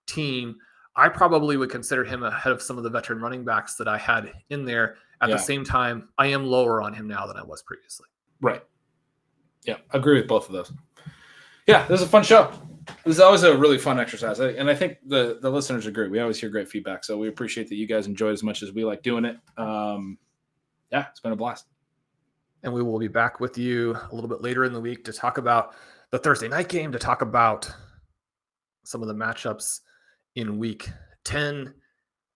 team. 0.07 0.55
I 0.95 1.07
probably 1.07 1.55
would 1.55 1.69
consider 1.69 2.03
him 2.03 2.23
ahead 2.23 2.51
of 2.51 2.61
some 2.61 2.77
of 2.77 2.83
the 2.83 2.89
veteran 2.89 3.21
running 3.21 3.45
backs 3.45 3.75
that 3.75 3.87
I 3.87 3.97
had 3.97 4.33
in 4.49 4.65
there. 4.65 4.97
At 5.21 5.29
Yeah. 5.29 5.35
the 5.35 5.41
same 5.41 5.63
time, 5.63 6.09
I 6.17 6.27
am 6.27 6.45
lower 6.45 6.81
on 6.81 6.93
him 6.93 7.07
now 7.07 7.27
than 7.27 7.37
I 7.37 7.43
was 7.43 7.61
previously. 7.61 8.07
Right. 8.41 8.63
Yeah, 9.63 9.77
I 9.91 9.97
agree 9.97 10.15
with 10.19 10.27
both 10.27 10.47
of 10.47 10.53
those. 10.53 10.71
Yeah, 11.69 11.85
this 11.85 12.01
is 12.01 12.07
a 12.07 12.09
fun 12.09 12.23
show. 12.23 12.51
This 13.05 13.17
is 13.17 13.19
always 13.19 13.43
a 13.43 13.55
really 13.55 13.77
fun 13.77 13.99
exercise, 13.99 14.39
and 14.39 14.67
I 14.67 14.73
think 14.73 14.97
the 15.05 15.37
the 15.39 15.51
listeners 15.51 15.85
agree. 15.85 16.07
We 16.07 16.19
always 16.19 16.39
hear 16.39 16.49
great 16.49 16.67
feedback, 16.67 17.03
so 17.03 17.15
we 17.15 17.27
appreciate 17.27 17.69
that 17.69 17.75
you 17.75 17.85
guys 17.85 18.07
enjoy 18.07 18.29
it 18.29 18.33
as 18.33 18.41
much 18.41 18.63
as 18.63 18.71
we 18.71 18.83
like 18.83 19.03
doing 19.03 19.23
it. 19.23 19.37
Um, 19.55 20.17
yeah, 20.91 21.05
it's 21.11 21.19
been 21.19 21.31
a 21.31 21.35
blast. 21.35 21.67
And 22.63 22.73
we 22.73 22.81
will 22.81 22.97
be 22.97 23.07
back 23.07 23.39
with 23.39 23.55
you 23.55 23.95
a 23.95 24.15
little 24.15 24.27
bit 24.27 24.41
later 24.41 24.65
in 24.65 24.73
the 24.73 24.81
week 24.81 25.03
to 25.03 25.13
talk 25.13 25.37
about 25.37 25.75
the 26.09 26.17
Thursday 26.17 26.47
night 26.47 26.69
game, 26.69 26.91
to 26.91 26.97
talk 26.97 27.21
about 27.21 27.71
some 28.83 29.03
of 29.03 29.07
the 29.07 29.13
matchups 29.13 29.81
in 30.33 30.57
week 30.57 30.89
10 31.25 31.71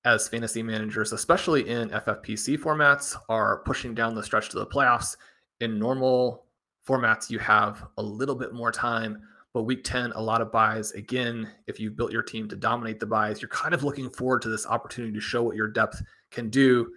as 0.06 0.28
fantasy 0.28 0.62
managers, 0.62 1.12
especially 1.12 1.68
in 1.68 1.90
FFPC 1.90 2.60
formats, 2.60 3.16
are 3.30 3.64
pushing 3.64 3.96
down 3.96 4.14
the 4.14 4.22
stretch 4.22 4.50
to 4.50 4.60
the 4.60 4.68
playoffs. 4.68 5.18
In 5.60 5.80
normal 5.80 6.46
formats, 6.88 7.30
you 7.30 7.40
have 7.40 7.86
a 7.98 8.04
little 8.04 8.36
bit 8.36 8.54
more 8.54 8.72
time, 8.72 9.22
but 9.54 9.64
week 9.64 9.84
10, 9.84 10.12
a 10.14 10.22
lot 10.22 10.42
of 10.42 10.52
buys. 10.52 10.92
Again, 10.92 11.50
if 11.68 11.80
you've 11.80 11.96
built 11.96 12.12
your 12.12 12.24
team 12.24 12.48
to 12.50 12.56
dominate 12.56 13.00
the 13.00 13.06
buys, 13.06 13.42
you're 13.42 13.50
kind 13.50 13.74
of 13.74 13.84
looking 13.84 14.10
forward 14.10 14.42
to 14.42 14.50
this 14.50 14.66
opportunity 14.66 15.14
to 15.14 15.22
show 15.22 15.44
what 15.44 15.56
your 15.56 15.68
depth 15.68 16.02
can 16.32 16.50
do. 16.50 16.92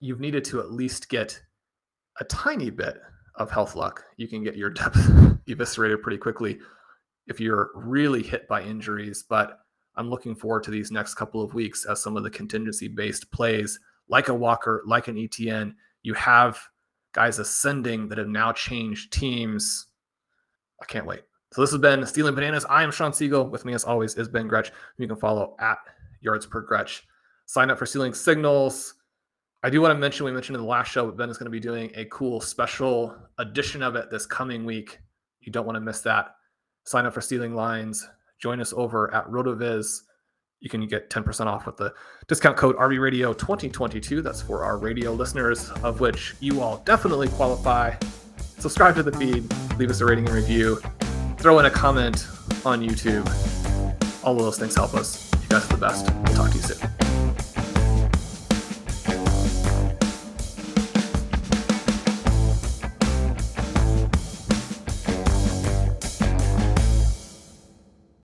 You've 0.00 0.20
needed 0.20 0.44
to 0.46 0.60
at 0.60 0.70
least 0.70 1.08
get 1.08 1.40
a 2.20 2.24
tiny 2.24 2.70
bit 2.70 3.00
of 3.34 3.50
health 3.50 3.74
luck. 3.74 4.04
You 4.16 4.28
can 4.28 4.44
get 4.44 4.56
your 4.56 4.70
depth 4.70 4.98
eviscerated 5.48 6.02
pretty 6.02 6.18
quickly 6.18 6.58
if 7.26 7.40
you're 7.40 7.70
really 7.74 8.22
hit 8.22 8.46
by 8.48 8.62
injuries. 8.62 9.24
But 9.28 9.58
I'm 9.96 10.08
looking 10.08 10.34
forward 10.34 10.62
to 10.64 10.70
these 10.70 10.90
next 10.90 11.14
couple 11.14 11.42
of 11.42 11.54
weeks 11.54 11.84
as 11.86 12.02
some 12.02 12.16
of 12.16 12.22
the 12.22 12.30
contingency 12.30 12.88
based 12.88 13.30
plays, 13.32 13.78
like 14.08 14.28
a 14.28 14.34
Walker, 14.34 14.82
like 14.86 15.08
an 15.08 15.18
Etienne, 15.18 15.74
you 16.02 16.14
have 16.14 16.58
guys 17.14 17.38
ascending 17.38 18.08
that 18.08 18.18
have 18.18 18.28
now 18.28 18.52
changed 18.52 19.12
teams. 19.12 19.86
I 20.82 20.84
can't 20.84 21.06
wait. 21.06 21.22
So 21.52 21.60
this 21.60 21.70
has 21.70 21.80
been 21.80 22.04
Stealing 22.04 22.34
Bananas. 22.34 22.66
I 22.68 22.82
am 22.82 22.90
Shawn 22.90 23.12
Siegele. 23.12 23.48
With 23.48 23.64
me, 23.64 23.72
as 23.72 23.84
always, 23.84 24.16
is 24.16 24.28
Ben 24.28 24.48
Gretch. 24.48 24.72
You 24.98 25.06
can 25.06 25.16
follow 25.16 25.54
at 25.60 25.78
Yards 26.20 26.46
Per 26.46 26.60
Gretch. 26.60 27.06
Sign 27.46 27.70
up 27.70 27.78
for 27.78 27.86
Stealing 27.86 28.12
Signals. 28.12 28.94
I 29.62 29.70
do 29.70 29.80
want 29.80 29.92
to 29.92 29.98
mention, 29.98 30.26
we 30.26 30.32
mentioned 30.32 30.56
in 30.56 30.62
the 30.62 30.68
last 30.68 30.90
show, 30.90 31.06
but 31.06 31.16
Ben 31.16 31.30
is 31.30 31.38
going 31.38 31.46
to 31.46 31.50
be 31.50 31.60
doing 31.60 31.90
a 31.94 32.04
cool 32.06 32.40
special 32.40 33.16
edition 33.38 33.82
of 33.82 33.94
it 33.96 34.10
this 34.10 34.26
coming 34.26 34.64
week. 34.64 34.98
You 35.40 35.52
don't 35.52 35.64
want 35.64 35.76
to 35.76 35.80
miss 35.80 36.00
that. 36.00 36.34
sign 36.84 37.06
up 37.06 37.14
for 37.14 37.20
Stealing 37.20 37.54
Lines, 37.54 38.06
join 38.38 38.60
us 38.60 38.74
over 38.74 39.14
at 39.14 39.26
RotoViz. 39.30 40.00
You 40.64 40.70
can 40.70 40.86
get 40.86 41.10
10% 41.10 41.44
off 41.44 41.66
with 41.66 41.76
the 41.76 41.92
discount 42.26 42.56
code 42.56 42.74
RV 42.76 42.98
Radio 42.98 43.34
2022. 43.34 44.22
That's 44.22 44.40
for 44.40 44.64
our 44.64 44.78
radio 44.78 45.12
listeners, 45.12 45.68
of 45.82 46.00
which 46.00 46.34
you 46.40 46.62
all 46.62 46.78
definitely 46.86 47.28
qualify. 47.28 47.94
Subscribe 48.38 48.94
to 48.94 49.02
the 49.02 49.12
feed, 49.12 49.44
leave 49.76 49.90
us 49.90 50.00
a 50.00 50.06
rating 50.06 50.24
and 50.26 50.34
review, 50.34 50.80
throw 51.36 51.58
in 51.58 51.66
a 51.66 51.70
comment 51.70 52.26
on 52.64 52.80
YouTube. 52.80 53.28
All 54.24 54.32
of 54.32 54.42
those 54.42 54.58
things 54.58 54.74
help 54.74 54.94
us. 54.94 55.30
You 55.34 55.48
guys 55.50 55.66
are 55.66 55.76
the 55.76 55.80
best. 55.86 56.10
We'll 56.10 56.34
talk 56.34 56.50
to 56.52 56.56
you 56.56 56.62
soon. 56.62 57.13